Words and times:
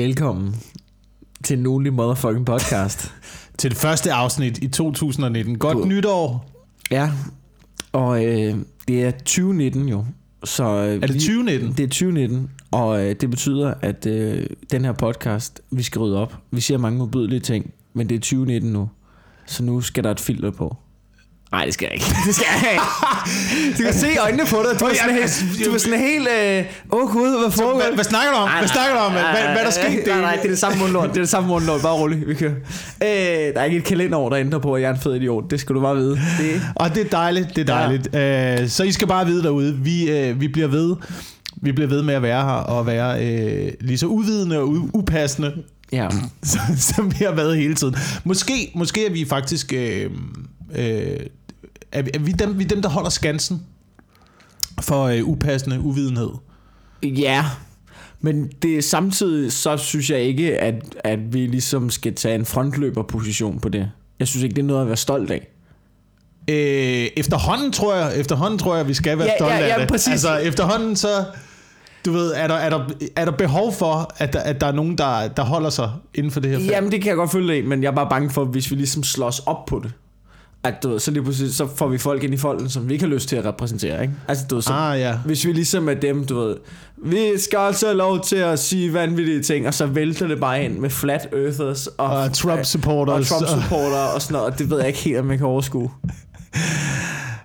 Velkommen 0.00 0.54
til 1.44 1.58
en 1.58 1.66
ugenlig 1.66 1.92
motherfucking 1.92 2.46
podcast. 2.46 3.14
Til 3.58 3.70
det 3.70 3.78
første 3.78 4.12
afsnit 4.12 4.58
i 4.58 4.68
2019. 4.68 5.58
Godt 5.58 5.76
God. 5.76 5.86
nytår. 5.86 6.50
ja, 6.90 7.10
og 7.92 8.24
øh, 8.24 8.54
det 8.88 9.04
er 9.04 9.10
2019 9.10 9.88
jo. 9.88 10.04
Så, 10.44 10.64
øh, 10.64 10.94
Er 10.94 10.98
det 10.98 11.14
2019? 11.14 11.72
Det 11.72 11.80
er 11.80 11.88
2019, 11.88 12.50
og 12.70 13.06
øh, 13.06 13.14
det 13.20 13.30
betyder, 13.30 13.74
at 13.80 14.06
øh, 14.06 14.46
den 14.70 14.84
her 14.84 14.92
podcast, 14.92 15.60
vi 15.70 15.82
skal 15.82 15.98
rydde 15.98 16.18
op. 16.18 16.36
Vi 16.50 16.60
siger 16.60 16.78
mange 16.78 16.98
modbydelige 16.98 17.40
ting, 17.40 17.70
men 17.94 18.08
det 18.08 18.14
er 18.14 18.20
2019 18.20 18.72
nu. 18.72 18.88
Så 19.46 19.62
nu 19.62 19.80
skal 19.80 20.04
der 20.04 20.10
et 20.10 20.20
filter 20.20 20.50
på. 20.50 20.76
Nej, 21.52 21.64
det 21.64 21.74
skal 21.74 21.84
jeg 21.86 21.94
ikke. 21.94 22.06
Det 22.26 22.34
skal 22.34 22.46
jeg 22.62 22.72
ikke. 22.72 23.78
Du 23.78 23.82
kan 23.82 23.94
se 23.94 24.06
øjnene 24.20 24.44
på 24.46 24.56
dig. 24.70 24.80
Du 24.80 24.84
er 24.84 24.94
sådan 24.94 25.14
helt... 25.14 25.44
Du 25.66 25.74
er 25.74 25.78
sådan 25.78 25.98
helt 25.98 26.28
øh, 26.28 26.64
Åh 26.92 27.02
oh, 27.02 27.10
gud, 27.12 27.40
hvad 27.42 27.50
foregår? 27.50 27.80
Hvad, 27.82 27.94
hvad 27.94 28.04
snakker 28.04 28.30
du 28.32 28.36
om? 28.36 28.48
Hvad 28.58 28.68
snakker 28.68 28.94
du 28.94 29.00
om? 29.00 29.12
Hvad, 29.12 29.22
hvad 29.22 29.56
er 29.56 29.64
der 29.64 29.70
sket? 29.70 30.06
Nej, 30.06 30.20
nej, 30.20 30.34
det 30.36 30.44
er 30.44 30.48
det 30.48 30.58
samme 30.58 30.78
mundlort. 30.78 31.08
Det 31.08 31.16
er 31.16 31.20
det 31.20 31.28
samme 31.28 31.48
mundlort. 31.48 31.82
Bare 31.82 31.92
rolig. 31.92 32.28
Vi 32.28 32.34
kører. 32.34 32.52
Øh, 33.02 33.54
der 33.54 33.60
er 33.60 33.64
ikke 33.64 33.76
et 33.76 33.84
kalenderår, 33.84 34.28
der 34.28 34.38
ændrer 34.38 34.58
på, 34.58 34.74
at 34.74 34.82
jeg 34.82 34.88
er 34.90 34.94
en 34.94 35.00
fed 35.00 35.14
idiot. 35.14 35.50
Det 35.50 35.60
skal 35.60 35.74
du 35.74 35.80
bare 35.80 35.96
vide. 35.96 36.10
Det, 36.38 36.62
Og 36.74 36.94
det 36.94 37.06
er 37.06 37.08
dejligt, 37.10 37.48
det 37.56 37.70
er 37.70 37.74
dejligt. 37.74 38.08
Ja. 38.12 38.66
så 38.66 38.82
I 38.84 38.92
skal 38.92 39.06
bare 39.08 39.26
vide 39.26 39.42
derude, 39.42 39.76
vi, 39.82 40.10
øh, 40.10 40.40
vi 40.40 40.48
bliver 40.48 40.68
ved. 40.68 40.96
Vi 41.62 41.72
bliver 41.72 41.88
ved 41.88 42.02
med 42.02 42.14
at 42.14 42.22
være 42.22 42.42
her 42.44 42.52
og 42.52 42.86
være 42.86 43.24
øh, 43.26 43.72
lige 43.80 43.98
så 43.98 44.06
uvidende 44.06 44.58
og 44.58 44.68
u- 44.68 44.90
upassende, 44.94 45.52
ja. 45.92 46.08
som, 46.42 46.60
som 46.94 47.12
vi 47.18 47.24
har 47.24 47.32
været 47.32 47.56
hele 47.56 47.74
tiden. 47.74 47.96
Måske, 48.24 48.72
måske 48.74 49.06
er 49.06 49.10
vi 49.10 49.24
faktisk... 49.28 49.72
Øh, 49.72 50.10
øh, 50.76 51.16
er, 51.92 52.02
vi- 52.02 52.10
er 52.14 52.18
vi, 52.18 52.32
dem, 52.32 52.58
vi 52.58 52.64
er 52.64 52.68
dem, 52.68 52.82
der 52.82 52.88
holder 52.88 53.10
skansen 53.10 53.62
for 54.80 55.04
øh, 55.04 55.24
upassende 55.28 55.80
uvidenhed. 55.80 56.30
Ja, 57.02 57.44
men 58.20 58.48
det 58.62 58.78
er 58.78 58.82
samtidig, 58.82 59.52
så 59.52 59.76
synes 59.76 60.10
jeg 60.10 60.20
ikke, 60.20 60.58
at, 60.58 60.74
at 61.04 61.32
vi 61.32 61.46
ligesom 61.46 61.90
skal 61.90 62.14
tage 62.14 62.34
en 62.34 62.46
frontløberposition 62.46 63.60
på 63.60 63.68
det. 63.68 63.90
Jeg 64.18 64.28
synes 64.28 64.42
ikke, 64.44 64.54
det 64.56 64.62
er 64.62 64.66
noget 64.66 64.80
at 64.80 64.86
være 64.86 64.96
stolt 64.96 65.30
af. 65.30 65.48
Øh, 66.50 67.08
efterhånden 67.16 67.72
tror 67.72 67.94
jeg, 67.94 68.16
efterhånden 68.16 68.58
tror 68.58 68.76
jeg, 68.76 68.88
vi 68.88 68.94
skal 68.94 69.18
være 69.18 69.26
Ja, 69.26 69.36
stolte 69.38 69.54
ja, 69.54 69.66
ja, 69.66 69.72
af 69.72 69.78
det. 69.80 69.88
præcis. 69.88 70.08
Altså 70.12 70.36
efterhånden 70.36 70.96
så, 70.96 71.24
du 72.06 72.12
ved, 72.12 72.32
er 72.36 72.46
der, 72.48 72.54
er 72.54 72.70
der, 72.70 72.88
er 73.16 73.24
der 73.24 73.32
behov 73.32 73.72
for, 73.74 74.14
at 74.16 74.32
der, 74.32 74.40
at 74.40 74.60
der 74.60 74.66
er 74.66 74.72
nogen, 74.72 74.98
der, 74.98 75.28
der 75.28 75.42
holder 75.44 75.70
sig 75.70 75.90
inden 76.14 76.32
for 76.32 76.40
det 76.40 76.50
her 76.50 76.58
felt? 76.58 76.70
Jamen, 76.70 76.92
det 76.92 77.02
kan 77.02 77.08
jeg 77.08 77.16
godt 77.16 77.32
følge 77.32 77.54
af, 77.54 77.64
men 77.64 77.82
jeg 77.82 77.88
er 77.90 77.94
bare 77.94 78.08
bange 78.10 78.30
for, 78.30 78.44
hvis 78.44 78.70
vi 78.70 78.76
ligesom 78.76 79.02
slås 79.02 79.38
op 79.38 79.66
på 79.66 79.80
det. 79.84 79.92
At 80.64 80.74
du 80.82 80.98
så 80.98 81.10
lige 81.10 81.22
pludselig, 81.22 81.54
så 81.54 81.66
får 81.76 81.88
vi 81.88 81.98
folk 81.98 82.22
ind 82.24 82.34
i 82.34 82.36
folden, 82.36 82.68
som 82.70 82.88
vi 82.88 82.92
ikke 82.92 83.04
har 83.04 83.12
lyst 83.14 83.28
til 83.28 83.36
at 83.36 83.44
repræsentere, 83.44 84.02
ikke? 84.02 84.14
Altså, 84.28 84.44
du 84.50 84.60
så, 84.60 84.72
Ah 84.72 85.00
ja. 85.00 85.16
Hvis 85.24 85.46
vi 85.46 85.52
ligesom 85.52 85.88
er 85.88 85.94
dem, 85.94 86.24
du 86.26 86.38
ved, 86.40 86.56
vi 87.04 87.38
skal 87.38 87.58
også 87.58 87.86
have 87.86 87.96
lov 87.96 88.20
til 88.24 88.36
at 88.36 88.58
sige 88.58 88.92
vanvittige 88.92 89.42
ting, 89.42 89.66
og 89.66 89.74
så 89.74 89.86
vælter 89.86 90.26
det 90.28 90.40
bare 90.40 90.64
ind 90.64 90.78
med 90.78 90.90
flat 90.90 91.28
earthers 91.32 91.86
og, 91.86 92.06
Og 92.10 92.32
Trump 92.32 92.64
supporters. 92.64 93.32
og 93.32 93.38
Trump 93.38 93.62
supporter 93.62 93.96
og 94.14 94.22
sådan 94.22 94.32
noget, 94.32 94.52
og 94.52 94.58
det 94.58 94.70
ved 94.70 94.78
jeg 94.78 94.86
ikke 94.86 94.98
helt, 94.98 95.18
om 95.18 95.30
jeg 95.30 95.38
kan 95.38 95.46
overskue. 95.46 95.90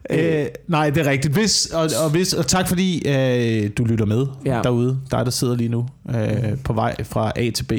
Øh, 0.09 0.45
nej, 0.67 0.89
det 0.89 1.07
er 1.07 1.11
rigtigt. 1.11 1.33
Hvis, 1.33 1.65
og, 1.65 1.89
og, 2.03 2.09
hvis, 2.11 2.33
og 2.33 2.47
tak 2.47 2.67
fordi 2.67 3.07
øh, 3.09 3.69
du 3.77 3.83
lytter 3.85 4.05
med 4.05 4.25
Ja. 4.45 4.61
derude. 4.63 4.99
Dig, 5.11 5.25
der 5.25 5.31
sidder 5.31 5.55
lige 5.55 5.69
nu 5.69 5.85
øh, 6.09 6.57
på 6.63 6.73
vej 6.73 7.03
fra 7.03 7.31
A 7.35 7.49
til 7.49 7.63
B 7.63 7.71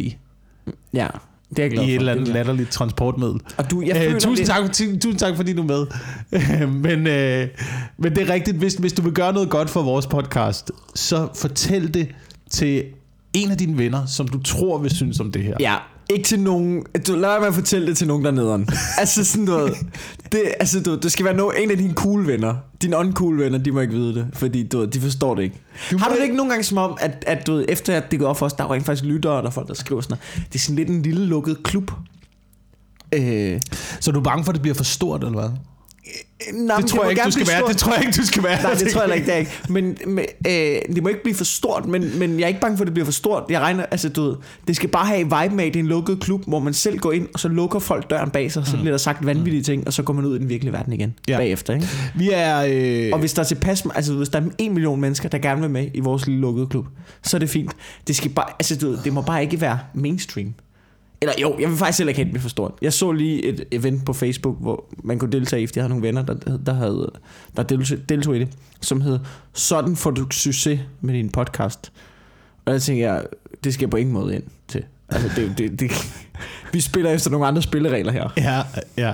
Ja, 0.95 1.07
det 1.51 1.59
er 1.59 1.63
jeg 1.63 1.71
glad 1.71 1.83
for. 1.85 1.89
et 1.89 1.95
eller 1.95 2.13
andet 2.13 2.29
er 2.29 2.33
latterligt 2.33 2.71
transportmiddel. 2.71 3.41
Og 3.57 3.71
du, 3.71 3.83
jeg 3.87 4.07
Øh, 4.15 4.21
tusind, 4.21 4.47
tak, 4.47 4.63
tu- 4.73 4.99
tusind 4.99 5.19
tak, 5.19 5.37
fordi 5.37 5.53
du 5.53 5.63
er 5.63 5.67
med. 5.67 5.87
men, 6.97 7.07
øh, 7.07 7.49
men 7.99 8.17
det 8.17 8.29
er 8.31 8.33
rigtigt, 8.35 8.57
hvis, 8.57 8.75
hvis 8.75 8.93
du 8.93 9.03
vil 9.03 9.13
gøre 9.13 9.33
noget 9.33 9.51
godt 9.51 9.71
for 9.71 9.83
vores 9.83 10.07
podcast, 10.07 10.71
så 10.95 11.29
fortæl 11.35 11.95
det 11.95 12.09
til 12.51 12.85
en 13.33 13.51
af 13.51 13.57
dine 13.59 13.79
venner, 13.79 14.07
som 14.07 14.29
du 14.29 14.43
tror 14.43 14.79
vil 14.79 14.91
synes 14.91 15.21
om 15.21 15.33
det 15.33 15.43
her. 15.43 15.55
Ja, 15.61 15.75
ikke 16.11 16.25
til 16.25 16.41
nogen... 16.41 16.83
Du, 17.07 17.13
lad 17.13 17.21
være 17.29 17.41
med 17.41 17.49
at 17.49 17.55
fortælle 17.55 17.87
det 17.87 17.97
til 17.97 18.07
nogen, 18.07 18.25
der 18.25 18.31
er 18.31 18.35
nederen. 18.35 18.69
altså 18.99 19.25
sådan 19.25 19.45
noget... 19.45 19.75
Det, 20.33 20.43
altså, 20.61 20.83
du, 20.83 20.95
det 20.95 21.13
skal 21.13 21.25
være 21.25 21.35
no, 21.35 21.51
en 21.51 21.71
af 21.71 21.77
dine 21.77 21.95
cool 21.95 22.27
venner. 22.27 22.55
Dine 22.83 22.97
uncool 22.97 23.39
venner, 23.39 23.59
de 23.59 23.73
må 23.73 23.81
ikke 23.81 23.95
vide 23.95 24.15
det, 24.15 24.27
fordi 24.33 24.63
du, 24.69 24.85
de 24.85 25.01
forstår 25.01 25.35
det 25.35 25.43
ikke. 25.43 25.61
Du 25.91 25.99
Har 25.99 26.09
du 26.09 26.17
det 26.17 26.23
ikke 26.23 26.37
nogle 26.37 26.51
gange 26.51 26.65
som 26.65 26.79
om, 26.79 26.97
at, 27.01 27.25
at 27.27 27.47
du, 27.47 27.53
ved, 27.53 27.65
efter 27.69 27.97
at 27.97 28.11
det 28.11 28.19
går 28.19 28.27
op 28.27 28.39
for 28.39 28.47
os, 28.47 28.53
der 28.53 28.65
er 28.65 28.73
rent 28.73 28.87
faktisk 28.87 29.05
lyttere, 29.05 29.33
og 29.33 29.43
der 29.43 29.49
er 29.49 29.53
folk, 29.53 29.69
der 29.69 29.75
skriver 29.75 30.01
sådan 30.01 30.17
noget. 30.37 30.47
Det 30.53 30.55
er 30.55 30.63
sådan 30.63 30.77
lidt 30.77 30.89
en 30.89 31.03
lille 31.03 31.27
lukket 31.27 31.63
klub. 31.63 31.91
Øh, 33.13 33.61
Så 34.01 34.13
du 34.13 34.19
er 34.19 34.23
bange 34.25 34.45
for, 34.45 34.51
at 34.53 34.55
det 34.55 34.63
bliver 34.63 34.75
for 34.75 34.85
stort, 34.85 35.25
eller 35.25 35.41
hvad? 35.41 35.51
Nej, 36.53 36.77
Det 36.77 36.87
tror, 36.87 37.03
jeg 37.03 37.11
ikke, 37.11 37.23
du 37.25 37.31
skal 37.31 37.47
være. 37.49 37.69
det 37.69 37.77
tror 37.77 37.93
jeg 37.95 38.05
ikke, 38.07 38.17
du 38.17 38.27
skal 38.27 38.43
være. 38.43 38.63
Nej, 38.63 38.75
det 38.75 38.89
tror 38.93 39.03
jeg 39.03 39.15
ikke, 39.15 39.27
det 39.27 39.35
er 39.35 39.39
ikke. 39.39 39.51
Men, 39.69 39.99
men 40.07 40.25
øh, 40.47 40.53
det 40.95 41.03
må 41.03 41.09
ikke 41.09 41.23
blive 41.23 41.35
for 41.35 41.45
stort, 41.45 41.87
men, 41.87 42.19
men 42.19 42.39
jeg 42.39 42.45
er 42.45 42.49
ikke 42.49 42.61
bange 42.61 42.77
for, 42.77 42.85
at 42.85 42.87
det 42.87 42.95
bliver 42.95 43.05
for 43.05 43.13
stort. 43.13 43.45
Jeg 43.51 43.61
regner, 43.61 43.87
altså 43.91 44.09
du 44.09 44.23
ved, 44.23 44.37
det 44.67 44.77
skal 44.77 44.89
bare 44.89 45.07
have 45.07 45.19
vibe 45.19 45.55
med, 45.55 45.65
at 45.65 45.75
det 45.75 45.81
er 45.81 45.83
en 45.83 45.89
lukket 45.89 46.21
klub, 46.21 46.43
hvor 46.47 46.59
man 46.59 46.75
selv 46.75 46.99
går 46.99 47.13
ind, 47.13 47.29
og 47.35 47.41
så 47.41 47.49
lukker 47.49 47.79
folk 47.79 48.11
døren 48.11 48.31
bag 48.31 48.53
sig, 48.53 48.67
så 48.67 48.77
bliver 48.77 48.91
der 48.91 48.99
sagt 48.99 49.27
vanvittige 49.27 49.63
ting, 49.63 49.87
og 49.87 49.93
så 49.93 50.03
går 50.03 50.13
man 50.13 50.25
ud 50.25 50.37
i 50.37 50.39
den 50.39 50.49
virkelige 50.49 50.73
verden 50.73 50.93
igen. 50.93 51.15
Ja. 51.29 51.37
bagefter. 51.37 51.75
Ikke? 51.75 51.89
Vi 52.15 52.31
er... 52.33 52.65
Øh, 52.69 53.11
Og 53.13 53.19
hvis 53.19 53.33
der 53.33 53.43
er 53.43 53.47
tilpas, 53.47 53.85
altså 53.95 54.15
hvis 54.15 54.29
der 54.29 54.41
er 54.41 54.45
en 54.59 54.73
million 54.75 55.01
mennesker, 55.01 55.29
der 55.29 55.39
gerne 55.39 55.61
vil 55.61 55.71
med 55.71 55.89
i 55.95 56.01
vores 56.01 56.27
lille 56.27 56.41
lukkede 56.41 56.67
klub, 56.67 56.87
så 57.23 57.37
er 57.37 57.39
det 57.39 57.51
fint. 57.51 57.73
Det, 58.07 58.17
skal 58.17 58.31
bare, 58.31 58.47
altså, 58.59 58.77
du 58.77 58.89
ved, 58.91 58.99
det 59.05 59.13
må 59.13 59.21
bare 59.23 59.43
ikke 59.43 59.61
være 59.61 59.79
mainstream. 59.95 60.55
Eller 61.21 61.35
jo, 61.43 61.57
jeg 61.61 61.69
vil 61.71 61.77
faktisk 61.77 61.99
heller 61.99 62.11
ikke 62.11 62.23
have 62.23 62.33
det 62.33 62.41
for 62.41 62.49
stort. 62.49 62.73
Jeg 62.83 62.93
så 62.93 63.13
lige 63.13 63.45
et 63.45 63.65
event 63.73 64.07
på 64.07 64.13
Facebook, 64.13 64.57
hvor 64.61 64.85
man 65.05 65.19
kunne 65.19 65.33
deltage 65.33 65.63
i, 65.63 65.67
fordi 65.67 65.79
jeg 65.79 65.83
havde 65.83 65.91
nogle 65.91 66.07
venner, 66.07 66.23
der, 66.23 66.57
der, 66.57 66.73
havde, 66.73 67.11
der 67.57 67.63
deltog, 68.09 68.37
i 68.37 68.39
det, 68.39 68.49
som 68.81 69.01
hed 69.01 69.19
Sådan 69.53 69.97
får 69.97 70.11
du 70.11 70.27
succes 70.31 70.81
med 71.01 71.15
din 71.15 71.31
podcast. 71.31 71.93
Og 72.65 72.73
jeg 72.73 72.83
tænker, 72.83 73.13
jeg, 73.13 73.27
det 73.65 73.75
skal 73.75 73.85
jeg 73.85 73.91
på 73.91 73.97
ingen 73.97 74.13
måde 74.13 74.35
ind 74.35 74.45
til. 74.69 74.85
Altså, 75.09 75.29
det, 75.37 75.59
det, 75.59 75.81
det, 75.81 75.91
vi 76.73 76.81
spiller 76.81 77.11
efter 77.11 77.31
nogle 77.31 77.47
andre 77.47 77.63
spilleregler 77.63 78.13
her. 78.13 78.29
Ja, 78.37 78.63
ja. 78.97 79.13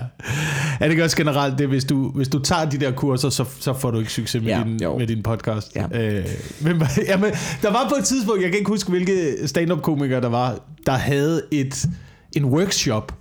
Er 0.81 0.89
det 0.89 1.03
også 1.03 1.17
generelt 1.17 1.59
det, 1.59 1.69
hvis 1.69 1.85
du, 1.85 2.11
hvis 2.11 2.29
du 2.29 2.39
tager 2.39 2.65
de 2.71 2.79
der 2.81 2.91
kurser, 2.91 3.29
så, 3.31 3.45
så 3.61 3.73
får 3.75 3.91
du 3.91 3.99
ikke 3.99 4.13
succes 4.13 4.43
med, 4.43 4.51
Ja, 4.51 4.63
din, 4.67 4.83
jo. 4.83 4.99
med 4.99 5.07
din 5.07 5.23
podcast? 5.23 5.77
Ja. 5.77 5.85
Øh, 6.19 6.25
men, 6.61 6.83
jamen, 7.09 7.31
der 7.63 7.71
var 7.73 7.87
på 7.89 7.95
et 7.99 8.05
tidspunkt, 8.05 8.43
jeg 8.43 8.51
kan 8.51 8.59
ikke 8.59 8.71
huske, 8.71 8.91
hvilke 8.91 9.35
stand-up-komikere 9.49 10.21
der 10.21 10.29
var, 10.29 10.59
der 10.87 10.93
havde 10.93 11.43
et, 11.51 11.85
en 12.37 12.45
workshop. 12.45 13.15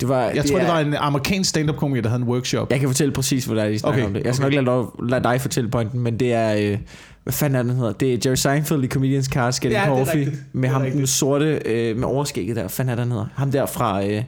Det 0.00 0.08
var, 0.08 0.20
Jeg 0.22 0.44
tror, 0.44 0.56
er- 0.56 0.60
det 0.60 0.68
var 0.72 0.80
en 0.80 0.94
amerikansk 0.94 1.50
stand-up-komiker, 1.50 2.02
der 2.02 2.08
havde 2.08 2.22
en 2.22 2.28
workshop. 2.28 2.70
Jeg 2.70 2.80
kan 2.80 2.88
fortælle 2.88 3.12
præcis, 3.14 3.44
hvad 3.44 3.56
der 3.56 3.62
er, 3.62 3.68
I 3.68 3.78
snakker 3.78 3.98
Okay, 4.00 4.06
om 4.06 4.14
det. 4.14 4.24
Jeg 4.26 4.34
skal 4.34 4.46
okay. 4.46 4.56
nok 4.58 4.90
lade, 5.00 5.10
lade 5.10 5.24
dig 5.24 5.40
fortælle 5.40 5.70
pointen, 5.70 6.00
men 6.00 6.20
det 6.20 6.32
er... 6.32 6.54
Øh, 6.72 6.78
hvad 7.24 7.32
fanden 7.32 7.54
er 7.58 7.62
det, 7.62 7.70
den 7.70 7.78
hedder? 7.78 7.92
Det 7.92 8.14
er 8.14 8.18
Jerry 8.26 8.34
Seinfeld 8.34 8.84
i 8.84 8.88
Comedians 8.88 9.26
Cars 9.26 9.60
Getting 9.60 9.84
Ja, 9.84 9.90
det 9.90 10.00
er 10.00 10.04
Coffee. 10.04 10.24
Med 10.52 10.68
Det 10.68 10.74
er 10.76 10.78
ham 10.80 10.90
den 10.90 11.06
sorte 11.06 11.62
øh, 11.64 11.96
med 11.96 12.04
overskægget 12.08 12.56
der. 12.56 12.62
Hvad 12.62 12.70
fanden 12.70 12.90
er 12.92 12.94
det, 12.96 13.02
den 13.02 13.12
hedder? 13.12 13.26
Ham 13.34 13.50
der 13.50 13.66
fra... 13.66 14.04
Øh, 14.06 14.24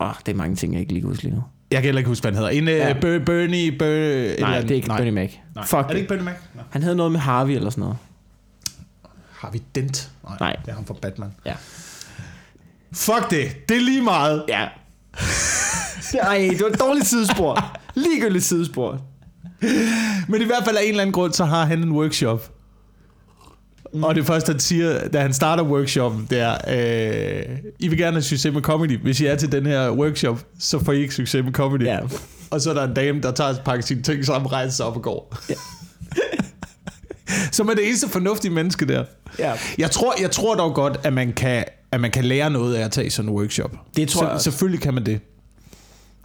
åh, 0.00 0.08
det 0.26 0.32
er 0.32 0.36
mange 0.36 0.56
ting, 0.56 0.72
jeg 0.72 0.80
ikke 0.80 0.92
lige 0.92 1.02
kan 1.02 1.08
huske 1.10 1.22
lige 1.22 1.34
nu. 1.34 1.42
Jeg 1.70 1.76
kan 1.78 1.84
heller 1.84 1.98
ikke 1.98 2.08
huske, 2.08 2.22
hvad 2.22 2.32
han 2.32 2.36
hedder. 2.38 2.50
En 2.50 2.68
Ja. 2.68 2.88
ja. 2.88 2.92
Ber- 2.92 3.24
Bernie... 3.24 3.72
Ber- 3.78 3.84
eller 3.84 4.40
Nej, 4.40 4.50
andet. 4.50 4.62
det 4.68 4.70
er 4.70 4.76
ikke 4.76 4.88
Nej. 4.88 4.96
Bernie 4.96 5.12
Mac. 5.12 5.30
Nej. 5.54 5.64
Fuck 5.66 5.78
Er 5.82 5.86
det 5.88 5.96
ikke 5.96 6.08
Bernie 6.08 6.24
Mac? 6.24 6.34
Nej. 6.54 6.64
Han 6.70 6.82
havde 6.82 6.96
noget 6.96 7.12
med 7.12 7.20
Harvey 7.20 7.52
eller 7.52 7.70
sådan 7.70 7.82
noget. 7.82 7.96
Har 9.32 9.50
vi 9.50 9.62
Dent? 9.74 10.10
Nej. 10.40 10.56
Det 10.64 10.70
er 10.70 10.74
ham 10.74 10.84
fra 10.86 10.94
Batman. 11.02 11.32
Ja. 11.46 11.54
Fuck 12.92 13.30
det. 13.30 13.68
Det 13.68 13.76
er 13.76 13.80
lige 13.80 14.02
meget. 14.02 14.44
Ja. 14.48 14.60
Ej, 16.22 16.48
det 16.50 16.60
var 16.60 16.66
et 16.68 16.80
dårligt 16.80 17.06
sidespor. 17.06 17.76
Ligegyldigt 17.94 18.44
sidespor. 18.44 19.00
Men 20.28 20.42
i 20.42 20.44
hvert 20.44 20.64
fald 20.64 20.76
af 20.76 20.82
en 20.82 20.88
eller 20.88 21.00
anden 21.00 21.12
grund, 21.12 21.32
så 21.32 21.44
har 21.44 21.64
han 21.64 21.82
en 21.82 21.92
workshop. 21.92 22.50
Mm. 23.94 24.04
Og 24.04 24.14
det 24.14 24.26
første, 24.26 24.50
han 24.52 24.60
siger, 24.60 25.08
da 25.08 25.20
han 25.20 25.32
starter 25.32 25.64
workshoppen, 25.64 26.26
det 26.30 26.38
er, 26.40 26.54
øh, 27.48 27.56
I 27.78 27.88
vil 27.88 27.98
gerne 27.98 28.12
have 28.12 28.22
succes 28.22 28.52
med 28.52 28.62
comedy. 28.62 28.98
Hvis 29.02 29.20
I 29.20 29.26
er 29.26 29.36
til 29.36 29.52
den 29.52 29.66
her 29.66 29.90
workshop, 29.90 30.44
så 30.58 30.84
får 30.84 30.92
I 30.92 31.00
ikke 31.00 31.14
succes 31.14 31.44
med 31.44 31.52
comedy. 31.52 31.84
Ja. 31.84 31.98
Og 32.50 32.60
så 32.60 32.70
er 32.70 32.74
der 32.74 32.84
en 32.84 32.94
dame, 32.94 33.20
der 33.20 33.32
tager 33.32 33.54
pakke 33.64 33.82
sine 33.82 34.02
ting 34.02 34.24
sammen, 34.24 34.52
rejser 34.52 34.72
sig 34.72 34.86
op 34.86 34.96
og 34.96 35.02
går. 35.02 35.36
Ja. 35.48 35.54
Som 37.52 37.68
er 37.68 37.74
det 37.74 37.86
eneste 37.88 38.08
fornuftige 38.08 38.52
menneske 38.52 38.86
der. 38.86 39.04
Ja. 39.38 39.52
Jeg 39.78 39.90
tror, 39.90 40.14
jeg 40.20 40.30
tror 40.30 40.54
dog 40.54 40.74
godt, 40.74 41.00
at 41.02 41.12
man 41.12 41.32
kan, 41.32 41.64
at 41.92 42.00
man 42.00 42.10
kan 42.10 42.24
lære 42.24 42.50
noget 42.50 42.74
af 42.74 42.84
at 42.84 42.92
tage 42.92 43.10
sådan 43.10 43.28
en 43.28 43.36
workshop. 43.36 43.70
Det 43.96 44.08
tror 44.08 44.18
så, 44.18 44.24
jeg 44.24 44.34
også. 44.34 44.44
Selvfølgelig 44.44 44.80
kan 44.80 44.94
man 44.94 45.06
det. 45.06 45.20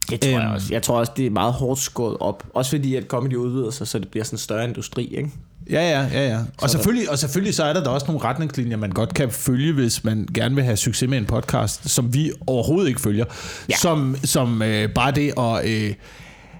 Det 0.10 0.22
tror 0.22 0.30
jeg 0.30 0.42
Øhm. 0.44 0.54
også. 0.54 0.68
Jeg 0.72 0.84
tror 0.84 1.00
også, 1.00 1.12
det 1.18 1.26
er 1.26 1.30
meget 1.30 1.54
hårdt 1.54 1.80
skåret 1.80 2.18
op. 2.20 2.44
Også 2.54 2.72
fordi, 2.72 2.96
at 2.96 3.04
comedy 3.08 3.34
udvider 3.36 3.72
sig, 3.72 3.88
så 3.88 4.00
det 4.00 4.08
bliver 4.08 4.24
sådan 4.24 4.36
en 4.36 4.40
større 4.40 4.64
industri, 4.64 5.06
ikke? 5.18 5.30
Ja, 5.72 5.90
ja, 5.90 6.08
ja, 6.14 6.28
ja. 6.30 6.38
Og 6.62 6.70
Så 6.70 6.78
selvfølgelig, 6.78 7.10
og 7.12 7.20
selvfølgelig 7.20 7.54
så 7.56 7.64
er 7.64 7.74
der 7.74 7.84
da 7.84 7.90
også 7.90 8.06
nogle 8.08 8.24
retningslinjer, 8.24 8.78
man 8.78 8.90
godt 8.92 9.14
kan 9.14 9.30
følge, 9.32 9.74
hvis 9.74 10.04
man 10.04 10.28
gerne 10.34 10.56
vil 10.56 10.64
have 10.64 10.78
succes 10.78 11.10
med 11.10 11.18
en 11.18 11.26
podcast, 11.26 11.90
som 11.90 12.14
vi 12.14 12.32
overhovedet 12.48 12.88
ikke 12.90 13.02
følger. 13.02 13.26
Ja. 13.70 13.76
Som, 13.76 14.16
som 14.24 14.62
øh, 14.62 14.90
bare 14.90 15.12
det 15.12 15.34
at 15.40 15.70
øh, 15.70 15.94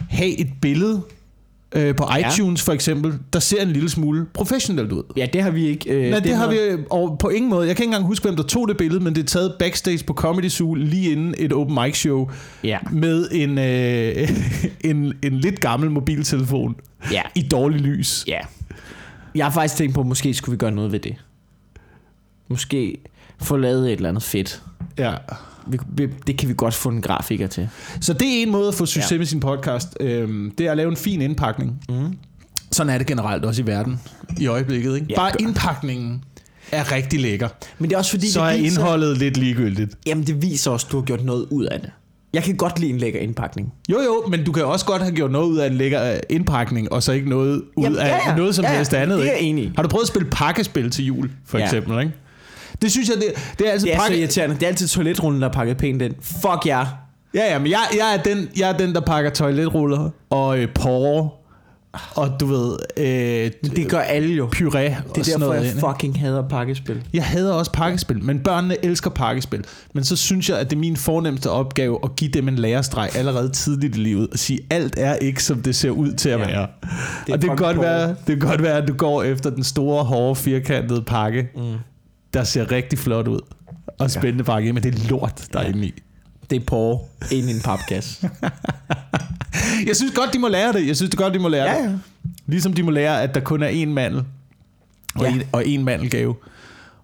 have 0.10 0.40
et 0.40 0.50
billede 0.62 1.02
øh, 1.76 1.96
på 1.96 2.08
Ja. 2.18 2.30
iTunes 2.32 2.62
for 2.62 2.74
eksempel, 2.74 3.14
der 3.34 3.40
ser 3.40 3.62
en 3.62 3.68
lille 3.72 3.90
smule 3.90 4.26
professionelt 4.34 4.92
ud. 4.92 5.04
Ja, 5.18 5.28
det 5.34 5.42
har 5.44 5.50
vi 5.52 5.68
ikke. 5.68 5.90
Øh, 5.90 6.10
Nej, 6.12 6.20
det, 6.20 6.36
har 6.36 6.46
noget- 6.46 6.80
vi 6.80 6.84
over, 6.90 7.16
på 7.16 7.30
ingen 7.30 7.50
måde. 7.50 7.68
Jeg 7.68 7.76
kan 7.76 7.84
ikke 7.84 7.90
engang 7.90 8.06
huske, 8.08 8.24
hvem 8.24 8.36
der 8.36 8.44
tog 8.44 8.68
det 8.68 8.78
billede, 8.78 9.04
men 9.04 9.16
det 9.16 9.22
er 9.22 9.26
taget 9.26 9.54
backstage 9.60 10.04
på 10.08 10.14
Comedy 10.14 10.50
Zoo 10.50 10.74
lige 10.74 11.12
inden 11.12 11.36
et 11.38 11.54
open 11.54 11.78
mic 11.84 11.98
show 11.98 12.30
Ja. 12.64 12.78
med 12.92 13.28
en, 13.32 13.58
øh, 13.58 14.30
en, 14.92 15.14
en 15.24 15.40
lidt 15.40 15.60
gammel 15.60 15.92
mobiltelefon 15.92 16.76
Ja. 17.12 17.22
i 17.36 17.42
dårlig 17.42 17.80
lys. 17.82 18.24
Ja. 18.28 18.40
Jeg 19.36 19.46
har 19.46 19.52
faktisk 19.52 19.76
tænkt 19.76 19.96
på, 19.96 20.02
at 20.02 20.08
måske 20.08 20.34
skulle 20.34 20.54
vi 20.54 20.58
gøre 20.58 20.72
noget 20.72 20.92
ved 20.92 21.00
det. 21.00 21.16
måske 22.48 22.98
få 23.42 23.58
lavet 23.58 23.86
et 23.88 23.92
eller 23.96 24.10
andet 24.10 24.24
fedt. 24.24 24.62
Ja. 24.98 25.14
Vi, 25.68 25.78
vi, 25.88 26.08
det 26.28 26.38
kan 26.38 26.50
vi 26.50 26.54
godt 26.58 26.74
få 26.74 26.90
en 26.90 27.02
grafiker 27.02 27.48
til. 27.48 27.70
Så 28.02 28.14
det 28.14 28.28
er 28.28 28.42
en 28.44 28.52
måde 28.52 28.68
at 28.68 28.74
få 28.74 28.86
succes 28.86 29.12
Ja. 29.12 29.18
med 29.18 29.26
sin 29.26 29.40
podcast. 29.40 29.88
Øhm, 30.00 30.52
det 30.58 30.68
er 30.68 30.72
at 30.72 30.78
lave 30.78 30.90
en 30.92 30.98
fin 30.98 31.22
indpakning. 31.22 31.82
Mm. 31.90 32.18
Sådan 32.72 32.94
er 32.94 32.98
det 32.98 33.08
generelt 33.08 33.46
også 33.46 33.62
i 33.62 33.68
verden 33.68 34.00
i 34.40 34.48
øjeblikket. 34.48 34.96
Ikke? 34.96 35.08
Ja, 35.10 35.16
Bare 35.16 35.32
gør- 35.32 35.46
indpakningen 35.48 36.24
er 36.72 36.92
rigtig 36.92 37.20
lækker. 37.20 37.48
Men 37.80 37.90
det 37.90 37.96
er 37.96 38.00
også 38.00 38.12
fordi, 38.12 38.30
Så 38.32 38.46
det 38.46 38.54
er 38.54 38.58
viser, 38.62 38.80
indholdet 38.80 39.18
lidt 39.18 39.38
ligegyldigt. 39.38 39.96
Jamen, 40.08 40.28
det 40.28 40.42
viser 40.42 40.72
også, 40.72 40.86
at 40.88 40.92
du 40.92 40.98
har 40.98 41.06
gjort 41.06 41.24
noget 41.26 41.46
ud 41.52 41.66
af 41.66 41.80
det. 41.80 41.90
Jeg 42.34 42.44
kan 42.44 42.56
godt 42.56 42.80
lide 42.80 42.92
en 42.92 42.98
lækker 42.98 43.20
indpakning. 43.20 43.74
Jo 43.92 44.00
jo, 44.02 44.24
men 44.30 44.44
du 44.44 44.52
kan 44.52 44.66
også 44.66 44.86
godt 44.86 45.02
have 45.02 45.16
gjort 45.16 45.32
noget 45.32 45.46
ud 45.48 45.58
af 45.58 45.68
en 45.68 45.74
lækker 45.74 46.12
øh, 46.14 46.20
indpakning, 46.30 46.92
og 46.92 47.04
så 47.04 47.12
ikke 47.12 47.30
noget 47.30 47.62
ud 47.76 47.84
Jamen, 47.84 48.00
af 48.00 48.08
ja, 48.08 48.30
ja. 48.30 48.36
noget 48.36 48.56
som 48.56 48.66
Ja, 48.66 48.76
helst 48.76 48.94
andet. 48.94 49.18
Det 49.20 49.28
er 49.28 49.32
ikke? 49.32 49.44
jeg 49.44 49.50
enig. 49.50 49.72
Har 49.76 49.84
du 49.84 49.90
prøvet 49.90 50.04
at 50.04 50.08
spille 50.08 50.30
pakkespil 50.32 50.90
til 50.92 51.06
jul, 51.06 51.32
for 51.46 51.58
Ja. 51.58 51.64
eksempel? 51.64 52.00
Ikke? 52.00 52.12
Det 52.82 52.92
synes 52.92 53.10
jeg, 53.10 53.18
det, 53.18 53.26
det 53.60 53.68
er 53.68 53.72
altså 53.72 53.86
Det 53.88 53.94
er 53.94 53.98
så 53.98 54.04
pakke... 54.04 54.20
irriterende. 54.20 54.56
Det 54.56 54.64
er 54.64 54.68
altid 54.68 54.88
toiletrullen, 54.88 55.42
der 55.42 55.48
er 55.48 55.52
pakket 55.54 55.78
pænt 55.78 56.02
ind. 56.02 56.14
Fuck 56.22 56.66
jer. 56.66 56.86
Ja, 57.34 57.52
ja, 57.54 57.60
men 57.60 57.72
jeg, 57.72 57.80
jeg, 57.98 58.14
er 58.18 58.24
den, 58.24 58.50
jeg 58.58 58.70
er 58.70 58.78
den, 58.78 58.94
der 58.96 59.02
pakker 59.02 59.30
toiletruller 59.30 60.10
og 60.30 60.60
øh, 60.60 60.68
porre, 60.76 61.30
og 62.16 62.30
du 62.40 62.46
ved, 62.46 62.78
øh, 62.98 63.52
Det 63.76 63.90
gør 63.90 64.00
alle 64.00 64.34
jo. 64.36 64.50
puré 64.56 64.66
og 64.66 64.72
Det 64.76 64.82
er 64.82 64.94
sådan 64.94 65.26
derfor, 65.26 65.40
noget. 65.40 65.54
jeg 65.56 65.66
ind, 65.66 65.76
ikke? 65.78 65.88
fucking 65.88 66.20
hader 66.20 66.48
pakkespil. 66.48 67.04
Jeg 67.14 67.24
hader 67.24 67.54
også 67.54 67.72
pakkespil, 67.72 68.24
men 68.24 68.40
børnene 68.40 68.86
elsker 68.86 69.10
pakkespil. 69.10 69.64
Men 69.94 70.04
så 70.04 70.16
synes 70.16 70.50
jeg, 70.50 70.60
at 70.60 70.70
det 70.70 70.76
er 70.76 70.80
min 70.80 70.98
fornemmeste 70.98 71.50
opgave 71.50 72.00
at 72.04 72.16
give 72.16 72.32
dem 72.32 72.48
en 72.48 72.56
lærestreg 72.56 73.10
allerede 73.16 73.50
tidligt 73.50 73.96
i 73.96 74.00
livet 74.00 74.28
og 74.32 74.40
sige, 74.40 74.60
alt 74.70 74.94
er 74.98 75.16
ikke, 75.16 75.44
som 75.44 75.62
det 75.62 75.76
ser 75.76 75.90
ud 75.90 76.12
til 76.14 76.30
at 76.30 76.40
Ja. 76.40 76.46
være. 76.46 76.68
Det 77.26 77.30
er 77.30 77.34
og 77.34 77.42
det 77.42 77.42
kan, 77.42 77.42
fucking 77.42 77.58
godt 77.60 77.82
være, 77.82 78.08
det 78.08 78.40
kan 78.40 78.40
godt 78.40 78.64
være, 78.64 78.78
at 78.78 78.88
du 78.88 78.94
går 78.94 79.24
efter 79.24 79.50
den 79.50 79.64
store, 79.64 80.04
hårde, 80.04 80.36
firkantede 80.36 81.02
pakke, 81.02 81.48
Mm. 81.56 81.62
Der 82.34 82.44
ser 82.44 82.72
rigtig 82.72 83.00
flot 83.00 83.28
ud. 83.28 83.40
Og 83.98 84.12
spændende 84.12 84.44
pakke, 84.44 84.74
men 84.74 84.84
det 84.84 84.96
er 84.96 85.10
lort, 85.10 85.48
der 85.54 85.60
er 85.60 85.64
Ja. 85.64 85.70
inde 85.70 85.88
i. 85.88 85.94
Det 86.50 86.56
er 86.62 86.66
porre 86.66 87.00
ind 87.32 87.50
i 87.50 87.54
en 87.54 87.62
papkasse. 87.62 88.30
Jeg 89.88 89.96
synes 89.96 90.14
godt, 90.16 90.34
de 90.34 90.40
må 90.40 90.48
lære 90.48 90.74
det. 90.74 90.88
Jeg 90.88 90.96
synes 90.96 91.10
det 91.10 91.20
godt, 91.20 91.34
de 91.34 91.40
må 91.40 91.48
lære 91.48 91.72
Ja, 91.72 91.78
det. 91.84 91.90
ja. 91.90 91.98
Ligesom 92.48 92.74
de 92.74 92.84
må 92.84 92.92
lære, 92.92 93.22
at 93.24 93.36
der 93.36 93.42
kun 93.42 93.64
er 93.64 93.70
én 93.70 93.86
mandel 93.90 94.24
og, 95.16 95.22
Ja. 95.26 95.32
en, 95.34 95.42
og 95.52 95.62
én 95.64 95.80
mandelgave. 95.80 96.36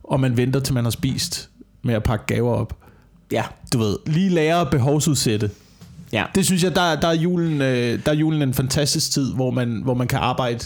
Og 0.04 0.20
man 0.20 0.38
venter, 0.38 0.60
til 0.60 0.74
man 0.74 0.84
har 0.84 0.92
spist 0.92 1.50
med 1.84 1.94
at 1.96 2.04
pakke 2.04 2.26
gaver 2.26 2.52
op. 2.54 2.78
Ja. 3.32 3.44
Du 3.74 3.78
ved, 3.78 3.98
lige 4.06 4.30
lære 4.30 4.62
at 4.62 4.68
behovsudsætte. 4.72 5.52
Ja. 6.14 6.24
Det 6.36 6.46
synes 6.46 6.64
jeg, 6.64 6.76
der, 6.76 7.00
der, 7.00 7.08
er, 7.08 7.14
julen, 7.14 7.62
øh, 7.62 8.00
der 8.06 8.12
er 8.12 8.16
julen 8.16 8.42
en 8.42 8.54
fantastisk 8.54 9.12
tid, 9.12 9.34
hvor 9.34 9.52
man, 9.52 9.82
hvor 9.84 9.94
man 9.94 10.08
kan 10.08 10.20
arbejde 10.20 10.60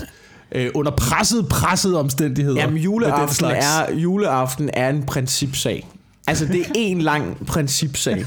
øh, 0.51 0.69
under 0.75 0.91
presset, 0.91 1.47
presset 1.49 1.97
omstændigheder. 1.97 2.61
Jamen, 2.61 2.77
juleaften 2.77 3.45
er, 3.45 3.93
juleaften 3.93 4.69
er 4.73 4.89
en 4.89 5.03
principsag. 5.03 5.87
Altså, 6.27 6.45
det 6.45 6.61
er 6.61 6.71
en 6.75 7.01
lang 7.01 7.45
principsag. 7.47 8.25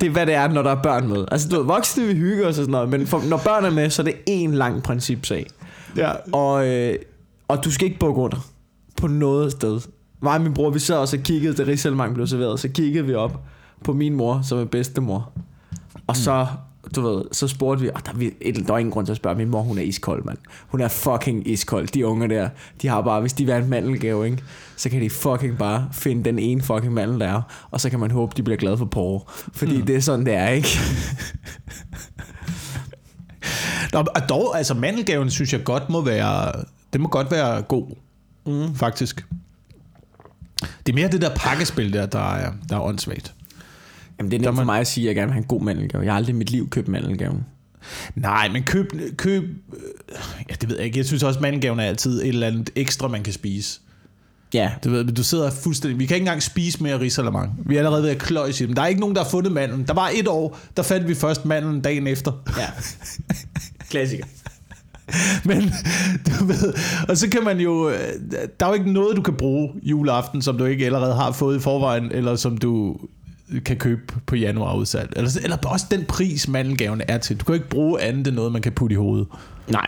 Det 0.00 0.06
er, 0.06 0.10
hvad 0.10 0.26
det 0.26 0.34
er, 0.34 0.48
når 0.48 0.62
der 0.62 0.70
er 0.70 0.82
børn 0.82 1.08
med. 1.08 1.24
Altså, 1.30 1.48
du 1.48 1.56
ved, 1.56 1.64
voksne 1.64 2.06
vil 2.06 2.16
hygge 2.16 2.46
os 2.46 2.48
og 2.48 2.54
sådan 2.54 2.70
noget, 2.70 2.88
men 2.88 3.06
for, 3.06 3.22
når 3.28 3.36
børn 3.36 3.64
er 3.64 3.70
med, 3.70 3.90
så 3.90 4.02
er 4.02 4.04
det 4.04 4.14
en 4.26 4.54
lang 4.54 4.82
principsag. 4.82 5.46
Ja. 5.96 6.10
Og, 6.32 6.68
øh, 6.68 6.98
og 7.48 7.64
du 7.64 7.70
skal 7.72 7.86
ikke 7.86 7.98
bukke 7.98 8.20
under 8.20 8.46
på 8.96 9.06
noget 9.06 9.52
sted. 9.52 9.80
Mig 10.22 10.34
og 10.34 10.40
min 10.40 10.54
bror, 10.54 10.70
vi 10.70 10.78
sad 10.78 10.96
også 10.96 11.16
og 11.16 11.22
kiggede, 11.22 11.54
da 11.54 11.62
Rigsalermang 11.70 12.14
blev 12.14 12.26
serveret, 12.26 12.60
så 12.60 12.68
kiggede 12.68 13.06
vi 13.06 13.14
op 13.14 13.40
på 13.84 13.92
min 13.92 14.14
mor, 14.14 14.40
som 14.44 14.58
er 14.58 14.64
bedstemor. 14.64 15.32
Og 16.06 16.16
så, 16.16 16.46
du 16.96 17.00
ved, 17.00 17.24
så 17.32 17.48
spurgte 17.48 17.82
vi, 17.82 17.90
og 17.94 18.06
der, 18.06 18.12
er 18.12 18.16
vi- 18.16 18.32
et, 18.40 18.56
der 18.56 18.62
var 18.72 18.78
ingen 18.78 18.92
grund 18.92 19.06
til 19.06 19.12
at 19.12 19.16
spørge, 19.16 19.36
min 19.36 19.48
mor, 19.48 19.62
hun 19.62 19.78
er 19.78 19.82
iskold, 19.82 20.24
mand. 20.24 20.38
Hun 20.68 20.80
er 20.80 20.88
fucking 20.88 21.48
iskold. 21.48 21.88
De 21.88 22.06
unge 22.06 22.28
der, 22.28 22.48
de 22.82 22.88
har 22.88 23.00
bare, 23.00 23.20
hvis 23.20 23.32
de 23.32 23.44
vil 23.46 23.54
en 23.54 23.70
mandelgave, 23.70 24.24
ikke? 24.26 24.42
så 24.76 24.88
kan 24.90 25.00
de 25.02 25.10
fucking 25.10 25.58
bare 25.58 25.88
finde 25.92 26.24
den 26.24 26.38
ene 26.38 26.62
fucking 26.62 26.92
mandel, 26.94 27.20
der 27.20 27.26
er, 27.26 27.42
og 27.70 27.80
så 27.80 27.90
kan 27.90 28.00
man 28.00 28.10
håbe, 28.10 28.32
de 28.36 28.42
bliver 28.42 28.56
glade 28.56 28.78
for 28.78 28.84
porre. 28.84 29.20
Fordi 29.52 29.76
mm. 29.80 29.86
det 29.86 29.96
er 29.96 30.00
sådan, 30.00 30.26
det 30.26 30.34
er, 30.34 30.48
ikke? 30.48 30.68
Nå, 33.92 33.98
og 33.98 34.28
dog, 34.28 34.58
altså 34.58 34.74
mandelgaven 34.74 35.30
synes 35.30 35.52
jeg 35.52 35.64
godt 35.64 35.90
må 35.90 36.00
være, 36.00 36.52
det 36.92 37.00
må 37.00 37.08
godt 37.08 37.30
være 37.30 37.62
god, 37.62 37.86
Mm. 38.46 38.74
faktisk. 38.74 39.26
Det 40.86 40.92
er 40.92 40.94
mere 40.94 41.08
det 41.08 41.20
der 41.20 41.34
pakkespil 41.36 41.92
der, 41.92 42.06
der 42.06 42.34
er, 42.34 42.52
der 42.68 42.76
er 42.76 42.80
åndssvagt. 42.80 43.34
Jamen, 44.18 44.30
det 44.30 44.36
er 44.36 44.40
nemt 44.40 44.46
for 44.46 44.52
man- 44.52 44.66
mig 44.66 44.80
at 44.80 44.86
sige, 44.86 45.04
at 45.04 45.06
jeg 45.08 45.14
gerne 45.14 45.26
vil 45.26 45.32
have 45.32 45.42
en 45.42 45.48
god 45.48 45.60
mandelgave. 45.62 46.04
Jeg 46.04 46.12
har 46.12 46.16
aldrig 46.16 46.34
i 46.34 46.38
mit 46.38 46.50
liv 46.50 46.68
købt 46.70 46.88
mandelgaven. 46.88 47.44
Nej, 48.14 48.48
men 48.48 48.62
køb, 48.62 48.92
køb 49.16 49.42
øh, 49.72 49.80
ja, 50.50 50.54
det 50.60 50.68
ved 50.68 50.76
jeg 50.76 50.86
ikke. 50.86 50.98
Jeg 50.98 51.06
synes 51.06 51.22
også, 51.22 51.40
mandelgaven 51.40 51.80
er 51.80 51.84
altid 51.84 52.22
et 52.22 52.28
eller 52.28 52.46
andet 52.46 52.70
ekstra, 52.76 53.08
man 53.08 53.22
kan 53.22 53.32
spise. 53.32 53.80
Ja, 54.54 54.70
Du 54.84 54.90
ved, 54.90 55.04
du 55.04 55.22
sidder 55.24 55.50
fuldstændig... 55.50 55.98
Vi 55.98 56.06
kan 56.06 56.14
ikke 56.14 56.22
engang 56.24 56.42
spise 56.42 56.82
mere 56.82 57.00
risalamang. 57.00 57.60
Vi 57.66 57.74
er 57.74 57.78
allerede 57.78 58.02
ved 58.02 58.10
at 58.10 58.18
kløjs 58.18 58.60
i 58.60 58.66
dem. 58.66 58.74
Der 58.74 58.82
er 58.82 58.86
ikke 58.86 59.00
nogen, 59.00 59.16
der 59.16 59.22
har 59.22 59.30
fundet 59.30 59.52
mandlen. 59.52 59.86
Der 59.86 59.94
var 59.94 60.10
et 60.14 60.28
år, 60.28 60.58
der 60.76 60.82
fandt 60.82 61.08
vi 61.08 61.14
først 61.14 61.44
mandlen 61.44 61.80
dagen 61.80 62.06
efter. 62.06 62.32
ja. 62.58 62.66
Klassiker. 63.90 64.24
Men 65.44 65.60
du 66.26 66.44
ved, 66.44 66.74
og 67.08 67.16
så 67.16 67.28
kan 67.28 67.44
man 67.44 67.60
jo, 67.60 67.88
øh, 67.90 67.98
der 68.60 68.66
er 68.66 68.70
jo 68.70 68.74
ikke 68.74 68.92
noget, 68.92 69.16
du 69.16 69.22
kan 69.22 69.34
bruge 69.34 69.70
juleaften, 69.82 70.42
som 70.42 70.58
du 70.58 70.64
ikke 70.64 70.86
allerede 70.86 71.14
har 71.14 71.32
fået 71.32 71.56
i 71.56 71.60
forvejen, 71.60 72.12
eller 72.12 72.36
som 72.36 72.58
du 72.58 72.96
kan 73.64 73.76
købe 73.76 74.02
på 74.26 74.36
januar 74.36 74.74
udsalg. 74.76 75.12
Eller, 75.16 75.38
eller 75.42 75.56
også 75.66 75.86
den 75.90 76.04
pris, 76.04 76.48
mandelgaven 76.48 77.02
er 77.08 77.18
til. 77.18 77.36
Du 77.36 77.44
kan 77.44 77.54
ikke 77.54 77.68
bruge 77.68 78.02
andet 78.02 78.26
end 78.26 78.36
noget, 78.36 78.52
man 78.52 78.62
kan 78.62 78.72
putte 78.72 78.92
i 78.94 78.96
hovedet. 78.96 79.26
Nej. 79.68 79.86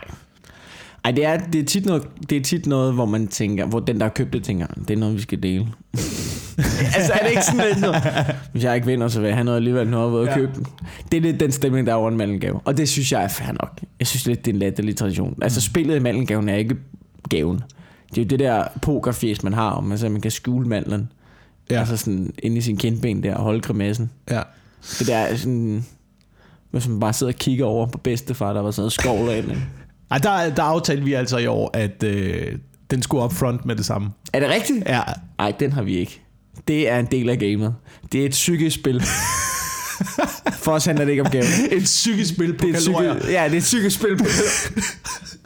Ej, 1.04 1.10
det 1.10 1.24
er, 1.24 1.38
det, 1.38 1.60
er 1.60 1.64
tit 1.64 1.86
noget, 1.86 2.02
det 2.30 2.36
er 2.36 2.42
tit 2.42 2.66
noget, 2.66 2.94
hvor 2.94 3.06
man 3.06 3.28
tænker, 3.28 3.66
hvor 3.66 3.80
den, 3.80 3.96
der 3.98 4.04
har 4.04 4.10
købt 4.10 4.32
det, 4.32 4.44
tænker, 4.44 4.66
det 4.66 4.90
er 4.90 4.96
noget, 4.96 5.14
vi 5.16 5.20
skal 5.20 5.42
dele. 5.42 5.60
altså, 6.96 7.12
er 7.12 7.22
det 7.22 7.30
ikke 7.30 7.44
sådan 7.44 7.64
lidt 7.68 7.80
noget? 7.80 8.02
Hvis 8.52 8.64
jeg 8.64 8.74
ikke 8.74 8.86
vinder, 8.86 9.08
så 9.08 9.20
vil 9.20 9.26
jeg 9.26 9.36
have 9.36 9.44
noget 9.44 9.56
alligevel, 9.56 9.88
når 9.88 10.18
jeg 10.24 10.32
har 10.32 10.40
Ja. 10.40 10.46
købe 10.46 10.52
den. 10.56 10.66
Det 11.12 11.16
er 11.16 11.20
lidt 11.20 11.40
den 11.40 11.52
stemning, 11.52 11.86
der 11.86 11.92
er 11.92 11.96
over 11.96 12.08
en 12.10 12.16
mandelgave. 12.16 12.60
Og 12.64 12.76
det 12.76 12.88
synes 12.88 13.12
jeg 13.12 13.22
er 13.24 13.28
fair 13.28 13.52
nok. 13.52 13.80
Jeg 13.98 14.06
synes 14.06 14.26
lidt, 14.26 14.44
det 14.44 14.50
er 14.50 14.54
en 14.54 14.58
latterlig 14.58 14.96
tradition. 14.96 15.38
Altså, 15.42 15.60
spillet 15.60 15.96
i 15.96 15.98
mandelgaven 15.98 16.48
er 16.48 16.56
ikke 16.56 16.76
gaven. 17.28 17.60
Det 18.14 18.18
er 18.18 18.22
jo 18.24 18.28
det 18.28 18.38
der 18.38 18.64
pokerfjes, 18.82 19.42
man 19.42 19.52
har, 19.52 19.70
om 19.70 19.84
man, 19.84 19.98
så 19.98 20.08
man 20.08 20.20
kan 20.20 20.30
skjule 20.30 20.68
mandlen. 20.68 21.08
Ja. 21.70 21.80
Altså 21.80 21.96
sådan 21.96 22.32
inde 22.38 22.56
i 22.56 22.60
sin 22.60 22.76
kindben 22.76 23.22
der 23.22 23.34
og 23.34 23.42
holde 23.42 23.60
grimassen. 23.60 24.10
Ja. 24.30 24.42
Det 24.98 25.06
der 25.06 25.16
er 25.16 25.36
sådan... 25.36 25.84
Hvis 26.70 26.88
man 26.88 27.00
bare 27.00 27.12
sidder 27.12 27.32
og 27.32 27.38
kigger 27.38 27.64
over 27.64 27.86
på 27.86 27.98
bedstefar, 27.98 28.52
der 28.52 28.60
var 28.60 28.70
sådan 28.70 28.80
noget 28.82 28.92
skovler 28.92 29.32
ind. 29.32 29.50
Ej, 30.10 30.18
der, 30.18 30.54
der 30.54 30.62
aftalte 30.62 31.04
vi 31.04 31.12
altså 31.12 31.38
i 31.38 31.46
år, 31.46 31.70
at 31.74 32.02
øh, 32.02 32.58
den 32.90 33.02
skulle 33.02 33.22
op 33.22 33.32
front 33.32 33.66
med 33.66 33.76
det 33.76 33.84
samme. 33.86 34.10
Er 34.32 34.40
det 34.40 34.48
rigtigt? 34.48 34.84
Ja, 34.86 35.00
Nej, 35.38 35.52
den 35.60 35.72
har 35.72 35.82
vi 35.82 35.96
ikke. 35.96 36.20
Det 36.68 36.88
er 36.88 36.98
en 36.98 37.06
del 37.06 37.28
af 37.30 37.38
gamet. 37.38 37.74
Det 38.12 38.20
er 38.20 38.24
et 38.26 38.30
psykisk 38.30 38.76
spil. 38.76 39.02
For 40.62 40.72
os 40.72 40.84
handler 40.84 41.04
det 41.04 41.10
ikke 41.12 41.22
om 41.24 41.30
gaven. 41.30 41.46
et 41.70 41.82
psykisk 41.82 42.34
spil 42.34 42.54
på 42.58 42.66
Det 42.66 42.74
er 42.76 42.80
kalorier. 42.80 43.12
psykisk, 43.14 43.32
ja, 43.32 43.44
det 43.44 43.52
er 43.52 43.56
et 43.56 43.62
psykisk 43.62 43.96
spil 44.00 44.16
på 44.16 44.24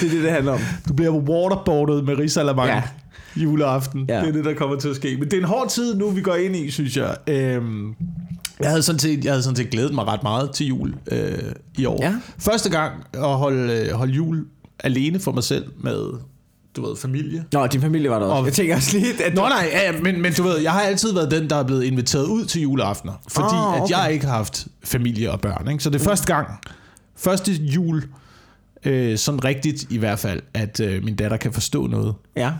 Det 0.00 0.06
er 0.06 0.10
det, 0.10 0.22
det 0.22 0.30
handler 0.32 0.52
om. 0.52 0.60
Du 0.88 0.92
bliver 0.94 1.10
waterboardet 1.12 2.04
med 2.04 2.18
risalamang 2.18 2.68
ja. 2.68 2.82
Juleaften. 3.36 4.04
Ja. 4.08 4.20
Det 4.20 4.28
er 4.28 4.32
det, 4.32 4.44
der 4.44 4.54
kommer 4.54 4.76
til 4.76 4.88
at 4.88 4.96
ske. 4.96 5.16
Men 5.16 5.24
det 5.24 5.32
er 5.32 5.38
en 5.38 5.44
hård 5.44 5.68
tid 5.70 5.96
nu, 5.96 6.10
vi 6.10 6.20
går 6.20 6.34
ind 6.34 6.56
i, 6.56 6.70
synes 6.70 6.96
jeg. 6.96 7.16
Øhm, 7.26 7.94
jeg 8.60 8.68
havde, 8.68 8.82
sådan 8.82 8.98
set, 8.98 9.24
jeg 9.24 9.32
havde 9.32 9.42
sådan 9.42 9.56
set 9.56 9.70
glædet 9.70 9.94
mig 9.94 10.06
ret 10.06 10.22
meget 10.22 10.50
til 10.50 10.66
jul 10.66 10.94
øh, 11.12 11.32
i 11.78 11.84
år. 11.84 11.98
Ja. 12.02 12.14
Første 12.38 12.70
gang 12.70 12.92
at 13.14 13.36
holde, 13.36 13.72
øh, 13.72 13.92
holde 13.92 14.12
jul 14.12 14.44
alene 14.80 15.20
for 15.20 15.32
mig 15.32 15.44
selv 15.44 15.64
med, 15.80 16.04
du 16.76 16.86
ved, 16.86 16.96
familie. 16.96 17.44
Nå, 17.52 17.66
din 17.66 17.80
familie 17.80 18.10
var 18.10 18.18
der 18.18 18.26
også. 18.26 18.38
Og- 18.40 18.44
Jeg 18.46 18.52
tænker 18.54 18.76
også 18.76 18.98
lige, 18.98 19.24
at... 19.24 19.34
Nå 19.34 19.40
nej, 19.40 19.70
ja, 19.72 19.92
men, 20.02 20.22
men 20.22 20.32
du 20.32 20.42
ved, 20.42 20.58
jeg 20.58 20.72
har 20.72 20.80
altid 20.80 21.12
været 21.14 21.30
den, 21.30 21.50
der 21.50 21.56
er 21.56 21.62
blevet 21.62 21.84
inviteret 21.84 22.24
ud 22.24 22.44
til 22.44 22.62
juleaftener. 22.62 23.12
Fordi 23.28 23.48
Ah, 23.54 23.76
at 23.76 23.82
okay. 23.82 23.98
jeg 23.98 24.12
ikke 24.12 24.26
har 24.26 24.36
haft 24.36 24.66
familie 24.84 25.30
og 25.32 25.40
børn. 25.40 25.68
Ikke? 25.70 25.84
Så 25.84 25.90
det 25.90 26.00
er 26.00 26.04
første 26.04 26.34
gang, 26.34 26.46
første 27.16 27.52
jul, 27.52 28.02
øh, 28.84 29.18
sådan 29.18 29.44
rigtigt 29.44 29.86
i 29.90 29.98
hvert 29.98 30.18
fald, 30.18 30.42
at 30.54 30.80
øh, 30.80 31.04
min 31.04 31.16
datter 31.16 31.36
kan 31.36 31.52
forstå 31.52 31.86
noget. 31.86 32.14
Ja. 32.36 32.52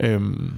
Øhm, 0.00 0.52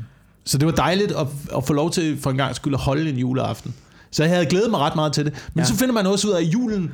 så 0.45 0.59
det 0.59 0.67
var 0.67 0.73
dejligt 0.73 1.13
at, 1.13 1.27
at 1.57 1.65
få 1.67 1.73
lov 1.73 1.91
til 1.91 2.19
for 2.21 2.31
en 2.31 2.37
gang 2.37 2.57
skulle 2.57 2.77
holde 2.79 3.11
en 3.11 3.17
juleaften. 3.19 3.75
Så 4.11 4.23
jeg 4.23 4.33
havde 4.33 4.47
glædet 4.47 4.71
mig 4.71 4.81
ret 4.81 4.95
meget 4.95 5.13
til 5.13 5.25
det. 5.25 5.49
Men 5.55 5.63
ja. 5.63 5.65
Så 5.69 5.75
finder 5.77 5.95
man 5.95 6.07
også 6.07 6.29
ud 6.29 6.33
af, 6.33 6.41
at 6.41 6.47
julen, 6.47 6.91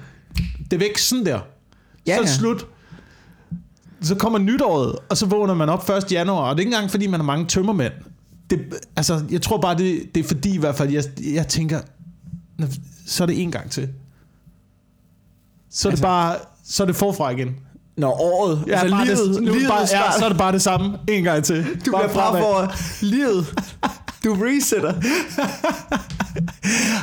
det 0.64 0.72
er 0.72 0.78
væk 0.78 0.98
sådan 0.98 1.26
der. 1.26 1.40
Ja, 2.06 2.14
så 2.14 2.20
er 2.20 2.24
det 2.24 2.30
ja. 2.30 2.36
slut. 2.36 2.66
Så 4.00 4.14
kommer 4.14 4.38
nytåret, 4.38 4.96
og 5.08 5.16
så 5.16 5.26
vågner 5.26 5.54
man 5.54 5.68
op 5.68 5.90
1. 5.90 6.12
januar, 6.12 6.50
og 6.50 6.56
det 6.56 6.62
er 6.62 6.66
ikke 6.66 6.74
engang, 6.74 6.90
fordi 6.90 7.06
man 7.06 7.20
har 7.20 7.24
mange 7.26 7.46
tømmermænd. 7.46 7.92
Det, 8.50 8.60
altså, 8.96 9.24
jeg 9.30 9.42
tror 9.42 9.60
bare, 9.60 9.78
det, 9.78 10.02
det 10.14 10.24
er 10.24 10.28
fordi 10.28 10.54
i 10.54 10.58
hvert 10.58 10.74
fald, 10.74 10.90
jeg, 10.90 11.04
jeg 11.34 11.48
tænker, 11.48 11.80
"Nå, 12.58 12.66
så 13.06 13.24
er 13.24 13.26
det 13.26 13.42
en 13.42 13.50
gang 13.50 13.70
til. 13.70 13.88
Så 15.70 15.88
er 15.88 15.90
det 15.90 15.92
Altså- 15.92 16.02
bare, 16.02 16.36
så 16.64 16.82
er 16.82 16.86
det 16.86 16.96
forfra 16.96 17.30
igen. 17.30 17.56
Når 17.98 18.20
året, 18.20 18.64
Ja, 18.66 18.72
altså 18.72 18.90
bare 18.96 19.04
livet, 19.04 19.18
det, 19.34 19.42
nu, 19.42 19.52
livet 19.52 19.68
bare, 19.68 19.80
ja, 19.80 19.86
så 20.18 20.24
er 20.24 20.28
det 20.28 20.38
bare 20.38 20.52
det 20.52 20.62
samme 20.62 20.98
en 21.08 21.24
gang 21.24 21.44
til. 21.44 21.66
Du 21.86 21.90
Bare 21.92 22.08
bliver 22.08 22.14
fremad. 22.14 22.40
for 22.40 22.72
livet. 23.04 23.46
Du 24.24 24.36
resetter. 24.40 24.92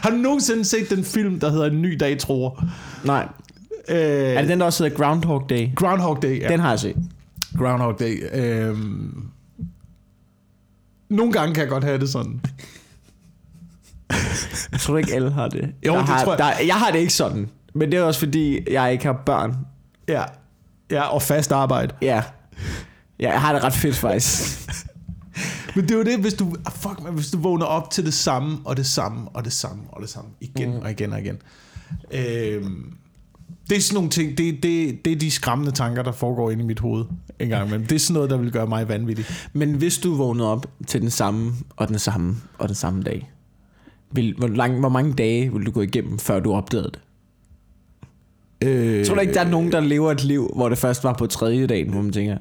Har 0.04 0.10
du 0.10 0.16
nogensinde 0.16 0.66
set 0.66 0.90
den 0.90 1.04
film, 1.04 1.40
der 1.40 1.50
hedder 1.52 1.66
En 1.66 1.82
ny 1.82 1.98
dag, 2.00 2.20
tror? 2.20 2.64
Nej. 3.04 3.28
Øh, 3.90 3.98
Er 3.98 4.40
det 4.42 4.50
den, 4.50 4.60
der 4.60 4.66
også 4.66 4.84
hedder 4.84 4.98
Groundhog 4.98 5.46
Day? 5.50 5.76
Groundhog 5.76 6.22
Day, 6.22 6.42
ja. 6.42 6.48
Den 6.48 6.60
har 6.60 6.70
jeg 6.70 6.80
set. 6.80 6.96
Groundhog 7.58 8.00
Day. 8.00 8.24
Øhm, 8.34 9.24
nogle 11.10 11.34
gange 11.34 11.54
kan 11.54 11.62
jeg 11.62 11.70
godt 11.70 11.84
have 11.84 12.00
det 12.00 12.10
sådan. 12.10 12.42
Jeg 14.72 14.80
tror 14.80 14.98
ikke, 14.98 15.14
alle 15.14 15.32
har 15.32 15.48
det. 15.48 15.70
Jo, 15.86 15.92
der 15.94 16.00
det 16.00 16.08
har, 16.10 16.24
tror 16.24 16.32
jeg. 16.32 16.40
Der, 16.40 16.66
jeg 16.66 16.76
har 16.76 16.92
det 16.92 17.00
ikke 17.00 17.14
sådan. 17.14 17.50
Men 17.74 17.92
det 17.92 18.00
er 18.00 18.04
også 18.04 18.20
fordi, 18.20 18.74
jeg 18.74 18.92
ikke 18.92 19.06
har 19.06 19.14
børn. 19.26 19.58
Ja. 20.08 20.24
Ja, 20.92 21.02
og 21.02 21.22
fast 21.22 21.52
arbejde. 21.52 21.94
Ja. 22.02 22.24
Ja, 23.20 23.32
jeg 23.32 23.42
har 23.42 23.54
det 23.54 23.64
ret 23.64 23.74
fedt 23.74 23.96
faktisk. 23.96 24.70
Men 25.76 25.84
det 25.84 25.92
er 25.92 25.98
jo 25.98 26.04
det, 26.04 26.20
hvis 26.20 26.34
du, 26.34 26.56
ah, 26.66 26.74
fuck, 26.74 27.04
man, 27.04 27.14
hvis 27.14 27.32
du 27.32 27.38
vågner 27.38 27.66
op 27.66 27.92
til 27.92 28.06
det 28.06 28.14
samme, 28.14 28.58
og 28.66 28.78
det 28.78 28.86
samme, 28.86 29.30
og 29.34 29.46
det 29.46 29.54
samme, 29.54 29.84
og 29.90 30.02
det 30.02 30.10
samme, 30.10 30.30
igen 30.42 30.74
mm. 30.74 30.80
og 30.80 30.92
igen 30.92 31.14
og 31.14 31.20
igen. 31.20 31.38
Øhm, 32.12 32.94
det 33.70 33.78
er 33.78 33.82
sådan 33.82 33.96
nogle 33.96 34.10
ting, 34.10 34.38
det, 34.38 34.64
det, 34.64 35.06
det 35.06 35.14
er 35.14 35.20
de 35.20 35.32
skræmmende 35.32 35.72
tanker, 35.72 36.04
der 36.04 36.12
foregår 36.12 36.52
inde 36.52 36.64
i 36.64 36.66
mit 36.66 36.80
hoved 36.80 37.06
en 37.40 37.50
gang 37.50 37.68
imellem. 37.68 37.88
Det 37.88 37.96
er 37.96 38.00
sådan 38.00 38.14
noget, 38.14 38.30
der 38.30 38.38
vil 38.38 38.52
gøre 38.52 38.68
mig 38.68 38.90
vanvittig. 38.90 39.26
Men 39.54 39.74
hvis 39.74 39.98
du 39.98 40.16
vågnede 40.16 40.52
op 40.52 40.68
til 40.88 41.02
den 41.02 41.10
samme, 41.10 41.54
og 41.76 41.88
den 41.88 42.00
samme, 42.00 42.36
og 42.58 42.68
den 42.68 42.76
samme 42.76 43.04
dag, 43.04 43.32
vil, 44.12 44.36
hvor, 44.38 44.48
lang, 44.48 44.80
hvor 44.80 44.90
mange 44.90 45.14
dage 45.14 45.54
vil 45.54 45.66
du 45.66 45.72
gå 45.72 45.82
igennem, 45.82 46.20
før 46.20 46.40
du 46.40 46.54
opdagede 46.54 46.90
det? 46.94 47.00
Øh, 48.62 49.06
Tror 49.06 49.16
du 49.16 49.22
ikke, 49.22 49.34
der 49.34 49.42
er 49.42 49.50
nogen, 49.50 49.72
der 49.72 49.80
lever 49.80 50.12
et 50.12 50.24
liv, 50.24 50.52
hvor 50.56 50.70
det 50.70 50.78
først 50.78 51.04
var 51.04 51.14
på 51.14 51.28
tredje 51.28 51.68
dagen, 51.68 51.90
hvor 51.90 52.02
man 52.02 52.12
tænker, 52.12 52.38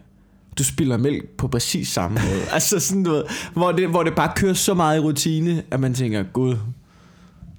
du 0.59 0.65
spiller 0.65 0.97
mælk 0.97 1.25
på 1.39 1.49
præcis 1.49 1.89
samme 1.89 2.21
måde. 2.29 2.43
altså 2.55 2.81
sådan 2.81 3.03
noget, 3.03 3.25
hvor 3.55 3.73
det, 3.73 3.89
hvor 3.89 4.03
det 4.03 4.15
bare 4.15 4.33
kører 4.37 4.55
så 4.55 4.75
meget 4.75 4.97
i 4.97 5.01
rutine, 5.01 5.63
at 5.71 5.81
man 5.81 5.95
tænker, 5.95 6.23
gud, 6.33 6.57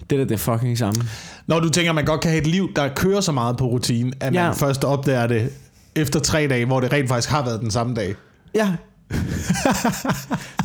det 0.09 0.19
er 0.21 0.25
det 0.25 0.39
fucking 0.39 0.77
samme. 0.77 1.01
Når 1.47 1.59
du 1.59 1.69
tænker, 1.69 1.91
at 1.91 1.95
man 1.95 2.05
godt 2.05 2.21
kan 2.21 2.31
have 2.31 2.41
et 2.41 2.47
liv, 2.47 2.69
der 2.75 2.87
kører 2.95 3.21
så 3.21 3.31
meget 3.31 3.57
på 3.57 3.65
rutinen, 3.67 4.13
at 4.19 4.33
man 4.33 4.43
Ja. 4.43 4.51
først 4.51 4.83
opdager 4.83 5.27
det 5.27 5.49
efter 5.95 6.19
tre 6.19 6.47
dage, 6.47 6.65
hvor 6.65 6.79
det 6.79 6.93
rent 6.93 7.07
faktisk 7.09 7.29
har 7.29 7.45
været 7.45 7.61
den 7.61 7.71
samme 7.71 7.95
dag. 7.95 8.15
Ja. 8.55 8.73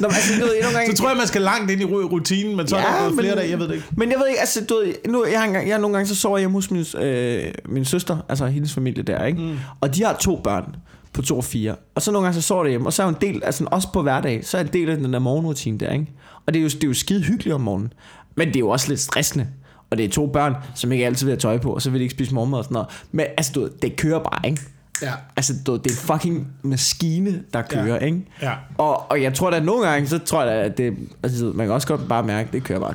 Nå, 0.00 0.08
men 0.08 0.14
altså, 0.14 0.32
du 0.40 0.46
ved, 0.46 0.62
nogle 0.62 0.76
gange, 0.78 0.96
Så 0.96 1.02
tror 1.02 1.08
jeg, 1.08 1.16
man 1.16 1.26
skal 1.26 1.42
langt 1.42 1.70
ind 1.70 1.80
i 1.80 1.84
ru- 1.84 2.10
rutinen, 2.12 2.56
men 2.56 2.68
så 2.68 2.76
ja, 2.76 2.82
er 2.82 2.92
der 2.96 3.08
gået 3.08 3.20
flere 3.20 3.36
dage, 3.36 3.50
jeg 3.50 3.58
ved 3.58 3.68
det 3.68 3.74
ikke. 3.74 3.86
Men 3.96 4.10
jeg 4.10 4.18
ved 4.18 4.28
ikke, 4.28 4.40
altså, 4.40 4.64
du 4.64 4.74
ved, 4.74 4.94
nu, 5.08 5.24
jeg, 5.26 5.38
har 5.40 5.46
engang, 5.46 5.68
jeg 5.68 5.78
nogle 5.78 5.96
gange 5.96 6.08
så 6.08 6.14
sover 6.14 6.36
jeg 6.38 6.42
hjemme 6.42 6.56
hos 6.56 6.70
min, 6.70 6.84
øh, 7.02 7.52
min 7.64 7.84
søster, 7.84 8.18
altså 8.28 8.46
hendes 8.46 8.72
familie 8.74 9.02
der, 9.02 9.24
ikke? 9.24 9.38
Mm. 9.40 9.56
Og 9.80 9.94
de 9.94 10.04
har 10.04 10.16
to 10.20 10.40
børn 10.44 10.76
på 11.12 11.22
to 11.22 11.36
og 11.36 11.44
fire. 11.44 11.74
Og 11.94 12.02
så 12.02 12.12
nogle 12.12 12.26
gange 12.26 12.40
så 12.42 12.46
sover 12.46 12.64
jeg 12.64 12.70
hjemme, 12.70 12.86
og 12.88 12.92
så 12.92 13.02
er 13.02 13.08
en 13.08 13.16
del, 13.20 13.42
altså 13.44 13.64
også 13.70 13.88
på 13.92 14.02
hverdag, 14.02 14.40
så 14.44 14.56
er 14.56 14.60
en 14.60 14.70
del 14.72 14.90
af 14.90 14.96
den 14.96 15.12
der 15.12 15.18
morgenrutine 15.18 15.78
der, 15.78 15.92
ikke? 15.92 16.06
Og 16.46 16.54
det 16.54 16.60
er 16.60 16.62
jo, 16.62 16.68
det 16.68 16.84
er 16.84 16.88
jo 16.88 16.94
skide 16.94 17.22
hyggeligt 17.22 17.54
om 17.54 17.60
morgenen. 17.60 17.92
Men 18.36 18.48
det 18.48 18.56
er 18.56 18.60
jo 18.60 18.68
også 18.68 18.88
lidt 18.88 19.00
stressende. 19.00 19.46
Og 19.90 19.96
det 19.96 20.04
er 20.04 20.08
to 20.08 20.26
børn, 20.26 20.54
som 20.74 20.92
ikke 20.92 21.06
altid 21.06 21.26
vil 21.26 21.32
have 21.32 21.40
tøj 21.40 21.58
på, 21.58 21.74
og 21.74 21.82
så 21.82 21.90
vil 21.90 21.98
de 22.00 22.02
ikke 22.04 22.14
spise 22.14 22.34
morgenmad 22.34 22.58
og 22.58 22.64
sådan 22.64 22.74
noget. 22.74 22.88
Men 23.12 23.26
altså, 23.36 23.52
du 23.52 23.60
ved, 23.60 23.70
det 23.82 23.96
kører 23.96 24.18
bare, 24.18 24.50
ikke? 24.50 24.62
Ja. 25.02 25.12
Altså, 25.36 25.52
det 25.66 25.68
er 25.68 25.90
en 25.90 25.90
fucking 25.96 26.48
maskine, 26.62 27.44
der 27.54 27.62
kører, 27.62 27.86
Ja. 27.86 27.92
ja. 27.94 27.98
ikke? 27.98 28.24
Ja. 28.42 28.54
Og, 28.78 29.10
og 29.10 29.22
jeg 29.22 29.34
tror 29.34 29.50
da 29.50 29.60
nogle 29.60 29.88
gange, 29.88 30.08
så 30.08 30.18
tror 30.18 30.42
jeg 30.44 30.56
da, 30.56 30.62
at 30.64 30.78
det, 30.78 30.96
altså, 31.22 31.44
man 31.44 31.66
kan 31.66 31.74
også 31.74 31.88
godt 31.88 32.08
bare 32.08 32.22
mærke, 32.22 32.46
at 32.46 32.52
det 32.52 32.64
kører 32.64 32.80
bare. 32.80 32.94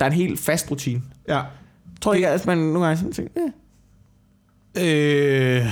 Der 0.00 0.06
er 0.06 0.10
en 0.10 0.16
helt 0.16 0.40
fast 0.40 0.70
rutine. 0.70 1.02
Ja. 1.28 1.42
Tror 2.00 2.12
du 2.12 2.16
ikke, 2.16 2.28
at 2.28 2.46
man 2.46 2.58
nogle 2.58 2.86
gange 2.86 2.96
sådan 2.96 3.12
tænker, 3.12 3.30
eh. 3.36 3.50
Øh, 4.78 5.66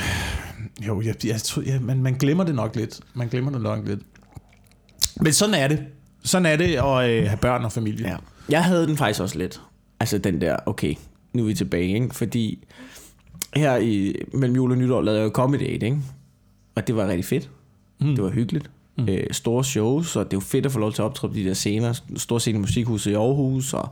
jo, 0.86 1.00
jeg, 1.02 1.26
jeg, 1.26 1.40
tror, 1.42 1.62
ja, 1.62 1.80
man, 1.80 2.02
man 2.02 2.14
glemmer 2.14 2.44
det 2.44 2.54
nok 2.54 2.76
lidt. 2.76 3.00
Man 3.14 3.28
glemmer 3.28 3.50
det 3.50 3.60
nok 3.60 3.78
lidt. 3.88 4.00
Men 5.20 5.32
sådan 5.32 5.54
er 5.54 5.68
det. 5.68 5.84
Sådan 6.24 6.46
er 6.46 6.56
det 6.56 6.64
at 6.64 7.10
øh, 7.10 7.28
have 7.28 7.36
børn 7.40 7.64
og 7.64 7.72
familie. 7.72 8.08
Ja. 8.08 8.16
Jeg 8.48 8.64
havde 8.64 8.86
den 8.86 8.96
faktisk 8.96 9.20
også 9.20 9.38
lidt. 9.38 9.60
Altså 10.00 10.18
den 10.18 10.40
der, 10.40 10.56
okay, 10.66 10.94
nu 11.32 11.42
er 11.42 11.46
vi 11.46 11.54
tilbage, 11.54 11.94
ikke? 11.94 12.14
Fordi 12.14 12.64
her 13.56 13.76
i 13.76 14.14
mellem 14.32 14.56
jul 14.56 14.70
og 14.70 14.78
nytår 14.78 15.02
lavede 15.02 15.20
jeg 15.20 15.26
jo 15.26 15.30
Comedy 15.30 15.60
Date, 15.60 15.86
ikke? 15.86 15.98
Og 16.74 16.86
det 16.86 16.96
var 16.96 17.08
rigtig 17.08 17.24
fedt. 17.24 17.50
Mm. 18.00 18.14
Det 18.14 18.24
var 18.24 18.30
hyggeligt. 18.30 18.70
Mm. 18.98 19.08
Øh, 19.08 19.26
store 19.30 19.64
shows, 19.64 20.16
og 20.16 20.24
det 20.24 20.32
er 20.32 20.36
jo 20.36 20.40
fedt 20.40 20.66
at 20.66 20.72
få 20.72 20.78
lov 20.78 20.92
til 20.92 21.02
at 21.02 21.06
optræde 21.06 21.32
på 21.32 21.38
de 21.38 21.44
der 21.44 21.54
scener. 21.54 22.00
Store 22.16 22.40
scener 22.40 22.58
i 22.58 22.60
Musikhuset 22.60 23.10
i 23.10 23.14
Aarhus, 23.14 23.74
og 23.74 23.88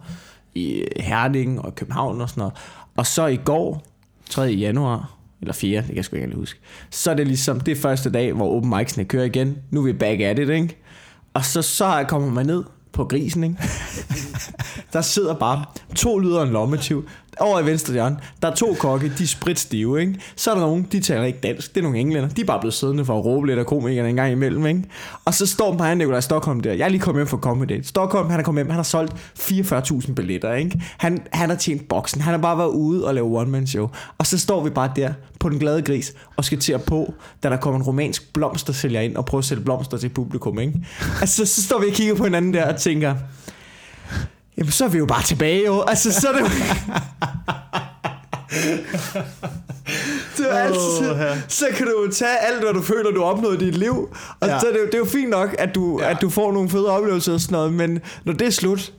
i 0.54 0.84
Herning 0.96 1.60
og 1.60 1.74
København 1.74 2.20
og 2.20 2.28
sådan 2.28 2.40
noget. 2.40 2.54
Og 2.96 3.06
så 3.06 3.26
i 3.26 3.36
går, 3.36 3.82
3. 4.30 4.42
januar, 4.42 5.14
eller 5.40 5.52
4, 5.52 5.78
det 5.78 5.86
kan 5.86 5.96
jeg 5.96 6.04
sgu 6.04 6.16
ikke 6.16 6.34
huske, 6.34 6.60
så 6.90 7.10
er 7.10 7.14
det 7.14 7.26
ligesom, 7.26 7.60
det 7.60 7.78
første 7.78 8.10
dag, 8.10 8.32
hvor 8.32 8.56
open 8.56 8.74
mic'sene 8.74 9.02
kører 9.02 9.24
igen. 9.24 9.58
Nu 9.70 9.80
er 9.80 9.84
vi 9.84 9.92
back 9.92 10.20
at 10.20 10.38
it, 10.38 10.48
ikke? 10.48 10.76
Og 11.34 11.44
så, 11.44 11.62
så 11.62 12.04
kommer 12.08 12.30
man 12.30 12.46
ned 12.46 12.64
på 12.92 13.04
grisen, 13.04 13.44
ikke? 13.44 13.56
Der 14.92 15.00
sidder 15.00 15.34
bare 15.34 15.64
to 15.96 16.18
lyder 16.18 16.38
og 16.38 16.46
en 16.46 16.52
lommetyv. 16.52 17.08
Over 17.40 17.60
i 17.60 17.66
venstre 17.66 17.92
hjørne, 17.92 18.16
der 18.42 18.50
er 18.50 18.54
to 18.54 18.76
kokke, 18.78 19.12
de 19.18 19.22
er 19.22 19.26
spritstive, 19.26 20.00
ikke? 20.00 20.14
Så 20.36 20.50
er 20.50 20.54
der 20.54 20.62
nogen, 20.62 20.88
de 20.92 21.00
taler 21.00 21.24
ikke 21.24 21.38
dansk, 21.42 21.74
det 21.74 21.80
er 21.80 21.82
nogle 21.82 21.98
englænder. 21.98 22.28
De 22.28 22.40
er 22.40 22.44
bare 22.44 22.60
blevet 22.60 22.74
siddende 22.74 23.04
for 23.04 23.18
at 23.18 23.24
råbe 23.24 23.46
lidt 23.46 23.58
af 23.58 23.66
komikerne 23.66 24.08
en 24.08 24.16
gang 24.16 24.32
imellem, 24.32 24.66
ikke? 24.66 24.82
Og 25.24 25.34
så 25.34 25.46
står 25.46 25.72
mig 25.72 25.94
Nikolaj 25.94 26.20
Stockholm 26.20 26.60
der. 26.60 26.72
Jeg 26.72 26.84
er 26.84 26.88
lige 26.88 27.00
kommet 27.00 27.20
hjem 27.20 27.26
fra 27.26 27.36
Comedy 27.36 27.82
Stockholm, 27.82 28.30
han 28.30 28.40
er 28.40 28.44
kommet 28.44 28.64
hjem, 28.64 28.70
han 28.70 28.76
har 28.76 28.82
solgt 28.82 29.12
44.000 29.38 30.14
billetter, 30.14 30.52
ikke? 30.52 30.82
Han, 30.98 31.22
han 31.32 31.48
har 31.48 31.56
tjent 31.56 31.88
boksen, 31.88 32.20
han 32.20 32.34
har 32.34 32.40
bare 32.40 32.58
været 32.58 32.70
ude 32.70 33.06
og 33.06 33.14
lave 33.14 33.40
one-man 33.40 33.66
show. 33.66 33.88
Og 34.18 34.26
så 34.26 34.38
står 34.38 34.64
vi 34.64 34.70
bare 34.70 34.92
der 34.96 35.12
på 35.40 35.48
den 35.48 35.58
glade 35.58 35.82
gris 35.82 36.14
og 36.36 36.44
skal 36.44 36.58
til 36.58 36.72
at 36.72 36.82
på, 36.82 37.14
da 37.42 37.48
der 37.48 37.56
kommer 37.56 37.80
en 37.80 37.86
romansk 37.86 38.32
blomster 38.32 38.72
sælger 38.72 39.00
ind 39.00 39.16
og 39.16 39.24
prøver 39.24 39.40
at 39.40 39.44
sælge 39.44 39.62
blomster 39.62 39.96
til 39.96 40.08
publikum, 40.08 40.58
ikke? 40.58 40.74
Altså, 41.20 41.46
så 41.46 41.62
står 41.62 41.80
vi 41.80 41.86
og 41.86 41.92
kigger 41.92 42.14
på 42.14 42.24
hinanden 42.24 42.54
der 42.54 42.72
og 42.72 42.80
tænker, 42.80 43.14
Jamen, 44.58 44.70
så 44.72 44.84
er 44.84 44.88
vi 44.88 44.98
jo 44.98 45.06
bare 45.06 45.22
tilbage, 45.22 45.66
jo. 45.66 45.80
Altså, 45.82 46.12
så 46.20 46.28
er 46.28 46.32
det 46.32 46.40
jo... 46.40 46.46
det 50.36 50.46
er 50.52 50.58
altid, 50.58 51.10
ja. 51.16 51.34
så 51.48 51.64
kan 51.76 51.86
du 51.86 51.92
jo 52.06 52.10
tage 52.12 52.38
alt, 52.52 52.62
hvad 52.64 52.74
du 52.74 52.82
føler, 52.82 53.10
du 53.10 53.20
har 53.20 53.26
opnået 53.26 53.62
i 53.62 53.64
dit 53.64 53.74
liv. 53.76 54.08
Og 54.40 54.48
Ja. 54.48 54.58
så 54.60 54.66
er 54.66 54.72
det, 54.72 54.78
jo, 54.80 54.86
det 54.86 54.94
er 54.94 54.98
jo 54.98 55.04
fint 55.04 55.30
nok, 55.30 55.54
at 55.58 55.74
du, 55.74 56.00
Ja. 56.02 56.10
at 56.10 56.16
du 56.20 56.30
får 56.30 56.52
nogle 56.52 56.68
fede 56.70 56.90
oplevelser 56.90 57.32
og 57.32 57.40
sådan 57.40 57.52
noget, 57.52 57.72
men 57.72 58.00
når 58.24 58.32
det 58.32 58.46
er 58.46 58.50
slut, 58.50 58.92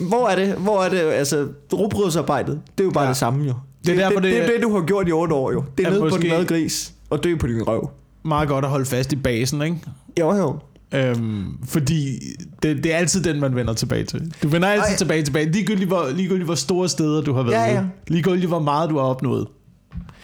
hvor 0.00 0.28
er 0.28 0.34
det, 0.36 0.52
hvor 0.54 0.82
er 0.84 0.88
det, 0.88 0.98
altså, 0.98 1.46
robrødsarbejdet, 1.72 2.60
det 2.78 2.84
er 2.84 2.88
jo 2.88 2.90
bare 2.90 3.04
Ja. 3.04 3.08
det 3.08 3.16
samme 3.16 3.44
jo. 3.46 3.54
Det 3.86 3.92
er 3.92 3.96
derfor, 4.08 4.20
det, 4.20 4.22
det, 4.22 4.32
det- 4.32 4.42
det, 4.42 4.48
er 4.48 4.52
det, 4.58 4.62
du 4.62 4.74
har 4.78 4.86
gjort 4.86 5.08
i 5.08 5.12
otte 5.12 5.34
år 5.34 5.52
jo. 5.52 5.64
Det 5.78 5.86
er 5.86 5.90
Ja, 5.90 5.98
nede 5.98 6.10
på 6.10 6.16
den 6.18 6.46
gris, 6.46 6.92
og 7.10 7.24
dø 7.24 7.36
på 7.36 7.46
din 7.46 7.62
røv. 7.62 7.90
Meget 8.24 8.48
godt 8.48 8.64
at 8.64 8.70
holde 8.70 8.86
fast 8.86 9.12
i 9.12 9.16
basen, 9.16 9.62
ikke? 9.62 9.76
Jo, 10.20 10.34
jo. 10.36 10.58
Øhm, 10.92 11.58
fordi 11.64 12.18
det, 12.62 12.84
det 12.84 12.92
er 12.94 12.96
altid 12.96 13.22
den, 13.22 13.40
man 13.40 13.56
vender 13.56 13.72
tilbage 13.74 14.04
til. 14.04 14.32
Du 14.42 14.48
vender 14.48 14.68
altid 14.68 14.90
Ej. 14.92 14.96
tilbage 14.96 15.22
tilbage. 15.22 15.52
Ligegyldigt 15.52 15.88
hvor, 15.88 16.08
ligegyldigt 16.14 16.44
hvor 16.44 16.54
store 16.54 16.88
steder 16.88 17.20
du 17.22 17.32
har 17.32 17.42
været. 17.42 17.54
Ja, 17.54 17.74
ja. 17.74 17.82
Ligegyldigt 18.08 18.48
hvor 18.48 18.58
meget 18.58 18.90
du 18.90 18.98
har 18.98 19.04
opnået. 19.04 19.46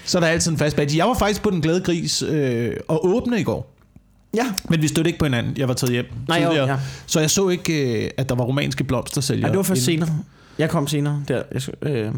Så 0.05 0.19
er 0.19 0.21
der 0.21 0.29
altid 0.29 0.51
en 0.53 0.59
fast 0.59 0.77
base. 0.77 0.97
Jeg 0.99 1.07
var 1.07 1.15
faktisk 1.15 1.43
på 1.43 1.51
den 1.51 1.61
glade 1.61 1.81
gris 1.81 2.23
øh, 2.23 2.73
og 2.89 3.07
åbne 3.07 3.41
i 3.41 3.43
går. 3.43 3.75
Ja. 4.35 4.45
Men 4.69 4.83
vi 4.83 4.89
stødte 4.89 5.09
ikke 5.09 5.19
på 5.19 5.25
hinanden. 5.25 5.57
Jeg 5.57 5.69
var 5.69 5.75
taget 5.75 5.93
hjem 5.93 6.07
Nej, 6.29 6.43
jo, 6.45 6.53
ja. 6.53 6.79
Så 7.07 7.21
jeg 7.21 7.31
så 7.31 7.49
ikke, 7.49 8.05
øh, 8.05 8.11
at 8.17 8.29
der 8.29 8.35
var 8.35 8.45
romanske 8.45 8.85
blomstersælgere. 8.85 9.47
ja, 9.47 9.51
det 9.51 9.57
var 9.57 9.63
først 9.63 9.89
inde. 9.89 10.07
senere. 10.07 10.19
Jeg 10.59 10.71
kom 10.71 10.87
senere 10.89 11.23
der. 11.29 11.43
Jeg, 11.53 11.63
øh, 11.91 12.13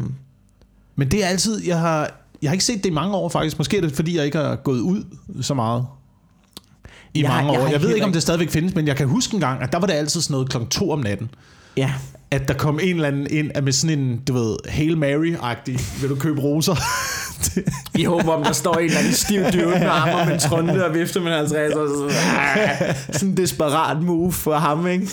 Men 0.95 1.11
det 1.11 1.23
er 1.23 1.27
altid, 1.27 1.63
jeg 1.67 1.79
har, 1.79 2.11
jeg 2.41 2.49
har 2.49 2.53
ikke 2.53 2.65
set 2.65 2.83
det 2.83 2.89
i 2.89 2.93
mange 2.93 3.15
år 3.15 3.29
faktisk. 3.29 3.57
Måske 3.57 3.77
er 3.77 3.81
det, 3.81 3.91
fordi 3.91 4.17
jeg 4.17 4.25
ikke 4.25 4.37
har 4.37 4.55
gået 4.55 4.79
ud 4.79 5.03
så 5.41 5.53
meget 5.53 5.85
i 7.17 7.21
Jeg 7.21 7.29
har- 7.29 7.35
mange 7.41 7.51
jeg 7.53 7.61
år. 7.61 7.65
har 7.65 7.71
Jeg 7.71 7.81
ved 7.81 7.93
ikke, 7.93 8.05
om 8.05 8.13
det 8.13 8.21
stadigvæk 8.21 8.49
findes, 8.49 8.75
men 8.75 8.87
jeg 8.87 8.95
kan 8.95 9.07
huske 9.07 9.33
en 9.33 9.39
gang, 9.39 9.61
at 9.61 9.71
der 9.71 9.79
var 9.79 9.87
det 9.87 9.93
altid 9.93 10.21
sådan 10.21 10.33
noget 10.33 10.49
klokken 10.49 10.69
to 10.69 10.91
om 10.91 10.99
natten. 10.99 11.29
ja. 11.77 11.93
At 12.31 12.47
der 12.47 12.53
kom 12.53 12.79
en 12.83 12.95
eller 12.95 13.07
anden 13.07 13.27
ind 13.29 13.51
med 13.63 13.71
sådan 13.73 13.99
en, 13.99 14.19
du 14.27 14.33
ved, 14.33 14.55
Hail 14.69 14.95
Mary-agtig, 14.97 15.79
vil 16.01 16.09
du 16.09 16.15
købe 16.15 16.41
roser? 16.41 16.75
I 17.99 18.03
håber 18.03 18.31
om, 18.33 18.43
der 18.43 18.51
står 18.53 18.73
en 18.75 18.85
eller 18.85 18.97
anden 18.99 19.13
stiv 19.13 19.39
dyve 19.53 19.65
med 19.69 19.81
armer 19.87 20.25
med 20.25 20.33
en 20.33 20.39
trunde 20.39 20.85
og 20.85 20.93
vifter 20.95 21.21
med 21.21 21.31
50. 21.37 21.73
Og 21.73 21.87
så, 21.87 22.17
ah, 22.37 22.95
sådan 23.11 23.29
en 23.29 23.37
desperat 23.37 24.03
move 24.03 24.31
for 24.31 24.55
ham, 24.55 24.87
ikke? 24.87 25.07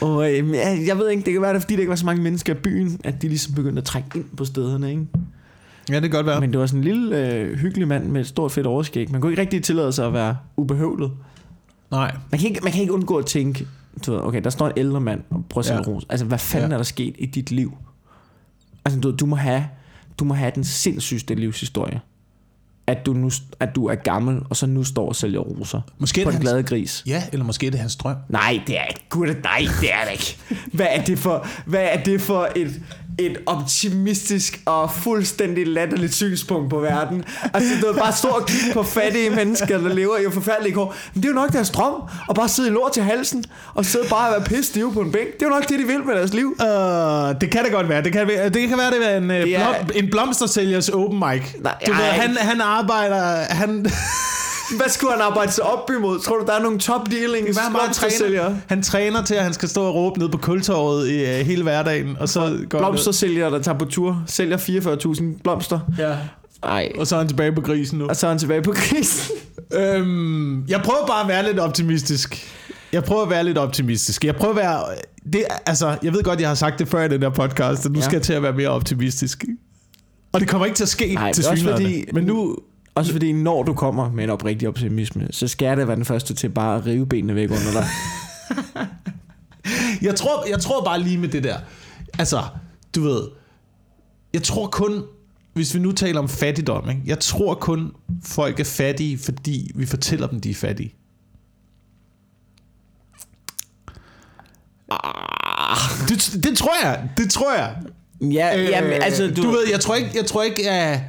Og 0.00 0.30
øh, 0.32 0.50
jeg, 0.50 0.82
jeg 0.86 0.98
ved 0.98 1.10
ikke, 1.10 1.22
det 1.24 1.32
kan 1.32 1.42
være, 1.42 1.50
det 1.50 1.56
er, 1.56 1.60
fordi 1.60 1.74
der 1.74 1.80
ikke 1.80 1.90
var 1.90 1.96
så 1.96 2.06
mange 2.06 2.22
mennesker 2.22 2.52
i 2.54 2.56
byen, 2.56 3.00
at 3.04 3.22
de 3.22 3.28
ligesom 3.28 3.54
begyndte 3.54 3.78
at 3.80 3.84
trække 3.84 4.08
ind 4.14 4.24
på 4.36 4.44
stederne, 4.44 4.90
ikke? 4.90 5.02
Ja, 5.90 5.94
det 5.94 6.02
kan 6.02 6.10
godt 6.10 6.26
være. 6.26 6.40
Men 6.40 6.50
det 6.52 6.60
var 6.60 6.66
sådan 6.66 6.78
en 6.80 6.84
lille 6.84 7.16
øh, 7.34 7.58
hyggelig 7.58 7.88
mand 7.88 8.04
med 8.06 8.20
et 8.20 8.26
stort 8.26 8.52
fedt 8.52 8.66
overskæg. 8.66 9.10
Man 9.10 9.20
kunne 9.20 9.32
ikke 9.32 9.42
rigtig 9.42 9.62
tillade 9.64 9.92
sig 9.92 10.06
at 10.06 10.12
være 10.12 10.36
ubehøvlet. 10.56 11.10
Nej. 11.90 12.16
Man 12.30 12.38
kan 12.40 12.48
ikke, 12.48 12.60
man 12.62 12.72
kan 12.72 12.80
ikke 12.80 12.92
undgå 12.92 13.16
at 13.16 13.26
tænke, 13.26 13.66
du 14.06 14.12
ved, 14.12 14.20
okay, 14.20 14.40
der 14.44 14.50
står 14.50 14.66
en 14.66 14.72
ældre 14.76 15.00
mand 15.00 15.20
og 15.30 15.44
prøver 15.48 15.62
at 15.62 15.66
sælge 15.66 15.80
Ja. 15.86 15.90
ja. 15.90 15.94
ros. 15.96 16.06
Altså, 16.08 16.26
hvad 16.26 16.38
fanden 16.38 16.68
Ja. 16.70 16.74
ja. 16.74 16.74
er 16.74 16.78
der 16.78 16.84
sket 16.84 17.14
i 17.18 17.26
dit 17.26 17.50
liv? 17.50 17.76
Altså, 18.84 19.00
du, 19.00 19.10
du 19.10 19.26
må 19.26 19.36
have, 19.36 19.64
du 20.18 20.24
må 20.24 20.34
have 20.34 20.52
den 20.54 20.64
sindssygste 20.64 21.34
livshistorie. 21.34 22.00
At 22.86 23.06
du, 23.06 23.12
nu, 23.12 23.30
at 23.60 23.74
du 23.74 23.86
er 23.86 23.94
gammel, 23.94 24.40
og 24.50 24.56
så 24.56 24.66
nu 24.66 24.84
står 24.84 25.08
og 25.08 25.16
sælger 25.16 25.40
roser. 25.40 25.80
Måske 25.98 26.24
på 26.24 26.30
hans- 26.30 26.42
glade 26.42 26.62
gris. 26.62 27.02
Ja, 27.06 27.22
eller 27.32 27.44
måske 27.46 27.66
er 27.66 27.70
det 27.70 27.80
hans 27.80 27.96
drøm. 27.96 28.16
Nej, 28.28 28.60
det 28.66 28.78
er 28.78 28.84
ikke. 28.84 29.00
Gud, 29.08 29.26
nej, 29.26 29.58
det 29.80 29.92
er 29.92 30.04
det 30.04 30.12
ikke. 30.12 30.36
Hvad 30.72 30.86
er 30.90 31.02
det 31.04 31.18
for, 31.18 31.46
hvad 31.66 31.88
er 31.92 32.02
det 32.02 32.20
for 32.20 32.48
et, 32.56 32.82
et 33.20 33.36
optimistisk 33.46 34.60
og 34.66 34.90
fuldstændig 34.92 35.66
latterligt 35.66 36.14
synspunkt 36.14 36.70
på 36.70 36.78
verden? 36.80 37.24
Altså, 37.54 37.70
du 37.82 37.86
ved, 37.86 37.94
bare 37.94 38.12
stå 38.12 38.28
og 38.28 38.46
kigge 38.46 38.72
på 38.74 38.82
fattige 38.82 39.30
mennesker, 39.30 39.78
der 39.78 39.94
lever 39.94 40.16
i 40.16 40.22
forfærdelige 40.32 40.74
kår. 40.74 40.94
Men 41.14 41.22
det 41.22 41.28
er 41.28 41.32
jo 41.32 41.40
nok 41.40 41.52
deres 41.52 41.70
drøm, 41.70 41.94
at 42.30 42.36
bare 42.36 42.48
sidde 42.48 42.68
i 42.68 42.72
lort 42.72 42.92
til 42.92 43.02
halsen, 43.02 43.44
og 43.74 43.84
sidde 43.84 44.04
bare 44.10 44.28
og 44.28 44.32
være 44.40 44.44
pisse 44.48 44.62
stive 44.64 44.92
på 44.92 45.00
en 45.00 45.12
bænk. 45.12 45.26
Det 45.34 45.42
er 45.42 45.46
jo 45.46 45.50
nok 45.54 45.68
det, 45.68 45.78
de 45.78 45.84
vil 45.84 46.04
med 46.06 46.14
deres 46.14 46.34
liv. 46.34 46.46
Uh, 46.60 47.40
det 47.40 47.50
kan 47.52 47.64
det 47.64 47.72
godt 47.72 47.88
være. 47.88 48.02
Det 48.02 48.12
kan, 48.12 48.28
være- 48.28 48.48
det 48.48 48.68
kan 48.68 48.78
være, 48.78 48.90
det 48.90 49.12
er 49.12 49.16
en, 49.16 49.30
Det 49.30 49.44
det 49.44 49.56
er- 49.56 49.60
er... 49.60 49.84
Blom, 49.84 49.90
en 50.04 50.10
blomstersælgers 50.10 50.88
open 50.88 51.18
mic. 51.18 51.42
Nej, 51.60 51.74
du 51.86 51.92
ved, 51.92 52.00
han, 52.00 52.36
han 52.36 52.60
arbejder... 52.60 53.36
Han, 53.50 53.86
Hvad 54.76 54.88
skulle 54.88 55.12
han 55.12 55.22
arbejde 55.22 55.52
sig 55.52 55.64
op 55.64 55.90
imod? 55.98 56.20
Tror 56.20 56.38
du, 56.38 56.44
der 56.46 56.52
er 56.52 56.62
nogle 56.62 56.78
top 56.78 57.10
dealings? 57.10 57.58
Hvad 57.58 57.70
blomstersælgere? 57.70 58.44
træner? 58.44 58.56
Han 58.66 58.82
træner 58.82 59.22
til, 59.24 59.34
at 59.34 59.42
han 59.44 59.52
skal 59.52 59.68
stå 59.68 59.82
og 59.82 59.94
råbe 59.94 60.18
ned 60.18 60.28
på 60.28 60.38
kultorvet 60.38 61.08
i 61.10 61.22
uh, 61.22 61.46
hele 61.46 61.62
hverdagen, 61.62 62.16
og 62.20 62.28
så 62.28 62.58
går 62.68 62.78
Blomstersælgere, 62.78 63.50
der 63.50 63.62
tager 63.62 63.78
på 63.78 63.84
tur, 63.84 64.22
sælger 64.26 64.56
44.000 64.56 65.42
blomster. 65.42 65.80
Ja. 65.98 66.16
Nej. 66.64 66.92
Og 66.98 67.06
så 67.06 67.14
er 67.14 67.18
han 67.20 67.28
tilbage 67.28 67.52
på 67.52 67.60
grisen 67.60 67.98
nu. 67.98 68.08
Og 68.08 68.16
så 68.16 68.26
er 68.26 68.30
han 68.30 68.38
tilbage 68.38 68.62
på 68.62 68.72
krisen. 68.72 69.36
Øhm, 69.74 70.66
jeg 70.68 70.80
prøver 70.84 71.06
bare 71.06 71.22
at 71.22 71.28
være 71.28 71.46
lidt 71.46 71.58
optimistisk. 71.58 72.54
Jeg 72.92 73.04
prøver 73.04 73.22
at 73.22 73.30
være 73.30 73.44
lidt 73.44 73.58
optimistisk. 73.58 74.24
Jeg 74.24 74.36
prøver 74.36 74.54
at 74.54 74.56
være... 74.56 74.80
Det, 75.32 75.44
altså, 75.66 75.96
jeg 76.02 76.12
ved 76.12 76.22
godt, 76.22 76.40
jeg 76.40 76.48
har 76.48 76.54
sagt 76.54 76.78
det 76.78 76.88
før 76.88 77.04
i 77.04 77.08
den 77.08 77.22
der 77.22 77.30
podcast, 77.30 77.86
at 77.86 77.92
nu 77.92 77.98
Ja. 77.98 78.04
skal 78.04 78.16
jeg 78.16 78.22
til 78.22 78.32
at 78.32 78.42
være 78.42 78.52
mere 78.52 78.68
optimistisk. 78.68 79.44
Og 80.32 80.40
det 80.40 80.48
kommer 80.48 80.66
ikke 80.66 80.76
til 80.76 80.84
at 80.84 80.88
ske 80.88 81.14
Nej, 81.14 81.32
til 81.32 81.44
synligheden. 81.44 82.04
men 82.12 82.24
nu, 82.24 82.56
også 83.00 83.12
fordi, 83.12 83.32
når 83.32 83.62
du 83.62 83.74
kommer 83.74 84.12
med 84.12 84.24
en 84.24 84.30
oprigtig 84.30 84.68
optimisme, 84.68 85.28
så 85.30 85.48
skal 85.48 85.66
jeg 85.66 85.76
da 85.76 85.84
være 85.84 85.96
den 85.96 86.04
første 86.04 86.34
til 86.34 86.48
bare 86.48 86.76
at 86.76 86.86
rive 86.86 87.06
benene 87.06 87.34
væk 87.34 87.50
under 87.50 87.72
dig. 87.72 87.86
Jeg 90.02 90.14
tror, 90.16 90.48
jeg 90.48 90.60
tror 90.60 90.84
bare 90.84 91.00
lige 91.00 91.18
med 91.18 91.28
det 91.28 91.44
der. 91.44 91.58
Altså, 92.18 92.42
du 92.94 93.02
ved... 93.02 93.28
Jeg 94.32 94.42
tror 94.42 94.66
kun... 94.66 95.02
Hvis 95.52 95.74
vi 95.74 95.78
nu 95.78 95.92
taler 95.92 96.20
om 96.20 96.28
fattigdom, 96.28 96.90
ikke? 96.90 97.02
jeg 97.06 97.18
tror 97.18 97.54
kun, 97.54 97.92
folk 98.24 98.60
er 98.60 98.64
fattige, 98.64 99.18
fordi 99.18 99.70
vi 99.74 99.86
fortæller 99.86 100.26
dem, 100.26 100.40
de 100.40 100.50
er 100.50 100.54
fattige. 100.54 100.94
Det, 106.08 106.44
det 106.44 106.58
tror 106.58 106.84
jeg. 106.84 107.08
Det 107.16 107.30
tror 107.30 107.54
jeg. 107.54 107.76
Ja, 108.20 108.58
øh, 108.58 108.68
jamen, 108.68 108.92
altså, 108.92 109.26
du, 109.36 109.42
du 109.42 109.50
ved, 109.50 109.68
jeg 109.70 109.80
tror 109.80 109.94
ikke, 109.94 110.10
jeg 110.14 110.26
tror 110.26 110.42
ikke, 110.42 110.70
at... 110.70 111.00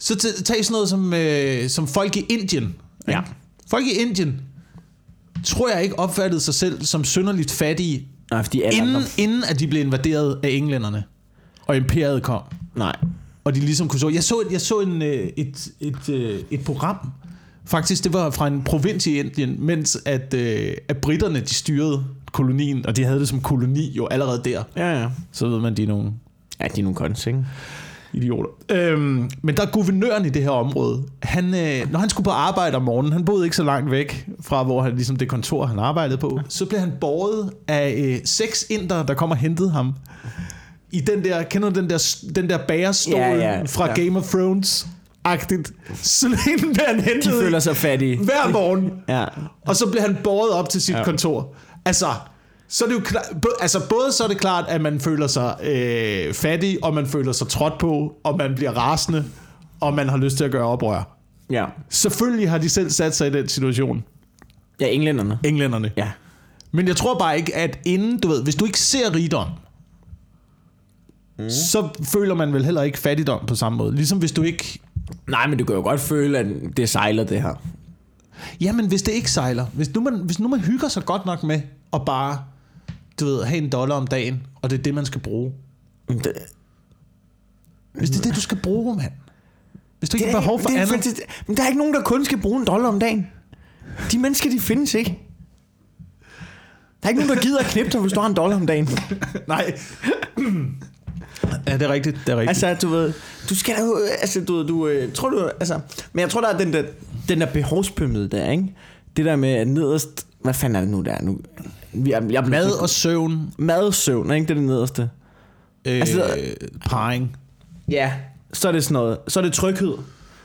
Så 0.00 0.16
tag 0.44 0.64
sådan 0.64 0.72
noget 0.72 0.88
som, 0.88 1.14
øh, 1.14 1.68
som 1.68 1.88
folk 1.88 2.16
i 2.16 2.20
Indien. 2.20 2.62
ikke? 2.64 2.74
Ja. 3.08 3.20
Folk 3.70 3.86
i 3.86 3.92
Indien, 3.92 4.40
tror 5.44 5.70
jeg 5.70 5.82
ikke 5.82 5.98
opfattede 5.98 6.40
sig 6.40 6.54
selv 6.54 6.84
som 6.84 7.04
synderligt 7.04 7.50
fattige, 7.50 8.08
Nej, 8.30 8.42
fordi 8.42 8.62
alle 8.62 8.78
inden, 8.78 8.96
andre, 8.96 9.08
inden 9.18 9.44
at 9.44 9.60
de 9.60 9.66
blev 9.66 9.82
invaderet 9.84 10.40
af 10.42 10.48
englænderne, 10.48 11.04
og 11.66 11.76
imperiet 11.76 12.22
kom. 12.22 12.42
nej. 12.76 12.96
Og 13.44 13.54
de 13.54 13.60
ligesom 13.60 13.88
kunne 13.88 14.00
så... 14.00 14.08
Jeg 14.08 14.24
så, 14.24 14.42
jeg 14.50 14.60
så 14.60 14.80
en, 14.80 15.02
øh, 15.02 15.28
et, 15.36 15.68
et, 15.80 16.08
øh, 16.08 16.40
et 16.50 16.64
program, 16.64 17.12
faktisk 17.64 18.04
det 18.04 18.12
var 18.12 18.30
fra 18.30 18.46
en 18.46 18.62
provins 18.64 19.06
i 19.06 19.18
Indien, 19.18 19.56
mens 19.58 19.98
at, 20.04 20.34
øh, 20.34 20.72
at 20.88 20.96
britterne 20.96 21.40
de 21.40 21.54
styrede 21.54 22.04
kolonien, 22.32 22.86
og 22.86 22.96
de 22.96 23.04
havde 23.04 23.20
det 23.20 23.28
som 23.28 23.40
koloni 23.40 23.90
jo 23.90 24.06
allerede 24.06 24.40
der. 24.44 24.62
Ja, 24.76 25.00
ja. 25.00 25.08
Så 25.32 25.48
ved 25.48 25.60
man, 25.60 25.76
de 25.76 25.82
er 25.82 25.86
nogle 25.86 26.12
Ja, 26.60 26.68
de 26.76 26.80
er 26.80 26.84
nogle 26.84 26.96
kons, 26.96 27.26
ikke? 27.26 27.44
Idioter. 28.12 28.50
Øhm, 28.70 29.30
men 29.42 29.56
der 29.56 29.62
er 29.62 29.70
guvernøren 29.70 30.26
i 30.26 30.28
det 30.28 30.42
her 30.42 30.50
område. 30.50 31.02
Han, 31.22 31.44
øh, 31.54 31.92
når 31.92 31.98
han 31.98 32.08
skulle 32.10 32.24
på 32.24 32.30
arbejde 32.30 32.76
om 32.76 32.82
morgenen, 32.82 33.12
han 33.12 33.24
boede 33.24 33.44
ikke 33.44 33.56
så 33.56 33.62
langt 33.62 33.90
væk 33.90 34.26
fra, 34.40 34.62
hvor 34.62 34.82
han, 34.82 34.92
ligesom 34.94 35.16
det 35.16 35.28
kontor, 35.28 35.66
han 35.66 35.78
arbejdede 35.78 36.18
på, 36.18 36.40
så 36.48 36.66
blev 36.66 36.80
han 36.80 36.92
båret 37.00 37.50
af 37.68 37.94
øh, 37.98 38.18
seks 38.24 38.64
inder, 38.70 39.02
der 39.02 39.14
kom 39.14 39.30
og 39.30 39.36
hentede 39.36 39.70
ham. 39.70 39.94
I 40.92 41.00
den 41.00 41.24
der, 41.24 41.42
kender 41.42 41.70
du 41.70 41.80
den 41.80 41.90
der, 41.90 42.16
den 42.34 42.48
der 42.48 42.58
bærestol 42.68 43.14
Ja, 43.14 43.34
ja, 43.34 43.62
fra 43.66 43.86
ja. 43.88 43.94
Game 43.94 44.18
of 44.18 44.28
Thrones? 44.30 44.86
Agtigt. 45.24 45.72
Så 46.02 46.28
blev 46.74 46.86
han 46.86 46.98
De 46.98 47.02
hentet 47.02 47.32
føler 47.32 47.58
sig 47.58 47.76
fattige. 47.76 48.16
hver 48.18 48.50
morgen. 48.52 48.90
Ja. 49.08 49.24
Og 49.66 49.76
så 49.76 49.90
blev 49.90 50.02
han 50.02 50.16
båret 50.24 50.50
op 50.50 50.68
til 50.68 50.82
sit 50.82 50.94
ja. 50.94 51.04
kontor. 51.04 51.54
Altså, 51.84 52.06
så 52.72 52.84
er 52.84 52.88
det 52.88 52.94
jo 52.94 53.00
klart, 53.00 53.24
altså 53.60 53.88
både 53.88 54.12
så 54.12 54.24
er 54.24 54.28
det 54.28 54.38
klart, 54.38 54.64
at 54.68 54.80
man 54.80 55.00
føler 55.00 55.26
sig 55.26 55.56
øh, 55.62 56.34
fattig, 56.34 56.84
og 56.84 56.94
man 56.94 57.06
føler 57.06 57.32
sig 57.32 57.48
trådt 57.48 57.78
på, 57.78 58.16
og 58.24 58.36
man 58.38 58.54
bliver 58.54 58.72
rasende, 58.72 59.24
og 59.80 59.94
man 59.94 60.08
har 60.08 60.16
lyst 60.16 60.36
til 60.36 60.44
at 60.44 60.50
gøre 60.50 60.64
oprør. 60.66 61.16
Ja. 61.50 61.64
Selvfølgelig 61.88 62.50
har 62.50 62.58
de 62.58 62.68
selv 62.68 62.90
sat 62.90 63.16
sig 63.16 63.28
i 63.28 63.30
den 63.30 63.48
situation, 63.48 64.04
Ja, 64.80 64.86
englænderne. 64.86 65.38
englænderne. 65.44 65.92
Ja. 65.96 66.10
Men 66.72 66.88
jeg 66.88 66.96
tror 66.96 67.18
bare 67.18 67.36
ikke, 67.38 67.56
at 67.56 67.78
inden, 67.84 68.20
du 68.20 68.28
ved, 68.28 68.42
hvis 68.42 68.54
du 68.54 68.64
ikke 68.64 68.80
ser 68.80 69.14
rigdom, 69.14 69.48
mm. 71.38 71.50
så 71.50 71.88
føler 72.02 72.34
man 72.34 72.52
vel 72.52 72.64
heller 72.64 72.82
ikke 72.82 72.98
fattigdom 72.98 73.46
på 73.46 73.54
samme 73.54 73.78
måde. 73.78 73.94
Ligesom 73.94 74.18
hvis 74.18 74.32
du 74.32 74.42
ikke... 74.42 74.78
Nej, 75.28 75.46
men 75.46 75.58
du 75.58 75.64
kan 75.64 75.74
jo 75.74 75.82
godt 75.82 76.00
føle, 76.00 76.38
at 76.38 76.46
det 76.76 76.88
sejler 76.88 77.24
det 77.24 77.42
her. 77.42 77.54
Jamen, 78.60 78.86
hvis 78.86 79.02
det 79.02 79.12
ikke 79.12 79.30
sejler. 79.30 79.66
Hvis 79.72 79.94
nu 79.94 80.00
man, 80.00 80.14
hvis 80.14 80.40
nu 80.40 80.48
man 80.48 80.60
hygger 80.60 80.88
sig 80.88 81.04
godt 81.04 81.26
nok 81.26 81.42
med 81.42 81.60
at 81.92 82.00
bare, 82.06 82.38
du 83.20 83.24
ved, 83.24 83.44
have 83.44 83.58
en 83.62 83.70
dollar 83.70 83.94
om 83.96 84.06
dagen, 84.06 84.46
og 84.62 84.70
det 84.70 84.78
er 84.78 84.82
det, 84.82 84.94
man 84.94 85.06
skal 85.06 85.20
bruge. 85.20 85.52
Det, 86.08 86.32
Hvis 87.92 88.10
det 88.10 88.18
er 88.18 88.22
det, 88.22 88.34
du 88.36 88.40
skal 88.40 88.58
bruge, 88.62 88.96
mand. 88.96 89.12
Hvis 89.98 90.10
du 90.10 90.16
ikke 90.16 90.24
det, 90.26 90.32
har 90.34 90.40
behov 90.40 90.60
for 90.60 90.68
det 90.68 90.76
er 90.76 90.80
andet. 90.80 90.94
faktisk- 90.94 91.20
Men 91.46 91.56
der 91.56 91.62
er 91.62 91.66
ikke 91.66 91.78
nogen, 91.78 91.94
der 91.94 92.02
kun 92.02 92.24
skal 92.24 92.38
bruge 92.38 92.60
en 92.60 92.66
dollar 92.66 92.88
om 92.88 93.00
dagen. 93.00 93.26
De 94.12 94.18
mennesker, 94.18 94.50
de 94.50 94.60
findes 94.60 94.94
ikke. 94.94 95.18
Der 97.02 97.06
er 97.06 97.08
ikke 97.08 97.20
nogen, 97.26 97.36
der 97.36 97.42
gider 97.42 97.58
at 97.58 97.64
knippe 97.66 97.92
dig, 97.92 98.00
hvis 98.00 98.12
du 98.12 98.20
har 98.20 98.28
en 98.28 98.34
dollar 98.36 98.56
om 98.56 98.66
dagen. 98.66 98.88
Nej. 99.48 99.74
ja, 101.66 101.72
det 101.74 101.82
er 101.82 101.88
rigtigt. 101.88 102.16
Det 102.26 102.32
er 102.32 102.36
rigtigt. 102.36 102.64
Altså, 102.64 102.86
du 102.88 102.92
ved, 102.94 103.12
du 103.50 103.54
skal 103.54 103.76
da 103.76 103.80
jo, 103.80 103.98
altså, 104.20 104.40
du 104.44 104.56
ved, 104.56 104.66
du, 104.66 104.86
øh, 104.88 105.12
tror 105.12 105.30
du, 105.30 105.50
altså, 105.60 105.80
men 106.12 106.20
jeg 106.20 106.30
tror, 106.30 106.40
der 106.40 106.48
er 106.48 106.58
den 106.58 106.72
der, 106.72 106.82
den 107.28 107.40
der 107.40 107.46
behovspyramide 107.52 108.28
der, 108.28 108.50
ikke? 108.50 108.74
Det 109.16 109.24
der 109.24 109.36
med 109.36 109.64
nederst, 109.64 110.26
hvad 110.42 110.54
fanden 110.54 110.76
er 110.76 110.80
det 110.80 110.88
nu 110.90 111.00
der 111.00 111.22
nu? 111.22 111.38
Jeg, 111.94 112.22
jeg, 112.30 112.44
Mad 112.48 112.70
og 112.82 112.88
søvn. 112.88 113.54
mad, 113.58 113.92
søvn, 113.92 114.30
ikke? 114.32 114.44
Det 114.46 114.50
er 114.50 114.54
det 114.54 114.62
nederste. 114.64 115.10
Øh, 115.84 115.94
Altså, 116.00 116.24
parring. 116.86 117.36
Ja. 117.88 118.12
Så 118.52 118.68
er 118.68 118.72
det 118.72 118.84
sådan 118.84 118.92
noget, 118.92 119.18
så 119.28 119.40
er 119.40 119.44
det 119.44 119.52
tryghed. 119.52 119.94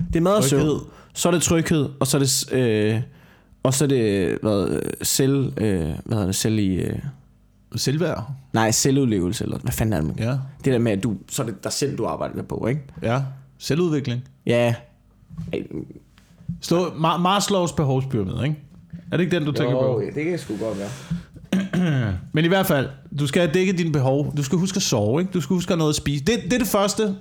Det 0.08 0.16
er 0.16 0.22
mad 0.22 0.34
og 0.34 0.44
søvn. 0.44 0.80
Så 1.14 1.30
er 1.30 1.34
det 1.34 1.42
tryghed, 1.42 1.90
og 2.00 2.08
så 2.08 2.18
er 2.18 2.22
det, 2.22 2.54
øh, 2.54 3.02
og 3.64 3.74
så 3.74 3.84
er 3.84 3.88
det, 3.88 4.38
hvad, 4.42 4.82
selv, 5.02 5.54
øh, 5.58 5.80
hvad 5.82 5.94
hedder 6.10 6.26
det, 6.26 6.36
selv 6.36 6.60
i, 6.60 6.68
øh, 6.76 7.00
Selvværd. 7.76 8.28
nej, 8.54 8.72
selvudlevelse, 8.72 9.44
eller 9.44 9.58
hvad 9.58 9.72
fanden 9.72 9.94
er 9.94 9.98
det, 9.98 10.08
man 10.08 10.20
Ja. 10.20 10.32
Det 10.66 10.74
der 10.74 10.80
med, 10.80 10.92
at 10.92 11.04
du, 11.04 11.16
så 11.30 11.42
er 11.42 11.46
det 11.46 11.64
dig 11.64 11.74
selv, 11.74 11.98
du 11.98 12.06
arbejder 12.06 12.44
på, 12.44 12.68
ikke? 12.68 12.82
Ja. 13.02 13.22
Selvudvikling. 13.58 14.22
Ja. 14.46 14.76
Slå, 16.62 16.86
Ma- 16.86 17.18
Maslows 17.18 17.72
behovspyramide, 17.74 18.44
ikke? 18.44 18.56
Er 19.12 19.18
det 19.18 19.24
ikke 19.24 19.36
den, 19.36 19.46
du 19.46 19.52
tænker 19.52 19.74
på? 19.80 20.02
det 20.16 20.26
kan 20.26 20.40
sgu 20.40 20.54
godt 20.58 20.78
være. 20.80 20.90
Men 22.34 22.46
i 22.46 22.48
hvert 22.48 22.66
fald, 22.66 22.90
du 23.20 23.28
skal 23.28 23.42
have 23.42 23.54
dækket 23.54 23.78
dine 23.78 23.92
behov. 23.92 24.34
Du 24.38 24.44
skal 24.44 24.58
huske 24.58 24.76
at 24.76 24.82
sove, 24.82 25.22
ikke? 25.22 25.32
Du 25.32 25.42
skal 25.42 25.54
huske 25.54 25.70
at 25.70 25.72
have 25.72 25.78
noget 25.78 25.92
at 25.92 25.96
spise. 25.96 26.24
Det, 26.24 26.44
det 26.44 26.54
er 26.54 26.58
det 26.58 26.68
første. 26.68 27.16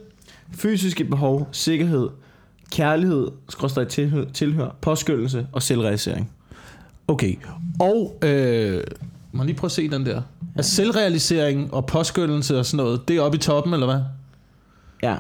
Fysiske 0.53 1.05
behov, 1.05 1.49
sikkerhed, 1.53 2.09
kærlighed, 2.71 3.29
skråstrej 3.49 3.85
tilhør, 3.85 4.25
tilhør, 4.25 4.77
påskyndelse 4.81 5.47
og 5.53 5.63
selvrealisering. 5.63 6.31
Okay. 7.09 7.35
Og, 7.81 8.19
øh, 8.23 8.83
må 9.33 9.43
jeg 9.43 9.47
lige 9.47 9.57
prøve 9.57 9.69
at 9.69 9.73
se 9.73 9.91
den 9.91 10.07
der. 10.07 10.23
Er 10.55 10.63
selvrealisering 10.63 11.75
og 11.75 11.87
påskyndelse 11.87 12.59
og 12.59 12.67
sådan 12.67 12.85
noget, 12.85 13.09
det 13.09 13.17
er 13.17 13.21
oppe 13.21 13.37
i 13.37 13.41
toppen, 13.41 13.75
eller 13.75 13.87
hvad? 13.87 14.01
Ja. 15.03 15.17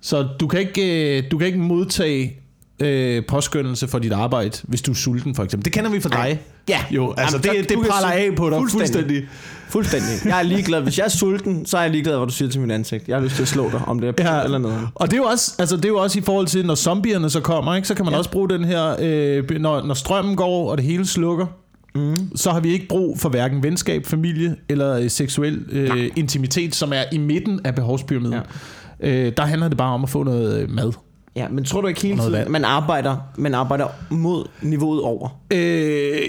Så 0.00 0.28
du 0.40 0.46
kan 0.46 0.60
ikke, 0.60 1.18
øh, 1.18 1.30
du 1.30 1.38
kan 1.38 1.46
ikke 1.46 1.58
modtage 1.58 2.40
øh, 2.80 3.22
påskyndelse 3.28 3.88
for 3.88 3.98
dit 3.98 4.12
arbejde, 4.12 4.50
hvis 4.62 4.82
du 4.82 4.90
er 4.90 4.94
sulten, 4.94 5.34
for 5.34 5.44
eksempel. 5.44 5.64
Det 5.64 5.72
kender 5.72 5.90
vi 5.90 6.00
fra 6.00 6.08
dig. 6.08 6.40
Ja. 6.68 6.78
Jo, 6.90 7.14
altså 7.16 7.40
Jamen, 7.44 7.60
det, 7.60 7.70
så- 7.70 7.76
det 7.78 7.86
praller 7.90 8.10
af 8.10 8.30
på 8.36 8.50
dig 8.50 8.58
fuldstændig. 8.58 8.92
fuldstændig. 8.94 9.28
Fuldstændig. 9.68 10.08
Jeg 10.24 10.38
er 10.38 10.42
ligeglad. 10.42 10.80
Hvis 10.82 10.98
jeg 10.98 11.04
er 11.04 11.08
sulten, 11.08 11.66
så 11.66 11.78
er 11.78 11.82
jeg 11.82 11.90
ligeglad, 11.90 12.16
hvad 12.16 12.26
du 12.26 12.32
siger 12.32 12.50
til 12.50 12.60
mit 12.60 12.70
ansigt. 12.70 13.08
Jeg 13.08 13.16
har 13.16 13.22
lyst 13.24 13.34
til 13.34 13.42
at 13.42 13.48
slå 13.48 13.70
dig, 13.72 13.80
om 13.86 14.00
det 14.00 14.20
er 14.20 14.36
ja. 14.38 14.44
eller 14.44 14.58
noget. 14.58 14.88
Og 14.94 15.06
det 15.10 15.12
er, 15.12 15.16
jo 15.20 15.24
også, 15.24 15.54
altså 15.58 15.76
det 15.76 15.84
er 15.84 15.88
jo 15.88 15.98
også 15.98 16.18
i 16.18 16.22
forhold 16.22 16.46
til, 16.46 16.66
når 16.66 16.74
zombierne 16.74 17.30
så 17.30 17.40
kommer, 17.40 17.74
ikke, 17.74 17.88
så 17.88 17.94
kan 17.94 18.04
man 18.04 18.12
Ja. 18.12 18.18
også 18.18 18.30
bruge 18.30 18.48
den 18.48 18.64
her, 18.64 18.96
øh, 19.00 19.50
når, 19.60 19.82
når 19.86 19.94
strømmen 19.94 20.36
går, 20.36 20.70
og 20.70 20.76
det 20.78 20.84
hele 20.86 21.06
slukker, 21.06 21.46
Mm. 21.94 22.36
så 22.36 22.50
har 22.50 22.60
vi 22.60 22.72
ikke 22.72 22.88
brug 22.88 23.18
for 23.18 23.28
hverken 23.28 23.62
venskab, 23.62 24.06
familie 24.06 24.56
eller 24.68 24.98
øh, 24.98 25.10
seksuel 25.10 25.64
øh, 25.72 26.10
intimitet, 26.16 26.74
som 26.74 26.92
er 26.92 27.02
i 27.12 27.18
midten 27.18 27.60
af 27.64 27.74
behovspyramiden. 27.74 28.34
Ja. 28.34 29.08
Ja. 29.08 29.26
Øh, 29.26 29.32
der 29.36 29.42
handler 29.42 29.68
det 29.68 29.78
bare 29.78 29.94
om 29.94 30.02
at 30.02 30.10
få 30.10 30.22
noget 30.22 30.60
øh, 30.62 30.70
mad. 30.70 30.92
Ja, 31.38 31.48
men 31.48 31.64
tror 31.64 31.80
du 31.80 31.86
ikke 31.86 32.02
hele 32.02 32.18
tiden, 32.22 32.52
man 32.52 32.64
arbejder, 32.64 33.16
man 33.36 33.54
arbejder 33.54 33.86
mod 34.10 34.44
niveauet 34.62 35.02
over? 35.02 35.28
Øh, 35.52 36.20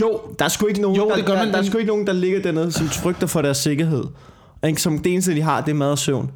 jo, 0.00 0.20
Der 0.38 0.44
er 0.44 0.48
sgu 0.48 0.66
ikke 0.66 0.80
nogen, 0.80 0.96
Jo, 0.96 1.08
der, 1.08 1.16
det 1.16 1.26
gør 1.26 1.32
der, 1.32 1.40
man, 1.40 1.48
der 1.48 1.54
er 1.58 1.62
men- 1.62 1.70
sgu 1.70 1.78
ikke 1.78 1.88
nogen, 1.90 2.06
der 2.06 2.12
ligger 2.12 2.42
dernede, 2.42 2.72
som 2.72 2.88
frygter 2.88 3.26
for 3.26 3.42
deres 3.42 3.56
sikkerhed. 3.56 4.04
Ikke? 4.66 4.82
Som 4.82 4.98
det 4.98 5.12
eneste, 5.12 5.34
de 5.34 5.42
har, 5.42 5.60
det 5.60 5.70
er 5.70 5.74
mad 5.74 5.90
og 5.90 5.98
søvn. 5.98 6.30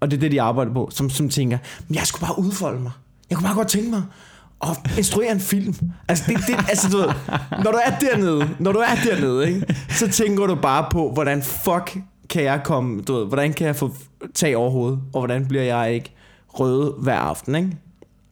Og 0.00 0.10
det 0.10 0.16
er 0.16 0.20
det, 0.20 0.32
de 0.32 0.42
arbejder 0.42 0.72
på. 0.72 0.88
Som, 0.92 1.10
som 1.10 1.28
tænker, 1.28 1.58
men 1.88 1.94
jeg 1.94 2.06
skulle 2.06 2.20
bare 2.26 2.38
udfolde 2.38 2.80
mig. 2.82 2.90
Jeg 3.30 3.38
kunne 3.38 3.46
bare 3.46 3.54
godt 3.56 3.68
tænke 3.68 3.90
mig 3.90 4.02
at 4.62 4.98
instruere 4.98 5.32
en 5.32 5.40
film. 5.40 5.74
Altså, 6.08 6.24
det, 6.26 6.36
det, 6.46 6.56
altså 6.68 6.88
du 6.90 6.96
ved, 6.96 7.06
når 7.64 7.70
du 7.72 7.78
er 7.86 7.90
dernede, 8.00 8.48
når 8.58 8.72
du 8.72 8.78
er 8.78 8.94
dernede, 9.10 9.48
ikke, 9.48 9.74
så 9.90 10.08
tænker 10.10 10.46
du 10.46 10.54
bare 10.54 10.86
på, 10.90 11.10
hvordan 11.12 11.42
fuck 11.42 11.98
kan 12.30 12.42
jeg 12.44 12.60
komme, 12.64 13.02
du 13.02 13.14
ved, 13.14 13.26
hvordan 13.26 13.52
kan 13.52 13.66
jeg 13.66 13.76
få 13.76 13.94
tag 14.34 14.56
over 14.56 14.70
hovedet, 14.70 14.98
og 15.12 15.20
hvordan 15.20 15.46
bliver 15.46 15.62
jeg 15.64 15.94
ikke 15.94 16.14
røde 16.54 16.94
hver 16.98 17.18
aften, 17.18 17.54
ikke? 17.54 17.76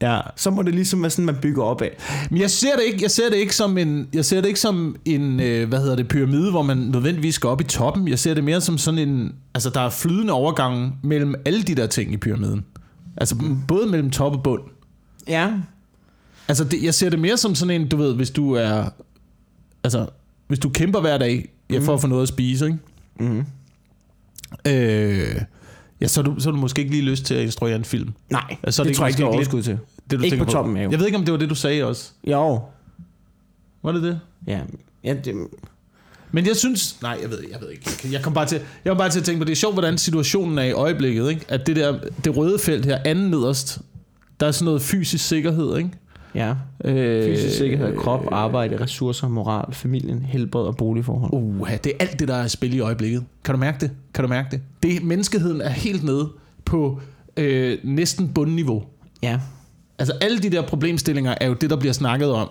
ja. 0.01 0.19
Så 0.35 0.49
må 0.49 0.61
det 0.61 0.75
ligesom 0.75 1.01
være 1.01 1.09
sådan, 1.09 1.25
man 1.25 1.37
bygger 1.41 1.63
op 1.63 1.81
af. 1.81 1.97
Men 2.29 2.41
jeg 2.41 2.49
ser 2.49 2.75
det 2.75 2.83
ikke, 2.83 2.99
jeg 3.01 3.11
ser 3.11 3.29
det 3.29 3.37
ikke 3.37 3.55
som 3.55 3.77
en, 3.77 4.07
jeg 4.13 4.25
ser 4.25 4.41
det 4.41 4.47
ikke 4.47 4.59
som 4.59 4.95
en, 5.05 5.39
øh, 5.39 5.69
hvad 5.69 5.79
hedder 5.79 5.95
det, 5.95 6.07
pyramide, 6.07 6.51
hvor 6.51 6.61
man 6.61 6.77
nødvendigvis 6.77 7.35
skal 7.35 7.47
op 7.47 7.61
i 7.61 7.63
toppen. 7.63 8.07
Jeg 8.07 8.19
ser 8.19 8.33
det 8.33 8.43
mere 8.43 8.61
som 8.61 8.77
sådan 8.77 9.09
en, 9.09 9.35
altså 9.53 9.69
der 9.69 9.81
er 9.81 9.89
flydende 9.89 10.33
overgange 10.33 10.93
mellem 11.03 11.35
alle 11.45 11.63
de 11.63 11.75
der 11.75 11.87
ting 11.87 12.13
i 12.13 12.17
pyramiden. 12.17 12.65
Altså 13.17 13.35
mm. 13.35 13.57
både 13.67 13.87
mellem 13.87 14.09
top 14.09 14.33
og 14.33 14.43
bund. 14.43 14.61
Ja. 15.27 15.53
Altså, 16.47 16.63
det, 16.63 16.83
jeg 16.83 16.93
ser 16.93 17.09
det 17.09 17.19
mere 17.19 17.37
som 17.37 17.55
sådan 17.55 17.81
en, 17.81 17.87
du 17.87 17.97
ved, 17.97 18.15
hvis 18.15 18.29
du 18.29 18.53
er... 18.53 18.89
Altså, 19.83 20.05
hvis 20.47 20.59
du 20.59 20.69
kæmper 20.69 21.01
hver 21.01 21.17
dag 21.17 21.49
ja, 21.69 21.79
for 21.79 21.93
at 21.93 22.01
få 22.01 22.07
noget 22.07 22.23
at 22.23 22.27
spise, 22.27 22.65
ikke? 22.65 22.77
Mm. 23.19 23.45
Øh, 24.67 25.41
ja, 26.01 26.07
så 26.07 26.21
har, 26.23 26.29
du, 26.29 26.39
så 26.39 26.49
har 26.49 26.51
du 26.51 26.61
måske 26.61 26.79
ikke 26.81 26.91
lige 26.91 27.03
lyst 27.03 27.25
til 27.25 27.33
at 27.35 27.43
instruere 27.43 27.75
en 27.75 27.85
film. 27.85 28.13
Nej, 28.29 28.55
Altså, 28.63 28.83
det, 28.83 28.89
det 28.89 28.97
tror 28.97 29.05
jeg 29.05 29.09
ikke, 29.09 29.17
det 29.17 29.23
er 29.23 29.27
overskud 29.35 29.63
til. 29.63 29.77
Det, 30.09 30.19
du 30.19 30.23
Ikke 30.23 30.33
tænker 30.33 30.45
på 30.45 30.51
toppen 30.51 30.77
af. 30.77 30.91
Jeg 30.91 30.99
ved 30.99 31.05
ikke, 31.05 31.17
om 31.17 31.25
det 31.25 31.31
var 31.31 31.37
det, 31.37 31.49
du 31.49 31.55
sagde 31.55 31.85
også. 31.85 32.11
Jo, 32.27 32.61
Var 33.83 33.91
det 33.91 34.03
det? 34.03 34.19
ja. 34.47 34.59
ja 35.03 35.13
det, 35.25 35.35
Men 36.31 36.47
jeg 36.47 36.55
synes... 36.55 37.01
Nej, 37.01 37.19
jeg 37.21 37.29
ved, 37.29 37.43
jeg 37.51 37.61
ved 37.61 37.69
ikke. 37.69 37.89
Jeg 38.11 38.21
kom 38.23 38.33
bare 38.33 38.45
til, 38.45 38.61
jeg 38.85 38.91
kom 38.91 38.97
bare 38.97 39.09
til 39.09 39.19
at 39.19 39.25
tænke 39.25 39.39
på, 39.39 39.45
det 39.45 39.51
er 39.51 39.55
sjovt, 39.55 39.75
hvordan 39.75 39.97
situationen 39.97 40.57
er 40.57 40.63
i 40.63 40.71
øjeblikket. 40.71 41.29
Ikke? 41.29 41.45
At 41.47 41.67
det 41.67 41.75
der 41.75 41.99
det 42.23 42.37
røde 42.37 42.59
felt 42.59 42.85
her, 42.85 42.97
anden 43.05 43.29
nederst, 43.29 43.79
der 44.39 44.47
er 44.47 44.51
sådan 44.51 44.65
noget 44.65 44.81
fysisk 44.81 45.27
sikkerhed, 45.27 45.77
ikke? 45.77 45.89
Ja. 46.35 46.55
Øh, 46.85 47.23
Fysisk 47.23 47.57
sikkerhed, 47.57 47.97
krop, 47.97 48.27
arbejde, 48.31 48.81
ressourcer, 48.81 49.27
moral, 49.27 49.73
familien, 49.73 50.21
helbred 50.21 50.63
og 50.63 50.77
boligforhold. 50.77 51.33
Uh, 51.33 51.69
det 51.83 51.85
er 51.85 51.97
alt 51.99 52.19
det, 52.19 52.27
der 52.27 52.35
er 52.35 52.47
spil 52.47 52.73
i 52.73 52.79
øjeblikket. 52.79 53.23
Kan 53.43 53.55
du 53.55 53.59
mærke 53.59 53.77
det? 53.79 53.91
Kan 54.13 54.23
du 54.23 54.27
mærke 54.27 54.47
det? 54.51 54.61
det 54.83 55.03
menneskeheden 55.03 55.61
er 55.61 55.69
helt 55.69 56.03
nede 56.03 56.29
på 56.65 57.01
øh, 57.37 57.77
næsten 57.83 58.33
bundniveau. 58.33 58.83
Ja. 59.23 59.39
Altså 59.99 60.13
alle 60.21 60.39
de 60.39 60.49
der 60.49 60.61
problemstillinger 60.61 61.35
er 61.41 61.47
jo 61.47 61.53
det, 61.53 61.69
der 61.69 61.75
bliver 61.75 61.93
snakket 61.93 62.31
om 62.31 62.49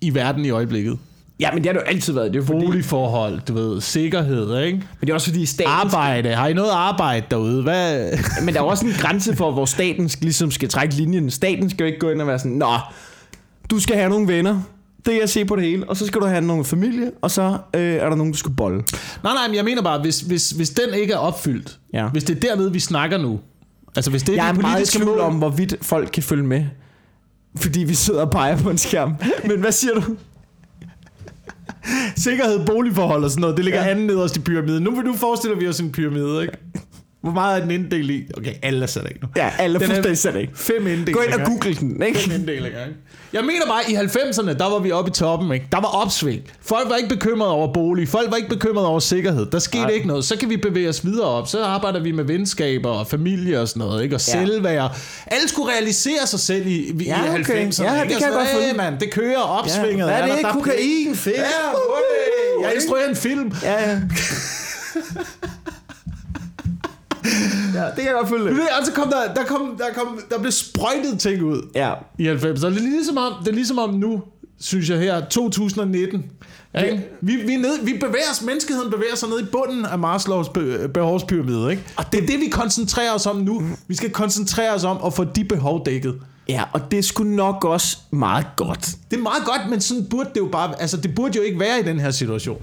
i 0.00 0.14
verden 0.14 0.44
i 0.44 0.50
øjeblikket. 0.50 0.98
Ja, 1.42 1.52
men 1.52 1.64
det 1.64 1.66
har 1.66 1.72
det 1.72 1.80
jo 1.80 1.86
altid 1.94 2.12
været. 2.12 2.32
Det 2.34 2.42
er 2.42 2.46
fordi, 2.46 2.66
Boligforhold, 2.66 3.40
du 3.48 3.54
ved, 3.54 3.80
sikkerhed, 3.80 4.58
ikke? 4.64 4.76
men 4.78 4.84
det 5.00 5.10
er 5.10 5.14
også 5.14 5.26
fordi 5.30 5.46
staten... 5.46 5.72
Arbejde. 5.72 6.28
Har 6.34 6.48
I 6.48 6.52
noget 6.52 6.70
arbejde 6.70 7.26
derude? 7.30 7.62
Hvad? 7.62 8.08
Men 8.44 8.54
der 8.54 8.60
er 8.60 8.64
også 8.64 8.86
en 8.86 8.92
grænse 8.92 9.36
for, 9.36 9.50
hvor 9.52 9.64
staten 9.64 10.08
skal- 10.08 10.22
ligesom 10.24 10.50
skal 10.50 10.68
trække 10.68 10.94
linjen. 10.94 11.30
Staten 11.30 11.70
skal 11.70 11.84
jo 11.84 11.86
ikke 11.86 11.98
gå 11.98 12.10
ind 12.10 12.20
og 12.20 12.26
være 12.26 12.38
sådan, 12.38 12.52
Nå, 12.52 12.72
du 13.70 13.80
skal 13.80 13.96
have 13.96 14.08
nogle 14.10 14.28
venner. 14.28 14.60
Det 15.06 15.14
er 15.14 15.18
jeg 15.18 15.28
se 15.28 15.44
på 15.44 15.56
det 15.56 15.64
hele. 15.64 15.88
Og 15.88 15.96
så 15.96 16.06
skal 16.06 16.20
du 16.20 16.26
have 16.26 16.40
nogle 16.40 16.64
familie, 16.64 17.10
og 17.22 17.30
så 17.30 17.58
øh, 17.76 17.82
er 17.94 18.08
der 18.08 18.16
nogen, 18.16 18.32
du 18.32 18.38
skal 18.38 18.52
bolle. 18.56 18.76
Nej, 19.24 19.32
nej, 19.34 19.46
men 19.48 19.56
jeg 19.56 19.64
mener 19.64 19.82
bare, 19.82 20.00
hvis, 20.00 20.20
hvis, 20.20 20.50
hvis 20.50 20.70
den 20.70 20.94
ikke 20.94 21.12
er 21.12 21.18
opfyldt, 21.18 21.78
Ja. 21.94 22.08
hvis 22.08 22.24
det 22.24 22.36
er 22.36 22.40
dernede, 22.40 22.72
vi 22.72 22.80
snakker 22.80 23.18
nu, 23.18 23.40
altså 23.96 24.10
hvis 24.10 24.22
det 24.22 24.32
er 24.32 24.36
Jeg 24.42 24.48
er 24.48 24.52
de 24.52 24.60
meget 24.60 24.94
i 24.94 24.98
tvivl 24.98 25.20
om, 25.20 25.34
hvorvidt 25.34 25.74
folk 25.82 26.10
kan 26.12 26.22
følge 26.22 26.44
med. 26.44 26.64
Fordi 27.56 27.80
vi 27.84 27.94
sidder 27.94 28.20
og 28.20 28.30
peger 28.30 28.56
på 28.56 28.70
en 28.70 28.78
skærm. 28.78 29.14
Men 29.44 29.60
hvad 29.60 29.72
siger 29.72 29.94
du? 29.94 30.02
Sikkerhed, 32.16 32.66
boligforhold 32.66 33.24
og 33.24 33.30
sådan 33.30 33.40
noget, 33.40 33.56
det 33.56 33.64
ligger 33.64 33.80
Ja. 33.84 33.90
anden 33.90 34.06
nederst 34.06 34.36
i 34.36 34.40
pyramiden. 34.40 34.82
Nu, 34.82 34.90
nu 34.90 35.14
forestiller 35.14 35.56
vi 35.58 35.68
os 35.68 35.80
en 35.80 35.92
pyramide, 35.92 36.42
ikke? 36.42 36.56
Hvor 37.22 37.32
meget 37.32 37.56
er 37.56 37.60
den 37.62 37.70
inddelt 37.70 38.10
i? 38.10 38.24
Okay, 38.36 38.52
alle 38.62 38.82
er 38.82 38.86
sat 38.86 39.04
af 39.04 39.16
nu. 39.22 39.28
Ja, 39.36 39.50
alle 39.58 39.76
er 39.82 39.86
fuldstændig 39.86 40.18
sat 40.18 40.36
af. 40.36 40.48
Fem 40.54 40.86
inddelinger. 40.86 41.12
Gå 41.12 41.20
ind 41.20 41.34
og 41.34 41.46
google 41.46 41.74
den, 41.74 42.02
ikke? 42.02 42.18
Fem 42.18 42.32
inddelinger, 42.34 42.68
ikke? 42.84 42.96
Jeg 43.32 43.44
mener 43.44 43.66
bare, 43.68 43.90
i 43.90 43.94
90'erne, 43.94 44.58
der 44.58 44.70
var 44.70 44.78
vi 44.78 44.90
oppe 44.92 45.08
i 45.10 45.12
toppen, 45.12 45.52
ikke? 45.52 45.66
Der 45.72 45.80
var 45.80 45.88
opsving. 46.04 46.42
Folk 46.62 46.88
var 46.90 46.96
ikke 46.96 47.08
bekymrede 47.08 47.50
over 47.52 47.72
bolig. 47.72 48.08
Folk 48.08 48.30
var 48.30 48.36
ikke 48.36 48.48
bekymrede 48.48 48.86
over 48.88 49.00
sikkerhed. 49.00 49.46
Der 49.50 49.58
skete 49.58 49.82
Nej. 49.82 49.90
ikke 49.90 50.06
noget. 50.06 50.24
Så 50.24 50.36
kan 50.36 50.50
vi 50.50 50.56
bevæge 50.56 50.88
os 50.88 51.04
videre 51.04 51.26
op. 51.28 51.48
Så 51.48 51.64
arbejder 51.64 52.00
vi 52.00 52.12
med 52.12 52.24
venskaber 52.24 52.90
og 52.90 53.06
familie 53.06 53.60
og 53.60 53.68
sådan 53.68 53.80
noget, 53.80 54.02
ikke? 54.02 54.16
Og 54.16 54.20
Ja. 54.28 54.38
ja. 54.40 54.46
selvværd. 54.46 54.96
Alle 55.26 55.48
skulle 55.48 55.72
realisere 55.72 56.26
sig 56.26 56.40
selv 56.40 56.66
i, 56.66 56.70
i, 56.70 57.04
Ja, 57.04 57.20
okay. 57.34 57.42
90'erne. 57.42 57.84
Ja, 57.84 57.94
det 57.94 58.02
ikke? 58.02 58.14
kan 58.14 58.22
jeg 58.22 58.32
godt. 58.32 58.48
"Hey, 58.64 58.76
mand, 58.76 58.98
det 59.00 59.10
kører 59.10 59.38
opsvinget. 59.40 60.06
Hvad 60.08 60.20
er 60.20 60.26
det? 60.36 60.44
er 60.44 60.52
Kokain, 60.52 61.14
fedt. 61.14 61.36
Ja, 61.36 61.42
jeg 61.42 62.70
Ikke? 62.70 62.74
instruerer 62.74 63.08
en 63.08 63.16
film. 63.16 63.52
Ja, 63.62 63.90
ja. 63.90 64.00
ja, 67.74 67.84
det 67.84 67.94
kan 67.96 68.04
jeg 68.04 68.14
godt 68.14 68.28
følge. 68.28 68.48
Du 68.50 68.54
ved, 68.54 68.68
og 68.80 68.86
så 68.86 68.92
kom 68.92 69.08
der, 69.10 69.34
der, 69.34 69.44
kom, 69.44 69.74
der, 69.78 69.84
kom, 69.94 70.20
der 70.30 70.38
blev 70.38 70.52
sprøjtet 70.52 71.18
ting 71.20 71.42
ud 71.42 71.62
Ja, 71.74 71.92
i 72.18 72.28
90'erne. 72.28 72.46
Det 72.50 72.64
er 72.64 72.70
ligesom 72.70 73.16
om, 73.18 73.32
det 73.40 73.48
er 73.48 73.54
ligesom 73.54 73.78
om 73.78 73.94
nu, 73.94 74.22
synes 74.60 74.90
jeg 74.90 74.98
her, 74.98 75.20
2019. 75.20 76.24
Ja, 76.74 76.80
ikke? 76.80 77.08
vi, 77.20 77.36
vi, 77.36 77.56
nede, 77.56 77.78
vi 77.84 77.92
bevæger 77.92 78.30
os, 78.32 78.42
menneskeheden 78.42 78.90
bevæger 78.90 79.16
sig 79.16 79.28
ned 79.28 79.40
i 79.40 79.44
bunden 79.44 79.84
af 79.84 79.98
Maslows 79.98 80.48
be, 80.48 80.88
behovspyramide. 80.88 81.70
Ikke? 81.70 81.82
Og 81.96 82.04
det 82.12 82.22
er 82.22 82.26
det, 82.26 82.40
vi 82.40 82.48
koncentrerer 82.48 83.12
os 83.14 83.26
om 83.26 83.36
nu. 83.36 83.62
Vi 83.88 83.94
skal 83.96 84.10
koncentrere 84.10 84.74
os 84.74 84.84
om 84.84 84.98
at 85.06 85.14
få 85.14 85.24
de 85.24 85.44
behov 85.44 85.86
dækket. 85.86 86.14
ja, 86.48 86.62
og 86.72 86.80
det 86.90 87.04
skulle 87.04 87.36
nok 87.36 87.64
også 87.64 87.98
meget 88.10 88.46
godt. 88.56 88.90
Det 89.10 89.16
er 89.18 89.22
meget 89.22 89.44
godt, 89.44 89.70
men 89.70 89.80
sådan 89.80 90.04
burde 90.10 90.30
det 90.34 90.40
jo 90.40 90.48
bare... 90.52 90.80
Altså, 90.80 90.96
det 90.96 91.14
burde 91.14 91.36
jo 91.36 91.42
ikke 91.42 91.60
være 91.60 91.80
i 91.80 91.82
den 91.82 92.00
her 92.00 92.10
situation. 92.10 92.62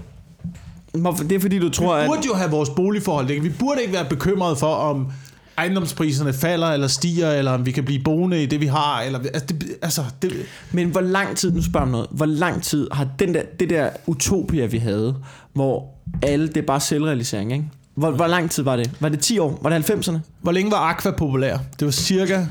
Det 0.94 1.32
er 1.32 1.40
fordi, 1.40 1.58
du 1.58 1.68
tror, 1.68 1.96
Vi 1.96 2.02
at... 2.02 2.06
burde 2.08 2.22
jo 2.26 2.34
have 2.34 2.50
vores 2.50 2.70
boligforhold 2.70 3.26
dækket. 3.26 3.44
Vi 3.44 3.54
burde 3.58 3.80
ikke 3.80 3.92
være 3.92 4.04
bekymrede 4.04 4.56
for, 4.56 4.74
om 4.74 5.12
ejendomspriserne 5.58 6.32
falder 6.32 6.66
eller 6.66 6.86
stiger, 6.86 7.30
eller 7.30 7.52
om 7.52 7.66
vi 7.66 7.72
kan 7.72 7.84
blive 7.84 8.02
boende 8.02 8.42
i 8.42 8.46
det, 8.46 8.60
vi 8.60 8.66
har. 8.66 9.00
Eller, 9.00 9.18
altså, 9.18 9.46
det, 9.46 9.64
altså, 9.82 10.04
det, 10.22 10.32
Men 10.72 10.88
hvor 10.88 11.00
lang 11.00 11.36
tid, 11.36 11.52
nu 11.52 11.62
spørger 11.62 11.86
noget, 11.86 12.06
hvor 12.10 12.26
lang 12.26 12.62
tid 12.62 12.88
har 12.92 13.08
den 13.18 13.34
der, 13.34 13.42
det 13.60 13.70
der 13.70 13.90
utopia, 14.06 14.66
vi 14.66 14.78
havde, 14.78 15.16
hvor 15.52 15.94
alle, 16.22 16.48
det 16.48 16.56
er 16.56 16.66
bare 16.66 16.80
selvrealisering, 16.80 17.52
ikke? 17.52 17.64
Hvor, 17.94 18.10
hvor 18.10 18.26
lang 18.26 18.50
tid 18.50 18.62
var 18.62 18.76
det? 18.76 18.90
Var 19.00 19.08
det 19.08 19.20
10 19.20 19.38
år? 19.38 19.58
Var 19.62 19.70
det 19.70 19.90
90'erne? 19.90 20.18
Hvor 20.42 20.52
længe 20.52 20.70
var 20.70 20.78
Aqua 20.78 21.10
populær? 21.10 21.58
Det 21.78 21.84
var 21.84 21.92
cirka... 21.92 22.46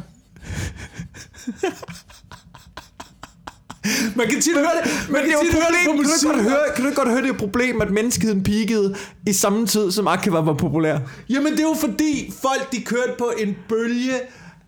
Man 4.15 4.27
kan 4.27 4.41
tit 4.41 4.53
høre 4.55 4.69
det, 4.83 4.91
man 5.09 5.21
er 5.21 5.31
jo 5.31 5.39
tit 5.43 5.53
høre 5.53 5.61
det 5.61 5.77
på 5.85 5.91
Kan 5.91 5.97
du, 5.97 6.37
musik. 6.37 6.49
høre, 6.49 6.59
kan 6.75 6.85
du 6.85 6.91
godt 6.95 7.07
høre, 7.09 7.21
det 7.21 7.27
er 7.29 7.33
et 7.33 7.39
problem, 7.39 7.81
at 7.81 7.89
menneskeheden 7.91 8.43
peakede 8.43 8.95
i 9.27 9.33
samme 9.33 9.67
tid, 9.67 9.91
som 9.91 10.07
Akiva 10.07 10.39
var 10.39 10.53
populær? 10.53 10.97
Jamen 11.29 11.51
det 11.51 11.59
er 11.59 11.63
jo 11.63 11.75
fordi 11.79 12.33
folk 12.41 12.71
de 12.71 12.81
kørte 12.81 13.11
på 13.17 13.31
en 13.37 13.55
bølge 13.69 14.13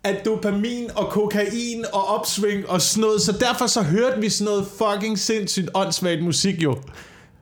af 0.04 0.22
dopamin 0.24 0.90
og 0.96 1.08
kokain 1.10 1.84
og 1.92 2.08
opsving 2.08 2.68
og 2.68 2.82
sådan 2.82 3.00
noget, 3.00 3.22
så 3.22 3.32
derfor 3.32 3.66
så 3.66 3.82
hørte 3.82 4.20
vi 4.20 4.28
sådan 4.28 4.44
noget 4.44 4.66
fucking 4.78 5.18
sindssygt 5.18 5.68
åndssvagt 5.74 6.22
musik 6.22 6.62
jo. 6.62 6.76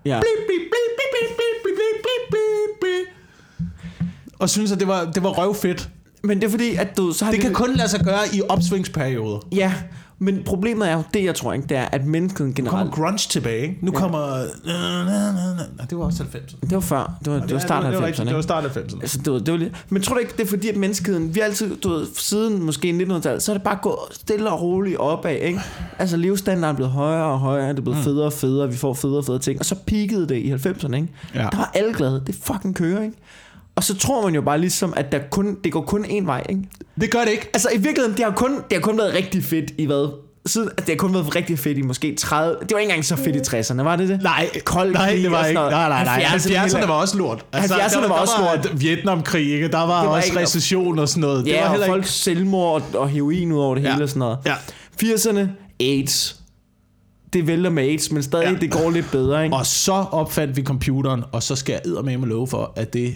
Ja. 0.04 0.20
Blip, 0.20 0.46
blip, 0.46 0.60
blip, 0.60 0.92
blip, 0.96 1.36
blip, 1.36 1.36
blip, 1.36 1.76
blip, 1.76 2.02
blip, 2.02 2.30
blip, 2.30 2.80
blip. 2.80 3.68
Og 4.38 4.50
synes 4.50 4.72
at 4.72 4.80
det 4.80 4.88
var, 4.88 5.04
det 5.04 5.22
var 5.22 5.28
røvfedt. 5.30 5.88
Men 6.22 6.40
det 6.40 6.46
er 6.46 6.50
fordi, 6.50 6.74
at 6.74 6.96
du... 6.96 7.12
Så 7.12 7.24
har 7.24 7.32
Det 7.32 7.38
vi- 7.38 7.42
kan 7.42 7.52
kun 7.54 7.74
lade 7.74 7.88
sig 7.88 8.00
gøre 8.04 8.20
i 8.32 8.42
opsvingsperioder. 8.48 9.38
Ja, 9.52 9.72
men 10.22 10.42
problemet 10.44 10.88
er 10.88 10.92
jo, 10.96 11.02
det 11.14 11.24
jeg 11.24 11.34
tror 11.34 11.52
ikke, 11.52 11.66
det 11.68 11.76
er, 11.76 11.84
at 11.92 12.06
menneskeheden 12.06 12.54
Nu 12.58 12.64
kommer 12.70 12.78
generelt... 12.84 12.94
grunge 12.94 13.18
tilbage, 13.18 13.62
ikke? 13.62 13.78
Nu 13.82 13.90
kommer... 13.90 14.18
Nej, 15.76 15.86
det 15.90 15.98
var 15.98 16.04
også 16.04 16.22
90'erne. 16.22 16.56
Det 16.60 16.72
var 16.72 16.80
før. 16.80 17.18
Det 17.24 17.32
var, 17.32 17.40
det 17.40 17.52
var 17.52 17.58
start 17.58 17.84
af 17.84 17.90
det 17.90 18.00
var, 18.00 18.06
90'erne. 18.06 18.08
rigtigt, 18.08 18.28
det 18.28 18.36
var 18.36 18.42
start 18.42 18.64
af 18.64 18.68
90'erne. 18.68 19.00
Altså, 19.00 19.18
det 19.18 19.32
var, 19.32 19.38
det 19.38 19.52
var 19.52 19.58
lidt. 19.58 19.84
Men 19.88 20.02
tror 20.02 20.14
du 20.14 20.20
ikke, 20.20 20.32
det 20.36 20.40
er 20.40 20.46
fordi, 20.46 20.68
at 20.68 20.76
menneskeheden, 20.76 21.34
vi 21.34 21.40
har 21.40 21.46
altid, 21.46 21.76
du 21.76 21.88
ved, 21.88 22.06
siden 22.16 22.62
måske 22.62 22.90
1900-tallet, 22.90 23.42
så 23.42 23.52
er 23.52 23.54
det 23.56 23.62
bare 23.62 23.78
gået 23.82 23.96
stille 24.12 24.50
og 24.50 24.62
roligt 24.62 24.96
opad, 24.96 25.36
ikke? 25.36 25.60
Altså, 25.98 26.16
levestandarden 26.16 26.74
er 26.74 26.76
blevet 26.76 26.92
højere 26.92 27.24
og 27.26 27.38
højere, 27.38 27.68
det 27.68 27.78
er 27.78 27.82
blevet 27.82 27.98
federe 27.98 28.26
og 28.26 28.32
federe, 28.32 28.68
vi 28.70 28.76
får 28.76 28.94
federe 28.94 29.18
og 29.18 29.24
federe 29.24 29.40
ting, 29.40 29.58
og 29.58 29.64
så 29.64 29.74
peakede 29.86 30.28
det 30.28 30.36
i 30.36 30.52
90'erne, 30.52 30.94
ikke? 30.94 31.08
Ja. 31.34 31.38
Der 31.52 31.56
var 31.56 31.70
alle 31.74 31.94
glade, 31.94 32.22
det 32.26 32.34
fucking 32.42 32.76
kører, 32.76 33.02
ikke? 33.02 33.16
Og 33.80 33.84
så 33.84 33.94
tror 33.98 34.24
man 34.24 34.34
jo 34.34 34.40
bare 34.40 34.58
ligesom, 34.60 34.94
at 34.96 35.12
der 35.12 35.18
kun, 35.30 35.56
det 35.64 35.72
går 35.72 35.80
kun 35.82 36.04
én 36.04 36.24
vej, 36.26 36.46
ikke? 36.48 36.62
Det 37.00 37.10
gør 37.10 37.20
det 37.24 37.30
ikke. 37.30 37.50
Altså, 37.54 37.68
i 37.74 37.78
virkeligheden, 37.78 38.16
det 38.16 38.24
har 38.24 38.32
kun, 38.32 38.54
det 38.54 38.72
har 38.72 38.80
kun 38.80 38.98
været 38.98 39.14
rigtig 39.14 39.44
fedt 39.44 39.70
i 39.78 39.86
hvad? 39.86 40.08
Siden, 40.46 40.68
det 40.76 40.88
har 40.88 40.96
kun 40.96 41.14
været 41.14 41.36
rigtig 41.36 41.58
fedt 41.58 41.78
i 41.78 41.82
måske 41.82 42.14
30... 42.18 42.56
Det 42.60 42.72
var 42.72 42.78
ikke 42.78 42.90
engang 42.90 43.04
så 43.04 43.16
fedt 43.16 43.36
i 43.36 43.38
60'erne, 43.56 43.82
var 43.82 43.96
det 43.96 44.08
det? 44.08 44.22
Nej, 44.22 44.48
Kold 44.64 44.92
nej, 44.92 45.12
det 45.22 45.30
var 45.30 45.44
ikke. 45.46 45.60
Nej, 45.60 45.88
nej, 45.88 46.04
nej. 46.04 46.22
70'erne 46.24 46.36
70'erne 46.48 46.60
heller- 46.62 46.86
var 46.86 46.94
også 46.94 47.18
lort. 47.18 47.44
70'erne 47.56 48.02
der, 48.02 48.08
var 48.08 48.14
også 48.14 48.32
der 48.38 48.56
lort. 48.56 48.80
Vietnamkrig, 48.80 49.52
ikke? 49.52 49.68
Der 49.68 49.78
var, 49.86 50.00
Det 50.00 50.08
var 50.10 50.16
også 50.16 50.32
recession 50.36 50.98
og 50.98 51.08
sådan 51.08 51.20
noget. 51.20 51.44
det 51.44 51.50
Ja, 51.52 51.58
var 51.60 51.64
og 51.64 51.70
heller 51.70 51.86
folk 51.86 51.98
ikke... 52.02 52.10
selvmord 52.10 52.82
og, 52.94 53.00
og 53.00 53.08
heroin 53.08 53.52
ud 53.52 53.60
over 53.60 53.74
det 53.74 53.82
Ja. 53.84 53.92
hele 53.92 54.04
og 54.04 54.08
sådan 54.08 54.18
noget. 54.18 54.38
Ja. 54.46 54.54
80'erne, 55.02 55.48
AIDS. 55.80 56.36
Det 57.32 57.46
vælter 57.46 57.70
med 57.70 57.82
AIDS, 57.82 58.10
men 58.12 58.22
stadig 58.22 58.48
Ja. 58.52 58.54
det 58.60 58.70
går 58.70 58.90
lidt 58.90 59.10
bedre, 59.12 59.44
ikke? 59.44 59.56
Og 59.56 59.66
så 59.66 59.92
opfandt 59.92 60.56
vi 60.56 60.62
computeren, 60.64 61.24
og 61.32 61.42
så 61.42 61.56
skal 61.56 61.80
jeg 61.96 62.04
med 62.18 62.28
love 62.28 62.46
for, 62.46 62.72
at 62.76 62.92
det... 62.92 63.14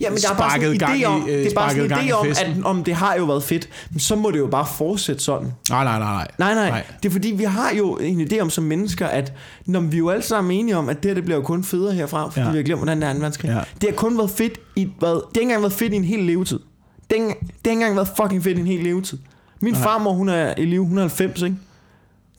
ja, 0.00 0.10
men 0.10 0.18
der 0.18 0.30
er 0.32 0.36
bare 0.36 0.50
sådan 0.50 0.70
en 0.74 0.80
idé 0.82 1.04
om, 1.04 1.28
i- 1.28 1.30
øh, 1.30 1.38
det 1.38 1.46
er 1.46 1.54
bare 1.54 1.70
sådan 1.70 1.92
en 1.92 2.08
idé 2.08 2.12
om, 2.12 2.26
at 2.26 2.64
om 2.64 2.84
det 2.84 2.94
har 2.94 3.14
jo 3.14 3.24
været 3.24 3.42
fedt, 3.42 3.68
men 3.90 4.00
så 4.00 4.16
må 4.16 4.30
det 4.30 4.38
jo 4.38 4.46
bare 4.46 4.66
fortsætte 4.76 5.22
sådan. 5.24 5.52
Nej, 5.70 5.84
nej, 5.84 5.98
nej, 5.98 6.12
nej. 6.14 6.28
Nej, 6.38 6.54
nej, 6.54 6.68
nej. 6.70 6.84
Det 7.02 7.08
er 7.08 7.12
fordi, 7.12 7.28
vi 7.30 7.44
har 7.44 7.70
jo 7.78 7.96
en 7.96 8.20
idé 8.20 8.38
om 8.40 8.50
som 8.50 8.64
mennesker, 8.64 9.06
at 9.06 9.32
når 9.66 9.80
vi 9.80 9.96
er 9.96 9.98
jo 9.98 10.08
alle 10.10 10.22
sammen 10.22 10.58
enige 10.58 10.76
om, 10.76 10.88
at 10.88 11.02
det 11.02 11.08
her 11.08 11.14
det 11.14 11.24
bliver 11.24 11.36
jo 11.38 11.42
kun 11.44 11.64
federe 11.64 11.94
herfra, 11.94 12.28
fordi 12.28 12.40
Ja. 12.40 12.50
vi 12.50 12.56
har 12.56 12.64
glemt, 12.64 12.78
hvordan 12.80 12.96
det 12.96 13.04
er 13.04 13.10
anden 13.10 13.22
verdenskrig. 13.22 13.48
Ja. 13.48 13.60
Det 13.80 13.88
har 13.90 13.96
kun 13.96 14.18
været 14.18 14.30
fedt 14.30 14.60
i, 14.76 14.88
hvad, 14.98 15.08
det 15.10 15.16
har 15.22 15.28
ikke 15.34 15.42
engang 15.42 15.62
været 15.62 15.72
fedt 15.72 15.92
i 15.92 15.96
en 15.96 16.04
hel 16.04 16.18
levetid. 16.18 16.58
Det 17.10 17.18
har, 17.20 17.26
det 17.26 17.36
har 17.64 17.70
ikke 17.70 17.72
engang 17.72 17.96
været 17.96 18.08
fucking 18.16 18.44
fedt 18.44 18.58
i 18.58 18.60
en 18.60 18.66
hel 18.66 18.84
levetid. 18.84 19.18
Min 19.60 19.72
Nej. 19.72 19.82
farmor, 19.82 20.12
hun 20.12 20.28
er 20.28 20.54
i 20.58 20.64
live, 20.64 20.86
hun 20.86 20.98
er 20.98 21.02
90, 21.02 21.42
ikke? 21.42 21.56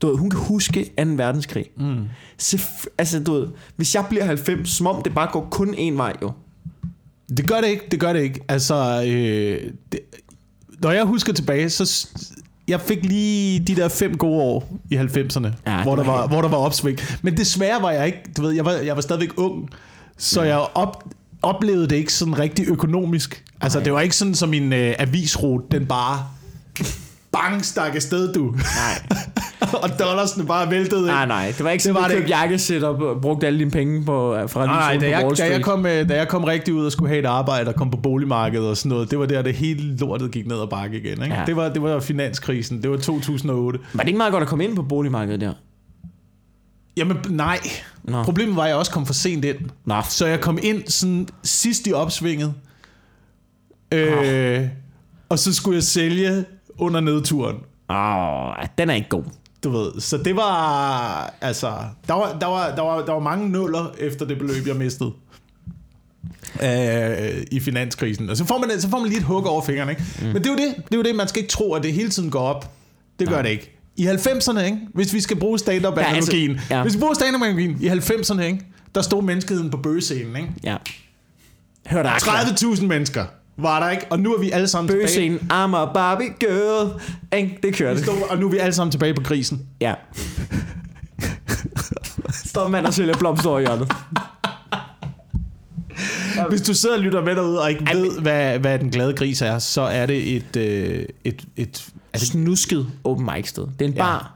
Du 0.02 0.08
ved, 0.08 0.18
hun 0.18 0.30
kan 0.30 0.40
huske 0.40 0.84
2. 0.98 1.04
verdenskrig. 1.06 1.66
Mm. 1.78 1.96
Selvf- 2.42 2.86
altså, 2.98 3.20
du 3.20 3.34
ved, 3.34 3.48
hvis 3.76 3.96
jeg 3.96 4.06
bliver 4.10 4.26
90, 4.26 4.70
som 4.70 4.88
om 4.88 5.02
det 5.04 5.14
bare 5.14 5.30
går 5.32 5.48
kun 5.52 5.74
én 5.76 5.94
vej, 5.98 6.14
jo. 6.22 6.32
Det 7.38 7.48
gør 7.48 7.62
det 7.62 7.68
ikke, 7.68 7.84
det 7.92 8.00
gør 8.00 8.14
det 8.14 8.22
ikke. 8.22 8.40
Altså, 8.48 9.04
øh, 9.08 9.72
det, 9.92 10.00
når 10.82 10.92
jeg 10.92 11.04
husker 11.04 11.34
tilbage, 11.34 11.70
så... 11.70 12.08
Jeg 12.68 12.82
fik 12.82 13.06
lige 13.06 13.60
de 13.60 13.76
der 13.76 13.88
fem 13.88 14.18
gode 14.18 14.42
år 14.42 14.70
i 14.92 14.96
90'erne, 14.98 15.48
Ja, 15.68 15.84
hvor, 15.84 15.96
der 15.96 16.04
var 16.04 16.18
helt- 16.22 16.32
hvor 16.32 16.42
der 16.42 16.50
var 16.50 16.58
opsving. 16.58 17.00
Men 17.22 17.38
desværre 17.38 17.82
var 17.82 17.92
jeg 17.92 18.06
ikke, 18.06 18.20
du 18.38 18.42
ved, 18.42 18.52
jeg 18.52 18.66
var, 18.66 18.72
jeg 18.72 18.96
var 18.96 19.02
stadigvæk 19.02 19.30
ung, 19.38 19.70
så 20.18 20.42
jeg 20.42 20.58
op, 20.58 21.04
oplevede 21.42 21.88
det 21.88 21.96
ikke 21.96 22.14
sådan 22.14 22.40
rigtig 22.40 22.68
økonomisk. 22.68 23.44
Altså, 23.62 23.78
Nej. 23.80 23.84
det 23.84 23.94
var 23.94 24.02
ikke 24.02 24.16
sådan, 24.16 24.36
som 24.36 24.50
min 24.50 24.74
øh, 24.74 24.96
avisrute, 25.00 25.66
den 25.72 25.86
bare 25.86 26.26
bang 27.32 27.66
stak 27.66 27.96
afsted, 27.96 28.34
du. 28.34 28.52
Nej. 28.52 29.02
og 29.84 30.00
dollarsene 30.00 30.46
bare 30.46 30.72
væltede. 30.72 31.08
Nej, 31.08 31.26
nej, 31.26 31.54
det 31.58 31.64
var 31.64 31.70
ikke 31.70 31.84
sådan, 31.84 31.98
at 31.98 32.04
det 32.04 32.12
du 32.12 32.18
købte 32.18 32.30
jakkesæt 32.30 32.84
og 32.84 33.22
brugte 33.22 33.48
alle 33.48 33.60
dine 33.60 33.72
penge 33.72 34.06
på, 34.06 34.36
øh, 34.36 34.50
fra 34.50 34.66
Nej, 34.66 34.92
din 34.92 35.02
da 35.02 35.06
på 35.06 35.10
jeg, 35.10 35.26
Wall 35.26 35.38
da, 35.38 35.52
jeg 35.52 35.64
kom, 35.64 35.86
øh, 35.86 36.10
da 36.10 36.16
jeg 36.16 36.28
kom 36.28 36.44
rigtig 36.44 36.74
ud 36.74 36.86
og 36.86 36.92
skulle 36.92 37.10
have 37.10 37.20
et 37.20 37.26
arbejde 37.26 37.70
og 37.70 37.76
kom 37.76 37.92
på 37.92 37.98
boligmarkedet 37.98 38.70
og 38.70 38.78
sådan 38.78 38.90
noget, 38.90 39.12
det 39.12 39.20
var 39.20 39.26
der, 39.26 39.42
det 39.42 39.54
hele 39.56 39.98
lortet 39.98 40.32
gik 40.32 40.48
ned 40.48 40.56
og 40.56 40.70
bakke 40.70 40.98
igen. 40.98 41.24
Ikke? 41.24 41.36
Ja. 41.36 41.44
Det, 41.46 41.56
var, 41.56 41.70
det 41.70 41.82
var 41.82 42.00
finanskrisen, 42.00 42.84
det 42.84 42.92
var 42.92 42.98
2008. 42.98 43.80
Var 43.94 44.02
det 44.04 44.08
ikke 44.08 44.18
meget 44.18 44.32
godt 44.32 44.42
at 44.42 44.50
komme 44.50 44.64
ind 44.64 44.76
på 44.76 44.84
boligmarkedet 44.84 45.42
der? 45.42 45.54
Jamen 46.98 47.18
nej, 47.30 47.60
Nå. 48.04 48.24
problemet 48.24 48.56
var, 48.56 48.64
at 48.64 48.70
jeg 48.70 48.78
også 48.78 48.92
kom 48.92 49.06
for 49.06 49.14
sent 49.14 49.46
ind. 49.46 49.58
Nå. 49.86 49.96
Så 50.10 50.28
jeg 50.28 50.42
kom 50.42 50.60
ind 50.64 50.88
sådan 50.88 51.28
sidst 51.44 51.88
i 51.88 51.94
opsvinget, 51.94 52.54
øh, 53.92 54.68
og 55.30 55.40
så 55.40 55.54
skulle 55.54 55.76
jeg 55.76 55.84
sælge 55.84 56.46
under 56.78 57.00
nedturen. 57.00 57.56
Åh, 57.90 58.66
den 58.78 58.90
er 58.90 58.94
ikke 58.94 59.10
god. 59.10 59.24
Du 59.64 59.70
ved, 59.70 60.02
så 60.02 60.18
det 60.18 60.36
var, 60.36 61.34
altså, 61.42 61.74
der 62.08 62.14
var, 62.14 62.38
der 62.40 62.48
var, 62.48 62.76
der 62.76 62.82
var, 62.82 63.06
der 63.06 63.14
var 63.14 63.20
mange 63.20 63.50
nuller 63.50 63.86
efter 64.00 64.26
det 64.26 64.38
beløb, 64.38 64.68
jeg 64.68 64.76
mistede. 64.76 65.12
Øh, 66.64 67.44
i 67.52 67.60
finanskrisen. 67.60 68.30
Og 68.30 68.38
så 68.38 68.46
får, 68.46 68.58
man, 68.58 68.82
så 68.82 68.90
får 68.90 69.00
man 69.00 69.08
lige 69.08 69.18
et 69.18 69.24
hug 69.24 69.48
over 69.48 69.62
fingrene, 69.62 69.92
ikke? 69.92 70.04
Mm. 70.22 70.26
Men 70.28 70.36
det 70.36 70.46
er, 70.46 70.50
jo 70.52 70.58
det, 70.58 70.76
det 70.76 70.94
er 70.94 70.98
jo 70.98 71.04
det, 71.04 71.16
man 71.16 71.28
skal 71.28 71.42
ikke 71.42 71.52
tro, 71.52 71.74
at 71.74 71.84
det 71.84 71.94
hele 71.94 72.10
tiden 72.10 72.30
går 72.30 72.40
op. 72.40 72.72
Det 73.20 73.28
gør 73.28 73.36
Nej. 73.36 73.42
det 73.42 73.50
ikke. 73.50 73.74
I 73.98 74.08
90'erne, 74.08 74.60
ikke? 74.60 74.78
hvis 74.94 75.14
vi 75.14 75.22
skal 75.22 75.38
bruge 75.40 75.60
stand-up-analogien, 75.60 76.52
Ja, 76.52 76.58
altså, 76.58 76.76
ja. 76.76 76.82
hvis 76.82 76.94
vi 76.96 77.00
bruger 77.00 77.14
stand-up-analogien, 77.14 77.78
i 77.82 77.88
90'erne, 77.90 78.42
ikke? 78.42 78.66
der 78.96 79.02
stod 79.02 79.24
menneskeheden 79.24 79.70
på 79.70 79.78
bøgescenen. 79.78 80.36
Ikke? 80.36 80.50
Ja. 80.64 80.78
Hør 81.88 82.04
dig, 82.04 82.12
30.000 82.12 82.86
mennesker 82.86 83.26
var 83.58 83.80
der 83.80 83.90
ikke, 83.90 84.06
og 84.10 84.20
nu 84.20 84.34
er 84.34 84.40
vi 84.40 84.52
alle 84.52 84.68
sammen 84.68 84.88
tilbage. 84.88 85.02
Bøgescenen, 85.04 85.40
I'm 85.52 85.76
a 85.76 85.94
Barbie 85.94 86.30
girl. 86.40 87.02
Ikke? 87.34 87.60
Det 87.64 87.78
det. 87.80 88.00
stod, 88.00 88.16
og 88.30 88.38
nu 88.38 88.48
er 88.48 88.52
vi 88.52 88.58
alle 88.58 88.74
sammen 88.74 88.92
tilbage 88.92 89.14
på 89.14 89.22
grisen. 89.22 89.66
Ja. 89.82 89.94
Står 92.46 92.68
mand 92.68 92.86
og 92.86 92.94
sælger 92.94 93.18
blomster 93.18 93.58
i 93.58 93.62
hjørnet. 93.62 93.92
Hvis 96.50 96.62
du 96.62 96.74
sidder 96.74 96.96
og 96.96 97.02
lytter 97.02 97.22
med 97.24 97.36
derude 97.36 97.62
og 97.62 97.70
ikke 97.70 97.84
Ej, 97.88 97.94
ved, 97.94 98.20
hvad, 98.22 98.60
hvad 98.60 98.80
den 98.80 98.90
glade 98.90 99.14
gris 99.14 99.42
er, 99.42 99.60
så 99.60 99.82
er 99.82 100.06
det 100.06 100.36
et, 100.36 100.56
øh, 100.56 101.06
et, 101.24 101.46
et 101.56 101.88
Altså 102.14 102.28
snusket 102.28 102.88
open 103.04 103.30
mic 103.36 103.48
sted. 103.50 103.64
Det 103.80 103.82
er 103.82 103.86
en 103.90 103.94
Ja. 103.94 104.00
bar, 104.04 104.34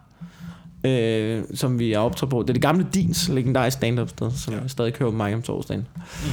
øh, 0.86 1.44
som 1.56 1.80
vi 1.80 1.94
er 1.94 2.00
optrådt 2.00 2.32
på. 2.32 2.42
Det 2.42 2.50
er 2.50 2.54
det 2.54 2.62
gamle 2.62 2.88
Dins 2.94 3.30
legendariske 3.30 3.78
stand-up 3.78 4.10
sted, 4.10 4.32
som 4.38 4.54
ja. 4.54 4.68
stadig 4.68 4.94
kører 4.94 5.08
open 5.08 5.26
mic 5.26 5.34
om 5.34 5.42
torsdagen. 5.42 5.88
Mm. 5.96 6.30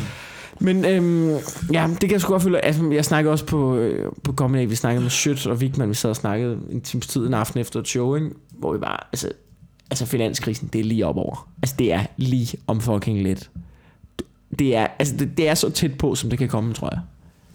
Men 0.61 0.85
øhm, 0.85 1.37
ja, 1.73 1.87
det 1.91 2.01
kan 2.01 2.11
jeg 2.11 2.21
sgu 2.21 2.33
godt 2.33 2.43
føle. 2.43 2.65
Altså, 2.65 2.91
jeg 2.93 3.05
snakkede 3.05 3.33
også 3.33 3.47
på, 3.47 3.77
øh, 3.77 4.13
på 4.23 4.33
Comedy, 4.33 4.69
vi 4.69 4.75
snakkede 4.75 5.03
med 5.03 5.11
Schøtz 5.11 5.47
og 5.47 5.61
Vigman, 5.61 5.89
vi 5.89 5.95
sad 5.95 6.11
og 6.11 6.17
snakkede 6.17 6.59
en 6.71 6.81
times 6.81 7.07
tid 7.07 7.27
en 7.27 7.35
aften 7.35 7.61
efter 7.61 7.81
et 7.81 7.89
show, 7.89 8.15
ikke? 8.15 8.31
hvor 8.51 8.73
vi 8.73 8.79
bare, 8.79 8.97
altså, 9.13 9.29
altså 9.91 10.07
finanskrisen, 10.07 10.69
det 10.73 10.79
er 10.79 10.85
lige 10.85 11.07
op 11.07 11.17
over. 11.17 11.49
Altså 11.63 11.75
det 11.79 11.93
er 11.93 12.05
lige 12.17 12.59
om 12.67 12.81
fucking 12.81 13.23
lidt. 13.23 13.51
Det 14.59 14.77
er, 14.77 14.87
altså, 14.99 15.17
det, 15.17 15.37
det 15.37 15.49
er 15.49 15.55
så 15.55 15.71
tæt 15.71 15.99
på, 15.99 16.15
som 16.15 16.31
det 16.31 16.39
kan 16.39 16.49
komme, 16.49 16.75
tror 16.75 16.89
jeg. 16.93 17.01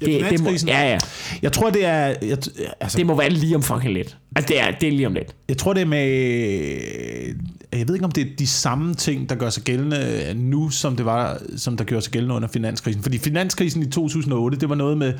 Ja, 0.01 0.05
det, 0.05 0.31
det 0.31 0.43
må, 0.43 0.49
ja, 0.67 0.91
ja. 0.91 0.97
Jeg 1.41 1.51
tror, 1.51 1.69
det 1.69 1.85
er... 1.85 2.05
Jeg, 2.05 2.37
altså, 2.79 2.97
Det 2.97 3.05
må 3.05 3.15
være 3.15 3.29
lige 3.29 3.55
om 3.55 3.61
fucking 3.63 3.93
lidt. 3.93 4.17
Altså 4.35 4.47
det 4.53 4.61
er, 4.61 4.71
det 4.81 4.87
er 4.87 4.91
lige 4.91 5.07
om 5.07 5.13
lidt. 5.13 5.35
jeg 5.49 5.57
tror, 5.57 5.73
det 5.73 5.81
er 5.81 5.85
med... 5.85 7.35
Jeg 7.73 7.87
ved 7.87 7.95
ikke, 7.95 8.05
om 8.05 8.11
det 8.11 8.21
er 8.31 8.35
de 8.39 8.47
samme 8.47 8.93
ting, 8.93 9.29
der 9.29 9.35
gør 9.35 9.49
sig 9.49 9.63
gældende 9.63 10.33
nu, 10.35 10.69
som 10.69 10.95
det 10.95 11.05
var, 11.05 11.37
som 11.57 11.77
der 11.77 11.83
gjorde 11.83 12.01
sig 12.03 12.11
gældende 12.11 12.35
under 12.35 12.47
finanskrisen. 12.47 13.03
Fordi 13.03 13.17
finanskrisen 13.17 13.83
i 13.83 13.85
2008, 13.85 14.57
det 14.59 14.69
var 14.69 14.75
noget 14.75 14.97
med, 14.97 15.13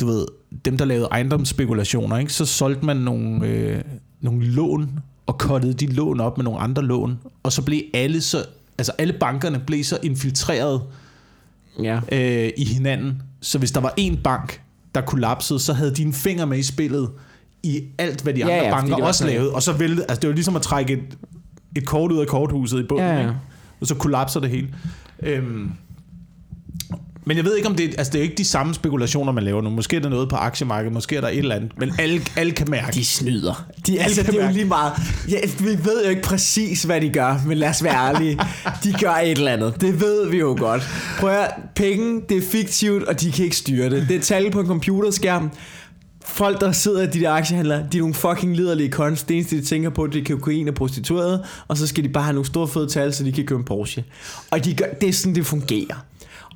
du 0.00 0.06
ved, 0.06 0.26
dem, 0.64 0.78
der 0.78 0.84
lavede 0.84 1.08
ejendomsspekulationer, 1.10 2.18
ikke? 2.18 2.32
så 2.32 2.46
solgte 2.46 2.86
man 2.86 2.96
nogle, 2.96 3.46
øh, 3.46 3.80
nogle 4.20 4.44
lån, 4.44 4.98
og 5.26 5.38
kottede 5.38 5.72
de 5.72 5.86
lån 5.86 6.20
op 6.20 6.36
med 6.38 6.44
nogle 6.44 6.60
andre 6.60 6.82
lån, 6.82 7.18
og 7.42 7.52
så 7.52 7.62
blev 7.62 7.82
alle 7.94 8.20
så... 8.20 8.44
Altså 8.78 8.92
alle 8.98 9.12
bankerne 9.20 9.58
blev 9.66 9.84
så 9.84 9.98
infiltreret 10.02 10.82
Ja. 11.82 12.00
øh, 12.12 12.50
i 12.56 12.64
hinanden. 12.64 13.22
Så 13.40 13.58
hvis 13.58 13.70
der 13.72 13.80
var 13.80 13.94
en 13.96 14.16
bank, 14.24 14.60
der 14.94 15.00
kollapsede, 15.00 15.58
så 15.58 15.72
havde 15.72 15.94
de 15.94 16.02
en 16.02 16.12
finger 16.12 16.44
med 16.44 16.58
i 16.58 16.62
spillet 16.62 17.10
i 17.62 17.82
alt, 17.98 18.22
hvad 18.22 18.34
de 18.34 18.38
Ja, 18.38 18.44
andre 18.44 18.64
ja, 18.66 18.70
banker 18.80 19.04
også 19.06 19.18
sådan- 19.18 19.34
lavede. 19.34 19.52
Og 19.52 19.62
så 19.62 19.72
væltede, 19.72 20.06
altså 20.08 20.20
det 20.20 20.28
var 20.28 20.34
ligesom 20.34 20.56
at 20.56 20.62
trække 20.62 20.92
et, 20.92 21.18
et 21.76 21.86
kort 21.86 22.12
ud 22.12 22.20
af 22.20 22.26
korthuset 22.26 22.80
i 22.80 22.82
bunden, 22.82 23.06
Ja, 23.06 23.14
ja. 23.14 23.20
ikke? 23.20 23.34
og 23.80 23.86
så 23.86 23.94
kollapser 23.94 24.40
det 24.40 24.50
hele. 24.50 24.68
Øhm, 25.22 25.70
men 27.24 27.36
jeg 27.36 27.44
ved 27.44 27.56
ikke, 27.56 27.68
om 27.68 27.74
det, 27.74 27.94
altså 27.98 28.12
det 28.12 28.18
er 28.18 28.22
ikke 28.22 28.34
de 28.34 28.44
samme 28.44 28.74
spekulationer, 28.74 29.32
man 29.32 29.44
laver 29.44 29.62
nu. 29.62 29.70
Måske 29.70 29.96
er 29.96 30.00
der 30.00 30.08
noget 30.08 30.28
på 30.28 30.36
aktiemarkedet, 30.36 30.92
måske 30.92 31.16
er 31.16 31.20
der 31.20 31.28
et 31.28 31.38
eller 31.38 31.54
andet, 31.54 31.70
men 31.78 31.92
alle, 31.98 32.20
alle 32.36 32.52
kan 32.52 32.66
mærke. 32.70 32.92
De 32.94 33.04
snyder. 33.04 33.66
De, 33.86 33.92
Alle 33.92 34.04
altså, 34.04 34.22
kan 34.24 34.32
det 34.34 34.42
er 34.42 34.46
jo 34.46 34.52
lige 34.52 34.64
meget. 34.64 34.92
Ja, 35.28 35.38
vi 35.58 35.84
ved 35.84 36.04
jo 36.04 36.10
ikke 36.10 36.22
præcis, 36.22 36.82
hvad 36.82 37.00
de 37.00 37.10
gør, 37.10 37.40
men 37.46 37.58
lad 37.58 37.68
os 37.68 37.84
være 37.84 38.08
ærlige. 38.14 38.38
De 38.84 38.92
gør 39.00 39.10
et 39.12 39.30
eller 39.30 39.52
andet. 39.52 39.80
Det 39.80 40.00
ved 40.00 40.30
vi 40.30 40.38
jo 40.38 40.56
godt. 40.58 40.82
Prøv 41.20 41.30
at 41.30 41.50
penge, 41.74 42.20
det 42.28 42.36
er 42.36 42.42
fiktivt, 42.52 43.04
og 43.04 43.20
de 43.20 43.32
kan 43.32 43.44
ikke 43.44 43.56
styre 43.56 43.90
det. 43.90 44.08
Det 44.08 44.16
er 44.16 44.20
tal 44.20 44.50
på 44.50 44.60
en 44.60 44.66
computerskærm. 44.66 45.50
Folk, 46.26 46.60
der 46.60 46.72
sidder 46.72 47.02
i 47.02 47.06
de 47.06 47.20
der 47.20 47.30
aktiehandlere, 47.30 47.86
de 47.92 47.98
er 47.98 48.02
nogle 48.02 48.14
fucking 48.14 48.56
liderlige 48.56 48.90
kons. 48.90 49.22
Det 49.22 49.36
eneste, 49.36 49.56
de 49.56 49.64
tænker 49.64 49.90
på, 49.90 50.06
det 50.06 50.30
er 50.30 50.34
kokain 50.36 50.68
og 50.68 50.74
prostituerede, 50.74 51.44
og 51.68 51.76
så 51.76 51.86
skal 51.86 52.04
de 52.04 52.08
bare 52.08 52.24
have 52.24 52.34
nogle 52.34 52.46
store 52.46 52.68
fede 52.68 52.88
tal, 52.88 53.14
så 53.14 53.24
de 53.24 53.32
kan 53.32 53.46
købe 53.46 53.58
en 53.58 53.64
Porsche. 53.64 54.04
Og 54.50 54.64
de 54.64 54.74
gør, 54.74 54.86
det 55.00 55.08
er 55.08 55.12
sådan, 55.12 55.34
det 55.34 55.46
fungerer. 55.46 56.04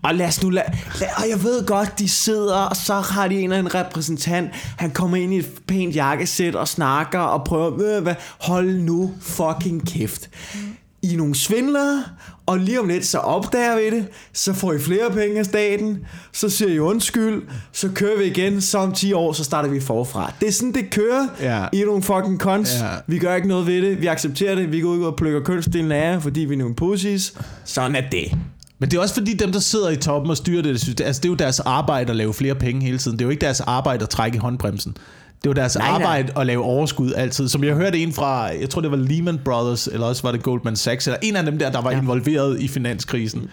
Og 0.02 0.14
lad 0.14 0.26
os 0.26 0.42
nu 0.42 0.50
lad, 0.50 0.62
lad, 1.00 1.09
og 1.16 1.29
jeg 1.31 1.42
ved 1.42 1.66
godt, 1.66 1.98
de 1.98 2.09
sidder, 2.09 2.57
og 2.57 2.76
så 2.76 2.94
har 2.94 3.29
de 3.29 3.35
en 3.35 3.44
eller 3.44 3.57
anden 3.57 3.74
repræsentant. 3.74 4.50
Han 4.55 4.90
kommer 4.90 5.16
ind 5.16 5.35
i 5.35 5.38
et 5.38 5.50
pænt 5.66 5.96
jakkesæt 5.96 6.55
og 6.55 6.68
snakker 6.68 7.18
og 7.18 7.44
prøver, 7.44 7.96
øh, 7.96 8.02
hvad, 8.02 8.14
hold 8.40 8.79
nu 8.79 9.14
fucking 9.20 9.87
kæft. 9.88 10.31
Mm. 10.55 10.75
I 11.11 11.14
er 11.14 11.16
nogle 11.16 11.35
svindlere, 11.35 12.05
og 12.47 12.59
lige 12.59 12.81
om 12.81 12.88
lidt, 12.88 13.07
så 13.07 13.19
opdager 13.19 13.77
vi 13.77 13.97
det, 13.97 14.07
så 14.33 14.53
får 14.53 14.73
I 14.73 14.79
flere 14.79 15.11
penge 15.11 15.38
af 15.38 15.45
staten, 15.45 15.99
så 16.33 16.49
siger 16.49 16.71
I 16.71 16.79
undskyld, 16.79 17.42
så 17.73 17.88
kører 17.95 18.19
vi 18.19 18.25
igen, 18.25 18.61
så 18.61 18.79
om 18.79 18.92
10 18.92 19.12
år, 19.12 19.33
så 19.33 19.45
starter 19.45 19.69
vi 19.69 19.81
forfra. 19.81 20.33
Det 20.40 20.49
er 20.49 20.53
sådan, 20.53 20.75
det 20.75 20.90
kører. 20.90 21.27
Ja. 21.40 21.66
I 21.73 21.81
er 21.81 21.87
nogle 21.87 22.03
fucking 22.03 22.40
cons. 22.40 22.75
Ja. 22.81 22.88
Vi 23.07 23.19
gør 23.19 23.35
ikke 23.35 23.49
noget 23.49 23.66
ved 23.66 23.83
det. 23.83 24.01
Vi 24.01 24.07
accepterer 24.07 24.55
det. 24.55 24.73
Vi 24.73 24.81
går 24.81 24.88
ud 24.88 25.05
og 25.05 25.16
plukker 25.16 25.40
kønsdelen 25.40 25.92
af 25.92 26.12
jer, 26.12 26.21
fordi 26.21 26.40
vi 26.40 26.55
er 26.55 26.59
nogle 26.59 26.75
pussies. 26.75 27.35
Sådan 27.64 27.97
er 27.97 28.11
det. 28.12 28.38
Men 28.79 28.90
det 28.90 28.97
er 28.97 29.01
også 29.01 29.14
fordi 29.14 29.35
dem, 29.35 29.53
der 29.53 29.61
sidder 29.61 29.90
i 29.90 29.97
toppen 29.97 30.31
og 30.31 30.37
styrer 30.37 30.62
det, 30.62 30.81
synes, 30.81 31.01
altså 31.01 31.21
det 31.21 31.29
er 31.29 31.33
jo 31.33 31.37
deres 31.37 31.61
arbejde 31.61 32.11
at 32.11 32.16
lave 32.16 32.35
flere 32.35 32.55
penge 32.55 32.83
hele 32.83 32.99
tiden. 32.99 33.19
Det 33.19 33.25
er 33.25 33.27
jo 33.27 33.31
ikke 33.31 33.40
deres 33.40 33.61
arbejde 33.61 34.03
at 34.03 34.09
trække 34.09 34.37
i 34.37 34.38
håndbremsen. 34.38 34.97
Det 35.42 35.46
jo 35.46 35.53
deres 35.53 35.77
Nej, 35.77 35.88
nej, 35.88 35.99
nej. 35.99 36.07
arbejde 36.07 36.40
at 36.40 36.46
lave 36.46 36.62
overskud 36.62 37.12
altid. 37.12 37.49
Som 37.49 37.64
jeg 37.64 37.75
hørte 37.75 37.99
en 37.99 38.12
fra, 38.12 38.42
jeg 38.42 38.70
tror 38.70 38.81
det 38.81 38.90
var 38.90 38.96
Lehman 38.96 39.38
Brothers, 39.44 39.87
eller 39.87 40.07
også 40.07 40.22
var 40.22 40.33
det 40.33 40.42
Goldman 40.42 40.77
Sachs, 40.77 41.07
eller 41.07 41.18
en 41.22 41.37
af 41.37 41.44
dem 41.44 41.59
der, 41.59 41.70
der 41.70 41.83
var 41.83 41.90
ja. 41.90 42.01
involveret 42.01 42.61
i 42.61 42.68
finanskrisen, 42.68 43.51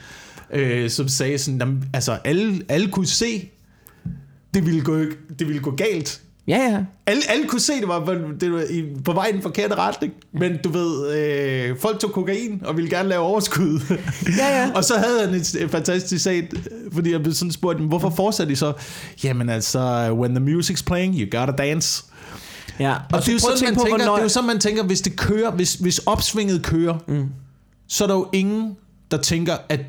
øh, 0.54 0.89
som 0.89 1.08
sagde 1.08 1.38
sådan, 1.38 1.60
jamen, 1.60 1.89
altså 1.93 2.17
alle, 2.24 2.62
alle 2.69 2.88
kunne 2.88 3.08
se, 3.08 3.50
det 4.54 4.65
ville 4.65 4.82
gå, 4.82 4.98
det 5.39 5.48
ville 5.48 5.62
gå 5.62 5.72
galt. 5.72 6.22
Ja, 6.47 6.58
ja. 6.58 6.84
Alle, 7.08 7.21
alle 7.29 7.47
kunne 7.47 7.60
se, 7.62 7.73
det 7.79 7.88
var, 7.88 8.06
på- 8.06 8.13
det 8.41 8.51
var 8.51 8.62
i, 8.69 8.84
på 9.06 9.13
vej 9.13 9.25
i 9.25 9.32
den 9.34 9.41
forkerte 9.41 9.75
retning. 9.75 10.13
Men 10.34 10.58
du 10.63 10.69
ved, 10.69 11.17
øh, 11.17 11.77
folk 11.79 11.99
tog 11.99 12.12
kokain 12.12 12.62
og 12.65 12.75
ville 12.77 12.89
gerne 12.89 13.10
lave 13.10 13.21
overskud. 13.21 13.79
Ja, 14.39 14.62
ja. 14.63 14.71
og 14.75 14.84
så 14.84 14.93
havde 14.97 15.25
han 15.25 15.36
et, 15.36 15.56
et 15.56 15.71
fantastisk 15.71 16.23
sag, 16.23 16.49
fordi 16.91 17.12
jeg 17.12 17.21
blev 17.23 17.34
sådan 17.34 17.51
spurgt, 17.51 17.79
"Men 17.79 17.88
hvorfor 17.88 18.10
fortsatte 18.10 18.51
de 18.51 18.56
så? 18.56 18.73
Jamen 19.23 19.49
altså, 19.49 20.12
when 20.13 20.36
the 20.36 20.45
music's 20.60 20.84
playing, 20.86 21.15
you 21.15 21.39
gotta 21.39 21.53
dance. 21.63 22.03
ja. 22.79 22.93
Og, 23.13 23.19
det, 23.19 23.29
er 23.29 23.34
jo 23.34 23.39
sådan, 23.39 23.58
man 23.65 23.75
på, 23.75 23.82
tænker, 23.82 23.97
hvornår- 23.97 24.13
det 24.15 24.19
er 24.19 24.23
jo 24.23 24.29
sådan, 24.29 24.47
man 24.47 24.60
tænker, 24.60 24.84
hvis 24.84 25.01
det 25.01 25.15
kører, 25.17 25.51
hvis, 25.51 25.73
hvis 25.73 25.99
opsvinget 25.99 26.63
kører, 26.63 26.97
mm. 27.08 27.25
så 27.88 28.03
er 28.03 28.08
der 28.08 28.15
jo 28.15 28.27
ingen, 28.34 28.75
der 29.12 29.17
tænker, 29.17 29.53
at 29.69 29.79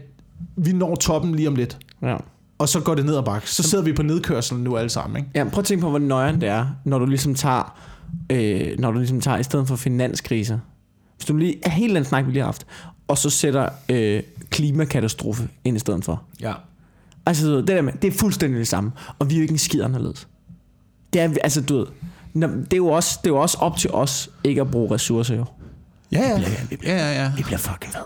vi 0.56 0.72
når 0.72 0.94
toppen 0.94 1.34
lige 1.34 1.48
om 1.48 1.54
lidt. 1.56 1.78
Ja. 2.02 2.16
Og 2.64 2.68
så 2.68 2.80
går 2.80 2.94
det 2.94 3.06
ned 3.06 3.16
ad 3.16 3.22
bakke. 3.22 3.50
Så 3.50 3.62
sidder 3.62 3.84
vi 3.84 3.92
på 3.92 4.02
nedkørselen 4.02 4.64
nu 4.64 4.76
alle 4.76 4.90
sammen, 4.90 5.16
ikke? 5.16 5.30
Ja, 5.34 5.44
prøv 5.44 5.58
at 5.58 5.64
tænke 5.64 5.82
på, 5.82 5.90
hvor 5.90 5.98
nøjeren 5.98 6.40
det 6.40 6.48
er, 6.48 6.66
når 6.84 6.98
du 6.98 7.06
ligesom 7.06 7.34
tager, 7.34 7.78
øh, 8.30 8.78
når 8.78 8.90
du 8.90 8.98
ligesom 8.98 9.20
tager, 9.20 9.38
i 9.38 9.42
stedet 9.42 9.68
for 9.68 9.76
finanskriser, 9.76 10.58
hvis 11.16 11.26
du 11.26 11.36
lige, 11.36 11.56
er 11.66 11.70
helt 11.70 11.90
anden 11.96 12.08
snak, 12.08 12.26
vi 12.26 12.30
lige 12.30 12.40
har 12.40 12.46
haft, 12.46 12.66
og 13.08 13.18
så 13.18 13.30
sætter 13.30 13.68
øh, 13.88 14.22
klimakatastrofe 14.50 15.48
ind 15.64 15.76
i 15.76 15.80
stedet 15.80 16.04
for. 16.04 16.22
Ja. 16.40 16.52
Altså, 17.26 17.56
det 17.56 17.68
der 17.68 17.82
med, 17.82 17.92
det 18.02 18.08
er 18.14 18.18
fuldstændig 18.18 18.58
det 18.58 18.68
samme, 18.68 18.92
og 19.18 19.30
vi 19.30 19.34
er 19.34 19.38
jo 19.38 19.42
ikke 19.42 19.52
en 19.52 19.58
skid 19.58 19.82
anderledes. 19.82 20.28
Det 21.12 21.20
er, 21.22 21.34
altså, 21.44 21.60
du 21.60 21.76
ved, 21.76 21.86
det 22.64 22.72
er, 22.72 22.76
jo 22.76 22.86
også, 22.88 23.18
det 23.24 23.30
er 23.30 23.34
jo 23.34 23.40
også 23.40 23.58
op 23.60 23.76
til 23.76 23.90
os, 23.90 24.30
ikke 24.44 24.60
at 24.60 24.70
bruge 24.70 24.94
ressourcer, 24.94 25.36
jo. 25.36 25.44
Ja, 26.12 26.20
ja. 26.28 26.36
bliver- 26.36 26.50
vi 26.70 26.76
bliver- 26.76 26.94
ja, 26.96 27.12
ja, 27.12 27.22
ja. 27.22 27.32
Vi 27.36 27.42
bliver 27.42 27.58
fucking 27.58 27.94
ved. 27.94 28.02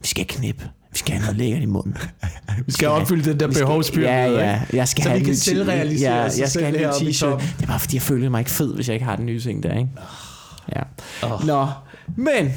Vi 0.00 0.06
skal 0.08 0.26
knippe. 0.28 0.68
Vi 0.92 0.98
skal 0.98 1.14
have 1.14 1.20
noget 1.20 1.36
lækkert 1.36 1.62
i 1.62 1.66
munden. 1.66 1.96
Vi 2.66 2.72
skal 2.72 2.88
opfylde 2.88 3.30
den 3.30 3.40
der 3.40 3.46
behovspyramide. 3.46 4.38
Ja, 4.38 4.50
ja. 4.50 4.60
Jeg 4.72 4.88
skal 4.88 5.02
Så 5.02 5.08
have 5.08 5.20
vi 5.20 5.24
kan 5.24 5.36
selvrealisere 5.36 6.14
ja, 6.14 6.30
jeg 6.38 6.48
skal 6.48 6.64
have 6.64 6.84
en 6.84 7.08
t-shirt. 7.08 7.42
Det 7.58 7.62
er 7.62 7.66
bare 7.66 7.80
fordi, 7.80 7.96
jeg 7.96 8.02
føler 8.02 8.28
mig 8.28 8.38
ikke 8.38 8.50
fed, 8.50 8.74
hvis 8.74 8.88
jeg 8.88 8.94
ikke 8.94 9.06
har 9.06 9.16
den 9.16 9.26
nye 9.26 9.40
ting 9.40 9.62
der, 9.62 9.78
ikke? 9.78 9.90
Ja. 10.76 10.82
Åh. 11.26 11.46
Nå, 11.46 11.66
men... 12.16 12.52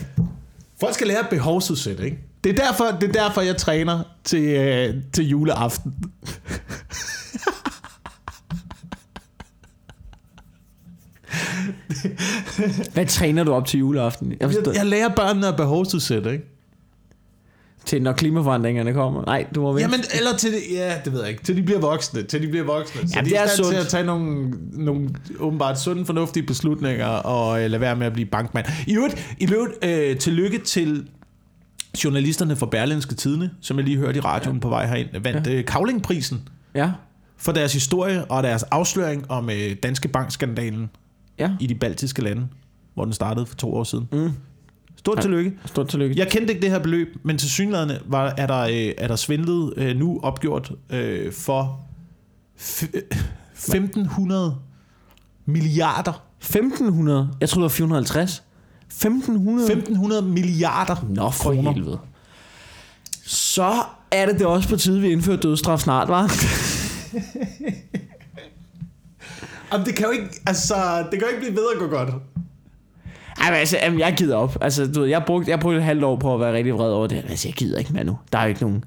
Folk 0.80 0.94
skal 0.94 1.08
lære 1.08 1.20
at 1.20 1.30
behovsudsætte, 1.30 2.06
ikke? 2.06 2.18
Det 2.44 2.60
er 2.60 2.66
derfor, 2.66 2.98
det 3.02 3.10
er 3.10 3.24
derfor 3.24 3.42
jeg 3.42 3.58
træner 3.58 4.04
til, 4.24 4.44
øh, 4.44 4.96
til 5.14 5.28
juleaften. 5.28 5.94
Hvad 12.94 13.06
træner 13.06 13.44
du 13.44 13.54
op 13.54 13.68
til 13.68 13.80
juleaften? 13.80 14.34
Jeg 14.40 14.50
Jeg, 14.50 14.76
jeg 14.76 14.86
lærer 14.86 15.10
børnene 15.16 15.48
at 15.48 15.56
behovsudsætte, 15.56 16.32
ikke? 16.32 16.53
Til 17.94 18.02
når 18.02 18.12
klimaforandringerne 18.12 18.94
kommer. 18.94 19.26
Nej, 19.26 19.46
du 19.56 19.62
må 19.62 19.74
vente. 19.74 19.82
Jamen, 19.82 20.00
eller 20.18 20.38
til 20.38 20.52
det, 20.52 20.60
ja, 20.72 20.94
det 21.06 21.14
ved 21.14 21.22
jeg 21.22 21.30
ikke. 21.30 21.44
Til 21.44 21.58
de 21.58 21.64
bliver 21.64 21.80
voksne. 21.80 22.24
Til 22.24 22.42
de 22.42 22.48
bliver 22.48 22.64
voksne. 22.64 23.02
Så 23.02 23.14
Jamen, 23.16 23.26
de 23.26 23.30
det 23.30 23.40
er 23.40 23.44
er 23.44 23.48
stand 23.48 23.58
til 23.58 23.66
sundt. 23.66 23.80
at 23.80 23.88
tage 23.88 24.04
nogle, 24.04 24.54
nogle 24.72 25.10
åbenbart 25.40 25.82
sunde, 25.82 26.06
fornuftige 26.06 26.46
beslutninger 26.46 27.06
og 27.08 27.64
øh, 27.64 27.72
lade 27.72 27.82
være 27.82 27.96
med 27.96 28.08
at 28.08 28.14
blive 28.14 28.26
bankmand. 28.26 28.66
I 28.88 28.96
øvrigt, 28.96 29.36
i 29.40 29.48
øvrigt 29.54 29.86
øh, 29.86 30.18
tillykke 30.18 30.58
til 30.60 31.08
journalisterne 32.04 32.56
fra 32.56 32.66
Berlinske 32.66 33.16
Tidene, 33.16 33.52
som 33.62 33.78
jeg 33.78 33.86
lige 33.86 33.98
hørte 33.98 34.18
i 34.18 34.22
radioen 34.22 34.58
ja. 34.58 34.62
på 34.62 34.70
vej 34.70 34.88
herind, 34.88 35.10
vandt 35.24 35.48
ja. 35.48 35.54
øh, 35.54 35.66
Kavlingprisen 35.66 36.50
Ja, 36.76 36.92
for 37.38 37.52
deres 37.52 37.74
historie 37.74 38.26
og 38.26 38.44
deres 38.44 38.64
afsløring 38.64 39.32
om 39.32 39.50
øh, 39.50 39.76
Danske 39.84 40.08
Bank-skandalen 40.08 40.90
ja. 41.40 41.52
i 41.60 41.68
de 41.68 41.76
baltiske 41.76 42.22
lande, 42.22 42.48
hvor 42.94 43.04
den 43.04 43.14
startede 43.14 43.46
for 43.46 43.56
to 43.56 43.74
år 43.76 43.84
siden. 43.84 44.08
Mm. 44.12 44.32
Stort 45.04 45.18
Ja. 45.18 45.22
tillykke. 45.22 45.54
Stort 45.66 45.88
tillykke. 45.90 46.16
Jeg 46.20 46.28
kendte 46.32 46.54
ikke 46.54 46.62
det 46.62 46.70
her 46.72 46.80
beløb, 46.80 47.08
men 47.24 47.38
til 47.38 47.50
synligheden 47.50 47.92
var, 48.06 48.34
er, 48.38 48.48
der, 48.48 48.60
øh, 48.62 48.92
er 48.98 49.08
der 49.08 49.16
svindlet 49.16 49.74
øh, 49.78 49.96
nu 49.98 50.20
opgjort 50.24 50.72
øh, 50.90 51.34
for 51.34 51.80
f- 52.60 52.88
1500 53.54 54.56
milliarder. 55.46 56.24
1500. 56.40 57.30
Jeg 57.42 57.50
tror 57.50 57.60
det 57.60 57.64
var 57.64 57.70
450. 57.70 58.44
1500. 58.88 59.66
1500 59.72 60.22
milliarder 60.22 60.96
Nå, 61.10 61.30
for 61.30 61.44
kroner. 61.44 61.72
helvede. 61.74 62.00
Så 63.26 63.74
er 64.12 64.26
det 64.26 64.40
det 64.40 64.48
også 64.48 64.70
på 64.70 64.76
tide, 64.76 65.02
vi 65.02 65.10
indfører 65.12 65.38
dødsstraf 65.38 65.80
snart, 65.80 66.08
var? 66.08 66.32
Jamen, 69.74 69.86
det 69.86 69.96
kan 69.96 70.06
jo 70.06 70.12
ikke, 70.12 70.42
altså, 70.46 70.76
det 71.12 71.20
kan 71.20 71.22
jo 71.22 71.28
ikke 71.28 71.40
blive 71.40 71.56
ved 71.56 71.64
at 71.74 71.80
gå 71.80 71.88
godt. 71.88 72.10
Jamen, 73.46 73.60
altså, 73.60 73.78
jamen, 73.78 74.00
jeg 74.00 74.14
gider 74.18 74.36
op. 74.36 74.58
Altså, 74.62 74.88
du 74.88 75.00
ved, 75.00 75.10
jeg 75.10 75.24
brugte, 75.28 75.52
jeg 75.52 75.60
brugte 75.60 75.78
et 75.78 75.84
halvt 75.84 76.04
år 76.04 76.16
på 76.16 76.34
at 76.34 76.40
være 76.40 76.54
rigtig 76.54 76.74
vred 76.74 76.92
over 76.92 77.08
det. 77.08 77.26
Altså, 77.30 77.48
jeg 77.48 77.56
gider 77.56 77.80
ikke 77.80 77.94
mere 77.94 78.04
nu. 78.04 78.18
Der 78.32 78.38
er 78.38 78.44
jo 78.44 78.50
ikke 78.50 78.62
nogen... 78.62 78.84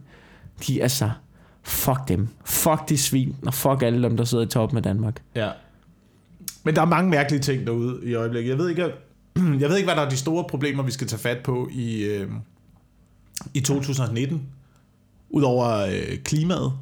De, 0.66 0.82
altså, 0.82 1.10
fuck 1.62 1.98
dem. 2.08 2.28
Fuck 2.44 2.88
de 2.88 2.98
svin, 2.98 3.36
og 3.46 3.54
fuck 3.54 3.82
alle 3.82 4.02
dem, 4.02 4.16
der 4.16 4.24
sidder 4.24 4.44
i 4.44 4.48
toppen 4.48 4.76
af 4.76 4.82
Danmark. 4.82 5.22
Ja. 5.34 5.50
Men 6.64 6.76
der 6.76 6.82
er 6.82 6.86
mange 6.86 7.10
mærkelige 7.10 7.40
ting 7.40 7.66
derude 7.66 8.00
i 8.02 8.14
øjeblikket. 8.14 8.50
Jeg 8.50 8.58
ved 8.58 8.68
ikke, 8.68 8.82
jeg 9.62 9.68
ved 9.68 9.76
ikke 9.76 9.86
hvad 9.86 9.96
der 9.96 10.02
er 10.02 10.08
de 10.08 10.16
store 10.16 10.44
problemer, 10.44 10.82
vi 10.82 10.90
skal 10.90 11.06
tage 11.06 11.20
fat 11.20 11.38
på 11.44 11.68
i, 11.72 12.04
øh, 12.04 12.28
i 13.54 13.60
2019. 13.60 14.42
Udover 15.30 15.86
øh, 15.86 16.18
klimaet. 16.24 16.72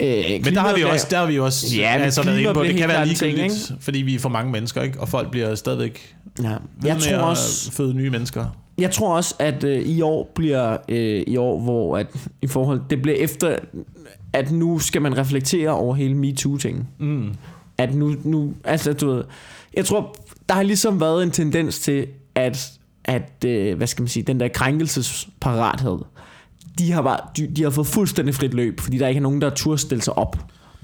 Øh, 0.00 0.24
Men 0.44 0.54
der 0.54 0.60
har 0.60 0.74
vi 0.74 0.80
jo 0.80 0.88
også, 0.90 1.06
der 1.10 1.18
har 1.18 1.26
vi 1.26 1.38
også 1.38 1.76
Ja, 1.76 1.96
altså, 2.00 2.22
været 2.22 2.38
inde 2.40 2.54
på, 2.54 2.64
det 2.64 2.76
kan 2.76 2.88
være 2.88 3.06
ting, 3.08 3.36
ligegyldigt, 3.36 3.72
fordi 3.80 3.98
vi 3.98 4.14
er 4.14 4.18
for 4.18 4.28
mange 4.28 4.52
mennesker, 4.52 4.82
ikke? 4.82 5.00
og 5.00 5.08
folk 5.08 5.30
bliver 5.30 5.54
stadigvæk 5.54 6.14
Ja. 6.42 6.56
Jeg 6.84 6.96
tror 7.00 7.16
også, 7.16 7.72
føde 7.72 7.94
nye 7.94 8.10
mennesker. 8.10 8.46
jeg 8.78 8.90
tror 8.90 9.16
også, 9.16 9.34
at 9.38 9.64
øh, 9.64 9.82
i 9.82 10.00
år 10.00 10.32
bliver 10.34 10.76
øh, 10.88 11.22
i 11.26 11.36
år, 11.36 11.60
hvor 11.60 11.98
at, 11.98 12.06
i 12.42 12.46
forhold, 12.46 12.80
det 12.90 13.02
bliver 13.02 13.16
efter, 13.18 13.56
at 14.32 14.50
nu 14.52 14.78
skal 14.78 15.02
man 15.02 15.18
reflektere 15.18 15.70
over 15.70 15.94
hele 15.94 16.14
MeToo-tingen. 16.14 16.88
Mm. 16.98 17.34
At 17.78 17.94
nu, 17.94 18.14
nu, 18.24 18.52
altså 18.64 18.92
du 18.92 19.10
ved, 19.14 19.24
jeg 19.76 19.84
tror, 19.84 20.14
der 20.48 20.54
har 20.54 20.62
ligesom 20.62 21.00
været 21.00 21.22
en 21.22 21.30
tendens 21.30 21.78
til, 21.78 22.06
at, 22.34 22.72
at 23.04 23.44
øh, 23.46 23.76
hvad 23.76 23.86
skal 23.86 24.02
man 24.02 24.08
sige, 24.08 24.22
den 24.22 24.40
der 24.40 24.48
krænkelsesparathed, 24.48 25.98
de 26.78 26.92
har, 26.92 27.02
bare, 27.02 27.20
de, 27.36 27.46
de 27.46 27.62
har 27.62 27.70
fået 27.70 27.86
fuldstændig 27.86 28.34
frit 28.34 28.54
løb, 28.54 28.80
fordi 28.80 28.98
der 28.98 29.08
ikke 29.08 29.18
er 29.18 29.22
nogen, 29.22 29.40
der 29.40 29.50
turde 29.50 29.78
stille 29.78 30.02
sig 30.02 30.18
op 30.18 30.36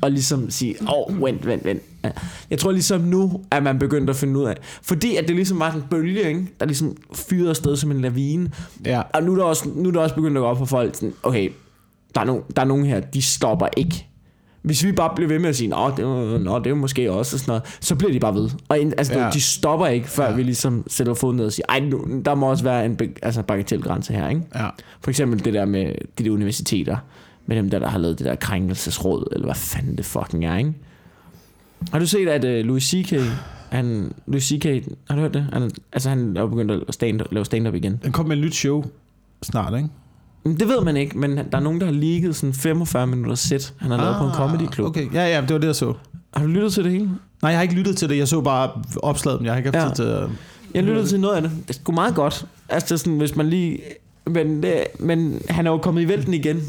og 0.02 0.10
ligesom 0.10 0.50
sige, 0.50 0.76
åh, 0.82 0.88
oh, 1.14 1.22
vent, 1.22 1.46
vent, 1.46 1.64
vent. 1.64 1.82
Ja. 2.04 2.10
Jeg 2.50 2.58
tror 2.58 2.72
ligesom 2.72 3.00
nu, 3.00 3.40
at 3.50 3.62
man 3.62 3.78
begyndt 3.78 4.10
at 4.10 4.16
finde 4.16 4.38
ud 4.40 4.44
af, 4.44 4.54
fordi 4.82 5.16
at 5.16 5.28
det 5.28 5.36
ligesom 5.36 5.58
var 5.58 5.68
sådan 5.70 5.82
en 5.82 5.88
bølge, 5.90 6.22
ikke? 6.28 6.46
der 6.60 6.66
ligesom 6.66 6.96
fyrede 7.14 7.48
afsted 7.50 7.76
som 7.76 7.90
en 7.90 8.00
lavine, 8.00 8.50
Ja. 8.86 9.02
og 9.14 9.22
nu 9.22 9.32
er 9.32 9.36
der 9.36 9.44
også, 9.44 9.68
nu 9.76 9.88
er 9.88 9.92
der 9.92 10.00
også 10.00 10.14
begyndt 10.14 10.36
at 10.36 10.40
gå 10.40 10.46
op 10.46 10.58
for 10.58 10.64
folk, 10.64 10.94
sådan, 10.94 11.14
okay, 11.22 11.50
der 12.14 12.20
er, 12.20 12.24
no, 12.24 12.40
der 12.56 12.62
er 12.62 12.66
nogen 12.66 12.86
her, 12.86 13.00
de 13.00 13.22
stopper 13.22 13.66
ikke. 13.76 14.06
Hvis 14.62 14.84
vi 14.84 14.92
bare 14.92 15.12
bliver 15.16 15.28
ved 15.28 15.38
med 15.38 15.48
at 15.48 15.56
sige, 15.56 15.68
nå, 15.68 15.90
det 15.90 15.98
er, 15.98 16.38
nå, 16.38 16.58
det 16.58 16.70
er 16.70 16.74
måske 16.74 17.12
også 17.12 17.36
og 17.36 17.40
sådan 17.40 17.50
noget, 17.50 17.62
så 17.80 17.94
bliver 17.96 18.12
de 18.12 18.20
bare 18.20 18.34
ved. 18.34 18.50
Og 18.68 18.76
altså, 18.98 19.18
Ja. 19.18 19.30
de 19.30 19.40
stopper 19.40 19.86
ikke, 19.86 20.08
før 20.08 20.28
Ja. 20.28 20.34
vi 20.36 20.42
ligesom 20.42 20.84
sætter 20.86 21.14
foden 21.14 21.36
ned 21.36 21.44
og 21.46 21.52
siger, 21.52 21.66
ej, 21.68 21.80
nu, 21.80 22.20
der 22.24 22.34
må 22.34 22.50
også 22.50 22.64
være 22.64 22.84
en 22.86 22.98
altså, 23.22 23.42
bagatelgrænse 23.42 24.12
her, 24.12 24.28
ikke? 24.28 24.42
Ja. 24.54 24.68
For 25.00 25.10
eksempel 25.10 25.44
det 25.44 25.54
der 25.54 25.64
med 25.64 25.92
de 26.18 26.24
der 26.24 26.30
universiteter, 26.30 26.96
med 27.46 27.56
dem 27.56 27.70
der, 27.70 27.78
der 27.78 27.88
har 27.88 27.98
lavet 27.98 28.18
det 28.18 28.26
der 28.26 28.34
krænkelsesråd, 28.34 29.28
eller 29.32 29.46
hvad 29.46 29.54
fanden 29.54 29.96
det 29.96 30.04
fucking 30.04 30.44
er, 30.44 30.56
ikke? 30.56 30.72
Har 31.92 31.98
du 31.98 32.06
set, 32.06 32.28
at 32.28 32.44
uh, 32.44 32.66
Louis 32.66 32.82
C.K., 32.84 33.12
han, 33.70 34.12
Louis 34.26 34.44
C.K., 34.44 34.64
har 35.08 35.14
du 35.16 35.20
hørt 35.20 35.34
det? 35.34 35.46
Han, 35.52 35.70
altså 35.92 36.08
han 36.08 36.36
er 36.36 36.46
begyndt 36.46 36.70
at 36.88 36.94
stand, 36.94 37.20
lave 37.30 37.44
stand-up 37.44 37.74
igen. 37.74 38.00
Den 38.04 38.12
kommer 38.12 38.28
med 38.28 38.36
et 38.36 38.44
nyt 38.44 38.54
show 38.54 38.84
snart, 39.42 39.74
ikke? 39.76 39.88
Det 40.44 40.68
ved 40.68 40.80
man 40.84 40.96
ikke, 40.96 41.18
men 41.18 41.36
der 41.36 41.44
er 41.52 41.60
nogen, 41.60 41.80
der 41.80 41.86
har 41.86 41.92
leaget 41.92 42.36
sådan 42.36 42.52
45 42.54 43.06
minutter 43.06 43.34
sæt, 43.34 43.74
han 43.78 43.90
har 43.90 43.98
lavet 43.98 44.16
på 44.18 44.24
en 44.24 44.32
comedy 44.32 44.72
club. 44.74 44.84
Ah, 44.86 44.90
Okay, 45.02 45.14
ja, 45.14 45.26
ja, 45.34 45.40
det 45.40 45.50
var 45.52 45.58
det, 45.58 45.66
jeg 45.66 45.74
så. 45.76 45.92
Har 46.34 46.42
du 46.44 46.50
lyttet 46.50 46.72
til 46.72 46.84
det 46.84 46.92
hele? 46.92 47.04
Nej, 47.42 47.50
jeg 47.50 47.58
har 47.58 47.62
ikke 47.62 47.74
lyttet 47.74 47.96
til 47.96 48.08
det. 48.08 48.16
Jeg 48.16 48.28
så 48.28 48.40
bare 48.40 48.70
opslaget, 49.02 49.40
men 49.40 49.44
jeg 49.46 49.52
har 49.54 49.58
ikke 49.58 49.78
haft 49.78 49.88
Ja. 49.90 49.94
tid 49.94 50.04
til 50.04 50.10
at... 50.12 50.28
Jeg 50.74 50.82
lyttede 50.82 51.06
til 51.06 51.20
noget 51.20 51.36
af 51.36 51.42
det. 51.42 51.50
Det 51.62 51.70
er 51.70 51.74
sgu 51.74 51.92
meget 51.92 52.14
godt. 52.14 52.46
Altså 52.68 52.86
det 52.86 52.92
er 52.92 52.96
sådan, 52.96 53.18
hvis 53.18 53.36
man 53.36 53.46
lige... 53.50 53.78
Men, 54.26 54.62
det, 54.62 54.84
men 54.98 55.42
han 55.48 55.66
er 55.66 55.70
jo 55.70 55.78
kommet 55.78 56.02
i 56.02 56.08
vælten 56.08 56.34
igen. 56.34 56.60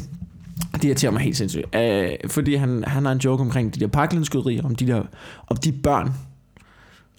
Det 0.74 0.84
irriterer 0.84 1.12
mig 1.12 1.22
helt 1.22 1.38
sindssygt. 1.38 1.76
Øh, 1.76 2.10
fordi 2.28 2.56
han, 2.56 2.84
han 2.88 3.06
har 3.06 3.12
en 3.12 3.18
joke 3.18 3.42
omkring 3.42 3.76
de 3.76 3.80
der 3.80 3.88
pakkelindskyderier, 3.88 4.64
om 4.64 4.76
de 4.76 4.88
der 4.88 5.02
om 5.48 5.58
de 5.58 5.72
børn, 5.72 6.14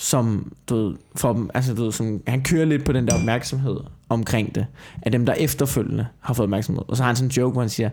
som, 0.02 0.52
du 0.68 0.76
ved, 0.76 0.94
for 1.16 1.32
dem, 1.32 1.50
altså, 1.54 1.74
du 1.74 1.84
ved, 1.84 1.92
som, 1.92 2.22
han 2.26 2.42
kører 2.42 2.64
lidt 2.64 2.84
på 2.84 2.92
den 2.92 3.06
der 3.06 3.14
opmærksomhed 3.14 3.76
omkring 4.08 4.54
det, 4.54 4.66
af 5.02 5.12
dem, 5.12 5.26
der 5.26 5.32
efterfølgende 5.32 6.06
har 6.20 6.34
fået 6.34 6.44
opmærksomhed. 6.44 6.82
Og 6.88 6.96
så 6.96 7.02
har 7.02 7.08
han 7.08 7.16
sådan 7.16 7.28
en 7.28 7.32
joke, 7.32 7.52
hvor 7.52 7.62
han 7.62 7.68
siger, 7.68 7.90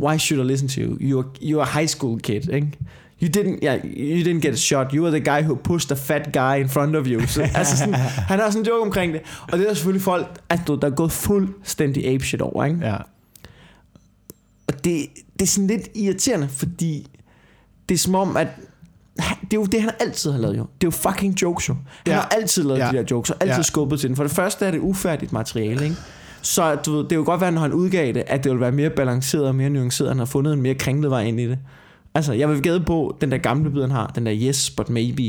why 0.00 0.18
should 0.18 0.44
I 0.44 0.52
listen 0.52 0.68
to 0.68 0.80
you? 0.80 1.22
You're, 1.22 1.26
you're 1.42 1.60
a 1.60 1.78
high 1.78 1.88
school 1.88 2.20
kid, 2.20 2.48
ikke? 2.48 2.72
You 3.22 3.28
didn't, 3.28 3.58
yeah, 3.62 3.78
you 3.84 4.24
didn't 4.24 4.40
get 4.40 4.52
a 4.52 4.56
shot. 4.56 4.92
You 4.92 5.02
were 5.02 5.20
the 5.20 5.30
guy 5.30 5.42
who 5.42 5.54
pushed 5.54 5.92
a 5.92 5.94
fat 5.94 6.32
guy 6.32 6.60
in 6.60 6.68
front 6.68 6.96
of 6.96 7.06
you. 7.06 7.26
Så, 7.26 7.42
altså 7.54 7.76
sådan, 7.76 7.94
han 7.94 8.38
har 8.38 8.50
sådan 8.50 8.62
en 8.62 8.66
joke 8.66 8.82
omkring 8.82 9.12
det. 9.12 9.20
Og 9.52 9.58
det 9.58 9.70
er 9.70 9.74
selvfølgelig 9.74 10.02
folk, 10.02 10.26
altså, 10.50 10.64
du 10.66 10.74
der 10.74 10.86
er 10.86 10.94
gået 10.94 11.12
fuldstændig 11.12 12.06
apeshit 12.06 12.40
over, 12.40 12.64
ikke? 12.64 12.78
Ja. 12.82 12.96
Og 14.66 14.84
det, 14.84 15.06
det 15.32 15.42
er 15.42 15.46
sådan 15.46 15.66
lidt 15.66 15.88
irriterende, 15.94 16.48
fordi 16.48 17.08
det 17.88 17.94
er 17.94 17.98
som 17.98 18.14
om, 18.14 18.36
at 18.36 18.48
det 19.16 19.52
er 19.52 19.60
jo 19.60 19.64
det, 19.64 19.82
han 19.82 19.90
altid 20.00 20.30
har 20.32 20.38
lavet 20.38 20.56
jo. 20.58 20.62
Det 20.80 20.86
er 20.86 20.86
jo 20.86 20.90
fucking 21.10 21.42
jokes 21.42 21.68
jo. 21.68 21.74
Han 21.74 21.82
Ja. 22.06 22.14
har 22.14 22.28
altid 22.40 22.62
lavet 22.64 22.78
Ja. 22.80 22.90
de 22.92 22.96
der 22.96 23.04
jokes, 23.10 23.30
og 23.30 23.36
altid 23.40 23.56
Ja. 23.56 23.62
skubbet 23.62 24.00
til 24.00 24.08
den. 24.08 24.16
For 24.16 24.22
det 24.24 24.32
første 24.32 24.66
er 24.66 24.70
det 24.70 24.78
ufærdigt 24.78 25.32
materiale, 25.32 25.84
ikke? 25.84 25.96
Så 26.42 26.74
du 26.74 26.92
ved, 26.92 27.00
det 27.00 27.08
kan 27.10 27.24
godt 27.24 27.40
være, 27.40 27.52
når 27.52 27.60
han 27.60 27.72
udgav 27.72 28.12
det, 28.12 28.22
at 28.26 28.44
det 28.44 28.50
ville 28.50 28.60
være 28.60 28.72
mere 28.72 28.90
balanceret 28.90 29.44
og 29.46 29.54
mere 29.54 29.70
nuanceret. 29.70 30.10
Han 30.10 30.18
har 30.18 30.24
fundet 30.24 30.52
en 30.52 30.62
mere 30.62 30.74
kringlet 30.74 31.10
vej 31.10 31.22
ind 31.22 31.40
i 31.40 31.48
det. 31.48 31.58
Altså, 32.14 32.32
jeg 32.32 32.48
vil 32.48 32.62
gæde 32.62 32.80
på 32.80 33.16
den 33.20 33.30
der 33.32 33.38
gamle 33.38 33.70
bid, 33.70 33.80
han 33.80 33.90
har. 33.90 34.06
Den 34.14 34.26
der 34.26 34.34
yes, 34.36 34.70
but 34.70 34.88
maybe. 34.90 35.22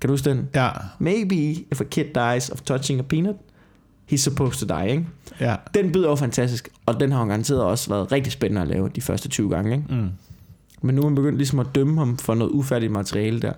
Kan 0.00 0.08
du 0.08 0.12
huske 0.12 0.30
den? 0.30 0.48
Ja. 0.54 0.68
Maybe 0.98 1.34
if 1.34 1.80
a 1.80 1.84
kid 1.84 2.04
dies 2.14 2.50
of 2.50 2.60
touching 2.60 3.00
a 3.00 3.02
peanut, 3.02 3.36
he's 4.12 4.16
supposed 4.16 4.68
to 4.68 4.74
die, 4.78 4.90
ikke? 4.90 5.06
Ja. 5.40 5.56
Den 5.74 5.92
bid 5.92 6.02
er 6.04 6.08
jo 6.08 6.14
fantastisk, 6.14 6.68
og 6.86 7.00
den 7.00 7.12
har 7.12 7.20
jo 7.20 7.26
garanteret 7.26 7.62
også 7.62 7.90
været 7.90 8.12
rigtig 8.12 8.32
spændende 8.32 8.62
at 8.62 8.68
lave 8.68 8.88
de 8.88 9.00
første 9.00 9.28
20 9.28 9.50
gange, 9.50 9.72
ikke? 9.76 9.84
Mm. 9.94 10.08
Men 10.82 10.94
nu 10.94 11.02
er 11.02 11.06
man 11.06 11.14
begyndt 11.14 11.38
ligesom 11.38 11.58
at 11.58 11.66
dømme 11.74 11.98
ham 11.98 12.18
for 12.18 12.34
noget 12.34 12.50
ufærdigt 12.50 12.92
materiale 12.92 13.40
der. 13.40 13.52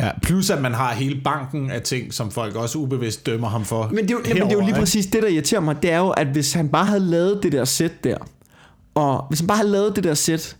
Ja, 0.00 0.10
plus 0.22 0.50
at 0.50 0.62
man 0.62 0.74
har 0.74 0.92
hele 0.94 1.20
banken 1.24 1.70
af 1.70 1.82
ting, 1.82 2.14
som 2.14 2.30
folk 2.30 2.56
også 2.56 2.78
ubevidst 2.78 3.26
dømmer 3.26 3.48
ham 3.48 3.64
for. 3.64 3.88
Men 3.92 3.98
det, 3.98 4.10
er 4.10 4.14
jo, 4.14 4.20
men 4.34 4.36
det 4.36 4.52
er 4.52 4.58
jo 4.58 4.60
lige 4.60 4.74
præcis 4.74 5.06
det, 5.06 5.22
der 5.22 5.28
irriterer 5.28 5.60
mig. 5.60 5.82
Det 5.82 5.92
er 5.92 5.98
jo, 5.98 6.10
at 6.10 6.26
hvis 6.26 6.52
han 6.52 6.68
bare 6.68 6.84
havde 6.84 7.00
lavet 7.00 7.42
det 7.42 7.52
der 7.52 7.64
sæt 7.64 8.04
der, 8.04 8.16
og 8.94 9.24
hvis 9.28 9.40
han 9.40 9.46
bare 9.46 9.56
havde 9.56 9.70
lavet 9.70 9.96
det 9.96 10.04
der 10.04 10.14
sæt, 10.14 10.56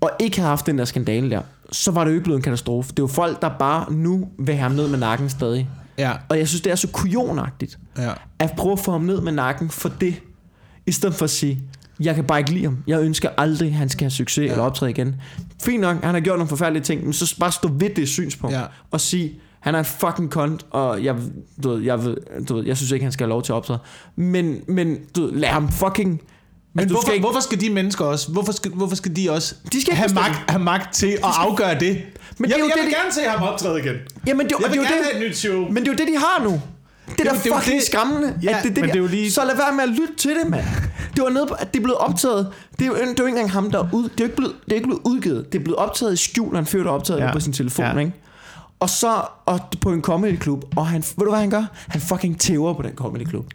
og 0.00 0.10
ikke 0.20 0.36
havde 0.36 0.48
haft 0.48 0.66
den 0.66 0.78
der 0.78 0.84
skandale 0.84 1.30
der, 1.30 1.42
så 1.72 1.90
var 1.90 2.04
det 2.04 2.10
jo 2.10 2.14
ikke 2.14 2.24
blevet 2.24 2.38
en 2.38 2.42
katastrofe. 2.42 2.90
Det 2.90 2.98
er 2.98 3.02
jo 3.02 3.06
folk, 3.06 3.42
der 3.42 3.50
bare 3.58 3.92
nu 3.92 4.28
vil 4.38 4.54
have 4.54 4.62
ham 4.62 4.72
ned 4.72 4.88
med 4.88 4.98
nakken 4.98 5.30
stadig. 5.30 5.68
Ja, 5.98 6.12
Og 6.28 6.38
jeg 6.38 6.48
synes, 6.48 6.62
det 6.62 6.72
er 6.72 6.76
så 6.76 6.88
kujonagtigt, 6.88 7.78
ja. 7.98 8.12
at 8.38 8.52
prøve 8.56 8.72
at 8.72 8.78
få 8.78 8.92
ham 8.92 9.00
ned 9.00 9.20
med 9.20 9.32
nakken 9.32 9.70
for 9.70 9.88
det, 9.88 10.14
i 10.86 10.92
stedet 10.92 11.14
for 11.14 11.24
at 11.24 11.30
sige, 11.30 11.62
jeg 12.00 12.14
kan 12.14 12.24
bare 12.24 12.38
ikke 12.38 12.50
lide 12.52 12.64
ham. 12.64 12.78
Jeg 12.86 13.00
ønsker 13.02 13.28
aldrig, 13.38 13.68
at 13.68 13.74
han 13.74 13.88
skal 13.88 14.04
have 14.04 14.10
succes 14.10 14.46
ja. 14.46 14.50
eller 14.50 14.64
optræde 14.64 14.90
igen. 14.90 15.14
Fint 15.62 15.80
nok, 15.80 16.04
han 16.04 16.14
har 16.14 16.20
gjort 16.20 16.38
nogle 16.38 16.48
forfærdelige 16.48 16.82
ting, 16.82 17.04
men 17.04 17.12
så 17.12 17.36
bare 17.40 17.52
stå 17.52 17.68
ved 17.72 17.90
det 17.90 18.08
synspunkt. 18.08 18.56
Ja. 18.56 18.62
Og 18.90 19.00
sige, 19.00 19.40
han 19.60 19.74
er 19.74 19.78
en 19.78 19.84
fucking 19.84 20.30
kont, 20.30 20.66
og 20.70 21.04
jeg, 21.04 21.14
du 21.62 21.70
ved, 21.70 21.82
jeg, 21.82 21.98
du 22.48 22.54
ved, 22.56 22.66
jeg 22.66 22.76
synes 22.76 22.90
ikke, 22.92 23.02
han 23.04 23.12
skal 23.12 23.24
have 23.24 23.28
lov 23.30 23.42
til 23.42 23.52
at 23.52 23.56
optræde. 23.56 23.78
Men, 24.16 24.56
men 24.68 24.96
du 25.16 25.22
ved, 25.26 25.32
lad 25.32 25.48
ham 25.48 25.68
fucking... 25.72 26.20
Men 26.72 26.80
altså, 26.80 26.94
hvorfor, 26.94 27.02
skal 27.06 27.14
ikke, 27.14 27.24
hvorfor 27.26 27.40
skal 27.40 27.60
de 27.60 27.70
mennesker 27.70 28.04
også, 28.04 28.32
hvorfor 28.32 28.52
skal, 28.52 28.70
hvorfor 28.70 28.96
skal 28.96 29.16
de 29.16 29.30
også 29.30 29.54
De 29.72 29.80
skal 29.80 29.94
have, 29.94 30.04
bestemme. 30.08 30.28
magt, 30.28 30.50
have 30.50 30.62
magt 30.64 30.94
til 30.94 31.06
at 31.06 31.18
afgøre 31.22 31.74
det? 31.80 31.80
Men 31.80 31.90
jeg, 31.90 31.96
det 32.48 32.54
er 32.54 32.58
jo 32.58 32.64
jeg 32.64 32.72
det, 32.76 32.84
vil 32.84 32.90
de- 32.92 32.96
gerne 32.96 33.12
se 33.12 33.20
ham 33.28 33.42
optræde 33.42 33.78
igen. 33.78 33.94
Jamen, 34.26 34.46
det, 34.46 34.52
Jeg 34.60 34.70
vil 34.70 34.78
det 34.80 34.86
er 34.86 34.90
gerne 34.90 34.96
det, 35.02 35.12
have 35.12 35.24
et 35.24 35.30
nyt 35.30 35.36
show. 35.36 35.68
Men 35.68 35.76
det 35.76 35.88
er 35.88 35.92
jo 35.92 35.96
det, 35.98 36.08
de 36.08 36.16
har 36.18 36.44
nu. 36.44 36.60
Det 37.18 37.20
er 37.20 37.24
da 37.24 37.30
er 37.30 37.34
fucking 37.58 37.76
det- 37.80 37.86
skræmmende. 37.86 38.38
Ja, 38.42 38.58
at 38.58 38.64
det, 38.64 38.76
det, 38.76 38.80
men 38.80 38.84
de- 38.84 38.88
det 38.92 38.98
er 38.98 39.02
jo 39.02 39.06
lige- 39.08 39.30
Så 39.32 39.44
lad 39.44 39.56
være 39.56 39.74
med 39.76 39.82
at 39.84 39.88
lytte 39.90 40.14
til 40.18 40.30
det, 40.30 40.50
mand. 40.50 40.64
Det 41.16 41.22
var 41.24 41.30
nede 41.30 41.46
på, 41.46 41.54
at 41.54 41.72
det 41.74 41.78
er 41.80 41.82
blevet 41.82 41.98
optaget. 41.98 42.52
Det 42.78 42.82
er 42.82 42.86
jo, 42.86 42.94
det 42.94 43.00
er 43.02 43.06
jo 43.06 43.10
ikke 43.26 43.28
engang 43.28 43.50
ham, 43.50 43.70
der 43.70 43.78
er 43.78 43.88
ud, 43.92 44.02
det 44.08 44.20
er 44.20 44.24
ikke 44.24 44.36
blevet, 44.36 44.54
det 44.64 44.70
er 44.72 44.76
ikke 44.76 44.86
blevet 44.86 45.02
udgivet. 45.04 45.52
Det 45.52 45.58
er 45.58 45.62
blevet 45.64 45.76
optaget 45.78 46.12
i 46.12 46.16
skjul, 46.16 46.54
han 46.54 46.66
førte 46.66 46.88
optaget 46.88 47.20
Ja. 47.20 47.32
på 47.32 47.40
sin 47.40 47.52
telefon, 47.52 47.84
Ja. 47.84 47.98
ikke? 47.98 48.12
Og 48.80 48.90
så 48.90 49.22
og 49.46 49.60
på 49.80 49.92
en 49.92 50.02
comedy 50.02 50.36
klub, 50.36 50.64
og 50.76 50.86
han, 50.86 51.02
ved 51.16 51.24
du 51.24 51.30
hvad 51.30 51.40
han 51.40 51.50
gør? 51.50 51.64
Han 51.88 52.00
fucking 52.00 52.40
tæver 52.40 52.74
på 52.74 52.82
den 52.82 52.92
comedy 52.94 53.24
klub. 53.24 53.46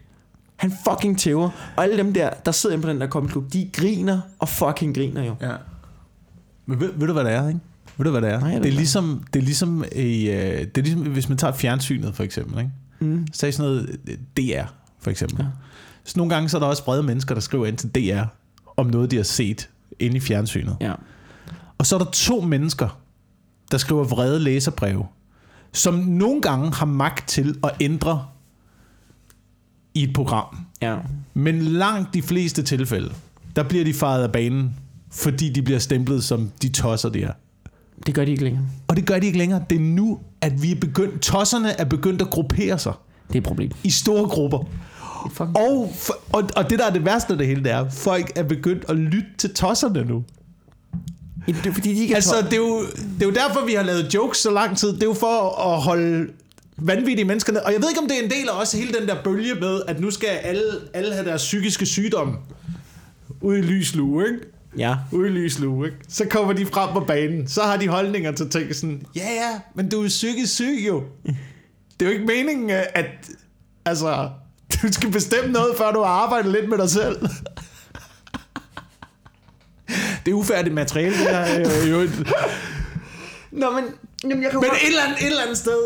Han 0.56 0.72
fucking 0.90 1.18
tæver. 1.18 1.50
Og 1.76 1.84
alle 1.84 1.96
dem 1.96 2.12
der, 2.12 2.30
der 2.30 2.52
sidder 2.52 2.74
inde 2.76 2.82
på 2.86 2.90
den 2.90 3.00
der 3.00 3.08
comedy 3.08 3.30
klub, 3.30 3.52
de 3.52 3.70
griner 3.72 4.20
og 4.38 4.48
fucking 4.48 4.94
griner 4.96 5.24
jo. 5.24 5.34
Ja. 5.40 5.52
Men 6.66 6.80
ved, 6.80 6.90
ved 6.96 7.06
du, 7.06 7.12
hvad 7.12 7.24
det 7.24 7.32
er, 7.32 7.48
ikke? 7.48 7.60
Ved 7.96 8.04
du, 8.04 8.10
hvad 8.10 8.22
det 8.22 8.30
er? 8.30 8.40
Nej, 8.40 8.48
det, 8.50 8.58
er 8.60 8.64
ikke. 8.64 8.76
ligesom, 8.76 9.22
det, 9.34 9.40
er 9.40 9.44
ligesom 9.44 9.84
i, 9.96 10.28
øh, 10.30 10.36
det 10.60 10.78
er 10.78 10.82
ligesom, 10.82 11.00
hvis 11.02 11.28
man 11.28 11.38
tager 11.38 11.52
fjernsynet, 11.52 12.14
for 12.14 12.22
eksempel, 12.22 12.58
ikke? 12.58 12.70
Mm. 13.00 13.26
Så 13.32 13.46
er 13.46 13.50
sådan 13.50 13.70
noget 13.72 13.98
øh, 14.08 14.18
DR, 14.36 14.64
for 14.98 15.10
eksempel. 15.10 15.38
Ja. 15.44 15.50
Så 16.04 16.14
nogle 16.16 16.34
gange 16.34 16.48
så 16.48 16.56
er 16.56 16.58
der 16.58 16.66
også 16.66 16.84
brede 16.84 17.02
mennesker, 17.02 17.34
der 17.34 17.40
skriver 17.40 17.66
ind 17.66 17.76
til 17.76 17.90
DR, 17.94 18.22
om 18.76 18.86
noget, 18.86 19.10
de 19.10 19.16
har 19.16 19.22
set 19.22 19.68
inde 19.98 20.16
i 20.16 20.20
fjernsynet. 20.20 20.76
Ja. 20.80 20.92
Og 21.78 21.86
så 21.86 21.94
er 21.94 21.98
der 21.98 22.10
to 22.10 22.40
mennesker, 22.40 23.00
der 23.70 23.78
skriver 23.78 24.04
vrede 24.04 24.40
læserbreve, 24.40 25.06
som 25.72 25.94
nogle 25.94 26.42
gange 26.42 26.72
har 26.74 26.86
magt 26.86 27.28
til 27.28 27.58
at 27.64 27.70
ændre 27.80 28.26
i 29.94 30.02
et 30.02 30.12
program. 30.14 30.66
Ja. 30.82 30.96
Men 31.34 31.62
langt 31.62 32.14
de 32.14 32.22
fleste 32.22 32.62
tilfælde, 32.62 33.12
der 33.56 33.62
bliver 33.62 33.84
de 33.84 33.94
faret 33.94 34.22
af 34.22 34.32
banen, 34.32 34.76
fordi 35.10 35.48
de 35.48 35.62
bliver 35.62 35.78
stemplet 35.78 36.24
som 36.24 36.52
de 36.62 36.68
tosser, 36.68 37.08
de 37.08 37.22
er. 37.22 37.32
Det 38.06 38.14
gør 38.14 38.24
de 38.24 38.30
ikke 38.30 38.44
længere. 38.44 38.64
Og 38.88 38.96
det 38.96 39.06
gør 39.06 39.18
de 39.18 39.26
ikke 39.26 39.38
længere. 39.38 39.64
Det 39.70 39.76
er 39.76 39.80
nu, 39.80 40.18
at 40.40 40.62
vi 40.62 40.72
er 40.72 40.76
begyndt, 40.80 41.22
tosserne 41.22 41.80
er 41.80 41.84
begyndt 41.84 42.22
at 42.22 42.30
gruppere 42.30 42.78
sig 42.78 42.92
Det 43.28 43.34
er 43.34 43.38
et 43.38 43.44
problem. 43.44 43.70
i 43.84 43.90
store 43.90 44.28
grupper. 44.28 44.58
Og, 45.38 45.92
og, 46.32 46.50
og 46.56 46.70
det, 46.70 46.78
der 46.78 46.86
er 46.86 46.90
det 46.90 47.04
værste 47.04 47.32
af 47.32 47.38
det 47.38 47.46
hele, 47.46 47.64
det 47.64 47.72
er, 47.72 47.90
folk 47.90 48.32
er 48.34 48.42
begyndt 48.42 48.84
at 48.88 48.96
lytte 48.96 49.28
til 49.38 49.54
tosserne 49.54 50.04
nu. 50.04 50.24
Det 51.46 51.66
er 51.66 51.72
fordi, 51.72 51.94
de 51.94 52.00
ikke 52.00 52.14
Altså, 52.14 52.34
det 52.42 52.52
er, 52.52 52.56
jo, 52.56 52.80
det 52.80 53.22
er 53.22 53.26
jo 53.26 53.32
derfor, 53.32 53.66
vi 53.66 53.72
har 53.74 53.82
lavet 53.82 54.14
jokes 54.14 54.38
så 54.38 54.50
lang 54.50 54.76
tid. 54.76 54.92
Det 54.92 55.02
er 55.02 55.06
jo 55.06 55.14
for 55.14 55.58
at 55.74 55.82
holde 55.82 56.28
vanvittige 56.76 57.24
mennesker 57.24 57.52
ned. 57.52 57.60
Og 57.60 57.72
jeg 57.72 57.80
ved 57.80 57.88
ikke, 57.90 58.00
om 58.00 58.08
det 58.08 58.18
er 58.18 58.22
en 58.24 58.30
del 58.30 58.48
af 58.48 58.60
også 58.60 58.76
hele 58.76 58.92
den 59.00 59.08
der 59.08 59.22
bølge 59.22 59.54
med, 59.54 59.80
at 59.88 60.00
nu 60.00 60.10
skal 60.10 60.28
alle, 60.28 60.62
alle 60.94 61.12
have 61.14 61.26
deres 61.26 61.42
psykiske 61.42 61.86
sygdom 61.86 62.36
ud 63.40 63.56
i 63.56 63.60
lyslue, 63.60 64.24
ikke? 64.26 64.38
Ja. 64.78 64.94
Ude 65.12 65.28
i 65.28 65.30
lyslue, 65.30 65.86
ikke? 65.86 65.98
Så 66.08 66.24
kommer 66.30 66.52
de 66.52 66.66
frem 66.66 66.92
på 66.92 67.00
banen. 67.00 67.48
Så 67.48 67.62
har 67.62 67.76
de 67.76 67.88
holdninger 67.88 68.32
til 68.32 68.50
ting 68.50 68.74
sådan, 68.74 69.02
ja 69.16 69.28
ja, 69.34 69.60
men 69.74 69.88
du 69.88 70.04
er 70.04 70.08
psykisk 70.08 70.54
syg 70.54 70.84
jo. 70.88 71.02
Det 72.00 72.06
er 72.06 72.10
jo 72.10 72.10
ikke 72.10 72.26
meningen, 72.26 72.70
at 72.70 73.06
altså, 73.84 74.30
du 74.82 74.92
skal 74.92 75.10
bestemme 75.12 75.52
noget, 75.52 75.76
før 75.78 75.92
du 75.92 76.02
har 76.02 76.10
arbejdet 76.10 76.52
lidt 76.52 76.68
med 76.68 76.78
dig 76.78 76.90
selv. 76.90 77.16
Det 80.24 80.32
er 80.32 80.34
ufærdigt 80.34 80.74
materiale, 80.74 81.18
det 81.18 81.28
her. 81.28 81.60
øh, 81.60 81.90
jo. 81.90 82.08
Nå, 83.52 83.70
men, 83.70 83.84
jamen, 84.24 84.42
jeg 84.42 84.50
kan 84.50 84.60
Men 84.60 84.70
et 84.70 84.86
eller, 84.86 85.02
andet, 85.02 85.18
et 85.20 85.26
eller 85.26 85.42
andet 85.42 85.58
sted, 85.58 85.78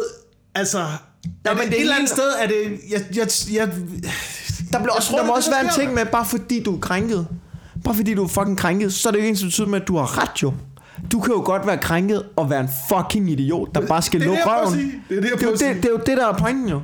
altså... 0.55 0.87
Ja, 1.45 1.55
men 1.55 1.63
det 1.63 1.69
et 1.69 1.77
er 1.77 1.81
eller 1.81 1.95
andet 1.95 2.09
sted 2.09 2.33
er 2.41 2.47
det... 2.47 2.81
Jeg, 2.91 3.05
jeg, 3.17 3.29
jeg, 3.53 3.73
Der, 4.73 4.79
bliver 4.79 4.95
også, 4.95 5.09
tror, 5.11 5.19
der 5.19 5.27
må 5.27 5.33
også 5.33 5.51
det, 5.51 5.57
være 5.57 5.65
en 5.65 5.81
ting 5.81 5.95
med, 5.95 6.07
bare 6.07 6.25
fordi 6.27 6.63
du 6.63 6.77
er 6.77 6.81
krænket. 6.81 7.27
Bare 7.91 7.97
fordi 7.97 8.15
du 8.15 8.25
er 8.25 8.29
fucking 8.29 8.59
krænket, 8.59 8.93
så 8.93 9.09
er 9.09 9.13
det 9.13 9.19
jo 9.19 9.23
ikke 9.23 9.31
ens 9.31 9.43
betydet 9.45 9.69
med, 9.71 9.81
at 9.81 9.89
du 9.89 9.97
har 9.97 10.23
ret 10.23 10.43
jo. 10.43 10.53
Du 11.13 11.21
kan 11.21 11.35
jo 11.35 11.43
godt 11.45 11.67
være 11.67 11.79
krænket 11.79 12.23
og 12.37 12.51
være 12.51 12.61
en 12.61 12.69
fucking 12.89 13.31
idiot, 13.31 13.75
der 13.75 13.87
bare 13.87 14.03
skal 14.03 14.21
er 14.21 14.25
lukke 14.25 14.43
at 14.43 14.47
røven. 14.47 14.79
Det 15.09 15.17
er 15.17 15.21
det, 15.21 15.31
jeg 15.31 15.39
det, 15.39 15.43
er 15.43 15.47
jo 15.47 15.53
at 15.53 15.59
det, 15.61 15.77
det 15.77 15.85
er 15.85 15.91
jo 15.91 15.97
det, 16.07 16.17
der 16.17 16.27
er 16.27 16.39
pointen 16.39 16.69
jo. 16.69 16.81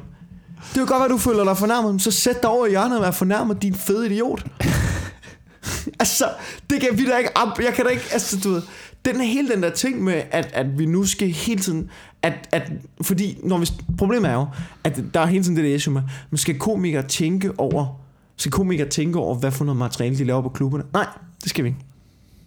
Det 0.56 0.74
kan 0.74 0.86
godt 0.86 1.00
være, 1.00 1.08
du 1.08 1.18
føler 1.18 1.44
dig 1.44 1.56
fornærmet, 1.56 1.90
men 1.90 2.00
så 2.00 2.10
sæt 2.10 2.42
dig 2.42 2.50
over 2.50 2.66
i 2.66 2.70
hjørnet 2.70 2.98
og 2.98 3.02
vær 3.04 3.10
fornærmet, 3.10 3.62
din 3.62 3.74
fede 3.74 4.06
idiot. 4.06 4.46
altså, 6.00 6.24
det 6.70 6.80
kan 6.80 6.88
vi 6.92 7.06
da 7.06 7.16
ikke... 7.16 7.30
op- 7.36 7.60
Jeg 7.64 7.74
kan 7.74 7.84
da 7.84 7.90
ikke... 7.90 8.04
Altså, 8.12 8.40
du 8.44 8.50
ved, 8.50 8.62
den 9.04 9.20
hele 9.20 9.48
den 9.48 9.62
der 9.62 9.70
ting 9.70 10.04
med, 10.04 10.22
at, 10.30 10.50
at 10.52 10.78
vi 10.78 10.86
nu 10.86 11.04
skal 11.04 11.28
hele 11.28 11.60
tiden... 11.60 11.90
At, 12.22 12.48
at, 12.52 12.72
fordi 13.02 13.38
når 13.42 13.58
vi, 13.58 13.66
problemet 13.98 14.30
er 14.30 14.34
jo, 14.34 14.46
at 14.84 15.00
der 15.14 15.20
er 15.20 15.26
hele 15.26 15.44
tiden 15.44 15.56
det 15.56 15.64
der 15.64 15.74
issue 15.74 15.94
med, 15.94 16.02
men 16.30 16.38
skal 16.38 16.58
komikere 16.58 17.02
tænke 17.02 17.50
over... 17.58 18.05
Skal 18.36 18.52
komikere 18.52 18.88
tænke 18.88 19.18
over, 19.18 19.34
hvad 19.34 19.50
for 19.50 19.64
noget 19.64 19.78
materiale 19.78 20.18
de 20.18 20.24
laver 20.24 20.42
på 20.42 20.48
klubberne? 20.48 20.84
Nej, 20.92 21.06
det 21.42 21.50
skal 21.50 21.64
vi 21.64 21.68
ikke. 21.68 21.80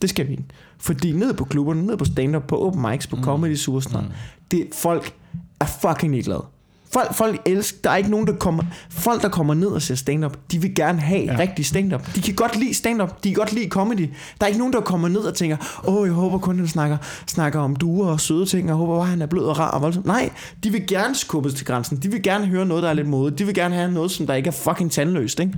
Det 0.01 0.09
skal 0.09 0.27
vi 0.27 0.31
ikke. 0.31 0.45
Fordi 0.77 1.11
ned 1.11 1.33
på 1.33 1.45
klubberne, 1.45 1.85
ned 1.85 1.97
på 1.97 2.05
stand-up, 2.05 2.43
på 2.47 2.65
open 2.65 2.81
mics, 2.81 3.07
på 3.07 3.17
comedy 3.21 3.55
superstar, 3.55 4.01
mm. 4.01 4.07
det, 4.51 4.67
folk 4.73 5.13
er 5.59 5.65
fucking 5.65 6.11
ligeglade. 6.11 6.45
Folk, 6.93 7.13
folk 7.13 7.41
elsker, 7.45 7.77
der 7.83 7.89
er 7.89 7.95
ikke 7.95 8.09
nogen, 8.09 8.27
der 8.27 8.33
kommer... 8.33 8.63
Folk, 8.89 9.21
der 9.21 9.29
kommer 9.29 9.53
ned 9.53 9.67
og 9.67 9.81
ser 9.81 9.95
stand-up, 9.95 10.37
de 10.51 10.61
vil 10.61 10.75
gerne 10.75 10.99
have 10.99 11.23
ja. 11.23 11.39
Rigtig 11.39 11.65
stand-up. 11.65 12.15
De 12.15 12.21
kan 12.21 12.33
godt 12.33 12.59
lide 12.59 12.73
stand-up, 12.73 13.23
de 13.23 13.29
kan 13.29 13.35
godt 13.35 13.53
lide 13.53 13.69
comedy. 13.69 14.09
Der 14.39 14.45
er 14.45 14.47
ikke 14.47 14.59
nogen, 14.59 14.73
der 14.73 14.81
kommer 14.81 15.07
ned 15.07 15.19
og 15.19 15.33
tænker, 15.33 15.57
åh, 15.87 16.07
jeg 16.07 16.13
håber 16.13 16.37
kun, 16.37 16.57
han 16.57 16.67
snakker, 16.67 16.97
snakker 17.27 17.59
om 17.59 17.75
duer 17.75 18.07
og 18.07 18.19
søde 18.19 18.45
ting, 18.45 18.71
og 18.71 18.77
håber 18.77 18.97
bare, 18.97 19.07
han 19.07 19.21
er 19.21 19.25
blød 19.25 19.43
og 19.43 19.59
rar 19.59 19.71
og 19.71 19.81
voldsom. 19.81 20.03
Nej, 20.05 20.29
de 20.63 20.71
vil 20.71 20.87
gerne 20.87 21.15
skubbes 21.15 21.53
til 21.53 21.65
grænsen. 21.65 21.97
De 21.97 22.11
vil 22.11 22.23
gerne 22.23 22.45
høre 22.45 22.65
noget, 22.65 22.83
der 22.83 22.89
er 22.89 22.93
lidt 22.93 23.07
modigt. 23.07 23.39
De 23.39 23.45
vil 23.45 23.55
gerne 23.55 23.75
have 23.75 23.91
noget, 23.91 24.11
som 24.11 24.27
der 24.27 24.33
ikke 24.33 24.47
er 24.47 24.51
fucking 24.51 24.91
tandløst, 24.91 25.39
ikke? 25.39 25.53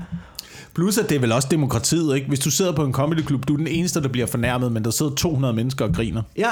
Plus 0.75 0.97
at 0.97 1.09
det 1.09 1.15
er 1.15 1.19
vel 1.19 1.31
også 1.31 1.47
demokratiet, 1.51 2.15
ikke? 2.15 2.27
Hvis 2.27 2.39
du 2.39 2.51
sidder 2.51 2.71
på 2.71 2.83
en 2.83 2.93
comedyklub, 2.93 3.47
du 3.47 3.53
er 3.53 3.57
den 3.57 3.67
eneste, 3.67 4.01
der 4.01 4.07
bliver 4.07 4.27
fornærmet, 4.27 4.71
men 4.71 4.83
der 4.83 4.91
sidder 4.91 5.15
200 5.15 5.53
mennesker 5.53 5.85
og 5.85 5.93
griner. 5.93 6.21
Ja. 6.37 6.49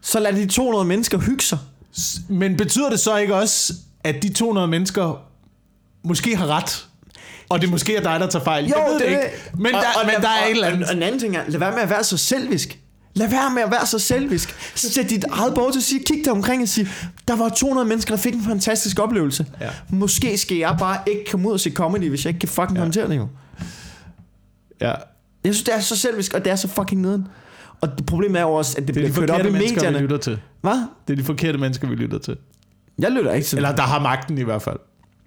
Så 0.00 0.20
lad 0.20 0.32
de 0.32 0.46
200 0.46 0.84
mennesker 0.84 1.18
hygge 1.18 1.42
sig. 1.42 1.58
Men 2.28 2.56
betyder 2.56 2.90
det 2.90 3.00
så 3.00 3.16
ikke 3.16 3.34
også, 3.34 3.72
at 4.04 4.22
de 4.22 4.32
200 4.32 4.68
mennesker 4.68 5.26
måske 6.04 6.36
har 6.36 6.46
ret? 6.46 6.86
Og 7.48 7.60
det 7.60 7.70
måske 7.70 7.96
er 7.96 8.02
dig, 8.02 8.20
der 8.20 8.26
tager 8.26 8.44
fejl? 8.44 8.64
jeg 8.64 8.84
ved 8.88 8.98
det, 8.98 9.06
ikke. 9.06 9.20
Men, 9.58 9.74
og, 9.74 9.80
der, 9.82 10.00
og, 10.00 10.06
men 10.06 10.14
der 10.22 10.28
er 10.28 10.44
et 10.44 10.50
eller 10.50 10.66
og, 10.66 10.72
andet. 10.72 10.88
og 10.88 10.94
en 10.94 11.02
anden 11.02 11.20
ting 11.20 11.36
er, 11.36 11.42
lad 11.48 11.58
være 11.58 11.72
med 11.72 11.80
at 11.82 11.90
være 11.90 12.04
så 12.04 12.16
selvisk. 12.16 12.78
Lad 13.14 13.28
være 13.28 13.50
med 13.50 13.62
at 13.62 13.70
være 13.70 13.86
så 13.86 13.98
selvisk. 13.98 14.54
Sæt 14.74 15.10
dit 15.10 15.24
eget 15.30 15.54
bord 15.54 15.72
til 15.72 15.80
at 15.80 15.84
sige, 15.84 16.04
kig 16.04 16.24
dig 16.24 16.32
omkring 16.32 16.62
og 16.62 16.68
sige, 16.68 16.88
der 17.28 17.36
var 17.36 17.48
200 17.48 17.88
mennesker, 17.88 18.14
der 18.14 18.22
fik 18.22 18.34
en 18.34 18.44
fantastisk 18.44 18.98
oplevelse. 18.98 19.46
Ja. 19.60 19.68
Måske 19.88 20.38
skal 20.38 20.56
jeg 20.56 20.76
bare 20.78 20.98
ikke 21.06 21.30
komme 21.30 21.48
ud 21.48 21.52
og 21.52 21.60
se 21.60 21.70
comedy, 21.70 22.08
hvis 22.08 22.24
jeg 22.24 22.30
ikke 22.30 22.40
kan 22.40 22.48
fucking 22.48 22.76
ja. 22.76 22.80
håndtere 22.80 23.08
det 23.08 23.16
jo. 23.16 23.28
Ja. 24.80 24.92
Jeg 25.44 25.54
synes, 25.54 25.62
det 25.62 25.74
er 25.74 25.80
så 25.80 25.96
selvisk, 25.96 26.34
og 26.34 26.44
det 26.44 26.52
er 26.52 26.56
så 26.56 26.68
fucking 26.68 27.00
nederen. 27.00 27.26
Og 27.90 27.98
det 27.98 28.06
problemet 28.06 28.38
er 28.38 28.42
jo 28.42 28.52
også, 28.52 28.74
at 28.78 28.86
det, 28.88 28.94
Det 28.94 29.00
er 29.06 29.12
bliver 29.12 29.14
de 29.14 29.20
kørt 29.20 29.30
op 29.30 29.36
forkerte 29.36 29.48
i 29.48 29.52
mennesker, 29.52 29.80
vi 29.80 29.86
medierne. 29.86 30.02
lytter 30.02 30.16
til. 30.16 30.38
Hvad? 30.60 30.86
Det 31.08 31.12
er 31.12 31.16
de 31.16 31.24
forkerte 31.24 31.58
mennesker, 31.58 31.88
vi 31.88 31.94
lytter 31.94 32.18
til. 32.18 32.36
Jeg 32.98 33.10
lytter 33.10 33.32
ikke 33.32 33.46
til 33.46 33.56
Eller 33.56 33.74
der 33.76 33.82
har 33.82 34.00
magten 34.00 34.38
i 34.38 34.42
hvert 34.42 34.62
fald. 34.62 34.76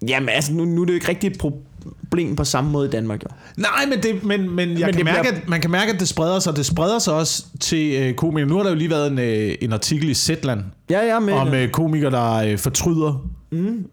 Jamen 0.08 0.30
altså, 0.30 0.54
nu, 0.54 0.66
nu 0.66 0.82
er 0.82 0.86
det 0.86 0.94
jo 0.94 0.96
ikke 0.96 1.10
rigtig 1.10 1.28
et 1.32 1.38
problem 1.40 2.36
på 2.36 2.44
samme 2.44 2.72
måde 2.72 2.88
i 2.88 2.92
Danmark, 2.92 3.24
jo. 3.24 3.28
Nej, 3.58 3.86
men, 3.90 4.04
det, 4.04 4.24
men, 4.24 4.50
men, 4.50 4.70
jeg 4.70 4.76
Men 4.78 4.86
kan 4.86 4.94
det 4.94 5.06
mærke, 5.06 5.22
bliver- 5.22 5.42
at, 5.42 5.50
man 5.50 5.62
kan 5.62 5.72
mærke, 5.72 5.92
at 5.94 6.00
det 6.00 6.08
spreder 6.08 6.40
sig. 6.40 6.56
Det 6.56 6.66
spreder 6.66 7.00
sig 7.00 7.14
også 7.14 7.46
til 7.60 7.96
øh, 8.02 8.14
komikere. 8.14 8.50
Nu 8.50 8.56
har 8.56 8.64
der 8.64 8.70
jo 8.70 8.76
lige 8.76 8.90
været 8.90 9.12
en, 9.12 9.20
øh, 9.20 9.56
en 9.62 9.74
artikel 9.74 10.10
i 10.10 10.14
Zetland 10.14 10.62
Ja, 10.90 11.08
er 11.08 11.20
med. 11.20 11.34
om 11.34 11.54
øh, 11.54 11.70
komikere, 11.70 12.12
der 12.12 12.34
øh, 12.34 12.58
fortryder 12.58 13.28
mm. 13.52 13.86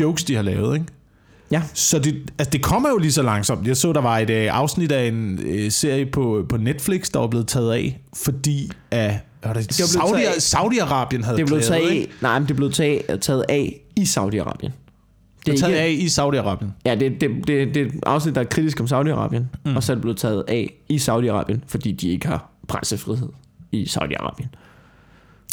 jokes, 0.00 0.24
de 0.24 0.34
har 0.34 0.42
lavet. 0.42 0.74
Ikke? 0.74 0.86
Ja. 1.52 1.62
Så 1.74 1.98
det, 1.98 2.30
altså 2.38 2.50
det 2.50 2.62
kommer 2.62 2.88
jo 2.88 2.98
lige 2.98 3.12
så 3.12 3.22
langsomt. 3.22 3.66
Jeg 3.66 3.76
så, 3.76 3.92
der 3.92 4.00
var 4.00 4.18
et 4.18 4.30
øh, 4.30 4.48
afsnit 4.56 4.92
af 4.92 5.08
en 5.08 5.38
øh, 5.44 5.70
serie 5.70 6.06
på, 6.06 6.46
på 6.48 6.56
Netflix, 6.56 7.10
der 7.10 7.18
var 7.20 7.26
blevet 7.26 7.48
taget 7.48 7.72
af, 7.72 8.00
fordi 8.24 8.70
af, 8.90 9.20
var 9.44 9.52
det, 9.52 9.66
blev 9.66 9.86
Saudi. 9.86 10.22
Saudi-Arabien 10.22 11.24
havde 11.24 11.36
Det 11.36 11.46
blevet 11.46 11.64
klaget, 11.64 11.82
taget 11.84 11.90
af, 12.00 12.08
nej, 12.20 12.38
men 12.38 12.48
det 12.48 12.56
blevet 12.56 12.74
taget, 12.74 13.20
taget 13.20 13.44
af 13.48 13.80
i 13.96 14.02
Saudi-Arabien. 14.02 14.70
Det 15.46 15.54
er 15.54 15.58
taget 15.58 15.72
ikke- 15.72 15.80
af 15.80 15.88
i 15.90 16.06
Saudi-Arabien. 16.06 16.66
Ja, 16.86 16.94
det, 16.94 17.20
det, 17.20 17.30
det, 17.46 17.74
det 17.74 17.76
er 17.76 17.86
et 17.86 17.92
afsnit, 18.06 18.34
der 18.34 18.40
er 18.40 18.44
kritisk 18.44 18.80
om 18.80 18.86
Saudi-Arabien, 18.86 19.42
mm. 19.64 19.76
og 19.76 19.82
så 19.82 19.92
er 19.92 19.94
det 19.94 20.02
blevet 20.02 20.18
taget 20.18 20.44
af 20.48 20.74
i 20.88 20.96
Saudi-Arabien, 20.96 21.58
fordi 21.66 21.92
de 21.92 22.08
ikke 22.08 22.26
har 22.26 22.50
pressefrihed 22.68 23.28
i 23.72 23.84
Saudi-Arabien. 23.84 24.46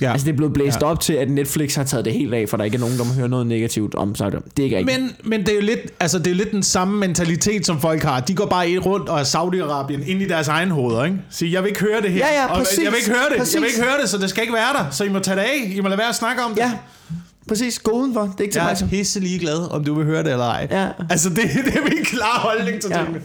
Ja. 0.01 0.11
Altså 0.11 0.25
det 0.25 0.31
er 0.31 0.35
blevet 0.37 0.53
blæst 0.53 0.81
Ja. 0.81 0.85
op 0.85 0.99
til, 0.99 1.13
at 1.13 1.29
Netflix 1.29 1.75
har 1.75 1.83
taget 1.83 2.05
det 2.05 2.13
helt 2.13 2.33
af, 2.33 2.49
for 2.49 2.57
der 2.57 2.63
ikke 2.63 2.75
er 2.75 2.79
nogen, 2.79 2.97
der 2.97 3.03
må 3.03 3.13
høre 3.13 3.29
noget 3.29 3.47
negativt 3.47 3.95
om 3.95 4.15
Saudi-Arabien. 4.21 4.49
Det 4.57 4.59
er 4.59 4.63
ikke 4.63 4.77
rigtigt. 4.77 4.99
Men, 4.99 5.11
men 5.23 5.39
det 5.39 5.49
er 5.49 5.55
jo 5.55 5.61
lidt, 5.61 5.79
altså 5.99 6.19
det 6.19 6.27
er 6.27 6.35
lidt 6.35 6.51
den 6.51 6.63
samme 6.63 6.99
mentalitet, 6.99 7.65
som 7.65 7.81
folk 7.81 8.03
har. 8.03 8.19
De 8.19 8.35
går 8.35 8.45
bare 8.45 8.77
rundt 8.77 9.09
og 9.09 9.19
er 9.19 9.23
Saudi-Arabien 9.23 10.09
ind 10.11 10.21
i 10.21 10.27
deres 10.27 10.47
egen 10.47 10.71
hoveder, 10.71 11.03
ikke? 11.03 11.17
Siger, 11.29 11.51
jeg 11.51 11.63
vil 11.63 11.69
ikke 11.69 11.79
høre 11.81 12.01
det 12.01 12.11
her. 12.11 12.19
Ja, 12.27 12.41
ja, 12.41 12.47
og 12.51 12.57
præcis. 12.57 12.79
jeg 12.83 12.91
vil 12.91 12.97
ikke 12.97 13.09
høre 13.09 13.29
det. 13.29 13.37
Præcis. 13.37 13.53
Jeg 13.53 13.61
vil 13.61 13.67
ikke 13.69 13.81
høre 13.83 14.01
det, 14.01 14.09
så 14.09 14.17
det 14.17 14.29
skal 14.29 14.41
ikke 14.43 14.53
være 14.53 14.73
der. 14.83 14.85
Så 14.91 15.03
I 15.03 15.09
må 15.09 15.19
tage 15.19 15.35
det 15.37 15.41
af. 15.41 15.71
I 15.75 15.79
må 15.81 15.87
lade 15.87 15.97
være 15.99 16.09
at 16.09 16.15
snakke 16.15 16.41
om 16.43 16.51
det. 16.51 16.59
Ja, 16.61 16.71
præcis. 17.47 17.79
Gå 17.79 17.91
udenfor. 17.91 18.21
Det 18.21 18.33
er 18.37 18.41
ikke 18.41 18.51
til 18.53 18.59
Jeg 18.59 18.65
mig. 18.65 18.71
er 18.71 18.75
så. 18.75 18.87
pisse 18.87 19.19
ligeglad, 19.19 19.71
om 19.71 19.83
du 19.83 19.93
vil 19.95 20.05
høre 20.05 20.23
det 20.23 20.31
eller 20.31 20.45
ej. 20.45 20.67
Ja. 20.71 20.87
Altså, 21.09 21.29
det, 21.29 21.37
det 21.65 21.75
er 21.75 21.81
min 21.83 22.03
klare 22.05 22.39
holdning 22.39 22.81
til 22.81 22.89
Ja. 22.93 22.97
tingene. 22.97 23.21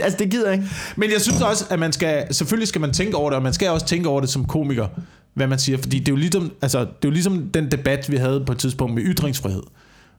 Altså, 0.00 0.18
det 0.18 0.30
gider 0.30 0.44
jeg 0.46 0.54
ikke. 0.54 0.66
Men 0.96 1.12
jeg 1.12 1.20
synes 1.20 1.42
også, 1.42 1.64
at 1.70 1.78
man 1.78 1.92
skal, 1.92 2.34
selvfølgelig 2.34 2.68
skal 2.68 2.80
man 2.80 2.92
tænke 2.92 3.16
over 3.16 3.30
det, 3.30 3.36
og 3.36 3.42
man 3.42 3.52
skal 3.52 3.68
også 3.70 3.86
tænke 3.86 4.08
over 4.08 4.20
det 4.20 4.30
som 4.30 4.44
komiker, 4.44 4.86
hvad 5.34 5.46
man 5.46 5.58
siger. 5.58 5.78
Fordi 5.78 5.98
det 5.98 6.08
er 6.08 6.12
jo 6.12 6.16
ligesom, 6.16 6.52
altså, 6.62 6.78
det 6.80 6.86
er 6.86 6.90
jo 7.04 7.10
ligesom 7.10 7.50
den 7.54 7.70
debat, 7.70 8.10
vi 8.10 8.16
havde 8.16 8.42
på 8.46 8.52
et 8.52 8.58
tidspunkt 8.58 8.94
med 8.94 9.02
ytringsfrihed. 9.02 9.62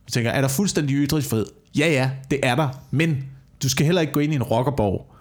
Jeg 0.08 0.14
tænker, 0.14 0.32
er 0.32 0.42
der 0.42 0.48
fuldstændig 0.48 0.96
ytringsfrihed? 0.96 1.46
Ja, 1.78 1.90
ja, 1.92 2.10
det 2.32 2.40
er 2.44 2.56
der. 2.56 2.70
Men 2.92 3.24
du 3.64 3.70
skal 3.70 3.86
heller 3.86 4.02
ikke 4.02 4.14
gå 4.14 4.20
ind 4.20 4.34
i 4.34 4.36
en 4.36 4.44
rockerborg 4.44 5.16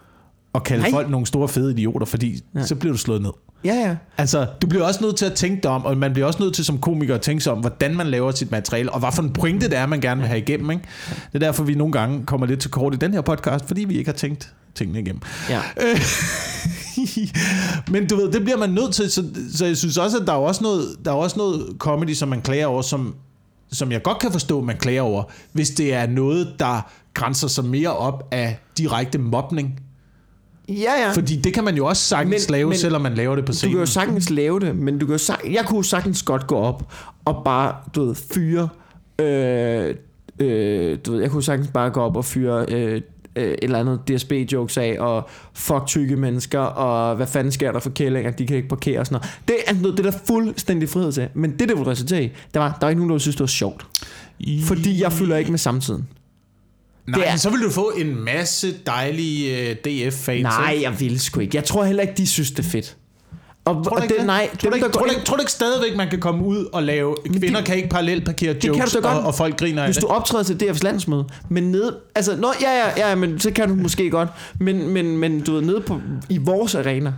og 0.53 0.63
kalde 0.63 0.81
Nej. 0.81 0.91
Folk 0.91 1.09
nogle 1.09 1.25
store 1.27 1.47
fede 1.47 1.71
idioter, 1.71 2.05
fordi 2.05 2.39
Nej. 2.53 2.65
så 2.65 2.75
bliver 2.75 2.93
du 2.93 2.97
slået 2.97 3.21
ned. 3.21 3.31
Ja, 3.65 3.73
ja. 3.73 3.95
Altså, 4.17 4.47
du 4.61 4.67
bliver 4.67 4.83
også 4.85 5.03
nødt 5.03 5.15
til 5.15 5.25
at 5.25 5.33
tænke 5.33 5.63
dig 5.63 5.71
om, 5.71 5.85
og 5.85 5.97
man 5.97 6.13
bliver 6.13 6.27
også 6.27 6.43
nødt 6.43 6.55
til 6.55 6.65
som 6.65 6.79
komiker 6.79 7.15
at 7.15 7.21
tænke 7.21 7.43
sig 7.43 7.53
om, 7.53 7.59
hvordan 7.59 7.95
man 7.95 8.07
laver 8.07 8.31
sit 8.31 8.51
materiale, 8.51 8.91
og 8.91 8.99
hvad 8.99 9.09
for 9.13 9.23
en 9.23 9.33
pointe 9.33 9.69
det 9.69 9.77
er, 9.77 9.85
man 9.85 10.01
gerne 10.01 10.21
vil 10.21 10.27
have 10.27 10.39
igennem. 10.39 10.71
Ikke? 10.71 10.83
Det 11.09 11.35
er 11.35 11.39
derfor, 11.39 11.63
vi 11.63 11.75
nogle 11.75 11.93
gange 11.93 12.25
kommer 12.25 12.47
lidt 12.47 12.59
til 12.59 12.71
kort 12.71 12.93
i 12.93 12.97
den 12.97 13.13
her 13.13 13.21
podcast, 13.21 13.67
fordi 13.67 13.85
vi 13.85 13.97
ikke 13.97 14.07
har 14.07 14.17
tænkt 14.17 14.53
tingene 14.75 14.99
igennem. 14.99 15.21
ja. 15.49 15.61
Men 17.91 18.07
du 18.07 18.15
ved, 18.15 18.31
det 18.31 18.43
bliver 18.43 18.57
man 18.57 18.69
nødt 18.69 18.93
til, 18.93 19.11
så, 19.11 19.23
så 19.53 19.65
jeg 19.65 19.77
synes 19.77 19.97
også, 19.97 20.17
at 20.17 20.27
der 20.27 20.33
er 20.33 20.37
også 20.37 20.63
noget, 20.63 20.95
der 21.05 21.11
er 21.11 21.15
også 21.15 21.37
noget 21.37 21.75
comedy, 21.77 22.13
som 22.13 22.29
man 22.29 22.41
klager 22.41 22.65
over, 22.67 22.81
som, 22.81 23.15
som 23.71 23.91
jeg 23.91 24.03
godt 24.03 24.19
kan 24.19 24.31
forstå, 24.31 24.61
man 24.61 24.77
klager 24.77 25.01
over, 25.01 25.23
hvis 25.51 25.69
det 25.69 25.93
er 25.93 26.07
noget, 26.07 26.53
der 26.59 26.89
grænser 27.13 27.47
sig 27.47 27.65
mere 27.65 27.89
op 27.97 28.27
af 28.31 28.59
direkte 28.77 29.17
mobning. 29.17 29.79
Ja, 30.69 30.73
ja. 31.05 31.11
Fordi 31.13 31.35
det 31.35 31.53
kan 31.53 31.63
man 31.63 31.75
jo 31.75 31.85
også 31.85 32.03
sagtens 32.03 32.47
Men- 32.49 32.51
lave, 32.53 32.69
men 32.69 32.77
selvom 32.77 33.01
man 33.01 33.13
laver 33.13 33.35
det 33.35 33.45
på 33.45 33.51
Du 33.51 33.57
scenen. 33.57 33.73
kan 33.73 33.79
jo 33.79 33.85
sagtens 33.85 34.29
lave 34.29 34.59
det, 34.59 34.75
men 34.75 34.99
du 34.99 35.05
kan 35.05 35.13
jo 35.13 35.17
sag- 35.17 35.51
jeg 35.53 35.65
kunne 35.65 35.77
jo 35.77 35.83
sagtens 35.83 36.23
godt 36.23 36.47
gå 36.47 36.55
op 36.55 36.93
og 37.25 37.41
bare, 37.45 37.75
du 37.95 38.05
ved, 38.05 38.15
fyre... 38.15 38.69
Øh, 39.19 39.95
øh, 40.39 40.97
du 41.05 41.11
ved, 41.11 41.21
jeg 41.21 41.31
kunne 41.31 41.43
sagtens 41.43 41.69
bare 41.73 41.89
gå 41.89 41.99
op 42.01 42.17
og 42.17 42.25
fyre 42.25 42.65
øh, 42.69 43.01
øh, 43.35 43.43
et 43.51 43.55
eller 43.61 43.79
andet 43.79 43.99
DSB-jokes 44.07 44.77
af, 44.77 44.95
og 44.99 45.29
fuck 45.53 45.81
tykke 45.87 46.15
mennesker, 46.15 46.59
og 46.59 47.15
hvad 47.15 47.27
fanden 47.27 47.51
sker 47.51 47.71
der 47.71 47.79
for 47.79 47.89
kællinger, 47.89 48.31
de 48.31 48.47
kan 48.47 48.55
ikke 48.55 48.69
parkere 48.69 48.99
og 48.99 49.05
sådan 49.05 49.15
noget. 49.21 49.37
Det 49.47 49.55
er, 49.67 49.81
noget, 49.81 49.97
det 49.97 50.05
er 50.05 50.11
der 50.11 50.17
fuldstændig 50.27 50.89
frihed 50.89 51.11
til. 51.11 51.27
Men 51.33 51.51
det, 51.51 51.59
det 51.59 51.77
ville 51.77 51.87
resultere 51.91 52.23
i, 52.23 52.29
der 52.53 52.59
var, 52.59 52.69
der 52.69 52.77
var 52.85 52.89
ikke 52.89 52.99
nogen, 52.99 53.11
der 53.11 53.17
synes, 53.17 53.35
det 53.35 53.41
var 53.41 53.47
sjovt. 53.47 53.85
Fordi 54.63 55.01
jeg 55.01 55.11
fylder 55.13 55.37
ikke 55.37 55.51
med 55.51 55.59
samtiden. 55.59 56.07
Nej, 57.07 57.19
det 57.19 57.29
er- 57.29 57.35
så 57.35 57.49
vil 57.49 57.61
du 57.61 57.69
få 57.69 57.91
en 57.97 58.15
masse 58.23 58.73
dejlige 58.85 59.71
uh, 59.71 59.75
DF-fans. 59.75 60.43
Nej, 60.43 60.77
jeg 60.81 60.99
vil 60.99 61.19
sgu 61.19 61.39
ikke. 61.39 61.55
Jeg 61.57 61.63
tror 61.63 61.83
heller 61.83 62.01
ikke, 62.01 62.13
de 62.17 62.27
synes, 62.27 62.51
det 62.51 62.59
er 62.65 62.69
fedt. 62.69 62.97
Og, 63.65 63.85
Tror 63.85 63.95
du 63.95 64.03
ikke 64.03 64.17
det, 64.17 64.25
nej, 64.25 64.49
Tror 64.59 64.69
du, 64.69 64.75
ikke, 64.75 64.89
tror, 64.89 65.03
du 65.05 65.09
ikke, 65.09 65.25
tror 65.25 65.35
du 65.35 65.41
ikke 65.41 65.51
stadigvæk, 65.51 65.97
man 65.97 66.09
kan 66.09 66.19
komme 66.19 66.45
ud 66.45 66.65
og 66.73 66.83
lave... 66.83 67.15
Kvinder 67.25 67.55
det- 67.59 67.65
kan 67.65 67.75
ikke 67.75 67.89
parallelt 67.89 68.25
parkere 68.25 68.55
jokes, 68.67 68.95
og, 68.95 69.19
og 69.23 69.35
folk 69.35 69.59
griner 69.59 69.81
af 69.81 69.87
Hvis 69.87 69.97
du 69.97 70.07
optræder 70.07 70.43
til 70.43 70.53
DF's 70.63 70.79
landsmøde, 70.83 71.25
men 71.49 71.63
nede... 71.71 71.97
Altså, 72.15 72.35
nå, 72.35 72.47
ja, 72.61 72.71
ja, 72.71 73.09
ja, 73.09 73.15
men 73.15 73.39
så 73.39 73.51
kan 73.51 73.69
du 73.69 73.75
måske 73.75 74.09
godt. 74.09 74.29
Men, 74.59 74.89
men, 74.89 75.17
men 75.17 75.41
du 75.41 75.53
ved, 75.53 75.61
nede 75.61 75.81
på, 75.81 75.99
i 76.29 76.37
vores 76.37 76.75
arena. 76.75 77.13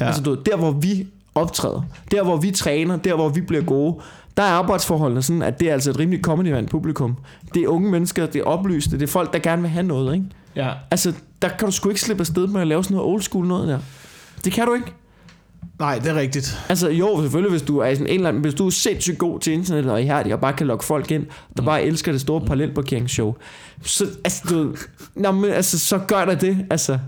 Ja. 0.00 0.06
altså 0.06 0.22
du 0.22 0.30
ved, 0.30 0.38
der 0.46 0.56
hvor 0.56 0.70
vi 0.70 1.06
optræder, 1.34 1.82
der 2.10 2.22
hvor 2.22 2.36
vi 2.36 2.50
træner, 2.50 2.96
der 2.96 3.14
hvor 3.14 3.28
vi 3.28 3.40
bliver 3.40 3.62
gode, 3.62 4.00
der 4.36 4.42
er 4.42 4.50
arbejdsforholdene 4.50 5.22
sådan, 5.22 5.42
at 5.42 5.60
det 5.60 5.68
er 5.68 5.72
altså 5.72 5.90
et 5.90 5.98
rimeligt 5.98 6.24
comedy 6.24 6.66
publikum. 6.68 7.16
Det 7.54 7.62
er 7.62 7.68
unge 7.68 7.90
mennesker, 7.90 8.26
det 8.26 8.38
er 8.40 8.44
oplyste, 8.44 8.98
det 8.98 9.02
er 9.02 9.06
folk, 9.06 9.32
der 9.32 9.38
gerne 9.38 9.62
vil 9.62 9.70
have 9.70 9.82
noget, 9.86 10.14
ikke? 10.14 10.26
Ja. 10.56 10.70
Altså, 10.90 11.12
der 11.42 11.48
kan 11.48 11.66
du 11.66 11.72
sgu 11.72 11.88
ikke 11.88 12.00
slippe 12.00 12.20
afsted 12.20 12.46
med 12.46 12.60
at 12.60 12.66
lave 12.66 12.84
sådan 12.84 12.96
noget 12.96 13.12
old 13.12 13.22
school 13.22 13.46
noget 13.46 13.68
der. 13.68 13.78
Det 14.44 14.52
kan 14.52 14.66
du 14.66 14.74
ikke. 14.74 14.92
Nej, 15.78 15.98
det 15.98 16.06
er 16.06 16.14
rigtigt. 16.14 16.60
Altså 16.68 16.90
jo, 16.90 17.20
selvfølgelig, 17.20 17.50
hvis 17.50 17.62
du 17.62 17.78
er 17.78 17.94
sådan 17.94 18.06
en 18.06 18.14
eller 18.14 18.28
anden, 18.28 18.42
hvis 18.42 18.54
du 18.54 18.66
er 18.66 18.70
sindssygt 18.70 19.18
god 19.18 19.40
til 19.40 19.52
internet 19.52 19.90
og 19.90 20.02
ihærdig 20.02 20.34
og 20.34 20.40
bare 20.40 20.52
kan 20.52 20.66
lokke 20.66 20.84
folk 20.84 21.10
ind, 21.10 21.26
der 21.56 21.62
bare 21.62 21.82
elsker 21.82 22.12
det 22.12 22.20
store 22.20 22.40
parallelparkeringsshow, 22.40 23.34
så, 23.82 24.06
altså, 24.24 24.42
du, 24.50 24.76
nå, 25.14 25.32
men, 25.32 25.50
altså, 25.50 25.78
så 25.78 25.98
gør 25.98 26.24
der 26.24 26.34
det, 26.34 26.66
altså. 26.70 26.98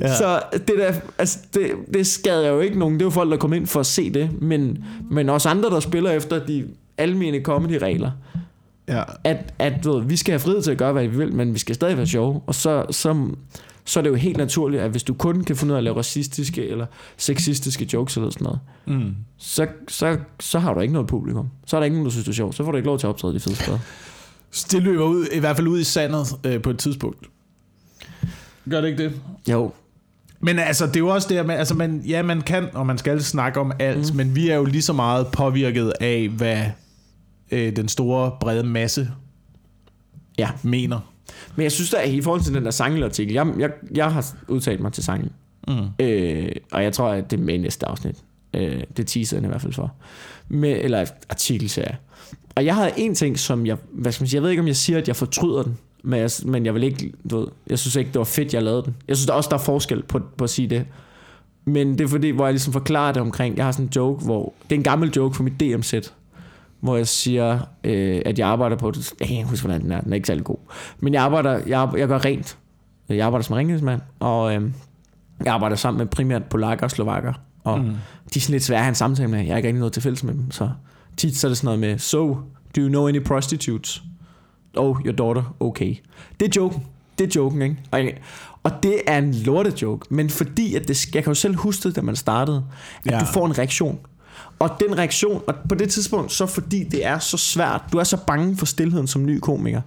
Ja. 0.00 0.16
Så 0.16 0.42
det 0.52 0.74
der, 0.78 0.92
altså, 1.18 1.38
det, 1.54 1.70
det 1.94 2.06
skader 2.06 2.48
jo 2.48 2.60
ikke 2.60 2.78
nogen. 2.78 2.94
Det 2.94 3.02
er 3.02 3.06
jo 3.06 3.10
folk, 3.10 3.30
der 3.30 3.36
kommer 3.36 3.56
ind 3.56 3.66
for 3.66 3.80
at 3.80 3.86
se 3.86 4.10
det, 4.10 4.42
men, 4.42 4.84
men 5.10 5.28
også 5.28 5.48
andre, 5.48 5.70
der 5.70 5.80
spiller 5.80 6.10
efter 6.10 6.46
de 6.46 6.64
almene 6.98 7.40
comedy-regler. 7.40 8.10
Ja. 8.88 9.02
At, 9.24 9.54
at 9.58 9.72
du 9.84 9.92
ved, 9.92 10.04
vi 10.04 10.16
skal 10.16 10.32
have 10.32 10.40
frihed 10.40 10.62
til 10.62 10.70
at 10.70 10.78
gøre, 10.78 10.92
hvad 10.92 11.06
vi 11.06 11.16
vil, 11.16 11.34
men 11.34 11.54
vi 11.54 11.58
skal 11.58 11.74
stadig 11.74 11.96
være 11.96 12.06
sjove. 12.06 12.40
Og 12.46 12.54
så, 12.54 12.84
så, 12.90 13.26
så 13.88 14.00
er 14.00 14.02
det 14.02 14.10
jo 14.10 14.14
helt 14.14 14.36
naturligt, 14.36 14.82
at 14.82 14.90
hvis 14.90 15.02
du 15.02 15.14
kun 15.14 15.44
kan 15.44 15.56
finde 15.56 15.72
ud 15.72 15.74
af 15.74 15.78
at 15.78 15.84
lave 15.84 15.96
racistiske 15.96 16.68
eller 16.68 16.86
sexistiske 17.16 17.88
jokes 17.92 18.16
eller 18.16 18.30
sådan 18.30 18.44
noget, 18.44 18.60
Mm. 18.86 19.14
så, 19.38 19.66
så, 19.88 20.18
så 20.40 20.58
har 20.58 20.74
du 20.74 20.80
ikke 20.80 20.92
noget 20.92 21.08
publikum. 21.08 21.48
Så 21.66 21.76
er 21.76 21.80
der 21.80 21.84
ikke 21.84 21.94
nogen, 21.96 22.04
der 22.06 22.10
synes, 22.10 22.24
det 22.24 22.32
er 22.32 22.36
sjovt. 22.36 22.54
Så 22.54 22.64
får 22.64 22.70
du 22.70 22.76
ikke 22.76 22.86
lov 22.86 22.98
til 22.98 23.06
at 23.06 23.08
optræde 23.08 23.34
de 23.34 23.40
fede 23.40 23.56
steder. 23.56 23.78
Det 24.70 24.82
løber 24.82 25.04
ud, 25.04 25.26
i 25.32 25.38
hvert 25.38 25.56
fald 25.56 25.68
ud 25.68 25.80
i 25.80 25.84
sandet 25.84 26.26
øh, 26.44 26.62
på 26.62 26.70
et 26.70 26.78
tidspunkt. 26.78 27.26
Gør 28.70 28.80
det 28.80 28.88
ikke 28.88 29.04
det? 29.04 29.20
Jo. 29.50 29.72
Men 30.40 30.58
altså, 30.58 30.86
det 30.86 30.96
er 30.96 31.00
jo 31.00 31.08
også 31.08 31.28
det, 31.28 31.36
at 31.36 31.46
man, 31.46 31.58
altså, 31.58 31.74
man, 31.74 32.02
ja, 32.06 32.22
man 32.22 32.40
kan, 32.40 32.68
og 32.74 32.86
man 32.86 32.98
skal 32.98 33.22
snakke 33.22 33.60
om 33.60 33.72
alt, 33.78 34.10
mm. 34.12 34.16
men 34.16 34.34
vi 34.34 34.48
er 34.48 34.56
jo 34.56 34.64
lige 34.64 34.82
så 34.82 34.92
meget 34.92 35.26
påvirket 35.26 35.92
af, 36.00 36.28
hvad 36.28 36.62
øh, 37.50 37.76
den 37.76 37.88
store, 37.88 38.32
brede 38.40 38.64
masse 38.64 39.10
Ja. 40.38 40.48
mener. 40.62 41.00
Men 41.56 41.62
jeg 41.62 41.72
synes 41.72 41.90
da, 41.90 41.96
at 41.96 42.10
i 42.10 42.22
forhold 42.22 42.40
til 42.40 42.54
den 42.54 42.64
der 42.64 42.70
Sangel-artikel, 42.70 43.34
jeg, 43.34 43.46
jeg, 43.58 43.70
jeg 43.94 44.12
har 44.12 44.34
udtalt 44.48 44.80
mig 44.80 44.92
til 44.92 45.04
Sangel. 45.04 45.30
Mm. 45.68 46.04
Øh, 46.06 46.52
og 46.72 46.82
jeg 46.82 46.92
tror, 46.92 47.08
at 47.08 47.30
det 47.30 47.40
er 47.40 47.44
med 47.44 47.54
i 47.54 47.58
næste 47.58 47.86
afsnit. 47.86 48.16
Øh, 48.54 48.82
det 48.96 49.06
teaser 49.06 49.36
den 49.36 49.44
i 49.44 49.48
hvert 49.48 49.60
fald 49.60 49.72
for. 49.72 49.94
Med, 50.48 50.80
eller 50.80 51.04
artikelserie. 51.30 51.96
Og 52.54 52.64
jeg 52.64 52.74
havde 52.74 52.92
en 52.96 53.14
ting, 53.14 53.38
som 53.38 53.66
jeg... 53.66 53.76
Hvad 53.92 54.12
skal 54.12 54.22
man 54.22 54.28
sige? 54.28 54.36
Jeg 54.36 54.42
ved 54.42 54.50
ikke, 54.50 54.60
om 54.60 54.66
jeg 54.66 54.76
siger, 54.76 54.98
at 54.98 55.08
jeg 55.08 55.16
fortryder 55.16 55.62
den. 55.62 55.78
Men 56.04 56.20
jeg, 56.20 56.30
men 56.44 56.66
jeg 56.66 56.74
vil 56.74 56.82
ikke... 56.82 57.12
Du 57.30 57.38
ved, 57.38 57.46
jeg 57.66 57.78
synes 57.78 57.96
ikke, 57.96 58.08
det 58.08 58.18
var 58.18 58.24
fedt, 58.24 58.54
jeg 58.54 58.62
lavede 58.62 58.82
den. 58.82 58.96
Jeg 59.08 59.16
synes 59.16 59.26
der 59.26 59.32
også, 59.32 59.48
der 59.48 59.56
er 59.56 59.60
forskel 59.60 60.02
på, 60.02 60.20
på 60.36 60.44
at 60.44 60.50
sige 60.50 60.68
det. 60.68 60.86
Men 61.64 61.92
det 61.92 62.00
er 62.00 62.08
fordi, 62.08 62.30
hvor 62.30 62.46
jeg 62.46 62.52
ligesom 62.52 62.72
forklarer 62.72 63.12
det 63.12 63.22
omkring... 63.22 63.56
Jeg 63.56 63.64
har 63.64 63.72
sådan 63.72 63.86
en 63.86 63.92
joke, 63.96 64.24
hvor... 64.24 64.54
Det 64.62 64.74
er 64.74 64.78
en 64.78 64.84
gammel 64.84 65.10
joke 65.10 65.36
fra 65.36 65.44
mit 65.44 65.60
DM-sæt. 65.60 66.14
Hvor 66.80 66.96
jeg 66.96 67.08
siger, 67.08 67.58
øh, 67.84 68.22
at 68.26 68.38
jeg 68.38 68.48
arbejder 68.48 68.76
på 68.76 68.90
det. 68.90 69.12
Jeg 69.20 69.28
kan 69.28 69.36
ikke 69.36 69.48
huske, 69.48 69.66
hvordan 69.66 69.82
den 69.82 69.92
er. 69.92 70.00
Den 70.00 70.12
er 70.12 70.14
ikke 70.14 70.26
særlig 70.26 70.44
god. 70.44 70.58
Men 71.00 71.14
jeg 71.14 71.22
arbejder... 71.22 71.60
Jeg, 71.66 71.88
jeg 71.96 72.08
gør 72.08 72.24
rent. 72.24 72.58
Jeg 73.08 73.26
arbejder 73.26 73.44
som 73.44 73.56
rengøringsmand. 73.56 74.00
Og... 74.20 74.54
Øh, 74.54 74.70
jeg 75.44 75.54
arbejder 75.54 75.76
sammen 75.76 75.98
med 75.98 76.06
primært 76.06 76.44
polakker 76.44 76.84
og 76.84 76.90
slovakker, 76.90 77.32
og 77.64 77.80
mm. 77.80 77.86
de 78.34 78.38
er 78.38 78.40
sådan 78.40 78.52
lidt 78.52 78.64
svære 78.64 78.78
at 78.78 78.84
have 78.84 78.88
en 78.88 78.94
samtale 78.94 79.28
med. 79.28 79.38
Jeg 79.38 79.48
har 79.48 79.56
ikke 79.56 79.68
rigtig 79.68 79.78
noget 79.78 79.92
til 79.92 80.02
fælles 80.02 80.24
med 80.24 80.34
dem, 80.34 80.50
så 80.50 80.70
tit 81.16 81.36
så 81.36 81.46
er 81.46 81.48
det 81.48 81.58
sådan 81.58 81.66
noget 81.66 81.80
med, 81.80 81.98
so, 81.98 82.34
do 82.76 82.80
you 82.80 82.88
know 82.88 83.08
any 83.08 83.24
prostitutes? 83.24 84.02
Oh, 84.76 84.96
your 85.04 85.12
daughter, 85.12 85.56
okay. 85.60 85.96
Det 86.40 86.48
er 86.48 86.60
joken. 86.62 86.82
Det 87.18 87.26
er 87.26 87.40
joken, 87.40 87.62
ikke? 87.62 87.76
Og, 87.90 88.00
og 88.62 88.82
det 88.82 89.00
er 89.06 89.18
en 89.18 89.34
lortet 89.34 89.82
joke, 89.82 90.06
men 90.10 90.30
fordi, 90.30 90.74
at 90.74 90.88
det, 90.88 91.14
jeg 91.14 91.24
kan 91.24 91.30
jo 91.30 91.34
selv 91.34 91.56
huske 91.56 91.88
det, 91.88 91.96
da 91.96 92.02
man 92.02 92.16
startede, 92.16 92.64
at. 93.04 93.12
Ja. 93.12 93.20
du 93.20 93.24
får 93.24 93.46
en 93.46 93.58
reaktion. 93.58 93.98
Og 94.58 94.70
den 94.80 94.98
reaktion, 94.98 95.42
og 95.46 95.54
på 95.68 95.74
det 95.74 95.90
tidspunkt, 95.90 96.32
så 96.32 96.46
fordi 96.46 96.84
det 96.84 97.06
er 97.06 97.18
så 97.18 97.36
svært, 97.36 97.82
du 97.92 97.98
er 97.98 98.04
så 98.04 98.16
bange 98.26 98.56
for 98.56 98.66
stillheden 98.66 99.06
som 99.06 99.24
ny 99.26 99.38
komiker, 99.40 99.80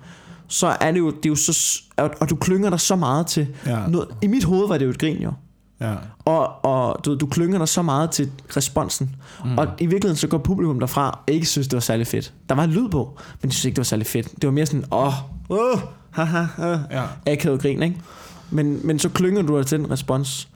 så 0.47 0.67
er 0.81 0.91
det 0.91 0.99
jo, 0.99 1.07
det 1.11 1.25
er 1.25 1.29
jo 1.29 1.35
så, 1.35 1.81
og 1.97 2.29
du 2.29 2.35
klynger 2.35 2.69
dig 2.69 2.79
så 2.79 2.95
meget 2.95 3.27
til 3.27 3.47
Ja. 3.65 3.87
noget. 3.87 4.07
I 4.21 4.27
mit 4.27 4.43
hoved 4.43 4.67
var 4.67 4.77
det 4.77 4.85
jo 4.85 4.89
et 4.89 4.99
grin, 4.99 5.17
jo. 5.21 5.33
Ja. 5.81 5.95
Og, 6.25 6.65
og 6.65 7.05
du, 7.05 7.15
du 7.15 7.25
klynger 7.25 7.57
dig 7.57 7.67
så 7.67 7.81
meget 7.81 8.11
til 8.11 8.31
responsen. 8.57 9.15
Mm. 9.45 9.57
Og 9.57 9.67
i 9.79 9.85
virkeligheden 9.85 10.15
så 10.17 10.27
går 10.27 10.37
publikum 10.37 10.79
derfra 10.79 11.09
og 11.09 11.33
ikke 11.33 11.45
synes, 11.45 11.67
det 11.67 11.73
var 11.73 11.79
særlig 11.81 12.07
fedt. 12.07 12.33
Der 12.49 12.55
var 12.55 12.65
lyd 12.65 12.89
på, 12.89 13.17
men 13.41 13.49
de 13.49 13.55
synes 13.55 13.65
ikke, 13.65 13.75
det 13.75 13.79
var 13.79 13.83
særlig 13.83 14.07
fedt. 14.07 14.31
Det 14.31 14.43
var 14.47 14.51
mere 14.51 14.65
sådan, 14.65 14.85
åh, 14.91 15.13
åh, 15.49 15.79
haha, 16.11 16.41
haha, 16.41 16.77
Ja. 16.91 17.03
akavet 17.27 17.61
grin, 17.61 17.83
ikke? 17.83 18.01
Men, 18.49 18.79
men 18.87 18.99
så 18.99 19.09
klynger 19.09 19.41
du 19.41 19.57
dig 19.57 19.65
til 19.65 19.79
den 19.79 19.91
respons. 19.91 20.47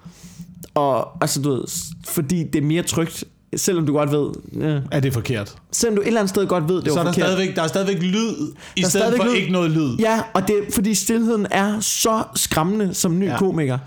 Og 0.73 1.17
altså, 1.21 1.41
du 1.41 1.49
ved, 1.49 1.63
fordi 2.05 2.43
det 2.43 2.55
er 2.63 2.65
mere 2.65 2.83
trygt, 2.83 3.23
selvom 3.55 3.85
du 3.85 3.93
godt 3.93 4.11
ved, 4.11 4.29
ja, 4.59 4.79
Er 4.91 4.99
det 4.99 5.13
forkert? 5.13 5.55
selvom 5.71 5.95
du 5.95 6.01
et 6.01 6.07
eller 6.07 6.19
andet 6.19 6.29
sted 6.29 6.47
godt 6.47 6.69
ved, 6.69 6.81
det 6.81 6.91
så 6.91 6.93
var 6.93 6.99
er 6.99 7.03
der 7.03 7.11
forkert. 7.13 7.27
stadigvæk, 7.29 7.55
der 7.55 7.61
er 7.61 7.67
stadigvæk 7.67 8.01
lyd, 8.01 8.29
i 8.75 8.81
Der 8.81 8.85
er 8.85 8.89
stedet 8.89 9.15
for 9.17 9.23
lyd. 9.23 9.33
ikke 9.33 9.51
noget 9.51 9.71
lyd. 9.71 9.95
Ja, 9.99 10.21
og 10.33 10.47
det 10.47 10.57
er, 10.57 10.61
fordi 10.73 10.93
stillheden 10.93 11.47
er 11.51 11.79
så 11.79 12.23
skræmmende 12.35 12.93
som 12.93 13.19
ny. 13.19 13.25
Ja. 13.25 13.37
komiker. 13.37 13.77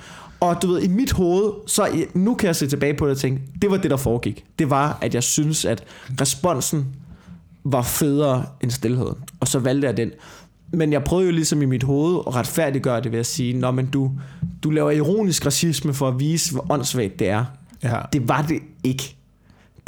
Og 0.41 0.63
du 0.63 0.67
ved, 0.67 0.83
i 0.83 0.89
mit 0.89 1.13
hoved, 1.13 1.53
så 1.67 1.89
nu 2.15 2.35
kan 2.35 2.47
jeg 2.47 2.57
se 2.57 2.67
tilbage 2.67 2.95
på 2.95 3.05
det 3.05 3.13
og 3.13 3.19
tænke, 3.19 3.41
det 3.63 3.71
var 3.71 3.77
det, 3.77 3.91
der 3.91 3.97
foregik. 3.97 4.45
Det 4.59 4.71
var, 4.71 4.99
at 5.01 5.15
jeg 5.15 5.23
synes, 5.23 5.65
at 5.65 5.85
responsen 6.21 6.87
var 7.65 7.83
federe 7.83 8.45
end 8.61 8.71
stillheden. 8.71 9.15
Og 9.41 9.49
så 9.49 9.59
valgte 9.59 9.87
jeg 9.89 9.97
den. 9.97 10.11
Men 10.73 10.93
jeg 10.93 11.05
prøvede 11.05 11.27
jo 11.27 11.33
ligesom 11.33 11.63
i 11.63 11.65
mit 11.65 11.83
hoved 11.83 12.21
at 12.27 12.35
retfærdiggøre 12.35 13.01
det 13.01 13.13
ved 13.13 13.19
at 13.19 13.27
sige, 13.27 13.59
Nå, 13.59 13.71
men 13.71 13.87
du, 13.87 14.11
du 14.63 14.71
laver 14.71 14.91
ironisk 14.91 15.47
racisme 15.47 15.95
for 15.95 16.09
at 16.09 16.21
vise, 16.21 16.53
hvor 16.53 16.67
åndssvagt 16.73 17.19
det 17.19 17.29
er. 17.29 17.45
Ja. 17.83 17.97
Det 18.13 18.29
var 18.29 18.43
det 18.43 18.59
ikke. 18.85 19.17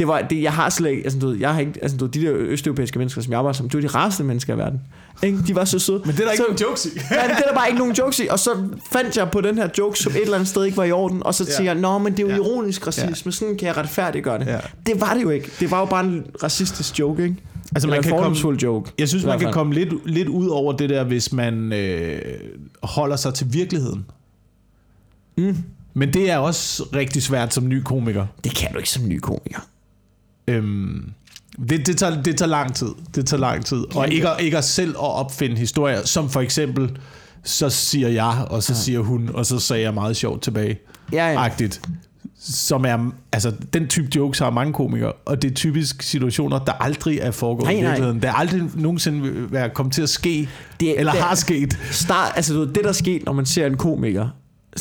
Det 0.01 0.09
var, 0.09 0.21
det, 0.23 0.43
jeg 0.43 0.53
har 0.53 0.71
slet 0.71 0.91
ikke, 0.91 1.03
altså, 1.05 1.19
du 1.19 1.27
ved, 1.29 1.37
jeg 1.37 1.53
har 1.55 1.61
ikke, 1.61 1.73
altså, 1.83 1.97
du 1.97 2.05
ved, 2.05 2.13
de 2.13 2.21
der 2.23 2.33
østeuropæiske 2.35 2.99
mennesker, 2.99 3.23
som 3.23 3.31
jeg 3.31 3.39
arbejder 3.39 3.57
som, 3.57 3.69
de 3.69 3.77
var 3.77 3.81
de 3.81 3.87
rareste 3.89 4.25
mennesker 4.25 4.55
i 4.55 4.59
verden. 4.59 4.81
Ikke? 5.23 5.39
De 5.47 5.55
var 5.55 5.65
så 5.65 5.79
søde. 5.79 6.03
Men 6.05 6.15
det 6.15 6.21
er 6.21 6.25
der 6.25 6.31
ikke 6.33 6.37
så, 6.37 6.43
nogen 6.49 6.61
jokes 6.61 6.87
i. 6.87 6.89
Ja, 7.11 7.23
det 7.23 7.31
er 7.33 7.49
der 7.49 7.55
bare 7.55 7.69
ikke 7.69 7.79
nogen 7.79 7.95
jokes 7.95 8.19
i. 8.21 8.27
Og 8.31 8.39
så 8.39 8.51
fandt 8.93 9.17
jeg 9.17 9.31
på 9.31 9.41
den 9.41 9.59
her 9.59 9.69
joke, 9.79 9.99
som 9.99 10.13
et 10.13 10.21
eller 10.23 10.35
andet 10.35 10.49
sted 10.49 10.65
ikke 10.65 10.77
var 10.77 10.85
i 10.85 10.93
orden. 10.93 11.23
Og 11.23 11.35
så 11.35 11.45
Ja. 11.45 11.51
siger 11.51 11.73
jeg, 11.73 11.81
nå, 11.81 11.99
men 11.99 12.13
det 12.13 12.19
er 12.19 12.23
jo 12.23 12.29
Ja. 12.29 12.37
ironisk 12.37 12.87
racisme. 12.87 13.33
Sådan 13.33 13.57
kan 13.57 13.69
jeg 13.69 13.77
retfærdiggøre 13.77 14.39
det. 14.39 14.47
Ja. 14.47 14.59
Det 14.87 15.01
var 15.01 15.15
det 15.15 15.23
jo 15.23 15.31
ikke. 15.31 15.51
Det 15.61 15.71
var 15.71 15.79
jo 15.79 15.85
bare 15.87 16.05
en 16.05 16.27
racistisk 16.43 16.99
joke, 16.99 17.23
ikke? 17.23 17.37
Altså, 17.75 17.89
man 17.89 18.03
kan 18.03 18.11
komme, 18.19 18.57
joke. 18.63 18.91
jeg 18.99 19.09
synes, 19.09 19.25
man 19.25 19.39
kan 19.41 19.53
komme 19.53 19.75
lidt, 19.75 19.89
lidt 20.07 20.29
ud 20.29 20.49
over 20.49 20.73
det 20.73 20.91
der, 20.91 21.05
hvis 21.05 21.33
man 21.33 21.73
øh, 21.73 22.21
holder 22.83 23.17
sig 23.17 23.35
til 23.35 23.47
virkeligheden. 23.53 24.07
Mm. 25.39 25.57
Men 25.95 26.13
det 26.13 26.31
er 26.31 26.39
også 26.39 26.83
rigtig 26.95 27.23
svært 27.23 27.55
som 27.55 27.69
ny 27.69 27.83
komiker. 27.83 28.27
Det 28.45 28.55
kan 28.55 28.73
du 28.73 28.79
ikke 28.79 28.91
som 28.91 29.09
ny 29.09 29.19
komiker. 29.19 29.61
Øhm, 30.49 31.11
det, 31.69 31.87
det, 31.87 31.97
tager, 31.97 32.23
det 32.23 32.37
tager 32.37 32.49
lang 32.49 32.75
tid. 32.75 32.89
Det 33.15 33.27
tager 33.27 33.41
lang 33.41 33.65
tid. 33.67 33.97
Og 33.97 34.09
ikke, 34.09 34.29
ikke 34.41 34.59
at 34.59 34.65
selv 34.65 34.91
at 34.91 34.97
opfinde 35.15 35.57
historier, 35.57 36.07
som 36.07 36.29
for 36.31 36.41
eksempel, 36.41 36.99
så 37.45 37.71
siger 37.71 38.09
jeg, 38.09 38.47
og 38.51 38.63
så 38.63 38.75
siger 38.75 39.01
hun, 39.01 39.31
og 39.35 39.47
så 39.47 39.59
sagde 39.59 39.83
jeg 39.83 39.95
meget 39.95 40.17
sjovt 40.17 40.43
tilbage. 40.43 40.79
Ja, 41.13 41.33
ja. 41.33 41.45
Agtigt. 41.45 41.81
Som 42.43 42.85
er, 42.85 43.11
altså 43.33 43.53
den 43.73 43.89
type 43.89 44.09
jokes 44.17 44.39
har 44.39 44.51
mange 44.51 44.73
komikere, 44.73 45.13
og 45.13 45.43
det 45.43 45.51
er 45.51 45.55
typisk 45.55 46.03
situationer, 46.03 46.59
der 46.59 46.73
aldrig 46.73 47.19
er 47.19 47.31
foregået 47.31 47.65
Nej, 47.65 47.73
i 47.73 47.81
nej. 47.81 47.85
virkeligheden. 47.91 48.23
Der 48.23 48.29
er 48.29 48.33
aldrig 48.33 48.63
nogensinde 48.75 49.21
vil 49.23 49.53
være 49.53 49.71
kommet 49.75 49.95
til 49.95 50.03
at 50.03 50.09
ske, 50.09 50.49
Det- 50.81 50.99
eller 50.99 51.13
det- 51.13 51.21
har 51.21 51.35
sket. 51.35 51.79
Start, 51.91 52.33
altså 52.37 52.55
du 52.55 52.61
ved, 52.61 52.67
det 52.69 52.85
der 52.85 52.93
sker, 52.93 53.19
når 53.27 53.33
man 53.33 53.47
ser 53.47 53.67
en 53.67 53.77
komiker 53.77 54.29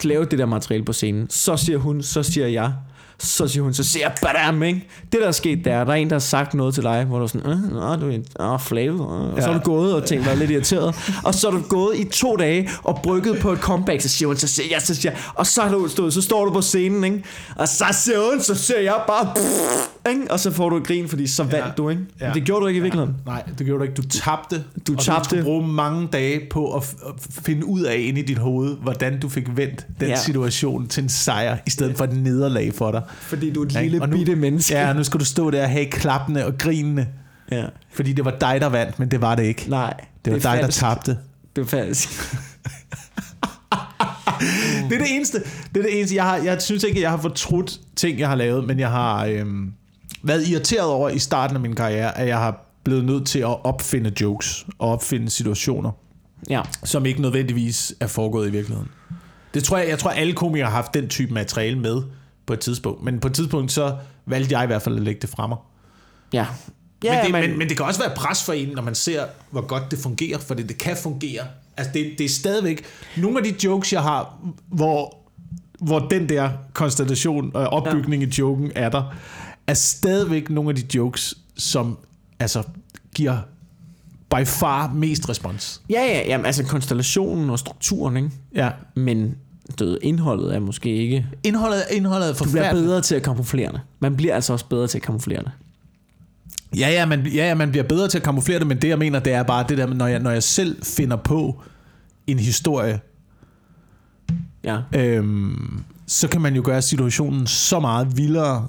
lave 0.04 0.26
det 0.26 0.40
der 0.40 0.46
materiale 0.46 0.86
på 0.86 0.94
scenen. 0.94 1.28
Så 1.30 1.58
siger 1.58 1.78
hun, 1.78 2.02
så 2.04 2.24
siger 2.24 2.48
jeg, 2.48 2.74
så 3.20 3.48
siger 3.48 3.64
hun, 3.64 3.74
så 3.74 3.84
siger 3.84 4.06
jeg, 4.06 4.16
badam, 4.22 4.64
ikke? 4.64 4.88
Det 5.12 5.22
der 5.22 5.28
er 5.28 5.32
sket 5.32 5.66
der, 5.66 5.84
der 5.84 5.92
er 5.92 5.96
en, 5.96 6.10
der 6.10 6.16
har 6.16 6.20
sagt 6.20 6.54
noget 6.54 6.74
til 6.74 6.84
dig, 6.84 7.06
hvor 7.06 7.18
du 7.18 7.24
er 7.24 7.28
sådan, 7.28 7.52
øh, 7.52 7.74
nå, 7.74 7.96
du 7.96 8.10
er 8.40 8.54
øh. 9.30 9.34
og 9.34 9.42
så 9.42 9.50
er 9.50 9.54
du 9.54 9.60
gået 9.60 9.94
og 9.94 10.06
tænkt, 10.06 10.26
var 10.26 10.36
lidt 10.36 10.52
irriteret, 10.52 10.96
og 11.24 11.36
så 11.36 11.48
er 11.48 11.52
du 11.52 11.62
gået 11.70 11.98
i 11.98 12.04
to 12.04 12.36
dage 12.36 12.70
og 12.84 13.00
brygget 13.04 13.40
på 13.40 13.52
et 13.52 13.60
comeback, 13.60 14.02
så 14.02 14.10
siger 14.10 14.28
hun, 14.28 14.38
så 14.38 14.48
siger 14.48 14.68
jeg, 14.72 14.82
så 14.82 14.96
siger 14.96 15.12
jeg, 15.12 15.22
og 15.36 15.48
så, 15.48 15.62
er 15.62 15.70
du 15.70 16.12
så 16.12 16.22
står 16.22 16.46
du 16.46 16.52
på 16.52 16.62
scenen, 16.62 17.04
ikke? 17.04 17.24
Og 17.56 17.68
så 17.68 17.86
siger 17.92 18.32
hun, 18.32 18.42
så 18.42 18.56
siger 18.56 18.80
jeg 18.80 19.02
bare, 19.08 19.34
pff, 19.36 19.90
ikke? 20.10 20.32
Og 20.32 20.40
så 20.40 20.52
får 20.52 20.70
du 20.70 20.78
et 20.78 20.84
grin, 20.88 21.08
fordi 21.10 21.28
så 21.28 21.44
vandt 21.44 21.56
Ja. 21.58 21.72
du, 21.78 21.90
ikke? 21.90 22.02
Ja. 22.22 22.26
Men 22.26 22.36
det 22.36 22.44
gjorde 22.44 22.62
du 22.62 22.68
ikke 22.68 22.78
i 22.78 22.82
virkeligheden. 22.82 23.16
Nej, 23.26 23.44
det 23.58 23.66
gjorde 23.66 23.80
du 23.80 23.84
ikke. 23.84 23.96
Du 23.96 24.02
tabte. 24.08 24.64
Du 24.88 24.94
og 24.94 25.00
tabte. 25.00 25.38
Du 25.38 25.44
bruge 25.44 25.68
mange 25.68 26.08
dage 26.14 26.42
på 26.52 26.74
at, 26.76 26.84
f- 26.84 27.08
at 27.10 27.14
finde 27.46 27.66
ud 27.66 27.82
af 27.82 27.98
ind 28.00 28.18
i 28.18 28.22
dit 28.22 28.38
hoved, 28.38 28.76
hvordan 28.78 29.20
du 29.20 29.30
fik 29.30 29.58
vendt 29.58 29.88
den 30.00 30.08
Ja. 30.08 30.08
ja. 30.08 30.16
situation 30.16 30.88
til 30.88 31.04
en 31.04 31.10
sejr, 31.10 31.58
i 31.68 31.70
stedet 31.70 31.98
for 31.98 32.04
et 32.04 32.14
nederlag 32.14 32.74
for 32.74 32.92
dig. 32.92 33.02
Fordi 33.20 33.52
du 33.54 33.62
er 33.62 33.66
et 33.66 33.70
Ikke? 33.72 33.82
lille 33.82 34.02
Og 34.02 34.10
nu- 34.10 34.18
bitte 34.18 34.36
menneske. 34.36 34.76
Ja, 34.76 34.94
nu 34.94 35.04
skal 35.04 35.20
du 35.20 35.26
stå 35.26 35.52
der 35.52 35.64
og 35.64 35.70
have 35.70 35.86
klappende 35.86 36.46
og 36.46 36.58
grinende, 36.58 37.08
ja. 37.52 37.66
fordi 37.94 38.14
det 38.14 38.26
var 38.26 38.32
dig, 38.42 38.58
der 38.62 38.68
vandt, 38.70 39.00
men 39.00 39.12
det 39.12 39.22
var 39.22 39.36
det 39.36 39.44
ikke. 39.44 39.66
Nej, 39.70 39.94
Det 40.26 40.34
var 40.34 40.38
er 40.38 40.42
dig, 40.42 40.58
der 40.58 40.62
falsk. 40.64 40.80
tabte. 40.80 41.18
Det 41.56 41.62
er 41.62 41.66
falsk. 41.66 42.10
Det 44.90 44.96
er 44.96 45.00
det 45.00 45.16
eneste. 45.16 45.38
Det 45.74 45.78
er 45.80 45.82
det 45.82 45.98
eneste. 45.98 46.16
Jeg, 46.16 46.24
har, 46.24 46.38
jeg 46.38 46.62
synes 46.62 46.84
ikke, 46.84 46.98
at 46.98 47.02
jeg 47.02 47.10
har 47.10 47.18
fortrudt 47.18 47.80
ting, 47.96 48.20
jeg 48.20 48.28
har 48.30 48.36
lavet, 48.36 48.68
men 48.68 48.80
jeg 48.80 48.90
har 48.90 49.26
øhm, 49.26 49.72
været 50.24 50.48
irriteret 50.48 50.88
over 50.90 51.10
i 51.10 51.20
starten 51.20 51.56
af 51.56 51.62
min 51.62 51.76
karriere, 51.76 52.18
at 52.18 52.28
jeg 52.28 52.38
har 52.38 52.66
blevet 52.84 53.06
nødt 53.06 53.28
til 53.28 53.40
at 53.40 53.66
opfinde 53.66 54.12
jokes 54.22 54.66
og 54.80 54.90
opfinde 54.92 55.30
situationer, 55.30 55.92
Ja. 56.50 56.62
som 56.84 57.06
ikke 57.06 57.22
nødvendigvis 57.22 57.94
er 58.00 58.08
foregået 58.08 58.48
i 58.48 58.52
virkeligheden. 58.52 58.90
Det 59.54 59.64
tror 59.64 59.78
jeg, 59.78 59.90
jeg 59.90 60.00
tror, 60.00 60.10
alle 60.10 60.34
komikere 60.34 60.68
har 60.70 60.76
haft 60.76 60.94
den 60.94 61.08
type 61.08 61.34
materiale 61.34 61.80
med 61.80 62.02
på 62.46 62.54
et 62.54 62.60
tidspunkt. 62.60 63.04
Men 63.04 63.20
på 63.20 63.28
et 63.28 63.34
tidspunkt, 63.34 63.72
så 63.72 63.96
valgte 64.26 64.58
jeg 64.58 64.64
i 64.64 64.68
hvert 64.68 64.82
fald 64.82 64.96
at 64.96 65.02
lægge 65.02 65.22
det 65.22 65.30
fra 65.30 65.48
mig. 65.48 65.58
Ja. 66.34 66.46
Ja, 67.04 67.14
men, 67.16 67.24
det, 67.24 67.32
man- 67.32 67.50
men, 67.50 67.58
men 67.60 67.70
det 67.70 67.78
kan 67.78 67.86
også 67.86 68.00
være 68.02 68.12
pres 68.16 68.44
for 68.44 68.54
en, 68.54 68.68
når 68.76 68.82
man 68.82 68.96
ser, 68.96 69.24
hvor 69.52 69.62
godt 69.62 69.84
det 69.92 70.00
fungerer, 70.00 70.38
for 70.40 70.54
det, 70.54 70.70
det 70.70 70.78
kan 70.78 70.98
fungere. 71.04 71.42
Altså, 71.78 71.94
det, 71.94 72.12
det 72.18 72.26
er 72.26 72.30
stadigvæk... 72.30 72.84
Nogle 73.18 73.38
af 73.38 73.44
de 73.44 73.56
jokes, 73.64 73.94
jeg 73.94 74.02
har, 74.04 74.38
hvor, 74.68 75.18
hvor 75.82 76.00
den 76.00 76.30
der 76.30 76.50
konstellation 76.74 77.52
og 77.54 77.68
opbygning 77.68 78.24
ja. 78.24 78.28
i 78.30 78.32
joken 78.40 78.72
er 78.76 78.90
der, 78.90 79.04
er 79.70 79.74
stadigvæk 79.74 80.50
nogle 80.50 80.70
af 80.70 80.76
de 80.76 80.84
jokes, 80.98 81.36
som 81.58 81.98
altså 82.40 82.64
giver 83.16 83.38
by 84.36 84.46
far 84.46 84.94
mest 84.94 85.30
respons. 85.30 85.82
Ja, 85.90 86.02
ja, 86.02 86.22
jamen, 86.28 86.46
altså 86.46 86.64
konstellationen 86.64 87.50
og 87.50 87.60
strukturen, 87.60 88.18
ikke? 88.18 88.30
Ja. 88.56 88.70
Men 88.96 89.36
død, 89.80 89.98
indholdet 90.02 90.56
er 90.56 90.60
måske 90.60 90.96
ikke... 90.96 91.28
Indholdet, 91.44 91.84
indholdet 91.92 92.30
er 92.30 92.34
Du 92.34 92.44
bliver 92.44 92.52
forfærdeligt. 92.64 92.86
bedre 92.88 93.02
til 93.02 93.16
at 93.16 93.24
kamuflere 93.24 93.72
det. 93.72 93.82
Man 94.00 94.16
bliver 94.16 94.36
altså 94.36 94.54
også 94.54 94.66
bedre 94.66 94.88
til 94.88 94.98
at 94.98 95.02
kamuflere 95.02 95.40
det. 95.44 95.52
Ja, 96.78 96.90
ja, 96.90 97.06
man, 97.06 97.28
ja, 97.28 97.48
ja, 97.48 97.56
man 97.56 97.70
bliver 97.72 97.84
bedre 97.84 98.08
til 98.08 98.18
at 98.18 98.24
kamuflere 98.24 98.60
det, 98.60 98.68
men 98.68 98.82
det 98.82 98.88
jeg 98.88 99.00
mener, 99.00 99.20
det 99.20 99.34
er 99.34 99.44
bare 99.44 99.66
det 99.70 99.78
der, 99.78 99.86
når 99.88 100.08
jeg, 100.08 100.20
når 100.20 100.32
jeg 100.32 100.44
selv 100.44 100.84
finder 100.86 101.16
på 101.18 101.62
en 102.28 102.40
historie, 102.40 103.00
Ja. 104.64 104.78
øhm, 104.96 105.84
så 106.08 106.28
kan 106.28 106.42
man 106.42 106.56
jo 106.56 106.62
gøre 106.66 106.82
situationen 106.82 107.48
så 107.48 107.80
meget 107.80 108.18
vildere, 108.18 108.68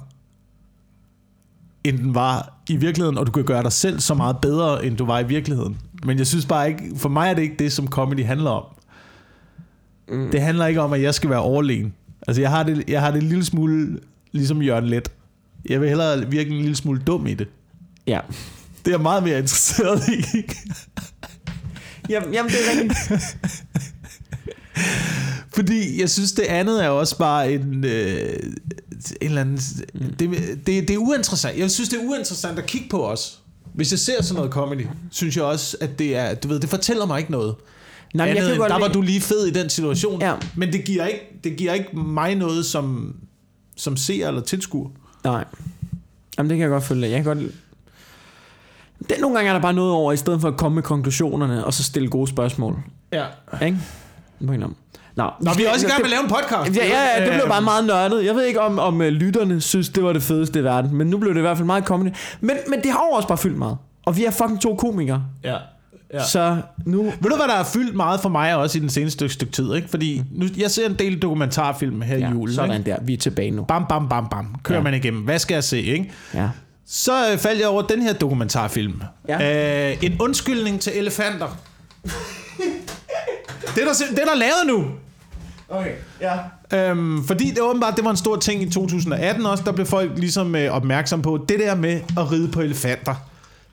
end 1.83 1.97
den 1.97 2.15
var 2.15 2.61
i 2.69 2.75
virkeligheden, 2.75 3.17
og 3.17 3.27
du 3.27 3.31
kan 3.31 3.43
gøre 3.43 3.63
dig 3.63 3.71
selv 3.71 3.99
så 3.99 4.13
meget 4.13 4.37
bedre, 4.41 4.85
end 4.85 4.97
du 4.97 5.05
var 5.05 5.19
i 5.19 5.27
virkeligheden. 5.27 5.77
Men 6.05 6.17
jeg 6.17 6.27
synes 6.27 6.45
bare 6.45 6.69
ikke, 6.69 6.83
for 6.97 7.09
mig 7.09 7.29
er 7.29 7.33
det 7.33 7.41
ikke 7.41 7.55
det, 7.59 7.73
som 7.73 7.87
comedy 7.87 8.25
handler 8.25 8.49
om. 8.49 8.63
Mm. 10.09 10.31
Det 10.31 10.41
handler 10.41 10.65
ikke 10.65 10.81
om, 10.81 10.93
at 10.93 11.01
jeg 11.01 11.13
skal 11.13 11.29
være 11.29 11.39
overlegen. 11.39 11.93
Altså, 12.27 12.41
jeg 12.41 12.49
har 12.49 12.63
det, 12.63 12.83
jeg 12.87 13.01
har 13.01 13.11
det 13.11 13.21
en 13.21 13.29
lille 13.29 13.45
smule 13.45 13.99
ligesom 14.31 14.61
Jørgen 14.61 14.87
Let. 14.87 15.11
Jeg 15.69 15.81
vil 15.81 15.89
hellere 15.89 16.31
virke 16.31 16.49
en 16.49 16.57
lille 16.57 16.75
smule 16.75 17.01
dum 17.07 17.27
i 17.27 17.33
det. 17.33 17.47
Ja. 18.07 18.19
Det 18.85 18.87
er 18.87 18.91
jeg 18.91 19.01
meget 19.01 19.23
mere 19.23 19.37
interesseret 19.39 20.07
i. 20.07 20.25
Jamen, 22.09 22.33
jamen 22.33 22.51
det 22.51 22.57
er 22.59 22.71
rigtigt. 22.71 23.37
Fordi 25.55 26.01
jeg 26.01 26.09
synes, 26.09 26.31
det 26.31 26.43
andet 26.43 26.83
er 26.85 26.89
også 26.89 27.17
bare 27.17 27.53
en... 27.53 27.85
Øh, 27.85 28.39
en 29.21 29.27
eller 29.27 29.41
anden, 29.41 29.59
det, 30.19 30.29
det, 30.67 30.87
det 30.87 30.89
er 30.89 30.97
uinteressant. 30.97 31.57
Jeg 31.57 31.71
synes, 31.71 31.89
det 31.89 31.99
er 31.99 32.03
uinteressant 32.03 32.59
at 32.59 32.65
kigge 32.65 32.89
på 32.89 33.07
os. 33.07 33.39
Hvis 33.73 33.91
jeg 33.91 33.99
ser 33.99 34.21
sådan 34.21 34.35
noget 34.35 34.51
comedy, 34.51 34.87
synes 35.11 35.37
jeg 35.37 35.43
også, 35.43 35.77
at 35.81 35.99
det 35.99 36.15
er... 36.15 36.33
Du 36.33 36.47
ved, 36.47 36.59
det 36.59 36.69
fortæller 36.69 37.05
mig 37.05 37.19
ikke 37.19 37.31
noget. 37.31 37.55
Nej, 38.13 38.25
men 38.25 38.35
jeg 38.35 38.37
Andet 38.37 38.43
kan 38.43 38.51
end, 38.51 38.59
godt 38.59 38.71
der 38.71 38.87
var 38.87 38.93
du 38.93 39.01
lige 39.01 39.21
fed 39.21 39.47
i 39.47 39.51
den 39.51 39.69
situation. 39.69 40.21
Ja. 40.21 40.35
Men 40.55 40.73
det 40.73 40.83
giver, 40.83 41.05
ikke, 41.05 41.39
det 41.43 41.57
giver 41.57 41.73
ikke 41.73 41.97
mig 41.97 42.35
noget 42.35 42.65
som, 42.65 43.15
som 43.75 43.97
ser 43.97 44.27
eller 44.27 44.41
tilskuer. 44.41 44.89
Nej. 45.23 45.45
Jamen, 46.37 46.49
det 46.49 46.57
kan 46.57 46.61
jeg 46.61 46.69
godt 46.69 46.83
følge. 46.83 47.09
Jeg 47.09 47.23
kan 47.23 47.35
godt... 47.35 47.51
Det, 49.09 49.17
nogle 49.19 49.35
gange 49.35 49.49
er 49.49 49.53
der 49.53 49.61
bare 49.61 49.73
noget 49.73 49.91
over, 49.91 50.13
i 50.13 50.17
stedet 50.17 50.41
for 50.41 50.47
at 50.47 50.57
komme 50.57 50.75
med 50.75 50.83
konklusionerne, 50.83 51.65
og 51.65 51.73
så 51.73 51.83
stille 51.83 52.09
gode 52.09 52.27
spørgsmål. 52.27 52.79
Ja. 53.13 53.25
Ikke? 53.65 53.77
På 54.47 54.53
en 54.53 54.63
om. 54.63 54.75
Nå, 55.15 55.29
Nå, 55.41 55.51
vi 55.57 55.65
er 55.65 55.71
også 55.71 55.87
i 55.87 55.89
gang 55.89 56.01
med 56.01 56.05
at 56.05 56.09
lave 56.09 56.23
en 56.23 56.29
podcast. 56.29 56.77
Ja, 56.77 56.85
ja, 56.87 57.15
ja, 57.15 57.25
det 57.25 57.29
blev 57.33 57.41
Øh, 57.43 57.49
bare 57.49 57.61
meget 57.61 57.85
nørdet. 57.85 58.25
Jeg 58.25 58.35
ved 58.35 58.43
ikke, 58.43 58.61
om, 58.61 58.79
om 58.79 58.95
uh, 59.01 59.05
lytterne 59.07 59.61
synes, 59.61 59.89
det 59.89 60.03
var 60.03 60.13
det 60.13 60.23
fedeste 60.23 60.59
i 60.59 60.63
verden, 60.63 60.95
men 60.95 61.07
nu 61.07 61.17
blev 61.17 61.33
det 61.33 61.39
i 61.39 61.41
hvert 61.41 61.57
fald 61.57 61.65
meget 61.65 61.83
comedy. 61.83 62.09
Men, 62.41 62.57
men 62.67 62.81
det 62.83 62.91
har 62.91 62.99
også 63.13 63.27
bare 63.27 63.37
fyldt 63.37 63.57
meget. 63.57 63.77
Og 64.05 64.17
vi 64.17 64.25
er 64.25 64.31
fucking 64.31 64.61
to 64.61 64.75
komikere. 64.75 65.23
Ja. 65.43 65.55
Ja. 66.13 66.23
Så 66.23 66.57
nu... 66.85 67.03
Ved 67.03 67.29
du, 67.29 67.35
hvad 67.35 67.47
der 67.47 67.55
har 67.55 67.63
fyldt 67.73 67.95
meget 67.95 68.19
for 68.21 68.29
mig 68.29 68.55
også 68.55 68.77
i 68.77 68.81
den 68.81 68.89
seneste 68.89 69.29
stykke, 69.29 69.53
tid? 69.53 69.73
Ikke? 69.73 69.89
Fordi 69.89 70.21
nu, 70.31 70.45
jeg 70.57 70.71
ser 70.71 70.85
en 70.85 70.93
del 70.99 71.19
dokumentarfilm 71.21 72.01
her 72.01 72.17
Ja, 72.17 72.27
i 72.27 72.31
julen. 72.31 72.55
sådan 72.55 72.77
Ikke? 72.79 72.91
der. 72.91 72.97
Vi 73.01 73.13
er 73.13 73.17
tilbage 73.17 73.51
nu. 73.51 73.63
Bam, 73.63 73.85
bam, 73.89 74.09
bam, 74.09 74.27
bam. 74.29 74.55
Kører 74.63 74.79
ja. 74.79 74.83
man 74.83 74.93
igennem. 74.93 75.21
Hvad 75.21 75.39
skal 75.39 75.53
jeg 75.55 75.63
se, 75.63 75.81
ikke? 75.81 76.11
Ja. 76.33 76.49
Så 76.87 77.31
øh, 77.31 77.37
faldt 77.37 77.59
jeg 77.59 77.67
over 77.67 77.81
den 77.81 78.01
her 78.01 78.13
dokumentarfilm. 78.13 79.01
Ja. 79.27 79.89
Øh, 79.91 79.97
en 80.01 80.21
undskyldning 80.21 80.81
til 80.81 80.93
elefanter. 80.95 81.47
Det, 83.75 83.81
er 83.81 83.85
der, 83.85 83.93
det 84.09 84.19
er 84.19 84.25
der 84.25 84.35
lavet 84.35 84.67
nu. 84.67 84.85
Okay, 85.69 85.91
ja. 86.21 86.37
Øhm, 86.89 87.23
fordi 87.27 87.49
det 87.49 87.61
åbenbart, 87.61 87.95
det 87.95 88.03
var 88.05 88.11
en 88.11 88.17
stor 88.17 88.35
ting 88.35 88.63
i 88.63 88.69
2018 88.69 89.45
også, 89.45 89.63
der 89.63 89.71
blev 89.71 89.85
folk 89.85 90.11
ligesom 90.15 90.55
øh, 90.55 90.71
opmærksom 90.71 91.21
på, 91.21 91.45
det 91.49 91.59
der 91.59 91.75
med 91.75 92.01
at 92.17 92.31
ride 92.31 92.47
på 92.51 92.61
elefanter. 92.61 93.15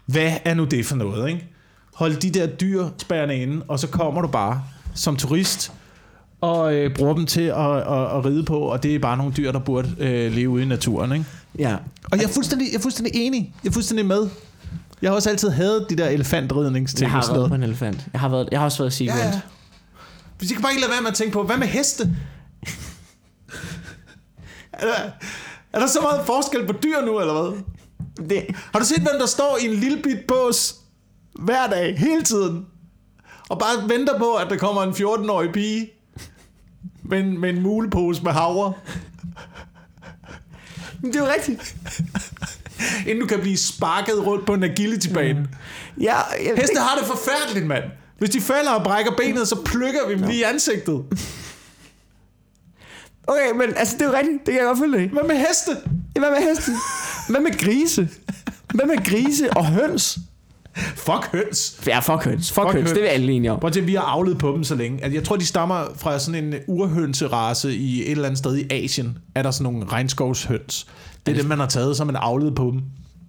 Hvad 0.06 0.32
er 0.44 0.54
nu 0.54 0.64
det 0.64 0.86
for 0.86 0.96
noget, 0.96 1.28
ikke? 1.28 1.46
Hold 1.94 2.16
de 2.16 2.30
der 2.30 2.46
dyr 2.46 2.86
spærrende 2.98 3.36
inde, 3.36 3.64
og 3.68 3.78
så 3.78 3.86
kommer 3.86 4.22
du 4.22 4.28
bare 4.28 4.62
som 4.94 5.16
turist 5.16 5.72
og 6.40 6.74
øh, 6.74 6.94
bruger 6.94 7.14
dem 7.14 7.26
til 7.26 7.40
at, 7.40 7.76
at, 7.76 8.16
at 8.16 8.24
ride 8.24 8.44
på, 8.44 8.58
og 8.58 8.82
det 8.82 8.94
er 8.94 8.98
bare 8.98 9.16
nogle 9.16 9.32
dyr, 9.36 9.52
der 9.52 9.58
burde 9.58 9.94
øh, 9.98 10.32
leve 10.32 10.48
ude 10.48 10.62
i 10.62 10.66
naturen, 10.66 11.12
ikke? 11.12 11.24
Ja. 11.58 11.76
Og 12.04 12.18
jeg 12.18 12.24
er 12.24 12.28
fuldstændig, 12.28 12.68
jeg 12.72 12.78
er 12.78 12.82
fuldstændig 12.82 13.12
enig. 13.14 13.54
Jeg 13.64 13.68
er 13.68 13.72
fuldstændig 13.72 14.06
med. 14.06 14.28
Jeg 15.02 15.10
har 15.10 15.14
også 15.14 15.30
altid 15.30 15.50
hadet 15.50 15.86
de 15.90 15.96
der 15.96 16.08
elefantridningsting. 16.08 17.02
Jeg 17.02 17.10
har 17.10 17.18
og 17.18 17.24
sådan 17.24 17.34
været 17.40 17.50
noget. 17.50 17.60
på 17.60 17.64
en 17.64 17.70
elefant. 17.70 18.06
Jeg 18.12 18.20
har, 18.20 18.28
været, 18.28 18.48
jeg 18.52 18.60
har 18.60 18.64
også 18.64 18.78
været 18.78 18.92
Seagull. 18.92 19.18
Ja, 19.18 19.26
ja. 19.26 19.40
Hvis 20.38 20.50
jeg 20.50 20.56
kan 20.56 20.62
bare 20.62 20.72
ikke 20.72 20.80
lade 20.80 20.92
være 20.92 21.02
med 21.02 21.10
at 21.10 21.16
tænke 21.16 21.32
på, 21.32 21.42
hvad 21.42 21.56
med 21.56 21.66
heste? 21.66 22.16
er, 24.72 24.86
der, 24.86 25.10
er 25.72 25.78
der 25.78 25.86
så 25.86 26.00
meget 26.00 26.26
forskel 26.26 26.66
på 26.66 26.72
dyr 26.72 27.00
nu, 27.00 27.20
eller 27.20 27.42
hvad? 27.42 27.62
Det, 28.28 28.46
Har 28.72 28.78
du 28.78 28.84
set, 28.84 29.02
hvem 29.02 29.18
der 29.18 29.26
står 29.26 29.58
i 29.60 29.64
en 29.64 29.74
lille 29.74 30.02
bit 30.02 30.18
bås 30.28 30.74
hver 31.34 31.66
dag, 31.66 31.98
hele 31.98 32.22
tiden? 32.22 32.66
Og 33.48 33.58
bare 33.58 33.88
venter 33.88 34.18
på, 34.18 34.34
at 34.34 34.50
der 34.50 34.56
kommer 34.56 34.82
en 34.82 34.90
14-årig 34.90 35.52
pige 35.52 35.90
med 37.02 37.20
en, 37.20 37.40
med 37.40 37.50
en 37.50 37.62
mulepose 37.62 38.22
med 38.22 38.32
havre, 38.32 38.72
det 41.02 41.16
er 41.16 41.20
jo 41.20 41.30
rigtigt. 41.38 41.76
inden 43.06 43.20
du 43.20 43.26
kan 43.26 43.40
blive 43.40 43.56
sparket 43.56 44.26
rundt 44.26 44.46
på 44.46 44.54
en 44.54 44.64
agility-bane. 44.64 45.48
Ja, 46.00 46.16
jeg, 46.16 46.52
Heste 46.56 46.80
har 46.80 46.96
det 46.98 47.06
forfærdeligt, 47.06 47.66
mand. 47.66 47.84
Hvis 48.18 48.30
de 48.30 48.40
falder 48.40 48.70
og 48.70 48.84
brækker 48.84 49.12
benet, 49.16 49.48
så 49.48 49.56
plukker 49.64 50.08
vi 50.08 50.14
dem 50.14 50.22
lige 50.22 50.38
i 50.38 50.42
ansigtet. 50.42 51.04
Okay, 53.26 53.50
men 53.54 53.76
altså, 53.76 53.94
det 53.98 54.02
er 54.02 54.06
jo 54.10 54.16
rigtigt. 54.16 54.38
Det 54.46 54.52
kan 54.52 54.54
jeg 54.54 54.66
godt 54.66 54.78
følge 54.78 54.98
dig 54.98 55.04
i. 55.04 55.08
Hvad 55.08 55.22
med 55.22 55.36
heste? 55.36 55.76
Hvad 56.12 56.30
med 56.30 56.48
heste? 56.48 56.72
Hvad 57.28 57.40
med 57.40 57.58
grise? 57.58 58.08
Hvad 58.74 58.86
med 58.86 59.04
grise 59.04 59.50
og 59.56 59.66
høns? 59.66 60.18
Fuck 60.96 61.26
høns. 61.32 61.80
Ja, 61.86 61.98
fuck 61.98 62.24
høns. 62.24 62.52
Fuck, 62.52 62.64
Fuck 62.66 62.72
høns. 62.74 62.74
høns. 62.74 62.90
Det 62.90 62.98
er 62.98 63.02
vi 63.02 63.08
alle 63.08 63.32
enige 63.32 63.52
om. 63.52 63.60
Prøv 63.60 63.68
at 63.68 63.74
se, 63.74 63.80
vi 63.80 63.94
har 63.94 64.02
avlet 64.02 64.38
på 64.38 64.52
dem 64.52 64.64
så 64.64 64.74
længe. 64.74 65.04
At 65.04 65.14
jeg 65.14 65.24
tror, 65.24 65.36
de 65.36 65.46
stammer 65.46 65.84
fra 65.96 66.18
sådan 66.18 66.44
en 66.44 66.54
urhønserace 66.66 67.74
i 67.76 68.02
et 68.02 68.10
eller 68.10 68.24
andet 68.24 68.38
sted 68.38 68.56
i 68.56 68.66
Asien. 68.84 69.18
Er 69.34 69.42
der 69.42 69.50
sådan 69.50 69.72
nogle 69.72 69.86
regnskovshøns. 69.92 70.86
Det 71.26 71.32
er 71.32 71.36
dem, 71.40 71.46
man 71.48 71.58
har 71.58 71.66
taget, 71.66 71.96
så 71.96 72.02
har 72.04 72.12
man 72.12 72.22
avlet 72.22 72.54
på 72.54 72.64
dem. 72.72 72.82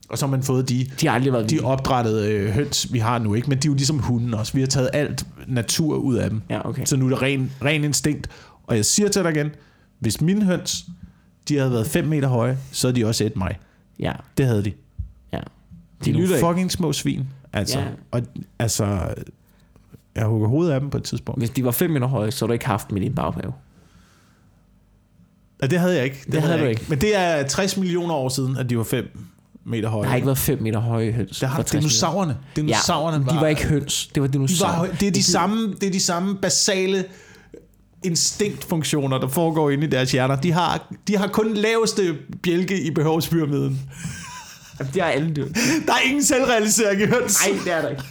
Og 0.10 0.18
så 0.18 0.26
har 0.26 0.32
man 0.32 0.44
fået 0.44 0.70
de, 0.70 0.86
De 1.02 1.08
har 1.08 1.14
aldrig 1.16 1.34
været 1.34 1.50
de 1.50 1.56
vilde. 1.56 1.68
opdrættede 1.68 2.32
øh, 2.34 2.50
høns, 2.52 2.94
vi 2.94 3.00
har 3.00 3.20
nu. 3.20 3.34
ikke, 3.34 3.50
Men 3.50 3.58
de 3.58 3.68
er 3.68 3.72
jo 3.72 3.76
ligesom 3.76 4.00
hunden 4.00 4.34
også. 4.34 4.54
Vi 4.54 4.60
har 4.60 4.68
taget 4.68 4.90
alt 4.94 5.26
natur 5.48 5.96
ud 5.96 6.16
af 6.16 6.30
dem. 6.30 6.42
Ja, 6.50 6.70
okay. 6.70 6.86
Så 6.86 6.98
nu 6.98 7.06
er 7.06 7.10
det 7.10 7.22
ren, 7.22 7.52
ren 7.66 7.84
instinkt. 7.84 8.28
Og 8.68 8.76
jeg 8.76 8.86
siger 8.86 9.10
til 9.10 9.24
dig 9.24 9.32
igen, 9.32 9.50
hvis 10.00 10.22
mine 10.22 10.46
høns, 10.46 10.86
de 11.50 11.58
havde 11.58 11.72
været 11.72 11.88
5 11.88 12.06
meter 12.06 12.28
høje, 12.28 12.58
så 12.72 12.88
havde 12.88 13.00
de 13.00 13.06
også 13.06 13.24
et 13.24 13.36
mig. 13.36 13.60
Ja, 14.00 14.12
Det 14.38 14.46
havde 14.46 14.64
de. 14.64 14.72
ja. 15.34 15.38
De 15.38 15.44
De 16.06 16.10
er 16.10 16.14
lytter 16.14 16.36
ikke. 16.36 16.48
fucking 16.48 16.72
små 16.72 16.94
svin. 16.94 17.28
Altså, 17.54 17.80
Ja. 17.80 17.86
og, 18.12 18.22
altså, 18.60 19.00
jeg 20.16 20.26
hugger 20.26 20.48
hovedet 20.48 20.72
af 20.74 20.80
dem 20.80 20.90
på 20.90 20.98
et 20.98 21.04
tidspunkt. 21.04 21.42
Hvis 21.42 21.50
de 21.50 21.64
var 21.66 21.72
5 21.72 21.90
meter 21.92 22.08
høje, 22.08 22.32
så 22.32 22.46
havde 22.46 22.48
du 22.50 22.54
ikke 22.54 22.66
haft 22.68 22.90
dem 22.90 22.98
i 22.98 23.00
din 23.00 23.16
baghave. 23.16 23.54
Ja, 25.62 25.68
det 25.68 25.80
havde 25.80 25.96
jeg 25.96 26.04
ikke. 26.04 26.24
Det 26.32 26.42
havde 26.42 26.54
jeg 26.56 26.64
du 26.64 26.70
ikke. 26.70 26.86
Men 26.90 27.02
det 27.02 27.16
er 27.18 27.44
60 27.48 27.78
millioner 27.78 28.14
år 28.14 28.30
siden, 28.30 28.58
at 28.58 28.70
de 28.70 28.78
var 28.78 28.84
5 28.84 29.20
meter 29.66 29.90
høje. 29.90 30.04
Der 30.04 30.10
har 30.10 30.16
ikke 30.16 30.26
været 30.26 30.38
5 30.38 30.62
meter 30.62 30.80
høje 30.80 31.12
høns. 31.12 31.40
det 31.40 31.50
har 31.50 31.56
for 31.56 31.64
60 31.64 31.74
millioner. 31.74 31.90
dinosaurerne. 31.90 32.38
Dinosaurerne 32.56 33.26
Ja, 33.30 33.36
de 33.36 33.42
var 33.42 33.48
ikke 33.48 33.66
høns. 33.66 34.08
Det 34.16 34.22
var 34.22 34.28
de 34.28 34.34
dinosaurer. 34.34 34.80
var, 34.80 34.88
det, 35.00 35.08
er 35.08 35.12
de 35.12 35.24
samme, 35.24 35.74
det 35.82 35.88
er 35.88 35.92
de 35.92 36.00
samme 36.00 36.36
basale 36.42 37.06
instinktfunktioner, 38.04 39.18
der 39.18 39.28
foregår 39.28 39.70
inde 39.70 39.88
i 39.88 39.90
deres 39.90 40.12
hjerner. 40.12 40.36
De 40.36 40.52
har, 40.52 40.94
de 41.08 41.18
har 41.18 41.28
kun 41.28 41.54
laveste 41.54 42.18
bjælke 42.44 42.82
i 42.82 42.92
behovspyramiden. 42.92 43.80
Jamen, 44.80 44.94
det 44.94 45.02
er 45.02 45.06
alle 45.06 45.36
dyr. 45.36 45.46
Der 45.86 45.94
er 45.94 46.00
ingen 46.06 46.24
selvrealisering 46.24 47.02
i 47.02 47.06
høns. 47.06 47.48
Nej, 47.48 47.60
det 47.66 47.74
er 47.74 47.82
der 47.82 47.90
ikke. 47.90 48.04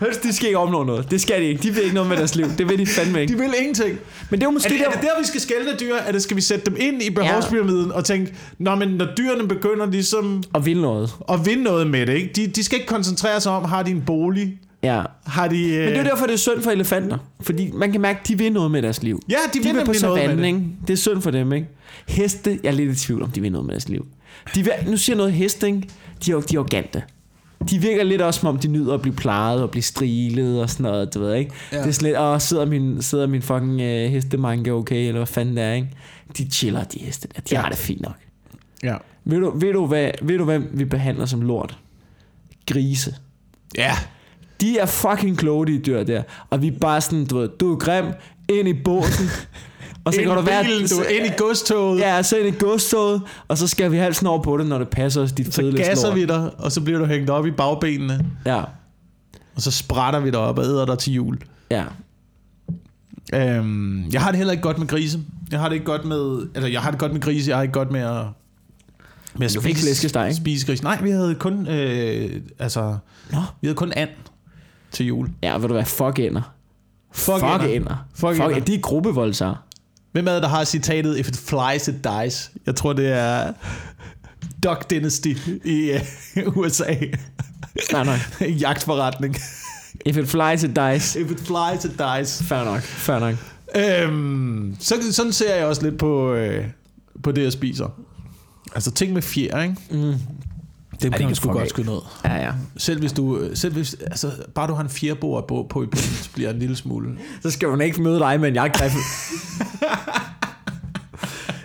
Høns, 0.00 0.16
de 0.16 0.32
skal 0.32 0.46
ikke 0.46 0.58
opnå 0.58 0.84
noget. 0.84 1.10
Det 1.10 1.20
skal 1.20 1.40
de 1.42 1.46
ikke. 1.46 1.62
De 1.62 1.70
vil 1.74 1.82
ikke 1.82 1.94
noget 1.94 2.08
med 2.08 2.16
deres 2.16 2.34
liv. 2.34 2.46
Det 2.58 2.68
vil 2.68 2.78
de 2.78 2.86
fandme 2.86 3.20
ikke. 3.20 3.32
De 3.32 3.38
vil 3.38 3.54
ingenting. 3.58 3.98
Men 4.30 4.40
det 4.40 4.46
er 4.46 4.46
jo 4.46 4.50
Er 4.50 4.52
måske 4.52 4.68
det, 4.68 4.80
er 4.80 4.84
der... 4.84 4.90
det 4.90 5.00
der, 5.02 5.20
vi 5.20 5.26
skal 5.26 5.40
skælde 5.40 5.76
dyr? 5.80 5.94
Er 5.94 6.12
det, 6.12 6.22
skal 6.22 6.36
vi 6.36 6.40
sætte 6.40 6.64
dem 6.66 6.76
ind 6.80 7.02
i 7.02 7.10
behovspyramiden 7.10 7.92
og 7.92 8.04
tænke, 8.04 8.34
Nå, 8.58 8.74
men 8.74 8.88
når 8.88 9.06
dyrene 9.18 9.48
begynder 9.48 9.86
ligesom 9.86 10.42
Og 10.52 10.66
vil 10.66 10.80
noget. 10.80 11.14
at 11.28 11.46
vinde 11.46 11.62
noget 11.62 11.86
med 11.86 12.06
det, 12.06 12.14
ikke? 12.14 12.30
De, 12.36 12.46
de 12.46 12.64
skal 12.64 12.78
ikke 12.78 12.88
koncentrere 12.88 13.40
sig 13.40 13.52
om, 13.52 13.64
har 13.64 13.82
de 13.82 13.90
en 13.90 14.02
bolig? 14.06 14.58
Ja. 14.82 15.02
Har 15.26 15.48
de... 15.48 15.68
Øh... 15.68 15.78
Men 15.78 15.88
det 15.88 15.96
er 15.96 16.02
jo 16.02 16.10
derfor, 16.10 16.26
det 16.26 16.32
er 16.32 16.38
synd 16.38 16.62
for 16.62 16.70
elefanter. 16.70 17.18
Fordi 17.40 17.70
man 17.74 17.92
kan 17.92 18.00
mærke, 18.00 18.18
at 18.22 18.28
de 18.28 18.38
vil 18.38 18.52
noget 18.52 18.70
med 18.70 18.82
deres 18.82 19.02
liv. 19.02 19.22
Ja, 19.30 19.36
de, 19.54 19.58
De 19.58 19.64
vil 19.64 19.74
vil 19.76 19.84
på 19.84 19.92
savannen, 19.94 20.38
det. 20.38 20.46
ikke? 20.46 20.60
Det 20.86 20.92
er 20.92 20.96
synd 20.96 21.22
for 21.22 21.30
dem, 21.30 21.52
ikke? 21.52 21.66
Heste, 22.08 22.58
jeg 22.62 22.68
er 22.70 22.74
lidt 22.74 22.90
i 23.02 23.04
tvivl 23.06 23.22
om, 23.22 23.30
de 23.30 23.40
vil 23.40 23.52
noget 23.52 23.66
med 23.66 23.72
deres 23.74 23.88
liv. 23.88 24.06
De 24.54 24.62
vil, 24.64 24.72
nu 24.86 24.96
siger 24.96 25.14
jeg 25.14 25.18
noget 25.18 25.32
heste, 25.32 25.66
ikke? 25.66 25.78
De 26.26 26.30
er, 26.30 26.34
jo- 26.34 26.40
de 26.40 26.54
er 26.54 26.58
arrogante. 26.58 27.02
De 27.68 27.78
virker 27.78 28.04
lidt 28.04 28.22
også, 28.22 28.40
som 28.40 28.48
om 28.48 28.58
de 28.58 28.68
nyder 28.68 28.94
at 28.94 29.02
blive 29.02 29.14
plejet 29.14 29.62
og 29.62 29.70
blive 29.70 29.82
strilet 29.82 30.62
og 30.62 30.70
sådan 30.70 30.82
noget, 30.84 31.14
du 31.14 31.20
ved, 31.20 31.34
ikke? 31.34 31.52
Ja. 31.72 31.78
Det 31.78 31.86
er 31.88 31.92
sådan 31.92 32.06
lidt, 32.06 32.18
åh, 32.18 32.40
sidder 32.40 32.64
min, 32.64 33.02
sidder 33.02 33.26
min 33.26 33.42
fucking 33.42 33.80
øh, 33.80 34.10
hestemanke 34.10 34.72
okay, 34.72 35.06
eller 35.06 35.18
hvad 35.18 35.26
fanden 35.26 35.56
det 35.56 35.64
er, 35.64 35.72
ikke? 35.72 35.88
De 36.38 36.50
chiller, 36.50 36.84
de 36.84 36.98
heste 36.98 37.28
der. 37.36 37.40
De 37.40 37.54
Ja. 37.54 37.60
har 37.60 37.68
det 37.68 37.78
fint 37.78 38.00
nok. 38.02 38.14
Ja. 38.82 38.96
Ved 39.24 39.40
du, 39.40 39.58
ved, 39.58 39.72
du, 39.72 39.86
hvad, 39.86 40.10
ved 40.22 40.38
du, 40.38 40.44
hvad 40.44 40.58
vi 40.72 40.84
behandler 40.84 41.26
som 41.26 41.42
lort? 41.42 41.78
Grise. 42.66 43.14
ja. 43.76 43.92
De 44.60 44.78
er 44.78 44.86
fucking 44.86 45.38
kloge, 45.38 45.66
de 45.66 45.78
dyr 45.78 46.02
der. 46.04 46.22
Og 46.50 46.62
vi 46.62 46.66
er 46.68 46.78
bare 46.80 47.00
sådan, 47.00 47.26
du 47.26 47.38
ved, 47.38 47.48
du 47.48 47.72
er 47.72 47.76
grim, 47.78 48.04
ind 48.48 48.68
i 48.68 48.72
båsen. 48.72 49.26
og 50.04 50.14
så 50.14 50.20
ind 50.20 50.28
kan 50.28 50.36
du 50.36 50.42
være... 50.42 50.64
bilen, 50.64 50.88
du 50.88 51.02
ind 51.02 51.26
i 51.26 51.30
godstoget. 51.38 52.00
Ja, 52.00 52.22
så 52.22 52.36
ind 52.36 52.56
i 52.56 52.58
godstoget, 52.58 53.22
og 53.48 53.58
så 53.58 53.66
skal 53.66 53.92
vi 53.92 53.96
halsen 53.96 54.26
over 54.26 54.42
på 54.42 54.56
det, 54.56 54.66
når 54.66 54.78
det 54.78 54.88
passer 54.88 55.22
os, 55.22 55.32
dit 55.32 55.54
Så 55.54 55.72
gasser 55.76 56.14
vi 56.14 56.26
dig, 56.26 56.50
og 56.58 56.72
så 56.72 56.80
bliver 56.80 56.98
du 56.98 57.04
hængt 57.04 57.30
op 57.30 57.46
i 57.46 57.50
bagbenene, 57.50 58.26
Ja, 58.46 58.62
og 59.54 59.62
så 59.62 59.70
sprætter 59.70 60.20
vi 60.20 60.30
dig 60.30 60.38
op 60.38 60.58
og 60.58 60.64
æder 60.64 60.86
dig 60.86 60.98
til 60.98 61.12
jul. 61.12 61.38
ja. 61.70 61.84
Øhm, 63.34 64.04
jeg 64.12 64.22
har 64.22 64.30
det 64.30 64.36
heller 64.38 64.52
ikke 64.52 64.62
godt 64.62 64.78
med 64.78 64.86
grise. 64.86 65.20
Jeg 65.50 65.60
har 65.60 65.68
det 65.68 65.74
ikke 65.74 65.86
godt 65.86 66.04
med... 66.04 66.48
Altså, 66.54 66.68
jeg 66.68 66.80
har 66.80 66.90
det 66.90 67.00
godt 67.00 67.12
med 67.12 67.20
grise, 67.20 67.48
jeg 67.50 67.56
har 67.56 67.62
ikke 67.62 67.72
godt 67.72 67.90
med 67.90 68.00
at... 68.00 68.24
Med 69.38 69.46
at 69.46 69.54
du 69.54 69.60
fik 69.60 69.76
flæskesteg, 69.76 70.26
ikke? 70.28 70.36
Spise 70.36 70.66
grise. 70.66 70.84
Nej, 70.84 71.02
vi 71.02 71.10
havde 71.10 71.34
kun... 71.34 71.66
Øh, 71.66 72.40
altså... 72.58 72.96
Nå. 73.32 73.38
Vi 73.60 73.66
havde 73.66 73.74
kun 73.76 73.92
and 73.96 74.08
til 74.92 75.06
jul. 75.06 75.28
Ja, 75.42 75.56
ved 75.58 75.68
du 75.68 75.74
hvad, 75.74 75.84
fuck 75.84 76.18
ender. 76.18 76.52
Fuck 77.12 77.34
fuck 77.38 77.44
ender. 77.44 77.66
ender. 77.66 78.06
Fuck 78.14 78.36
Fuck, 78.36 78.40
ender. 78.44 78.60
de 78.60 78.74
er 78.74 78.78
gruppevoldsager. 78.80 79.64
Hvem 80.12 80.26
er 80.28 80.32
det, 80.32 80.42
der 80.42 80.48
har 80.48 80.64
citatet, 80.64 81.18
if 81.18 81.28
it 81.28 81.36
flies, 81.36 81.88
it 81.88 82.04
dies? 82.04 82.50
Jeg 82.66 82.76
tror, 82.76 82.92
det 82.92 83.12
er 83.12 83.52
Duck 84.62 84.90
Dynasty 84.90 85.34
i 85.64 85.90
uh, 86.46 86.56
USA. 86.56 86.94
Nej, 87.92 88.04
nej. 88.04 88.18
En 88.40 88.54
jagtforretning. 88.54 89.36
If 90.06 90.16
it 90.16 90.28
flies, 90.28 90.62
it 90.62 90.76
dies. 90.76 91.16
If 91.16 91.30
it 91.30 91.40
flies, 91.40 91.84
it 91.84 91.98
dies. 91.98 92.42
Fair 92.42 92.64
nok, 92.64 92.80
fair 92.80 93.18
nok. 93.18 93.34
Øhm, 93.76 94.76
så, 94.80 94.94
sådan 95.10 95.32
ser 95.32 95.54
jeg 95.54 95.66
også 95.66 95.82
lidt 95.82 95.98
på, 95.98 96.32
øh, 96.32 96.64
på 97.22 97.32
det, 97.32 97.42
jeg 97.42 97.52
spiser. 97.52 97.88
Altså 98.74 98.90
ting 98.90 99.12
med 99.12 99.22
fjer, 99.22 99.62
ikke? 99.62 99.76
Mm. 99.90 99.98
Dem 101.02 101.10
kan 101.10 101.10
kan 101.10 101.20
man 101.20 101.28
man 101.28 101.34
sgu 101.34 101.52
godt 101.52 101.68
skyde 101.68 101.86
ned. 101.86 101.98
Ja, 102.24 102.34
ja. 102.34 102.52
Selv 102.76 103.00
hvis 103.00 103.12
du, 103.12 103.40
selv 103.54 103.72
hvis, 103.72 103.96
altså, 104.00 104.32
bare 104.54 104.68
du 104.68 104.74
har 104.74 104.82
en 104.82 104.88
fjerbord 104.88 105.48
på, 105.48 105.66
på 105.70 105.82
i 105.82 105.86
bunden, 105.86 106.10
så 106.22 106.30
bliver 106.34 106.50
en 106.50 106.58
lille 106.58 106.76
smule. 106.76 107.18
Så 107.42 107.50
skal 107.50 107.68
hun 107.68 107.80
ikke 107.80 108.02
møde 108.02 108.18
dig 108.18 108.40
med 108.40 108.48
en 108.48 108.54
jagtrifle. 108.54 109.00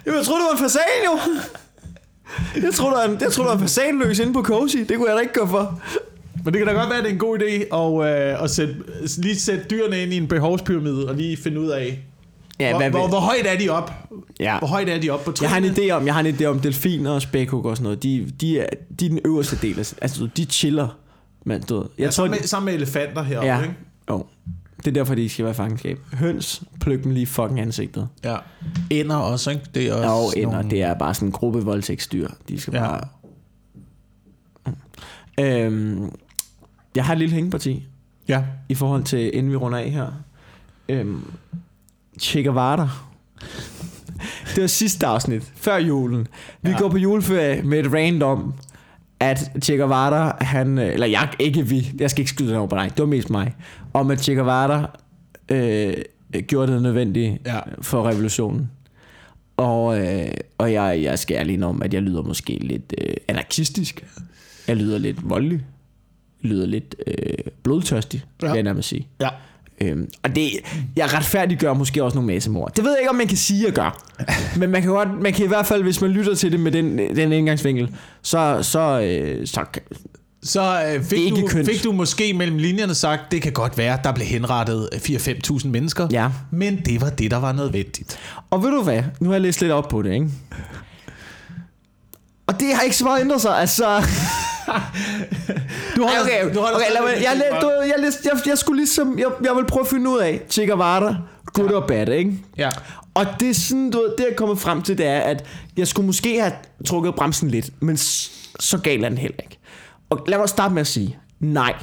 Jamen, 0.06 0.18
jeg 0.18 0.26
troede, 0.26 0.42
det 0.42 0.48
var 0.48 0.58
en 0.58 0.58
fasan, 0.64 0.82
jo. 1.06 1.20
Jeg 2.64 2.74
troede, 2.74 2.96
der 2.96 3.08
var 3.08 3.14
en, 3.14 3.22
jeg 3.22 3.32
troede, 3.32 3.50
der 3.50 3.56
var 3.56 3.62
en 3.62 3.68
fasanløs 3.68 4.20
inde 4.20 4.34
på 4.34 4.44
Cozy. 4.44 4.78
Det 4.78 4.98
kunne 4.98 5.08
jeg 5.10 5.16
da 5.16 5.22
ikke 5.22 5.34
gå 5.40 5.48
for. 5.48 5.82
Men 6.44 6.54
det 6.54 6.60
kan 6.60 6.68
da 6.68 6.74
godt 6.74 6.90
være, 6.90 6.98
at 6.98 7.04
det 7.04 7.10
er 7.10 7.14
en 7.14 7.20
god 7.20 7.40
idé 7.40 7.76
at, 7.76 8.34
øh, 8.36 8.44
at 8.44 8.50
sætte, 8.50 8.76
lige 9.18 9.40
sætte 9.40 9.66
dyrene 9.70 10.04
ind 10.04 10.14
i 10.14 10.18
en 10.18 10.28
behovspyramide 10.28 11.10
og 11.10 11.16
lige 11.16 11.38
finde 11.38 11.60
ud 11.62 11.68
af, 11.70 12.00
Ja, 12.60 12.70
hvor, 12.70 12.80
hvad, 12.80 12.90
hvor, 12.90 13.08
hvor 13.08 13.20
højt 13.20 13.46
er 13.46 13.58
de 13.58 13.70
op? 13.70 13.92
ja. 14.40 14.58
Hvor 14.60 14.68
højt 14.68 14.90
er 14.90 15.00
de 15.00 15.10
op 15.10 15.24
på 15.26 15.34
Jeg 15.42 15.50
har 15.50 15.60
trinene? 15.60 15.82
en 15.84 15.90
idé 15.90 15.92
om, 15.92 16.06
jeg 16.06 16.14
har 16.14 16.22
en 16.22 16.36
idé 16.36 16.46
om 16.46 16.60
delfiner 16.60 17.12
og 17.12 17.22
spækhug 17.22 17.66
og 17.66 17.78
sådan 17.78 17.84
noget. 17.84 18.04
De, 18.04 18.32
de, 18.42 18.60
er, 18.60 18.66
de 19.00 19.06
er 19.06 19.10
den 19.10 19.20
øverste 19.26 19.58
del 19.62 19.80
af, 19.80 19.94
altså 20.02 20.30
de 20.38 20.46
chiller. 20.46 20.88
Men 21.46 21.62
du 21.62 21.76
ved, 21.78 21.86
jeg 21.98 22.04
Ja, 22.04 22.06
tror, 22.06 22.12
sammen, 22.12 22.34
de, 22.34 22.40
med, 22.42 22.48
sammen 22.48 22.66
med 22.66 22.74
elefanter 22.74 23.24
heroppe, 23.24 23.48
ja, 23.48 23.62
ikke? 23.62 23.76
jo. 24.10 24.26
Det 24.78 24.88
er 24.88 24.92
derfor, 24.92 25.16
de 25.16 25.30
skal 25.30 25.46
være 25.46 25.54
fangenskab. 25.54 26.00
Høns, 26.14 26.64
pløk 26.82 27.04
dem 27.04 27.12
lige 27.12 27.26
fucking 27.28 27.60
ansigtet. 27.60 28.08
Ja. 28.24 28.38
Ender 28.90 29.16
også, 29.16 29.52
ikke? 29.52 29.64
Det 29.76 29.88
er 29.88 29.94
også 29.94 30.08
Og 30.10 30.30
sådan 30.30 30.44
ender, 30.44 30.56
nogle- 30.56 30.70
det 30.70 30.82
er 30.82 30.94
bare 30.94 31.14
sådan 31.14 31.28
en 31.28 31.32
gruppe 31.32 31.64
voldtægtsdyr. 31.64 32.28
De 32.50 32.60
skal 32.60 32.74
Ja. 32.74 32.80
bare... 32.88 33.02
Øhm, 35.40 36.12
jeg 36.96 37.06
har 37.06 37.14
et 37.14 37.20
lille 37.20 37.36
hængeparti 37.36 37.88
Ja. 38.28 38.44
i 38.70 38.76
forhold 38.76 39.04
til, 39.04 39.36
inden 39.36 39.52
vi 39.52 39.56
runder 39.56 39.78
af 39.80 39.92
her. 39.92 40.08
Øhm, 40.90 41.24
Che 42.22 42.44
Guevara. 42.44 42.90
Det 44.56 44.62
var 44.62 44.68
sidste 44.68 45.06
afsnit, 45.08 45.52
før 45.56 45.78
julen. 45.78 46.28
Vi 46.62 46.70
ja. 46.70 46.78
går 46.78 46.90
på 46.90 46.98
juleferie 46.98 47.62
med 47.62 47.80
et 47.86 47.94
random, 47.94 48.54
at 49.20 49.52
Che 49.62 49.78
Guevara, 49.78 50.38
han, 50.44 50.78
øh, 50.78 50.94
eller 50.94 51.08
jeg, 51.08 51.30
ikke 51.40 51.68
vi, 51.68 51.92
jeg 52.00 52.10
skal 52.10 52.22
ikke 52.22 52.30
skyde 52.30 52.50
den 52.50 52.58
over 52.58 52.68
på 52.68 52.76
dig, 52.76 52.90
det 52.90 53.00
var 53.00 53.06
mest 53.06 53.30
mig, 53.30 53.56
om 53.94 54.12
at 54.12 54.20
Che 54.24 54.34
Guevara 54.36 55.00
øh, 55.52 55.94
gjorde 56.48 56.74
det 56.74 56.82
nødvendige 56.82 57.40
Ja. 57.46 57.60
for 57.82 58.08
revolutionen. 58.10 58.72
Og, 59.58 60.00
øh, 60.00 60.28
og 60.58 60.74
jeg, 60.74 61.00
jeg 61.04 61.20
skal 61.20 61.36
ærlig 61.38 61.64
om, 61.66 61.82
at 61.82 61.94
jeg 61.94 62.02
lyder 62.02 62.22
måske 62.22 62.58
lidt 62.62 62.94
øh, 63.02 63.14
anarkistisk. 63.28 64.06
Jeg 64.68 64.76
lyder 64.78 64.98
lidt 64.98 65.30
voldelig. 65.30 65.66
Jeg 66.44 66.52
lyder 66.52 66.66
lidt 66.66 66.96
øh, 67.08 67.16
blodtørstig, 67.64 68.24
ja. 68.42 68.46
Ja. 68.48 68.52
vil 68.52 68.58
jeg 68.58 68.64
nærmest 68.64 68.90
sige. 68.90 69.08
Ja. 69.22 69.30
Øhm, 69.82 70.10
og 70.24 70.36
det, 70.36 70.50
jeg 70.96 71.14
retfærdiggør 71.14 71.74
måske 71.74 72.04
også 72.04 72.16
nogle 72.16 72.34
massemord. 72.34 72.72
Det 72.76 72.84
ved 72.84 72.92
jeg 72.92 73.00
ikke, 73.00 73.10
om 73.10 73.16
man 73.16 73.28
kan 73.28 73.38
sige, 73.38 73.68
at 73.68 73.74
gør. 73.74 74.02
Men 74.60 74.70
man 74.70 74.82
kan, 74.82 74.92
godt, 74.92 75.22
man 75.22 75.34
kan 75.34 75.46
i 75.46 75.48
hvert 75.48 75.66
fald, 75.66 75.84
hvis 75.84 76.02
man 76.02 76.10
lytter 76.12 76.36
til 76.36 76.52
det 76.52 76.60
med 76.60 76.72
den, 76.72 76.98
den 76.98 77.32
indgangsvinkel, 77.32 77.96
så, 78.22 78.60
så, 78.62 79.02
øh, 79.02 79.48
så 79.48 79.66
Så 80.44 80.84
øh, 80.96 81.04
fik, 81.04 81.30
du, 81.30 81.48
kønt. 81.48 81.66
fik 81.66 81.84
du 81.84 81.92
måske 81.92 82.34
mellem 82.34 82.58
linjerne 82.58 82.96
sagt, 82.96 83.22
det 83.32 83.42
kan 83.42 83.52
godt 83.52 83.78
være, 83.78 84.00
der 84.04 84.12
blev 84.12 84.28
henrettet 84.28 84.90
4-5.000 84.94 85.68
mennesker, 85.68 86.08
ja. 86.12 86.30
men 86.52 86.82
det 86.86 87.02
var 87.02 87.10
det, 87.10 87.32
der 87.32 87.38
var 87.38 87.52
nødvendigt. 87.52 88.20
Og 88.50 88.64
ved 88.64 88.70
du 88.72 88.84
hvad? 88.84 89.04
Nu 89.20 89.30
har 89.30 89.34
jeg 89.36 89.42
læst 89.42 89.62
lidt 89.62 89.72
op 89.72 89.90
på 89.90 90.02
det, 90.02 90.14
ikke? 90.14 90.30
Og 92.48 92.60
det 92.60 92.74
har 92.76 92.82
ikke 92.82 92.96
så 92.98 93.04
meget 93.04 93.22
ændret 93.22 93.42
sig, 93.42 93.60
altså... 93.60 94.04
Du 95.96 96.04
Ej, 96.04 96.14
okay, 96.22 96.54
du 96.56 96.60
holder 96.60 96.76
okay, 96.78 96.94
lad 96.94 97.02
mig, 97.02 97.12
jeg, 97.24 97.42
jeg, 97.52 97.62
du, 97.62 97.70
jeg, 97.70 97.96
læste- 98.00 98.30
jeg, 98.34 98.40
jeg, 98.48 98.58
skulle 98.58 98.78
ligesom, 98.80 99.20
jeg, 99.20 99.28
jeg 99.44 99.56
vil 99.56 99.66
prøve 99.66 99.82
at 99.82 99.88
finde 99.88 100.10
ud 100.10 100.18
af, 100.20 100.42
Che 100.50 100.68
Guevara, 100.68 101.16
good 101.54 101.70
og 101.72 101.88
bad, 101.88 102.08
ikke? 102.10 102.34
Ja. 102.58 102.70
Og 103.14 103.26
det 103.40 103.50
er 103.50 103.54
sådan, 103.54 103.90
du 103.92 103.98
ved, 103.98 104.10
det 104.18 104.24
jeg 104.24 104.32
er 104.32 104.36
kommet 104.36 104.60
frem 104.60 104.82
til, 104.82 104.98
det 104.98 105.06
er, 105.06 105.20
at 105.20 105.46
jeg 105.78 105.88
skulle 105.88 106.06
måske 106.06 106.40
have 106.42 106.54
trukket 106.88 107.16
bremsen 107.16 107.50
lidt, 107.50 107.70
men 107.82 107.98
så 107.98 108.78
galt 108.84 109.06
er 109.06 109.10
den 109.10 109.18
heller 109.18 109.38
ikke. 109.44 109.58
Og 110.10 110.26
lad 110.28 110.38
mig 110.38 110.50
starte 110.50 110.74
med 110.74 110.82
at 110.82 110.88
sige, 110.88 111.18
nej, 111.40 111.74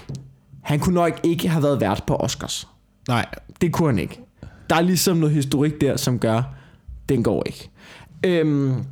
han 0.62 0.80
kunne 0.80 0.94
nok 0.94 1.20
ikke 1.22 1.48
have 1.48 1.62
været 1.62 1.80
vært 1.80 2.02
på 2.06 2.16
Oscars. 2.16 2.68
Nej. 3.08 3.26
Det 3.60 3.72
kunne 3.72 3.88
han 3.88 3.98
ikke. 3.98 4.20
Der 4.70 4.76
er 4.76 4.80
ligesom 4.80 5.16
noget 5.16 5.34
historik 5.34 5.80
der, 5.80 5.96
som 5.96 6.18
gør, 6.18 6.42
den 7.08 7.22
går 7.22 7.42
ikke. 7.46 7.70
Øhm, 8.24 8.84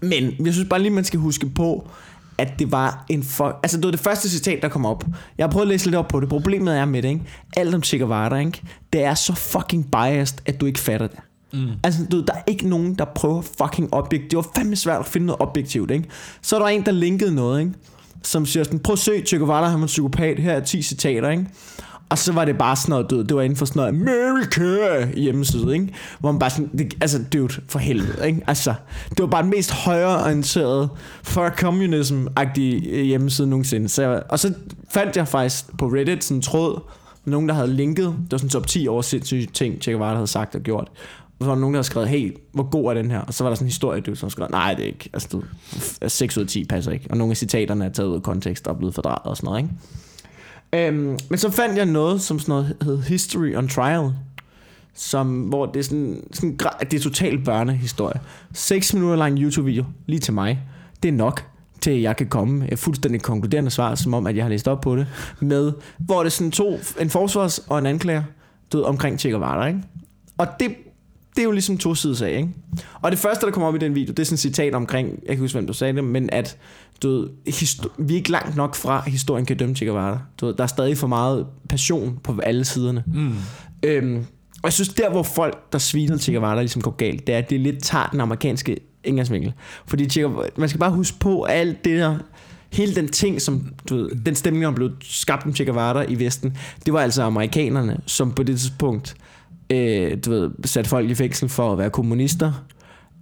men 0.00 0.34
jeg 0.46 0.52
synes 0.52 0.68
bare 0.68 0.80
lige, 0.80 0.90
man 0.90 1.04
skal 1.04 1.20
huske 1.20 1.48
på, 1.48 1.90
at 2.38 2.58
det 2.58 2.72
var 2.72 3.04
en 3.08 3.22
for... 3.22 3.60
Altså, 3.62 3.76
det 3.76 3.84
var 3.84 3.90
det 3.90 4.00
første 4.00 4.30
citat, 4.30 4.62
der 4.62 4.68
kom 4.68 4.86
op. 4.86 5.04
Jeg 5.38 5.46
har 5.46 5.50
prøvet 5.50 5.64
at 5.64 5.68
læse 5.68 5.86
lidt 5.86 5.96
op 5.96 6.08
på 6.08 6.20
det. 6.20 6.28
Problemet 6.28 6.76
er 6.76 6.84
med 6.84 7.02
det, 7.02 7.08
ikke? 7.08 7.22
Alt 7.56 7.74
om 7.74 7.82
Che 7.82 7.98
Guevara, 7.98 8.38
ikke? 8.38 8.62
Det 8.92 9.04
er 9.04 9.14
så 9.14 9.34
fucking 9.34 9.90
biased, 9.90 10.38
at 10.46 10.60
du 10.60 10.66
ikke 10.66 10.80
fatter 10.80 11.06
det. 11.06 11.18
Mm. 11.52 11.68
Altså, 11.84 12.04
du, 12.12 12.20
der 12.20 12.32
er 12.32 12.42
ikke 12.46 12.68
nogen, 12.68 12.94
der 12.94 13.04
prøver 13.04 13.42
fucking 13.42 13.94
objektivt. 13.94 14.30
Det 14.30 14.36
var 14.36 14.46
fandme 14.56 14.76
svært 14.76 15.00
at 15.00 15.06
finde 15.06 15.26
noget 15.26 15.40
objektivt, 15.40 15.90
ikke? 15.90 16.08
Så 16.42 16.56
er 16.56 16.60
der 16.60 16.66
en, 16.66 16.86
der 16.86 16.92
linkede 16.92 17.34
noget, 17.34 17.60
ikke? 17.60 17.72
Som 18.22 18.46
siger 18.46 18.64
sådan, 18.64 18.78
prøv 18.78 18.92
at 18.92 18.98
se, 18.98 19.22
Che 19.26 19.38
Guevara, 19.38 19.68
han 19.68 19.78
var 19.78 19.84
en 19.84 19.86
psykopat. 19.86 20.38
Her 20.38 20.52
er 20.52 20.60
10 20.60 20.82
citater, 20.82 21.30
ikke? 21.30 21.46
Og 22.08 22.18
så 22.18 22.32
var 22.32 22.44
det 22.44 22.58
bare 22.58 22.76
sådan 22.76 22.90
noget, 22.90 23.10
du 23.10 23.22
det 23.22 23.36
var 23.36 23.42
inden 23.42 23.56
for 23.56 23.64
sådan 23.66 23.94
noget 23.94 24.08
America 24.08 25.06
hjemmeside, 25.20 25.72
ikke? 25.74 25.88
Hvor 26.20 26.32
man 26.32 26.38
bare 26.38 26.50
sådan, 26.50 26.70
det, 26.78 26.94
altså 27.00 27.24
dude, 27.32 27.52
for 27.68 27.78
helvede, 27.78 28.26
ikke? 28.26 28.40
Altså, 28.46 28.74
det 29.10 29.18
var 29.20 29.26
bare 29.26 29.42
den 29.42 29.50
mest 29.50 29.72
højreorienterede 29.72 30.88
for 31.22 31.48
communism-agtige 31.48 32.88
øh, 32.90 33.04
hjemmeside 33.04 33.48
nogensinde. 33.48 33.88
Så, 33.88 34.02
jeg- 34.02 34.22
og 34.28 34.38
så 34.38 34.54
fandt 34.90 35.16
jeg 35.16 35.28
faktisk 35.28 35.64
på 35.78 35.86
Reddit 35.86 36.24
sådan 36.24 36.36
en 36.38 36.42
tråd, 36.42 36.80
med 37.24 37.32
nogen, 37.32 37.48
der 37.48 37.54
havde 37.54 37.68
linket, 37.74 38.04
det 38.06 38.32
var 38.32 38.38
sådan 38.38 38.46
en 38.46 38.50
top 38.50 38.66
10 38.66 38.88
over 38.88 39.02
sindssyge 39.02 39.46
ting, 39.46 39.82
Che 39.82 39.92
Guevara 39.92 40.14
havde 40.14 40.26
sagt 40.26 40.54
og 40.54 40.60
gjort. 40.60 40.88
Og 41.38 41.44
så 41.44 41.46
var 41.46 41.54
der 41.54 41.60
nogen, 41.60 41.74
der 41.74 41.78
havde 41.78 41.86
skrevet, 41.86 42.08
hey, 42.08 42.36
hvor 42.52 42.70
god 42.70 42.90
er 42.90 42.94
den 42.94 43.10
her? 43.10 43.20
Og 43.20 43.34
så 43.34 43.44
var 43.44 43.50
der 43.50 43.54
sådan 43.54 43.64
en 43.64 43.68
historie, 43.70 44.00
du 44.00 44.14
som 44.14 44.30
skrev, 44.30 44.46
nej, 44.50 44.74
det 44.74 44.82
er 44.82 44.86
ikke. 44.86 45.10
Altså, 45.12 45.28
du, 45.32 45.42
6 46.08 46.36
ud 46.36 46.42
af 46.42 46.48
10 46.48 46.64
passer 46.64 46.90
ikke. 46.92 47.06
Og 47.10 47.16
nogle 47.16 47.30
af 47.30 47.36
citaterne 47.36 47.84
er 47.84 47.88
taget 47.88 48.08
ud 48.08 48.14
af 48.14 48.22
kontekst 48.22 48.66
og 48.66 48.74
er 48.74 48.78
blevet 48.78 48.94
fordrejet 48.94 49.18
og 49.24 49.36
sådan 49.36 49.46
noget, 49.46 49.58
ikke? 49.62 49.74
Øhm, 50.72 51.18
men 51.30 51.38
så 51.38 51.50
fandt 51.50 51.76
jeg 51.76 51.86
noget, 51.86 52.20
som 52.20 52.38
sådan 52.38 52.52
noget 52.52 52.76
hed 52.82 53.02
History 53.02 53.54
on 53.56 53.68
Trial, 53.68 54.10
som, 54.94 55.40
hvor 55.40 55.66
det 55.66 55.78
er 55.80 55.84
sådan, 55.84 56.22
sådan 56.32 56.58
det 56.80 56.94
er 56.94 57.00
totalt 57.00 57.44
børnehistorie. 57.44 58.20
6 58.52 58.94
minutter 58.94 59.16
lang 59.16 59.38
YouTube-video, 59.38 59.84
lige 60.06 60.20
til 60.20 60.34
mig. 60.34 60.60
Det 61.02 61.08
er 61.08 61.12
nok 61.12 61.44
til 61.80 61.90
at 61.90 62.02
jeg 62.02 62.16
kan 62.16 62.26
komme 62.26 62.72
et 62.72 62.78
fuldstændig 62.78 63.22
konkluderende 63.22 63.70
svar, 63.70 63.94
som 63.94 64.14
om, 64.14 64.26
at 64.26 64.36
jeg 64.36 64.44
har 64.44 64.48
læst 64.48 64.68
op 64.68 64.80
på 64.80 64.96
det, 64.96 65.06
med, 65.40 65.72
hvor 65.98 66.18
det 66.18 66.26
er 66.26 66.30
sådan 66.30 66.50
to, 66.50 66.78
en 67.00 67.10
forsvars- 67.10 67.58
og 67.68 67.78
en 67.78 67.86
anklager, 67.86 68.22
død 68.72 68.82
omkring 68.82 69.20
Che 69.20 69.30
Guevara, 69.30 69.66
ikke? 69.66 69.80
Og 70.38 70.46
det, 70.60 70.74
det 71.36 71.42
er 71.42 71.44
jo 71.44 71.50
ligesom 71.50 71.78
to 71.78 71.94
sider 71.94 72.26
af, 72.26 72.36
ikke? 72.36 72.48
Og 73.02 73.10
det 73.10 73.18
første, 73.18 73.46
der 73.46 73.52
kommer 73.52 73.68
op 73.68 73.74
i 73.74 73.78
den 73.78 73.94
video, 73.94 74.10
det 74.12 74.18
er 74.18 74.24
sådan 74.24 74.34
et 74.34 74.40
citat 74.40 74.74
omkring, 74.74 75.08
jeg 75.26 75.36
kan 75.36 75.38
huske, 75.38 75.56
hvem 75.56 75.66
du 75.66 75.72
sagde 75.72 75.96
det, 75.96 76.04
men 76.04 76.30
at 76.32 76.56
du 77.02 77.08
ved, 77.08 77.28
vi 77.98 78.14
er 78.14 78.18
ikke 78.18 78.30
langt 78.30 78.56
nok 78.56 78.74
fra, 78.74 79.02
at 79.06 79.12
historien 79.12 79.46
kan 79.46 79.56
dømme 79.56 79.74
Che 79.74 79.86
Guevara. 79.86 80.18
Du 80.40 80.46
ved, 80.46 80.54
der 80.54 80.62
er 80.62 80.66
stadig 80.66 80.98
for 80.98 81.06
meget 81.06 81.46
passion 81.68 82.18
på 82.24 82.40
alle 82.42 82.64
siderne. 82.64 83.04
Mm. 83.06 83.34
Øhm, 83.82 84.18
og 84.62 84.64
jeg 84.64 84.72
synes, 84.72 84.88
der 84.88 85.10
hvor 85.10 85.22
folk, 85.22 85.72
der 85.72 85.78
sviner 85.78 86.18
Che 86.18 86.32
Guevara, 86.32 86.60
ligesom 86.60 86.82
går 86.82 86.90
galt, 86.90 87.26
det 87.26 87.34
er, 87.34 87.38
at 87.38 87.50
det 87.50 87.60
lidt 87.60 87.82
tager 87.82 88.06
den 88.06 88.20
amerikanske 88.20 88.76
indgangsvinkel. 89.04 89.52
Fordi 89.86 90.08
Che 90.08 90.20
Guevara, 90.20 90.46
man 90.56 90.68
skal 90.68 90.78
bare 90.78 90.90
huske 90.90 91.18
på, 91.18 91.42
alt 91.42 91.84
det 91.84 91.98
der, 91.98 92.18
hele 92.72 92.94
den 92.94 93.08
ting, 93.08 93.42
som, 93.42 93.66
du 93.88 93.96
ved, 93.96 94.10
den 94.26 94.34
stemning, 94.34 94.64
der 94.64 94.70
blev 94.70 94.90
skabt 95.00 95.46
om 95.46 95.54
Che 95.54 95.64
Guevara 95.64 96.02
i 96.02 96.18
Vesten, 96.18 96.56
det 96.86 96.92
var 96.92 97.00
altså 97.00 97.22
amerikanerne, 97.22 98.00
som 98.06 98.32
på 98.32 98.42
det 98.42 98.58
tidspunkt, 98.58 99.16
øh, 99.72 100.16
du 100.24 100.30
ved, 100.30 100.50
satte 100.64 100.90
folk 100.90 101.10
i 101.10 101.14
fængsel 101.14 101.48
for 101.48 101.72
at 101.72 101.78
være 101.78 101.90
kommunister. 101.90 102.52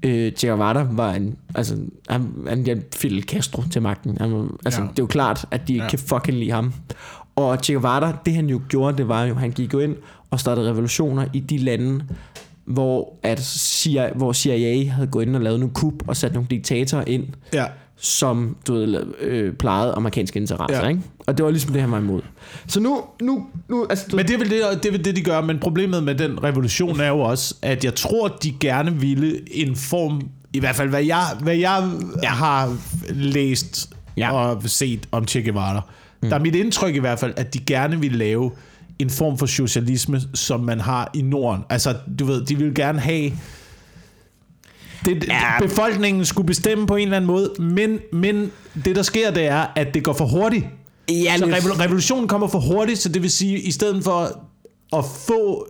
Øh, 0.03 0.33
Che 0.33 0.49
Guevara 0.49 0.87
var 0.91 1.13
en, 1.15 1.37
altså, 1.55 1.77
han, 2.09 2.29
han 2.49 2.65
hjalp 2.65 2.95
Fidel 2.95 3.23
Castro 3.23 3.63
til 3.71 3.83
magten. 3.83 4.17
Han, 4.21 4.49
altså, 4.65 4.81
Ja. 4.81 4.87
det 4.87 4.99
er 4.99 5.03
jo 5.03 5.07
klart, 5.07 5.45
at 5.51 5.69
de 5.69 5.73
ikke 5.73 5.85
Ja. 5.85 5.91
kan 5.91 5.99
fucking 5.99 6.39
lide 6.39 6.51
ham. 6.51 6.73
Og 7.37 7.59
Che 7.63 7.73
Guevara, 7.73 8.17
det 8.27 8.35
han 8.35 8.47
jo 8.47 8.61
gjorde, 8.69 8.97
det 8.97 9.09
var 9.09 9.25
jo, 9.25 9.35
han 9.35 9.51
gik 9.51 9.73
jo 9.75 9.79
ind 9.79 9.97
og 10.31 10.41
startede 10.41 10.71
revolutioner 10.71 11.27
i 11.33 11.41
de 11.41 11.59
lande, 11.59 12.05
hvor, 12.65 13.19
at 13.23 13.41
CIA, 13.45 14.13
hvor 14.15 14.33
CIA 14.33 14.91
havde 14.91 15.07
gået 15.09 15.27
ind 15.27 15.37
og 15.37 15.43
lavet 15.43 15.61
nogle 15.61 15.75
kup 15.75 15.95
og 16.09 16.17
sat 16.17 16.33
nogle 16.35 16.47
diktatorer 16.51 17.05
ind, 17.07 17.25
Ja. 17.53 17.65
Som 17.97 18.57
du 18.67 18.73
ved, 18.73 19.05
øh, 19.21 19.53
plejede 19.53 19.93
amerikanske 19.93 20.39
interesser. 20.39 20.83
Ja. 20.83 20.89
Ikke? 20.89 21.01
Og 21.19 21.39
det 21.39 21.45
var 21.45 21.51
ligesom 21.51 21.73
det, 21.73 21.81
han 21.81 21.91
var 21.91 21.99
imod. 21.99 22.23
Så 22.67 22.81
nu, 22.81 23.03
nu, 23.23 23.47
nu 23.69 23.87
altså, 23.91 24.07
du, 24.11 24.17
Men 24.17 24.27
det 24.27 24.35
er, 24.35 24.39
vel 24.39 24.51
det, 24.51 24.83
det 24.83 24.89
er 24.89 24.93
vel 24.93 25.05
det, 25.05 25.17
de 25.17 25.23
gør. 25.23 25.41
Men 25.41 25.59
problemet 25.59 26.03
med 26.03 26.15
den 26.15 26.45
revolution 26.45 27.01
er 27.01 27.09
jo 27.09 27.21
også, 27.21 27.55
at 27.63 27.85
jeg 27.85 27.95
tror, 27.95 28.29
de 28.29 28.53
gerne 28.61 29.01
ville 29.01 29.57
en 29.57 29.77
form, 29.77 30.29
i 30.53 30.61
hvert 30.61 30.77
fald 30.77 30.89
hvad 30.89 31.05
jeg, 31.05 31.25
hvad 31.41 31.57
jeg 31.57 31.91
ja. 32.23 32.29
har 32.29 32.77
læst 33.11 33.91
ja. 34.17 34.27
Ja. 34.27 34.33
og 34.33 34.63
set 34.63 35.09
om 35.13 35.29
Che 35.29 35.43
Guevara. 35.43 35.83
Mm. 36.23 36.29
Der 36.29 36.37
er 36.37 36.41
mit 36.41 36.55
indtryk 36.55 36.95
i 36.95 36.99
hvert 36.99 37.19
fald, 37.19 37.33
at 37.37 37.55
de 37.55 37.59
gerne 37.59 38.01
ville 38.01 38.19
lave 38.19 38.51
en 38.99 39.11
form 39.11 39.39
for 39.39 39.47
socialisme, 39.47 40.21
som 40.35 40.61
man 40.61 40.81
har 40.81 41.11
i 41.15 41.23
Norden. 41.23 41.65
Altså, 41.71 41.95
du 42.19 42.25
ved, 42.25 42.45
de 42.45 42.57
vil 42.57 42.75
gerne 42.75 43.01
have... 43.01 43.33
Det, 45.05 45.25
ja. 45.29 45.61
Befolkningen 45.63 46.25
skulle 46.25 46.47
bestemme 46.47 46.87
på 46.87 46.97
en 46.97 47.03
eller 47.03 47.17
anden 47.17 47.27
måde, 47.27 47.51
men, 47.59 47.99
men 48.13 48.53
det, 48.85 48.97
der 48.97 49.03
sker, 49.03 49.31
det 49.31 49.47
er, 49.47 49.67
at 49.77 49.95
det 49.95 50.03
går 50.05 50.13
for 50.13 50.25
hurtigt. 50.27 50.65
ja, 51.11 51.37
Så 51.39 51.45
revolutionen 51.81 52.29
kommer 52.29 52.49
for 52.49 52.59
hurtigt, 52.59 52.99
så 52.99 53.09
det 53.09 53.23
vil 53.23 53.31
sige, 53.31 53.59
i 53.61 53.71
stedet 53.71 54.05
for 54.05 54.41
at 54.97 55.05
få 55.27 55.67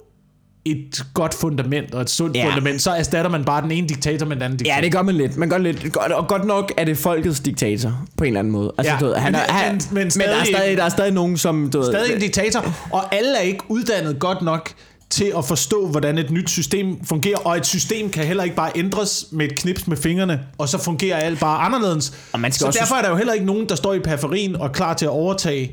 et 0.66 1.04
godt 1.14 1.34
fundament 1.34 1.94
og 1.94 2.00
et 2.02 2.10
sundt 2.10 2.36
ja. 2.36 2.46
Fundament, 2.48 2.82
så 2.82 2.90
erstatter 2.90 3.30
man 3.30 3.44
bare 3.44 3.62
den 3.62 3.70
ene 3.70 3.88
diktator 3.88 4.26
med 4.26 4.36
den 4.36 4.42
anden 4.42 4.58
diktator. 4.58 4.76
Ja, 4.76 4.82
det 4.84 4.92
gør 4.92 5.02
man 5.02 5.14
lidt. 5.14 5.36
Man 5.36 5.48
gør 5.48 5.58
lidt. 5.58 5.92
Godt- 5.92 6.12
Og 6.12 6.28
godt 6.28 6.44
nok 6.44 6.72
er 6.76 6.84
det 6.84 6.98
folkets 6.98 7.40
diktator, 7.40 8.02
på 8.18 8.24
en 8.24 8.28
eller 8.28 8.40
anden 8.40 8.52
måde. 8.52 8.72
Altså, 8.78 8.92
Ja, 8.92 8.98
du 9.00 9.04
ved, 9.06 9.14
han 9.14 9.34
er, 9.34 9.38
han, 9.38 9.72
men- 9.74 9.80
men 9.90 9.94
men, 9.94 10.12
men 10.16 10.28
der, 10.28 10.34
er 10.34 10.44
stadig- 10.44 10.56
stadig, 10.56 10.76
der 10.76 10.84
er 10.84 10.88
stadig 10.88 11.12
nogen, 11.12 11.36
som... 11.36 11.70
Du 11.72 11.78
ved, 11.78 11.86
Stadig 11.86 12.14
en 12.14 12.20
diktator, 12.20 12.74
og 12.90 13.14
alle 13.14 13.36
er 13.38 13.42
ikke 13.42 13.60
uddannet 13.68 14.18
godt 14.18 14.42
nok 14.42 14.70
til 15.10 15.32
at 15.38 15.44
forstå, 15.44 15.86
hvordan 15.86 16.18
et 16.18 16.30
nyt 16.30 16.50
system 16.50 17.04
fungerer, 17.04 17.38
og 17.38 17.56
et 17.56 17.66
system 17.66 18.10
kan 18.10 18.26
heller 18.26 18.44
ikke 18.44 18.56
bare 18.56 18.70
ændres 18.76 19.26
med 19.32 19.46
et 19.46 19.58
knips 19.58 19.86
med 19.86 19.96
fingrene, 19.96 20.40
og 20.58 20.68
så 20.68 20.78
fungerer 20.78 21.16
alt 21.16 21.40
bare 21.40 21.58
anderledes. 21.58 22.28
Og 22.32 22.40
man 22.40 22.52
skal 22.52 22.60
så 22.60 22.66
også- 22.66 22.78
derfor 22.78 22.94
er 22.94 23.02
der 23.02 23.10
jo 23.10 23.16
heller 23.16 23.32
ikke 23.32 23.46
nogen, 23.46 23.68
der 23.68 23.74
står 23.74 23.94
i 23.94 23.98
periferien 24.00 24.56
og 24.56 24.66
er 24.66 24.72
klar 24.72 24.94
til 24.94 25.04
at 25.04 25.10
overtage 25.10 25.72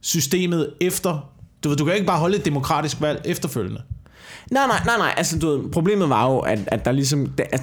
systemet 0.00 0.70
efter... 0.80 1.30
Du 1.64 1.68
ved, 1.68 1.76
du 1.76 1.84
kan 1.84 1.94
ikke 1.94 2.06
bare 2.06 2.18
holde 2.18 2.36
et 2.38 2.44
demokratisk 2.44 3.00
valg 3.00 3.20
efterfølgende. 3.24 3.82
Nej, 4.50 4.66
nej, 4.66 4.80
nej, 4.86 4.98
nej. 4.98 5.14
Altså, 5.16 5.38
du 5.38 5.48
ved, 5.48 5.70
problemet 5.70 6.08
var 6.08 6.30
jo, 6.30 6.38
at, 6.38 6.58
at 6.66 6.84
der 6.84 6.92
ligesom... 6.92 7.32
At, 7.52 7.62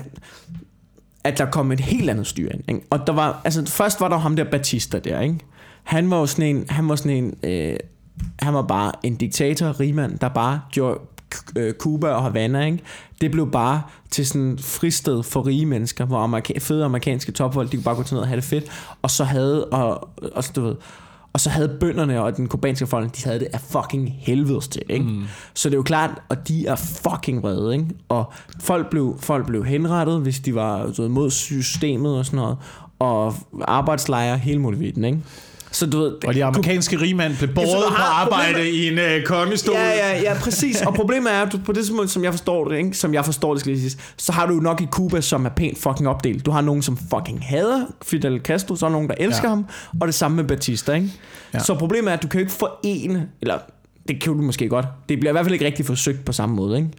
at 1.23 1.37
der 1.37 1.45
kom 1.45 1.71
et 1.71 1.79
helt 1.79 2.09
andet 2.09 2.27
styre 2.27 2.53
ind. 2.53 2.63
Ikke? 2.69 2.81
Og 2.89 3.07
der 3.07 3.13
var, 3.13 3.41
altså, 3.43 3.65
først 3.65 4.01
var 4.01 4.07
der 4.07 4.17
ham 4.17 4.35
der 4.35 4.43
Batista 4.43 4.99
der, 4.99 5.21
ikke? 5.21 5.39
Han 5.83 6.09
var 6.09 6.17
jo 6.19 6.25
sådan 6.25 6.55
en... 6.55 6.65
Han 6.69 6.89
var 6.89 6.95
sådan 6.95 7.11
en... 7.23 7.33
Øh, 7.43 7.77
han 8.39 8.53
var 8.53 8.61
bare 8.61 8.91
en 9.03 9.15
diktator, 9.15 9.79
rigmand, 9.79 10.19
der 10.19 10.29
bare 10.29 10.59
gjorde 10.71 10.99
øh, 11.55 11.73
Cuba 11.73 12.07
og 12.07 12.23
Havana, 12.23 12.65
ikke? 12.65 12.79
Det 13.21 13.31
blev 13.31 13.51
bare 13.51 13.81
til 14.11 14.27
sådan 14.27 14.57
fristed 14.61 15.23
for 15.23 15.45
rige 15.45 15.65
mennesker, 15.65 16.05
hvor 16.05 16.27
amerika- 16.27 16.59
fede 16.59 16.85
amerikanske 16.85 17.31
topfolk, 17.31 17.71
de 17.71 17.77
kunne 17.77 17.83
bare 17.83 17.95
gå 17.95 18.03
til 18.03 18.13
ned 18.13 18.21
og 18.21 18.27
have 18.27 18.35
det 18.35 18.43
fedt. 18.43 18.65
Og 19.01 19.11
så 19.11 19.23
havde, 19.23 19.65
og, 19.65 20.09
og, 20.35 20.43
du 20.55 20.61
ved, 20.61 20.75
og 21.33 21.39
så 21.39 21.49
havde 21.49 21.77
bønderne 21.79 22.21
og 22.21 22.37
den 22.37 22.47
kubanske 22.47 22.87
folk, 22.87 23.17
de 23.17 23.23
havde 23.23 23.39
det 23.39 23.47
af 23.53 23.61
fucking 23.61 24.15
helvedes 24.19 24.67
til, 24.67 24.81
ikke? 24.89 25.05
Mm. 25.05 25.23
Så 25.53 25.69
det 25.69 25.75
er 25.75 25.77
jo 25.77 25.83
klart, 25.83 26.11
og 26.29 26.47
de 26.47 26.67
er 26.67 26.75
fucking 26.75 27.43
vrede, 27.43 27.73
ikke? 27.73 27.87
Og 28.09 28.33
folk 28.59 28.89
blev, 28.89 29.17
folk 29.19 29.45
blev 29.45 29.65
henrettet, 29.65 30.21
hvis 30.21 30.39
de 30.39 30.55
var 30.55 30.85
du 30.97 31.01
ved, 31.01 31.09
mod 31.09 31.31
systemet 31.31 32.17
og 32.17 32.25
sådan 32.25 32.37
noget. 32.37 32.57
Og 32.99 33.35
arbejdslejre, 33.61 34.37
hele 34.37 34.59
muligheden, 34.59 35.03
ikke? 35.03 35.19
Så 35.75 35.85
du 35.85 35.97
ved, 35.99 36.27
Og 36.27 36.33
de 36.33 36.43
amerikanske 36.45 37.01
rigmænd 37.01 37.37
blev 37.37 37.53
båret 37.53 37.87
på 37.89 37.95
arbejde 38.01 38.53
problemet- 38.53 38.73
i 38.73 38.87
en 38.87 38.99
øh, 38.99 39.23
kongestol. 39.23 39.75
Ja, 39.75 39.89
ja, 39.89 40.21
ja, 40.21 40.33
præcis. 40.39 40.81
Og 40.81 40.93
problemet 41.01 41.33
er, 41.33 41.41
at 41.41 41.51
du, 41.51 41.57
på 41.65 41.71
det 41.71 41.83
tidspunkt, 41.85 42.11
som 42.11 42.23
jeg 42.23 42.33
forstår 42.33 42.67
det, 42.67 42.77
ikke? 42.77 42.97
som 42.97 43.13
jeg 43.13 43.25
forstår 43.25 43.53
det, 43.53 43.59
skal 43.59 43.71
jeg 43.71 43.79
sige, 43.79 44.01
så 44.17 44.31
har 44.31 44.45
du 44.45 44.53
jo 44.53 44.59
nok 44.59 44.81
i 44.81 44.85
Cuba, 44.85 45.21
som 45.21 45.45
er 45.45 45.49
pænt 45.49 45.77
fucking 45.77 46.07
opdelt. 46.09 46.45
Du 46.45 46.51
har 46.51 46.61
nogen, 46.61 46.81
som 46.81 46.97
fucking 46.97 47.45
hader 47.45 47.85
Fidel 48.05 48.39
Castro, 48.43 48.75
så 48.75 48.85
er 48.85 48.89
nogen, 48.89 49.07
der 49.07 49.15
elsker 49.19 49.43
Ja. 49.43 49.49
ham, 49.49 49.65
og 50.01 50.07
det 50.07 50.15
samme 50.15 50.35
med 50.37 50.43
Batista, 50.43 50.93
ikke? 50.93 51.07
Ja. 51.53 51.57
Ja. 51.59 51.63
Så 51.63 51.75
problemet 51.75 52.09
er, 52.09 52.13
at 52.17 52.23
du 52.23 52.27
kan 52.27 52.39
jo 52.39 52.43
ikke 52.43 52.53
forene, 52.53 53.27
eller 53.41 53.57
det 54.07 54.21
kan 54.21 54.33
du 54.33 54.41
måske 54.41 54.69
godt, 54.69 54.85
det 55.09 55.19
bliver 55.19 55.31
i 55.31 55.33
hvert 55.33 55.45
fald 55.45 55.53
ikke 55.53 55.65
rigtig 55.65 55.85
forsøgt 55.85 56.25
på 56.25 56.31
samme 56.31 56.55
måde, 56.55 56.77
ikke? 56.77 56.89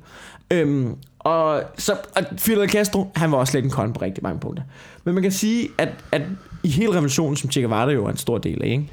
Øhm, 0.50 0.94
og 1.18 1.62
så 1.78 1.92
og 2.16 2.22
Fidel 2.38 2.68
Castro, 2.70 3.10
han 3.16 3.32
var 3.32 3.38
også 3.38 3.56
lidt 3.56 3.64
en 3.64 3.70
kon 3.70 3.92
på 3.92 4.00
rigtig 4.02 4.22
mange 4.22 4.40
punkter. 4.40 4.62
Men 5.04 5.14
man 5.14 5.22
kan 5.22 5.32
sige, 5.32 5.68
at, 5.78 5.88
at 6.12 6.22
i 6.66 6.70
hele 6.70 6.92
revolutionen, 6.92 7.36
som 7.36 7.50
Che 7.50 7.60
Guevara 7.60 7.90
jo 7.90 8.06
er 8.06 8.10
en 8.10 8.16
stor 8.16 8.38
del 8.38 8.62
af, 8.62 8.68
ikke? 8.68 8.88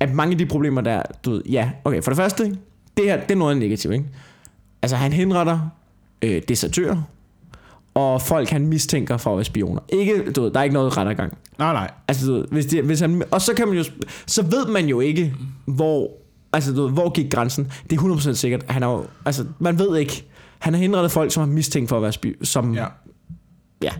at 0.00 0.14
mange 0.14 0.32
af 0.32 0.38
de 0.38 0.46
problemer 0.46 0.80
der, 0.80 1.02
du 1.24 1.30
ved, 1.30 1.42
ja, 1.50 1.70
okay, 1.84 2.02
for 2.02 2.10
det 2.10 2.16
første, 2.16 2.44
det 2.96 3.04
her, 3.04 3.20
det 3.20 3.30
er 3.30 3.34
noget 3.36 3.56
negativt, 3.56 3.94
ikke? 3.94 4.06
Altså, 4.82 4.96
han 4.96 5.12
henretter 5.12 5.58
øh, 6.22 6.42
desertører, 6.48 7.02
og 7.94 8.22
folk, 8.22 8.48
han 8.48 8.66
mistænker 8.66 9.16
for 9.16 9.30
at 9.30 9.36
være 9.36 9.44
spioner. 9.44 9.80
Ikke, 9.88 10.32
du 10.32 10.42
ved, 10.42 10.50
der 10.50 10.58
er 10.60 10.64
ikke 10.64 10.74
noget 10.74 10.96
rettergang. 10.96 11.38
Nej, 11.58 11.72
nej. 11.72 11.90
Altså, 12.08 12.26
du 12.26 12.32
ved, 12.32 12.44
hvis 12.50 12.66
det, 12.66 12.84
hvis 12.84 13.00
han, 13.00 13.22
og 13.30 13.40
så 13.42 13.54
kan 13.54 13.68
man 13.68 13.76
jo, 13.76 13.84
så 14.26 14.42
ved 14.42 14.66
man 14.66 14.86
jo 14.86 15.00
ikke, 15.00 15.34
hvor, 15.66 16.10
altså, 16.52 16.74
du 16.74 16.82
ved, 16.82 16.90
hvor 16.92 17.10
gik 17.10 17.30
grænsen. 17.32 17.72
Det 17.90 17.98
er 17.98 18.02
100% 18.02 18.32
sikkert. 18.32 18.64
Han 18.68 18.82
er 18.82 18.86
jo, 18.86 19.04
altså, 19.26 19.44
man 19.58 19.78
ved 19.78 19.96
ikke. 19.96 20.24
Han 20.58 20.74
har 20.74 20.80
henrettet 20.80 21.12
folk, 21.12 21.32
som 21.32 21.40
har 21.40 21.54
mistænkt 21.54 21.88
for 21.88 21.96
at 21.96 22.02
være 22.02 22.12
spy, 22.12 22.26
som, 22.42 22.74
Ja. 22.74 22.86
ja. 23.82 23.90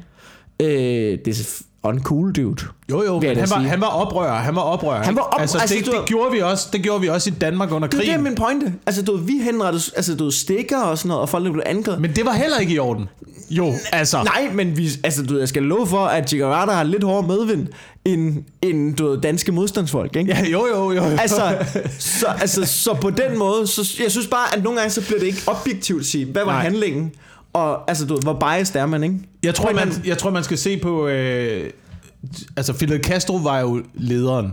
Øh, 0.63 1.19
det 1.25 1.29
er 1.29 1.63
uncool, 1.83 2.33
dude. 2.33 2.65
Jo, 2.91 3.05
jo, 3.05 3.21
men 3.21 3.29
han 3.29 3.51
var, 3.51 3.59
sige. 3.59 3.69
han 3.69 3.81
var 3.81 3.87
oprører, 3.87 4.35
han 4.35 4.55
var 4.55 4.61
oprører. 4.63 5.03
Han 5.03 5.17
var 5.17 5.23
op- 5.23 5.41
altså, 5.41 5.59
altså, 5.59 5.75
det, 5.77 5.87
du 5.87 5.91
det, 5.93 6.07
gjorde 6.07 6.33
vi 6.33 6.41
også, 6.41 6.69
det 6.73 6.83
gjorde 6.83 7.01
vi 7.01 7.09
også 7.09 7.31
i 7.31 7.33
Danmark 7.33 7.73
under 7.73 7.89
Det 7.89 7.95
er 7.97 8.01
krigen. 8.01 8.15
det, 8.15 8.23
min 8.23 8.35
pointe. 8.35 8.73
Altså, 8.87 9.03
du 9.03 9.17
vi 9.17 9.39
henrettede, 9.43 9.85
altså, 9.97 10.15
du 10.17 10.31
stikker 10.31 10.79
og 10.79 10.99
sådan 10.99 11.09
noget, 11.09 11.23
og 11.23 11.29
folk 11.29 11.53
blev 11.53 11.63
angrebet. 11.67 12.01
Men 12.01 12.17
det 12.17 12.25
var 12.27 12.33
heller 12.33 12.59
ikke 12.59 12.73
i 12.75 12.79
orden. 12.79 13.09
Jo, 13.51 13.73
altså. 13.93 14.23
Nej, 14.23 14.51
men 14.55 14.77
vi, 14.77 14.89
altså, 15.05 15.23
du 15.23 15.39
jeg 15.39 15.49
skal 15.49 15.63
love 15.63 15.87
for, 15.87 16.05
at 16.05 16.29
Che 16.29 16.39
Guevara 16.39 16.73
har 16.73 16.83
lidt 16.83 17.05
hårdere 17.05 17.29
medvind 17.29 17.67
end, 18.05 18.45
end 18.63 18.95
du 18.97 19.09
ved, 19.09 19.21
danske 19.21 19.53
modstandsfolk, 19.53 20.17
ikke? 20.17 20.31
Ja, 20.33 20.45
jo, 20.47 20.67
jo, 20.67 20.93
jo. 20.93 20.93
jo. 20.93 21.03
Altså, 21.03 21.59
så, 21.99 22.27
altså, 22.41 22.65
så 22.67 22.95
på 22.95 23.11
den 23.11 23.39
måde, 23.39 23.67
så 23.67 23.95
jeg 24.03 24.11
synes 24.11 24.27
bare, 24.27 24.57
at 24.57 24.63
nogle 24.65 24.79
gange 24.79 24.93
så 24.93 25.01
bliver 25.07 25.19
det 25.19 25.27
ikke 25.27 25.43
objektivt 25.47 26.01
at 26.01 26.07
sige, 26.07 26.25
hvad 26.25 26.45
var. 26.45 26.53
Nej. 26.53 26.63
handlingen? 26.63 27.13
Og 27.59 27.91
altså, 27.91 28.07
du 28.07 28.15
ved, 28.15 28.23
hvor 28.23 28.33
biased 28.35 28.77
er 28.81 28.87
man, 28.87 29.03
ikke? 29.03 29.19
Jeg 29.43 29.55
tror, 29.55 29.73
man, 29.73 29.93
jeg 30.07 30.19
tror, 30.19 30.31
man 30.31 30.45
skal 30.45 30.59
se 30.59 30.77
på... 30.77 31.07
Øh, 31.09 31.71
altså, 32.57 32.73
Fidel 32.73 33.05
Castro 33.05 33.37
var 33.37 33.59
jo 33.61 33.83
lederen. 33.95 34.51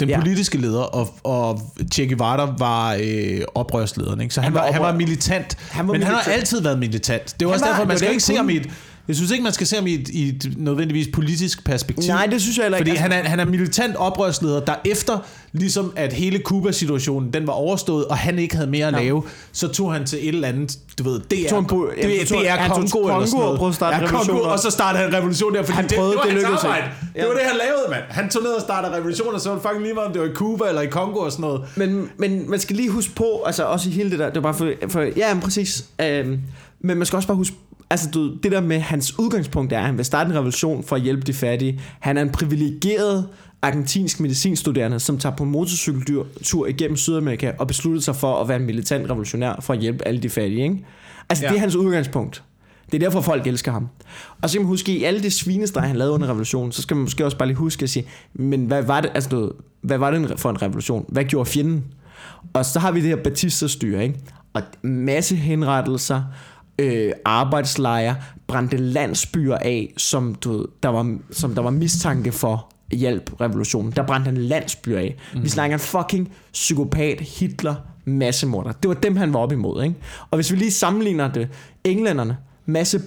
Den 0.00 0.08
ja. 0.08 0.20
Politiske 0.20 0.58
leder, 0.58 0.80
og, 0.82 1.08
og 1.24 1.60
Che 1.92 2.06
Guevara 2.08 2.54
var 2.58 2.96
øh, 3.02 3.40
oprørslederen. 3.54 4.20
Ikke? 4.20 4.34
Så 4.34 4.40
han, 4.40 4.46
Han 4.52 4.54
var, 4.54 4.60
var 4.66 4.72
han 4.72 4.82
var 4.82 4.92
militant. 4.92 5.56
Han 5.70 5.86
var 5.86 5.92
men 5.92 6.02
han 6.02 6.10
har 6.12 6.18
militant. 6.20 6.40
altid 6.40 6.60
været 6.62 6.78
militant. 6.78 7.34
Det 7.40 7.42
er 7.42 7.46
Han 7.48 7.52
også 7.54 7.64
var- 7.64 7.72
derfor, 7.72 7.86
man 7.86 7.96
skal 7.98 8.06
var 8.08 8.10
ikke 8.12 8.22
se 8.24 8.36
ham 8.36 8.48
i 8.50 8.56
et... 8.56 8.68
Jeg 9.08 9.16
synes 9.16 9.30
ikke, 9.30 9.44
man 9.44 9.52
skal 9.52 9.66
se 9.66 9.76
ham 9.76 9.86
i 9.86 9.94
et, 9.94 10.08
i 10.08 10.28
et 10.28 10.52
nødvendigvis 10.56 11.08
politisk 11.12 11.64
perspektiv. 11.64 12.08
Nej, 12.12 12.26
det 12.26 12.42
synes 12.42 12.56
jeg 12.56 12.64
heller 12.64 12.78
ikke. 12.78 12.90
Fordi 12.90 12.90
Altså- 13.04 13.14
han 13.16 13.24
er, 13.24 13.28
han 13.28 13.40
er 13.40 13.44
militant 13.44 13.96
oprørsleder, 13.96 14.60
der 14.60 14.74
efter 14.84 15.18
ligesom 15.54 15.92
at 15.96 16.12
hele 16.12 16.38
Cuba-situationen, 16.38 17.32
den 17.32 17.46
var 17.46 17.52
overstået, 17.52 18.04
og 18.04 18.16
han 18.16 18.38
ikke 18.38 18.56
havde 18.56 18.70
mere 18.70 18.86
at 18.86 18.94
Ja. 18.94 18.98
lave, 19.02 19.22
så 19.52 19.68
tog 19.68 19.92
han 19.92 20.06
til 20.06 20.18
et 20.22 20.28
eller 20.34 20.48
andet, 20.48 20.78
du 20.98 21.02
ved, 21.04 21.20
det 21.30 21.44
er, 21.44 21.48
tog 21.48 21.58
han 21.58 21.64
på- 21.66 21.90
det, 21.96 22.04
det 22.28 22.48
er 22.48 22.50
han 22.56 22.70
tog 22.70 22.80
til 22.80 22.90
Kongo, 22.92 23.08
eller 23.14 23.26
sådan 23.26 23.42
og 23.44 23.56
noget. 23.58 23.74
starte 23.74 23.96
ja, 23.96 24.02
revolution 24.02 24.36
Kongo, 24.36 24.50
og 24.52 24.58
så 24.58 24.70
startede 24.70 25.02
han 25.04 25.14
revolution 25.14 25.54
der, 25.54 25.62
fordi 25.62 25.76
Han 25.76 25.88
det, 25.88 25.96
prøvede, 25.96 26.12
det, 26.12 26.20
var 26.34 26.38
det 26.38 26.46
hans 26.46 26.64
arbejde. 26.64 26.86
Ja. 27.14 27.20
Det 27.20 27.28
var 27.28 27.34
det, 27.34 27.42
han 27.42 27.56
lavede, 27.56 27.84
mand. 27.90 28.02
Han 28.10 28.30
tog 28.30 28.42
ned 28.42 28.50
og 28.50 28.60
startede 28.62 28.96
revolution, 28.96 29.34
og 29.34 29.40
så 29.40 29.48
var 29.48 29.56
det 29.56 29.62
fucking 29.62 29.82
lige 29.82 29.94
meget, 29.94 30.06
om 30.06 30.12
det 30.12 30.22
var 30.22 30.28
i 30.28 30.32
Cuba 30.34 30.64
eller 30.68 30.82
i 30.82 30.86
Kongo 30.86 31.18
og 31.18 31.32
sådan 31.32 31.42
noget. 31.42 31.62
Men, 31.76 32.08
men 32.18 32.50
man 32.50 32.60
skal 32.60 32.76
lige 32.76 32.90
huske 32.90 33.14
på, 33.14 33.42
altså 33.46 33.64
også 33.64 33.88
i 33.88 33.92
hele 33.92 34.10
det 34.10 34.18
der, 34.18 34.26
det 34.26 34.34
var 34.34 34.40
bare 34.42 34.54
for, 34.54 34.72
for 34.88 35.00
ja, 35.16 35.34
men 35.34 35.42
præcis. 35.42 35.84
Øhm, 36.00 36.38
men 36.80 36.96
man 36.98 37.06
skal 37.06 37.16
også 37.16 37.26
bare 37.28 37.36
huske, 37.36 37.56
altså 37.90 38.08
du, 38.14 38.34
det 38.42 38.52
der 38.52 38.60
med 38.60 38.80
hans 38.80 39.18
udgangspunkt 39.18 39.72
er, 39.72 39.78
at 39.78 39.84
han 39.84 39.96
vil 39.96 40.04
starte 40.04 40.30
en 40.30 40.36
revolution 40.36 40.84
for 40.84 40.96
at 40.96 41.02
hjælpe 41.02 41.22
de 41.22 41.32
fattige. 41.32 41.80
Han 42.00 42.16
er 42.18 42.22
en 42.22 42.30
privilegeret 42.30 43.26
argentinsk 43.64 44.20
medicinstuderende, 44.20 45.00
som 45.00 45.18
tager 45.18 45.36
på 45.36 45.44
motorcykeltur 45.44 46.66
igennem 46.66 46.96
Sydamerika 46.96 47.52
og 47.58 47.66
besluttede 47.66 48.04
sig 48.04 48.16
for 48.16 48.40
at 48.40 48.48
være 48.48 48.56
en 48.56 48.66
militant 48.66 49.10
revolutionær 49.10 49.60
for 49.60 49.72
at 49.72 49.78
hjælpe 49.80 50.08
alle 50.08 50.22
de 50.22 50.30
fattige. 50.30 50.62
Ikke? 50.62 50.84
Altså 51.28 51.44
ja. 51.44 51.50
Det 51.50 51.56
er 51.56 51.60
hans 51.60 51.76
udgangspunkt. 51.76 52.42
Det 52.86 52.94
er 52.94 52.98
derfor 52.98 53.20
folk 53.20 53.46
elsker 53.46 53.72
ham. 53.72 53.88
Og 54.42 54.50
så 54.50 54.54
kan 54.56 54.62
man 54.62 54.68
huske, 54.68 54.98
i 54.98 55.04
alle 55.04 55.22
de 55.22 55.30
svinestreger, 55.30 55.86
han 55.86 55.96
lavede 55.96 56.14
under 56.14 56.28
revolutionen, 56.28 56.72
så 56.72 56.82
skal 56.82 56.96
man 56.96 57.02
måske 57.02 57.24
også 57.24 57.36
bare 57.38 57.48
lige 57.48 57.56
huske 57.56 57.82
at 57.82 57.90
sige, 57.90 58.06
men 58.34 58.66
hvad 58.66 58.82
var 58.82 59.00
det, 59.00 59.10
altså, 59.14 59.50
hvad 59.80 59.98
var 59.98 60.10
det 60.10 60.40
for 60.40 60.50
en 60.50 60.62
revolution? 60.62 61.04
Hvad 61.08 61.24
gjorde 61.24 61.50
fjenden? 61.50 61.84
Og 62.52 62.64
så 62.64 62.78
har 62.78 62.92
vi 62.92 63.00
det 63.00 63.08
her 63.08 63.16
Batista-styre, 63.16 64.02
ikke? 64.02 64.20
Og 64.52 64.62
masse 64.82 65.36
henrettelser, 65.36 66.22
øh, 66.78 67.12
arbejdslejre, 67.24 68.16
brændte 68.46 68.76
landsbyer 68.76 69.56
af, 69.56 69.92
som, 69.96 70.34
du 70.34 70.66
der 70.82 70.88
var, 70.88 71.18
som 71.30 71.54
der 71.54 71.62
var 71.62 71.70
mistanke 71.70 72.32
for 72.32 72.73
hjælp 72.94 73.40
revolutionen. 73.40 73.92
Der 73.92 74.06
brændte 74.06 74.24
han 74.24 74.36
landsbyer 74.36 74.98
af. 74.98 75.16
Mm. 75.34 75.42
Vi 75.42 75.48
snakker 75.48 75.76
en 75.76 75.80
fucking 75.80 76.32
psykopat, 76.52 77.20
Hitler, 77.20 77.74
massemorder. 78.04 78.72
Det 78.72 78.88
var 78.88 78.94
dem, 78.94 79.16
han 79.16 79.32
var 79.32 79.40
op 79.40 79.52
imod. 79.52 79.82
Ikke? 79.82 79.94
Og 80.30 80.36
hvis 80.36 80.52
vi 80.52 80.56
lige 80.56 80.70
sammenligner 80.70 81.32
det, 81.32 81.48
englænderne, 81.84 82.36
masse 82.66 83.00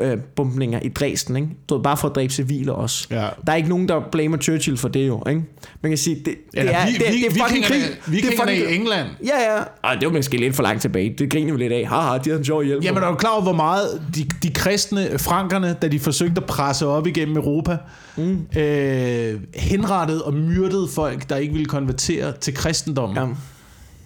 øh, 0.00 0.18
bombninger 0.36 0.80
i 0.80 0.88
Dresden, 0.88 1.36
ikke? 1.36 1.48
Du 1.68 1.74
ved, 1.74 1.82
bare 1.82 1.96
for 1.96 2.08
at 2.08 2.14
dræbe 2.14 2.32
civile 2.32 2.72
også. 2.74 3.06
Ja. 3.10 3.28
Der 3.46 3.52
er 3.52 3.56
ikke 3.56 3.68
nogen, 3.68 3.88
der 3.88 4.00
blamer 4.12 4.36
Churchill 4.38 4.76
for 4.76 4.88
det 4.88 5.08
jo. 5.08 5.22
Ikke? 5.28 5.42
Man 5.82 5.90
kan 5.90 5.98
sige, 5.98 6.16
det, 6.16 6.24
det, 6.24 6.34
er, 6.74 6.86
vi- 6.86 6.92
det, 6.92 7.00
det, 7.00 7.26
er 7.26 7.44
fucking 7.46 7.64
krig. 7.64 7.82
vikingerne- 8.06 8.10
Det 8.10 8.24
er 8.38 8.42
fucking- 8.44 8.70
i 8.72 8.74
England. 8.74 9.08
Ja, 9.24 9.54
ja. 9.56 9.62
Ej, 9.84 9.94
det 9.94 10.06
var 10.06 10.12
måske 10.12 10.36
lidt 10.36 10.56
for 10.56 10.62
langt 10.62 10.82
tilbage. 10.82 11.14
Det 11.18 11.30
griner 11.30 11.52
vi 11.52 11.58
lidt 11.58 11.72
af. 11.72 11.86
Haha, 11.88 12.18
de 12.18 12.22
havde 12.24 12.38
en 12.38 12.44
sjov 12.44 12.62
hjælp. 12.64 12.84
Jamen 12.84 13.02
er 13.02 13.08
du 13.10 13.14
klar 13.16 13.30
over, 13.30 13.42
hvor 13.42 13.52
meget 13.52 14.02
de, 14.14 14.24
de 14.42 14.50
kristne, 14.50 15.18
frankerne, 15.18 15.76
da 15.82 15.88
de 15.88 16.00
forsøgte 16.00 16.40
at 16.40 16.44
presse 16.46 16.86
op 16.86 17.06
igennem 17.06 17.36
Europa, 17.36 17.76
mm. 18.16 18.46
øh, 18.58 19.40
henrettede 19.54 20.24
og 20.24 20.34
myrdede 20.34 20.88
folk, 20.94 21.28
der 21.28 21.36
ikke 21.36 21.52
ville 21.52 21.66
konvertere 21.66 22.32
til 22.40 22.54
kristendommen, 22.54 23.16
Ja. 23.16 23.24
ja. 23.24 23.30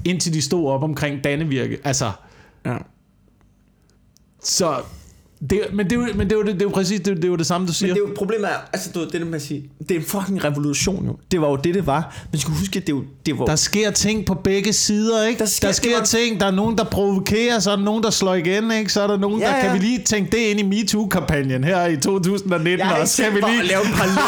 indtil 0.05 0.35
de 0.35 0.43
stod 0.43 0.69
op 0.71 0.83
omkring 0.83 1.25
Dannevirke. 1.25 1.79
Altså, 1.85 2.11
ja. 2.67 2.77
Så... 4.49 4.75
Det, 5.51 5.61
men 5.73 5.91
det, 5.91 5.99
er 5.99 6.15
men 6.15 6.27
det, 6.31 6.33
er 6.33 6.37
jo, 6.37 6.43
det, 6.43 6.55
det 6.55 6.63
er 6.63 6.67
jo 6.67 6.71
præcis 6.71 7.01
det, 7.01 7.17
det, 7.17 7.25
er 7.25 7.29
jo 7.29 7.37
det 7.37 7.47
samme, 7.47 7.67
du 7.67 7.73
siger. 7.73 7.89
Men 7.95 7.97
det 7.97 8.05
er 8.05 8.09
jo 8.09 8.15
problemet 8.17 8.45
er, 8.51 8.55
altså 8.73 8.91
du 8.95 9.05
det 9.05 9.13
der 9.13 9.25
med 9.25 9.35
at 9.35 9.43
sige, 9.43 9.71
det 9.89 9.91
er 9.91 10.01
en 10.01 10.05
fucking 10.07 10.45
revolution 10.45 11.07
jo. 11.07 11.17
Det 11.31 11.41
var 11.41 11.49
jo 11.49 11.57
det, 11.57 11.75
det 11.75 11.87
var. 11.87 12.17
Men 12.33 12.41
skal 12.41 12.55
huske, 12.55 12.77
at 12.79 12.87
det, 12.87 12.93
er 12.93 12.97
jo, 12.97 13.05
det 13.27 13.39
var 13.39 13.45
Der 13.45 13.57
sker 13.57 13.91
ting 13.91 14.27
på 14.27 14.35
begge 14.35 14.73
sider, 14.73 15.25
ikke? 15.27 15.39
Der 15.39 15.47
sker- 15.47 15.69
der 15.69 15.73
sker 15.73 15.89
det 15.91 15.99
var- 15.99 16.05
ting. 16.05 16.41
Der 16.41 16.47
er 16.47 16.51
nogen, 16.51 16.79
der 16.79 16.85
provokerer, 16.85 17.59
så 17.59 17.71
er 17.71 17.77
der 17.77 17.83
nogen, 17.85 18.03
der 18.03 18.11
slår 18.11 18.35
igen, 18.35 18.71
ikke? 18.73 18.93
Så 18.93 19.01
er 19.03 19.07
der 19.07 19.19
nogen, 19.19 19.41
Ja, 19.41 19.47
der... 19.47 19.57
ja. 19.57 19.63
Kan 19.63 19.75
vi 19.75 19.79
lige 19.79 20.03
tænke 20.05 20.31
det 20.31 20.39
ind 20.39 20.61
i 20.61 20.63
MeToo-kampagnen 20.63 21.65
her 21.65 21.87
i 21.87 21.97
2019 21.97 22.65
jeg 22.67 22.73
ikke 22.93 23.03
også? 23.03 23.23
Kan 23.23 23.35
vi 23.35 23.41
lige... 23.41 23.63
lave 23.67 23.87
en 23.87 23.93
parallel 23.93 24.19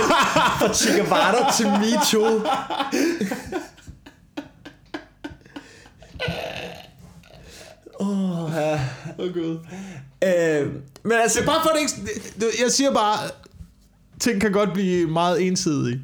fra 0.58 0.74
Che 0.78 1.00
Guevara 1.00 1.52
til 1.56 1.66
MeToo. 1.66 2.40
Åh, 8.00 8.44
oh, 8.44 8.50
ja. 8.54 8.80
Oh. 9.18 9.56
Øh, 10.24 10.66
men 11.02 11.12
altså, 11.22 11.40
Det 11.40 11.48
er 11.48 11.52
bare 11.52 11.62
for 11.62 11.70
det 11.70 11.80
ikke... 11.80 12.62
Jeg 12.62 12.70
siger 12.70 12.92
bare, 12.92 13.18
ting 14.20 14.40
kan 14.40 14.52
godt 14.52 14.72
blive 14.72 15.06
meget 15.10 15.46
ensidige. 15.46 16.00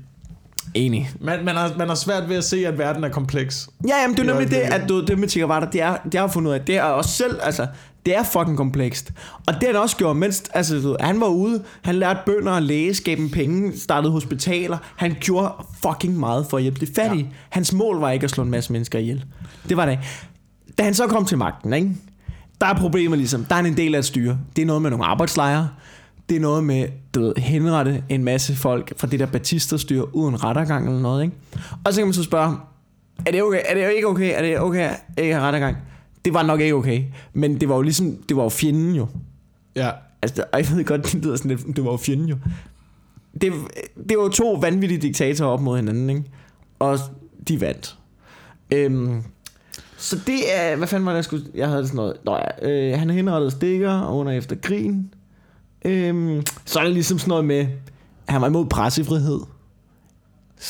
enig. 0.75 1.11
Man, 1.21 1.45
man, 1.45 1.55
har, 1.57 1.75
man 1.79 1.89
har 1.89 1.95
svært 1.95 2.29
ved 2.29 2.37
at 2.37 2.45
se, 2.45 2.67
at 2.67 2.79
verden 2.79 3.05
er 3.05 3.09
kompleks. 3.09 3.69
Ja, 3.89 3.97
jamen, 4.01 4.17
det 4.17 4.23
er 4.23 4.33
nemlig 4.33 4.51
det, 4.51 4.57
at 4.57 4.89
du, 4.89 5.05
det 5.05 5.19
med 5.19 5.29
Che 5.29 5.41
Guevara, 5.41 5.65
det 5.71 5.81
er, 5.81 5.97
det 6.13 6.21
har 6.21 6.27
fundet 6.27 6.51
ud 6.51 6.55
af, 6.55 6.61
det 6.61 6.77
er 6.77 6.83
også 6.83 7.11
selv, 7.11 7.39
altså, 7.43 7.67
det 8.07 8.17
er 8.17 8.23
fucking 8.23 8.57
komplekst. 8.57 9.13
Og 9.47 9.55
det 9.55 9.63
han 9.63 9.77
også 9.77 9.97
gjort, 9.97 10.17
mens 10.17 10.43
altså, 10.55 10.77
du, 10.77 10.97
han 11.01 11.21
var 11.21 11.27
ude, 11.27 11.63
han 11.83 11.95
lærte 11.95 12.21
bønder 12.27 12.53
at 12.53 12.63
læse, 12.63 13.03
gav 13.03 13.17
dem 13.17 13.31
penge, 13.31 13.79
startede 13.79 14.13
hospitaler. 14.13 14.79
Han 14.97 15.17
gjorde 15.21 15.53
fucking 15.83 16.19
meget 16.19 16.47
for 16.51 16.57
at 16.57 16.63
hjælpe 16.63 16.87
de 16.87 16.93
fattige. 16.95 17.23
Ja. 17.25 17.37
Hans 17.49 17.73
mål 17.73 18.01
var 18.01 18.11
ikke 18.11 18.25
at 18.25 18.31
slå 18.31 18.45
en 18.45 18.51
masse 18.51 18.73
mennesker 18.73 18.99
ihjel. 18.99 19.25
Det 19.69 19.77
var 19.77 19.87
det. 19.87 19.99
Da 20.79 20.83
han 20.83 20.95
så 20.95 21.07
kom 21.07 21.25
til 21.25 21.39
magten, 21.39 21.73
ikke? 21.73 21.91
Der 22.61 22.67
er 22.67 22.75
problemer 22.75 23.17
ligesom. 23.17 23.45
Der 23.45 23.55
er 23.55 23.59
en 23.59 23.77
del 23.77 23.95
af 23.95 23.99
et 23.99 24.05
styre. 24.05 24.39
Det 24.57 24.63
er 24.63 24.67
noget 24.67 24.83
med 24.83 24.91
nogle 24.91 25.05
arbejdslejre. 25.05 25.69
Det 26.29 26.37
er 26.37 26.41
noget 26.41 26.65
med, 26.65 26.89
du 27.15 27.21
ved, 27.21 27.35
henrette 27.37 28.05
en 28.09 28.25
masse 28.25 28.57
folk 28.57 28.93
fra 28.97 29.07
det 29.07 29.21
der 29.21 29.27
Batista-styre 29.27 30.15
uden 30.15 30.45
rettergang 30.45 30.87
eller 30.87 31.01
noget, 31.01 31.25
ikke? 31.25 31.37
Og 31.85 31.93
så 31.93 32.01
kan 32.01 32.07
man 32.07 32.15
så 32.15 32.23
spørge, 32.23 32.57
er 33.27 33.31
det, 33.31 33.43
okay? 33.43 33.61
er 33.69 33.75
det 33.75 33.93
ikke 33.93 34.09
okay? 34.09 34.33
Er 34.35 34.43
det 34.43 34.61
okay 34.61 34.91
at 34.91 35.01
ikke 35.19 35.35
have 35.35 35.47
rettergang? 35.47 35.77
Det 36.25 36.35
var 36.35 36.43
nok 36.43 36.61
ikke 36.61 36.75
okay. 36.75 37.05
Men 37.33 37.61
det 37.61 37.69
var 37.69 37.77
jo 37.77 37.83
ligesom, 37.83 38.17
det 38.29 38.37
var 38.37 38.43
jo 38.43 38.49
fjenden 38.49 38.95
jo. 38.95 39.07
Ja. 39.77 39.91
Altså, 40.23 40.45
jeg 40.53 40.67
ved 40.71 40.85
godt, 40.85 41.13
det 41.13 41.15
lyder 41.25 41.37
sådan 41.37 41.51
lidt, 41.51 41.77
det 41.77 41.85
var 41.85 41.91
jo 41.91 41.97
fjenden 41.97 42.29
jo. 42.29 42.37
Det, 43.41 43.53
det 44.09 44.19
var 44.19 44.25
jo 44.25 44.29
to 44.29 44.53
vanvittige 44.53 45.01
diktatorer 45.01 45.51
op 45.51 45.61
mod 45.61 45.77
hinanden, 45.77 46.11
ikke? 46.11 46.25
Og 46.79 46.99
de 47.49 47.61
vandt. 47.61 47.99
Øhm, 48.71 49.23
så 49.99 50.19
det 50.27 50.57
er, 50.57 50.77
hvad 50.77 50.89
fanden 50.89 51.07
var 51.07 51.13
det, 51.13 51.17
jeg 51.17 51.25
skulle, 51.25 51.45
jeg 51.55 51.69
havde 51.69 51.87
sådan 51.87 51.97
noget, 51.97 52.15
Nå 52.25 52.37
ja, 52.63 52.69
øh, 52.71 52.99
han 52.99 53.09
har 53.09 53.17
henrettet 53.17 53.53
stikker 53.53 54.07
under 54.09 54.33
efter 54.33 54.57
krigen. 54.63 55.15
Øhm, 55.85 56.43
så 56.65 56.79
er 56.79 56.85
det 56.85 56.93
ligesom 56.93 57.19
sådan 57.19 57.29
noget 57.29 57.45
med, 57.45 57.67
han 58.29 58.41
var 58.41 58.47
imod 58.47 58.67
pressefrihed. 58.67 59.41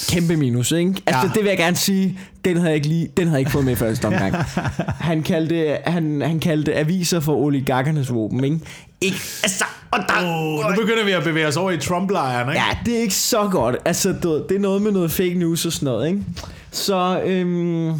Kæmpe 0.08 0.36
minus, 0.36 0.72
ikke? 0.72 0.94
Altså, 1.06 1.22
ja. 1.26 1.32
Det 1.34 1.42
vil 1.42 1.48
jeg 1.48 1.58
gerne 1.58 1.76
sige, 1.76 2.18
den 2.44 2.56
havde 2.56 2.68
jeg 2.68 2.74
ikke, 2.76 2.88
lige, 2.88 3.08
den 3.16 3.26
havde 3.26 3.34
jeg 3.34 3.40
ikke 3.40 3.50
fået 3.50 3.64
med 3.64 3.72
i 3.72 3.76
første 3.76 4.04
omgang. 4.14 4.34
han, 5.00 5.22
kaldte, 5.22 5.78
han, 5.86 6.20
han 6.22 6.40
kaldte 6.40 6.74
aviser 6.74 7.20
for 7.20 7.36
oligarkernes 7.36 8.12
våben, 8.14 8.44
ikke? 8.44 8.58
ikke 9.00 9.16
altså, 9.42 9.64
og 9.90 9.98
der, 9.98 10.14
Oh, 10.64 10.70
nu 10.70 10.82
begynder 10.82 11.04
vi 11.04 11.10
at 11.10 11.24
bevæge 11.24 11.46
os 11.46 11.56
over 11.56 11.70
i 11.70 11.78
Trump-lejren, 11.78 12.48
ikke? 12.48 12.60
Ja, 12.60 12.78
det 12.86 12.96
er 12.96 13.00
ikke 13.00 13.14
så 13.14 13.48
godt. 13.52 13.76
Altså, 13.84 14.08
ved, 14.22 14.42
det 14.48 14.56
er 14.56 14.60
noget 14.60 14.82
med 14.82 14.92
noget 14.92 15.10
fake 15.10 15.34
news 15.34 15.66
og 15.66 15.72
sådan 15.72 15.86
noget, 15.86 16.08
ikke? 16.08 16.22
Så, 16.70 17.22
øhm, 17.26 17.92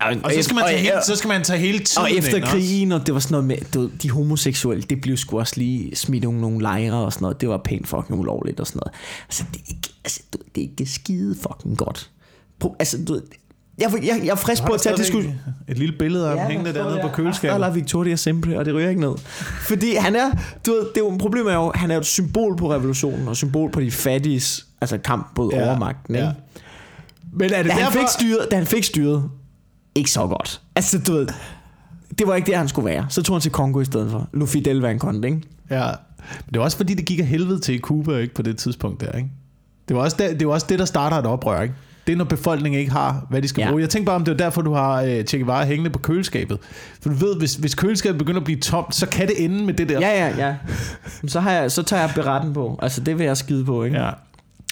Og 0.00 0.32
så 0.34 0.42
skal, 0.42 0.54
man 0.54 0.64
og- 0.64 0.68
tage 0.70 0.80
hele, 0.80 0.96
og- 0.96 1.02
så 1.04 1.16
skal 1.16 1.28
man 1.28 1.42
tage 1.42 1.58
hele 1.58 1.78
tiden 1.78 2.02
og 2.02 2.12
efter 2.12 2.36
ind 2.36 2.44
også. 2.44 2.56
krigen, 2.56 2.92
og 2.92 3.06
det 3.06 3.14
var 3.14 3.20
sådan 3.20 3.32
noget 3.32 3.46
med, 3.46 3.56
du, 3.74 3.80
ved, 3.80 3.90
de 4.02 4.10
homoseksuelle, 4.10 4.82
det 4.82 5.00
blev 5.00 5.16
sgu 5.16 5.38
også 5.38 5.54
lige 5.56 5.96
smidt 5.96 6.24
nogle, 6.24 6.40
nogle 6.40 6.62
lejre 6.62 6.94
og 6.94 7.12
sådan 7.12 7.24
noget. 7.24 7.40
Det 7.40 7.48
var 7.48 7.60
pænt 7.64 7.88
fucking 7.88 8.20
ulovligt 8.20 8.60
og 8.60 8.66
sådan 8.66 8.80
noget. 8.84 8.94
Altså, 9.28 9.44
det 9.52 9.60
er 9.60 9.64
ikke, 9.68 9.88
altså, 10.04 10.20
du, 10.32 10.38
det 10.54 10.64
er 10.64 10.68
ikke 10.70 10.86
skide 10.92 11.34
fucking 11.34 11.78
godt. 11.78 12.10
Pro, 12.60 12.76
altså, 12.78 12.98
du, 13.08 13.12
ved, 13.12 13.22
jeg, 13.78 13.92
jeg, 14.02 14.20
jeg 14.24 14.30
er 14.30 14.34
frisk 14.34 14.62
på 14.66 14.72
at 14.72 14.80
tage 14.80 14.96
diskussion. 14.96 15.34
Et 15.68 15.78
lille 15.78 15.94
billede 15.98 16.30
af 16.30 16.38
ham 16.38 16.50
hængende 16.50 16.74
dernede 16.74 16.98
på 17.02 17.08
køleskabet. 17.08 17.54
Eller 17.54 17.70
Victoria 17.70 18.16
Simple, 18.16 18.58
og 18.58 18.64
det 18.64 18.74
ryger 18.74 18.88
ikke 18.88 19.00
ned. 19.00 19.14
Fordi 19.68 19.94
han 19.94 20.16
er, 20.16 20.30
du 20.66 20.70
ved, 20.72 20.80
det 20.80 20.96
er 20.96 21.00
jo 21.00 21.12
et 21.14 21.20
problem 21.20 21.46
er 21.46 21.54
jo, 21.54 21.72
han 21.74 21.90
er 21.90 21.94
jo 21.94 22.00
et 22.00 22.06
symbol 22.06 22.56
på 22.56 22.72
revolutionen, 22.72 23.28
og 23.28 23.36
symbol 23.36 23.70
på 23.70 23.80
de 23.80 23.90
fattiges, 23.90 24.66
altså 24.80 24.98
kamp 24.98 25.26
mod 25.38 25.50
ja, 25.52 25.66
overmagten. 25.68 26.14
Ikke? 26.14 26.26
ja. 26.26 26.32
Men 27.32 27.52
er 27.52 27.56
det 27.56 27.66
Da, 27.66 27.70
han 27.72 27.82
derfor... 27.82 27.98
fik 27.98 28.08
styret, 28.08 28.48
da 28.50 28.56
han 28.56 28.66
fik 28.66 28.84
styret, 28.84 29.30
ikke 29.96 30.10
så 30.10 30.26
godt. 30.26 30.60
Altså, 30.76 30.98
du 30.98 31.12
ved, 31.12 31.26
det 32.18 32.26
var 32.26 32.34
ikke 32.34 32.46
det, 32.46 32.56
han 32.56 32.68
skulle 32.68 32.90
være. 32.90 33.06
Så 33.08 33.22
tog 33.22 33.36
han 33.36 33.40
til 33.40 33.52
Kongo 33.52 33.80
i 33.80 33.84
stedet 33.84 34.10
for. 34.10 34.28
Lu 34.32 34.46
Fidel 34.46 34.80
var 34.80 34.88
en 34.88 35.24
ikke? 35.24 35.42
Ja. 35.70 35.86
Men 36.28 36.52
det 36.52 36.58
var 36.58 36.64
også 36.64 36.76
fordi, 36.76 36.94
det 36.94 37.04
gik 37.04 37.18
af 37.20 37.26
helvede 37.26 37.60
til 37.60 37.74
i 37.74 37.78
Cuba, 37.78 38.16
ikke? 38.16 38.34
På 38.34 38.42
det 38.42 38.56
tidspunkt 38.56 39.00
der, 39.00 39.12
ikke? 39.12 39.28
Det 39.88 39.96
var 39.96 40.02
også 40.02 40.16
det, 40.18 40.40
det, 40.40 40.48
var 40.48 40.54
også 40.54 40.66
det 40.68 40.78
der 40.78 40.84
starter 40.84 41.16
et 41.16 41.26
oprør, 41.26 41.62
ikke? 41.62 41.74
Det 42.06 42.12
er, 42.12 42.16
når 42.16 42.24
befolkningen 42.24 42.80
ikke 42.80 42.92
har, 42.92 43.26
hvad 43.30 43.42
de 43.42 43.48
skal 43.48 43.62
ja. 43.62 43.68
bruge. 43.68 43.82
Jeg 43.82 43.90
tænker 43.90 44.06
bare, 44.06 44.16
om 44.16 44.24
det 44.24 44.32
er 44.32 44.36
derfor, 44.36 44.62
du 44.62 44.72
har 44.72 45.02
øh, 45.02 45.24
Che 45.24 45.38
Guevara 45.38 45.64
hængende 45.64 45.90
på 45.90 45.98
køleskabet. 45.98 46.58
For 47.02 47.08
du 47.08 47.14
ved, 47.14 47.36
hvis, 47.36 47.54
hvis 47.54 47.74
køleskabet 47.74 48.18
begynder 48.18 48.40
at 48.40 48.44
blive 48.44 48.60
tomt, 48.60 48.94
så 48.94 49.06
kan 49.06 49.28
det 49.28 49.44
ende 49.44 49.64
med 49.64 49.74
det 49.74 49.88
der. 49.88 50.00
Ja, 50.00 50.26
ja, 50.26 50.46
ja. 50.46 50.54
Så, 51.26 51.40
har 51.40 51.52
jeg, 51.52 51.72
så 51.72 51.82
tager 51.82 52.02
jeg 52.02 52.10
beretten 52.14 52.52
på. 52.52 52.78
Altså, 52.82 53.00
det 53.00 53.18
vil 53.18 53.26
jeg 53.26 53.36
skide 53.36 53.64
på, 53.64 53.84
ikke? 53.84 53.98
Ja. 53.98 54.10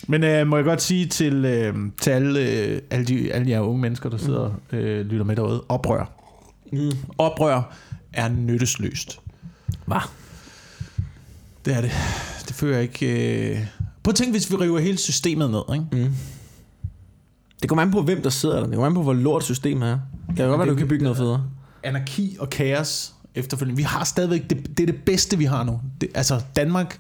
Men 0.09 0.25
øh, 0.25 0.47
må 0.47 0.57
jeg 0.57 0.65
godt 0.65 0.83
sige 0.83 1.07
til, 1.07 1.45
øh, 1.45 1.75
til 2.01 2.11
alle, 2.11 2.41
øh, 2.41 2.81
alle, 2.91 3.07
de, 3.07 3.33
alle 3.33 3.51
jer 3.51 3.61
unge 3.61 3.81
mennesker, 3.81 4.11
der 4.11 4.17
sidder 4.17 4.41
og 4.41 4.55
øh, 4.73 5.07
lytter 5.07 5.25
med 5.25 5.37
derude, 5.37 5.65
oprør. 5.69 6.13
Mm. 6.73 6.91
Oprør 7.19 7.77
er 8.13 8.29
nyttesløst. 8.29 9.21
Hvad? 9.87 10.01
Det 11.65 11.75
er 11.77 11.81
det. 11.81 11.91
Det 12.49 12.55
fører 12.55 12.81
ikke... 12.81 13.51
Øh... 13.51 13.67
Prøv 14.03 14.11
at 14.11 14.17
tænke, 14.17 14.33
hvis 14.33 14.51
vi 14.51 14.57
river 14.57 14.79
hele 14.79 14.99
systemet 14.99 15.51
ned, 15.51 15.63
ikke? 15.75 15.87
Mm. 15.93 16.15
Det 17.63 17.69
kommer 17.69 17.83
an 17.83 17.91
på, 17.91 18.03
hvem 18.03 18.23
der 18.23 18.31
sidder 18.31 18.55
der. 18.57 18.63
Det 18.67 18.75
kommer 18.75 18.87
an 18.87 18.95
på, 18.95 19.03
hvor 19.03 19.13
lort 19.13 19.45
systemet 19.45 19.89
er. 19.89 19.99
Det 20.29 20.37
kan 20.37 20.49
godt 20.49 20.59
være, 20.59 20.69
du 20.69 20.75
kan 20.75 20.89
bygge 20.89 21.03
noget 21.05 21.19
federe. 21.19 21.45
Anarki 21.83 22.37
og 22.41 22.51
kaos 22.51 23.15
efterfølgende. 23.35 23.77
Vi 23.77 23.83
har 23.83 24.05
stadigvæk, 24.05 24.51
det, 24.51 24.79
det 24.79 24.89
er 24.89 24.93
det 24.93 25.03
bedste, 25.07 25.39
vi 25.39 25.45
har 25.45 25.65
nu. 25.65 25.81
Det, 26.01 26.09
altså 26.15 26.41
Danmark 26.57 26.99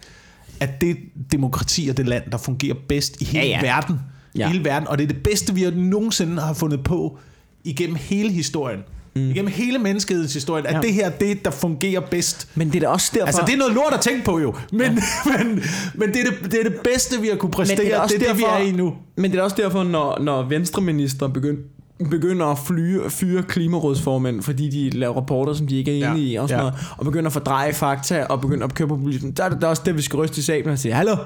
er 0.61 0.67
det 0.81 0.97
demokrati 1.33 1.87
og 1.91 1.97
det 1.97 2.09
land, 2.09 2.23
der 2.33 2.39
fungerer 2.39 2.75
bedst 2.89 3.21
i 3.21 3.25
hele 3.25 3.45
Ja, 3.47 3.51
ja. 3.51 3.61
verden. 3.63 4.01
Ja. 4.39 4.49
Hele 4.49 4.65
verden. 4.65 4.89
Og 4.89 4.99
det 4.99 5.05
er 5.05 5.09
det 5.09 5.23
bedste, 5.23 5.55
vi 5.55 5.71
nogensinde 5.75 6.43
har 6.43 6.55
fundet 6.55 6.85
på 6.85 7.19
igennem 7.65 7.97
hele 8.01 8.31
historien. 8.33 8.81
Mm. 9.17 9.31
Igennem 9.31 9.51
hele 9.53 9.79
menneskehedens 9.79 10.35
historie. 10.35 10.67
At 10.69 10.75
Ja. 10.75 10.81
det 10.81 10.93
her, 10.95 11.11
det 11.11 11.31
er, 11.31 11.35
der 11.45 11.51
fungerer 11.51 12.01
bedst. 12.01 12.49
Men 12.55 12.69
det 12.69 12.77
er 12.77 12.81
da 12.81 12.89
også 12.89 13.11
derfor... 13.15 13.27
Altså, 13.27 13.43
det 13.47 13.53
er 13.55 13.57
noget 13.59 13.75
lort 13.75 13.93
at 13.95 14.01
tænke 14.01 14.25
på 14.25 14.39
jo. 14.41 14.55
Men, 14.73 14.81
ja. 14.81 14.91
men, 15.45 15.63
men 15.95 16.09
det, 16.09 16.17
er 16.21 16.31
det, 16.31 16.53
det 16.53 16.61
er 16.61 16.71
det 16.71 16.81
bedste, 16.85 17.21
vi 17.21 17.29
har 17.29 17.37
kunne 17.37 17.51
præstere. 17.51 17.77
Men 17.79 17.87
det 17.87 17.95
er, 17.95 18.07
det, 18.07 18.15
er 18.15 18.19
det, 18.19 18.37
vi 18.39 18.43
derfor- 18.43 18.57
er 18.57 18.63
i 18.63 18.73
nu. 18.73 18.95
Men 19.17 19.31
det 19.31 19.39
er 19.39 19.43
også 19.43 19.57
derfor, 19.59 19.83
når, 19.85 20.19
når 20.23 20.43
venstreminister 20.43 21.29
begynder 21.29 21.63
begynder 22.11 22.47
at 22.47 22.59
flyre, 22.59 23.11
fyre 23.11 23.43
klimarådsformænd, 23.43 24.43
fordi 24.43 24.69
de 24.71 24.91
laver 24.99 25.15
rapporter, 25.15 25.53
som 25.55 25.67
de 25.67 25.77
ikke 25.77 25.91
er 26.01 26.07
Ja, 26.09 26.11
enige 26.11 26.33
i, 26.33 26.35
og, 26.37 26.49
sådan 26.49 26.65
ja. 26.65 26.71
noget, 26.71 26.87
og 26.99 27.05
begynder 27.05 27.27
at 27.27 27.33
fordreje 27.33 27.73
fakta, 27.73 28.25
og 28.25 28.41
begynder 28.41 28.65
at 28.67 28.75
køre 28.75 28.89
på 28.89 28.97
populismen. 28.97 29.33
Der 29.33 29.45
er 29.45 29.49
det 29.49 29.65
er 29.65 29.69
også 29.69 29.83
det, 29.87 29.97
vi 29.97 30.03
skal 30.03 30.17
ryste 30.17 30.39
i 30.39 30.43
sablen 30.43 30.73
og 30.73 30.79
sige, 30.79 30.95
hallo, 30.95 31.17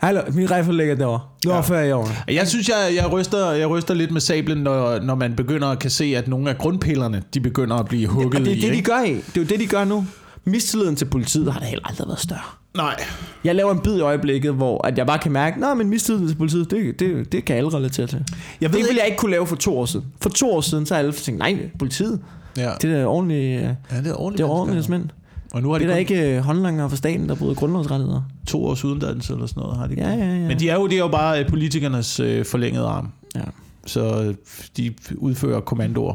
hallo, 0.00 0.20
min 0.32 0.50
rifle 0.50 0.76
ligger 0.76 0.94
derovre. 0.94 1.20
Nu 1.44 1.50
er 1.50 1.54
Ja. 1.54 1.60
før 1.60 1.80
i 1.82 1.92
år. 1.92 2.08
Jeg 2.32 2.48
synes, 2.48 2.68
jeg, 2.68 2.92
jeg, 2.96 3.12
ryster, 3.12 3.50
jeg 3.50 3.68
ryster 3.70 3.94
lidt 3.94 4.10
med 4.10 4.20
sablen, 4.20 4.58
når, 4.58 5.00
når 5.00 5.14
man 5.14 5.36
begynder 5.36 5.68
at 5.68 5.78
kan 5.78 5.90
se, 5.90 6.04
at 6.16 6.28
nogle 6.28 6.50
af 6.50 6.58
grundpillerne, 6.58 7.22
de 7.34 7.40
begynder 7.40 7.76
at 7.76 7.86
blive 7.86 8.06
hugget 8.08 8.34
Og 8.34 8.40
det 8.40 8.48
er 8.52 8.56
i. 8.56 8.60
det, 8.60 8.70
de 8.70 8.76
ikke? 8.76 8.90
gør 8.90 9.02
i. 9.04 9.14
Det 9.14 9.36
er 9.36 9.40
jo 9.40 9.44
det, 9.46 9.60
de 9.60 9.66
gør 9.66 9.84
nu. 9.84 10.06
Mistilliden 10.44 10.96
til 10.96 11.04
politiet 11.04 11.52
har 11.52 11.60
da 11.60 11.66
heller 11.66 11.88
aldrig 11.88 12.06
været 12.08 12.20
større. 12.20 12.61
Nej. 12.76 12.96
Jeg 13.44 13.54
laver 13.54 13.72
en 13.72 13.78
bid 13.80 13.96
i 13.96 14.00
øjeblikket, 14.00 14.54
hvor 14.54 14.86
at 14.86 14.98
jeg 14.98 15.06
bare 15.06 15.18
kan 15.18 15.32
mærke, 15.32 15.66
at 15.66 15.76
men 15.76 15.88
mistilliden 15.88 16.28
til 16.28 16.34
politiet, 16.36 16.70
det, 16.70 17.00
det, 17.00 17.32
det 17.32 17.44
kan 17.44 17.56
alle 17.56 17.70
relatere 17.74 18.06
til. 18.06 18.18
Jeg 18.60 18.70
Det 18.70 18.78
ved 18.78 18.86
ville 18.86 18.98
jeg 19.00 19.06
ikke 19.06 19.18
kunne 19.18 19.30
lave 19.30 19.46
for 19.46 19.56
to 19.56 19.78
år 19.78 19.86
siden. 19.86 20.06
For 20.20 20.30
to 20.30 20.50
år 20.54 20.60
siden, 20.60 20.86
så 20.86 20.94
har 20.94 20.98
alle 20.98 21.12
tænkt, 21.12 21.38
nej, 21.38 21.70
politiet, 21.78 22.20
Ja. 22.56 22.70
det 22.82 22.92
er 23.00 23.06
ordentligt, 23.06 23.62
ja, 23.62 23.68
det 23.68 24.06
er 24.06 24.14
ordentligt. 24.14 24.38
det 24.38 24.40
er 24.40 24.48
ordentligt 24.48 24.88
mænd. 24.88 25.08
Og 25.54 25.62
nu 25.62 25.70
har 25.70 25.78
de 25.78 25.84
Det 25.84 25.90
er 25.90 25.94
da 25.94 26.04
kun 26.04 26.14
ikke 26.14 26.36
øh, 26.36 26.42
håndlanger 26.42 26.88
for 26.88 26.96
staten, 26.96 27.28
der 27.28 27.34
bryder 27.34 27.54
grundlovsrettigheder. 27.54 28.22
to 28.46 28.64
års 28.64 28.84
uddannelse 28.84 29.32
eller 29.32 29.46
sådan 29.46 29.60
noget. 29.62 29.76
Har 29.78 29.86
de 29.86 29.94
Ja, 29.96 30.08
ja, 30.10 30.24
ja. 30.24 30.48
Men 30.48 30.58
de 30.58 30.68
er 30.68 30.74
jo, 30.74 30.86
de 30.86 30.94
er 30.94 30.98
jo 30.98 31.08
bare 31.08 31.40
øh, 31.44 31.48
politikernes 31.48 32.20
øh, 32.20 32.44
forlængede 32.44 32.86
arm. 32.86 33.08
Ja. 33.34 33.40
Så 33.86 34.22
øh, 34.22 34.34
de 34.76 34.94
udfører 35.16 35.60
kommandoer, 35.60 36.14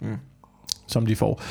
Mm. 0.00 0.06
som 0.86 1.06
de 1.06 1.16
får. 1.16 1.42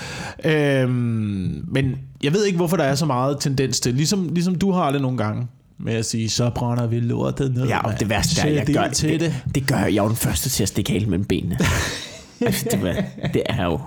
Øhm, 0.45 1.65
men 1.67 1.95
jeg 2.24 2.34
ved 2.34 2.45
ikke, 2.45 2.57
hvorfor 2.57 2.78
der 2.78 2.84
er 2.84 2.95
så 2.95 3.05
meget 3.05 3.39
tendens 3.39 3.80
til, 3.80 3.93
ligesom, 3.93 4.30
ligesom 4.34 4.55
du 4.55 4.72
har 4.72 4.91
det 4.91 5.01
nogle 5.01 5.18
gange, 5.18 5.47
med 5.80 5.93
at 5.93 6.05
sige, 6.05 6.30
så 6.30 6.49
brænder 6.55 6.88
vi 6.88 6.99
lortet 6.99 7.53
ned. 7.53 7.68
Ja, 7.68 7.80
og 7.80 7.99
det 7.99 8.09
værste 8.09 8.41
er, 8.41 8.47
jeg 8.47 8.65
gør, 8.74 8.88
til 8.88 9.09
det. 9.09 9.20
det, 9.20 9.55
det 9.55 9.68
gør 9.68 9.78
jeg. 9.78 9.93
Jeg 9.95 10.03
er 10.03 10.07
den 10.07 10.15
første 10.18 10.49
til 10.49 10.63
at 10.63 10.70
stikke 10.70 10.91
halen 10.91 11.09
mellem 11.09 11.26
benene. 11.26 11.57
altså, 12.41 12.68
det, 12.72 12.82
var- 12.82 13.03
det 13.34 13.41
er 13.45 13.65
jo... 13.65 13.80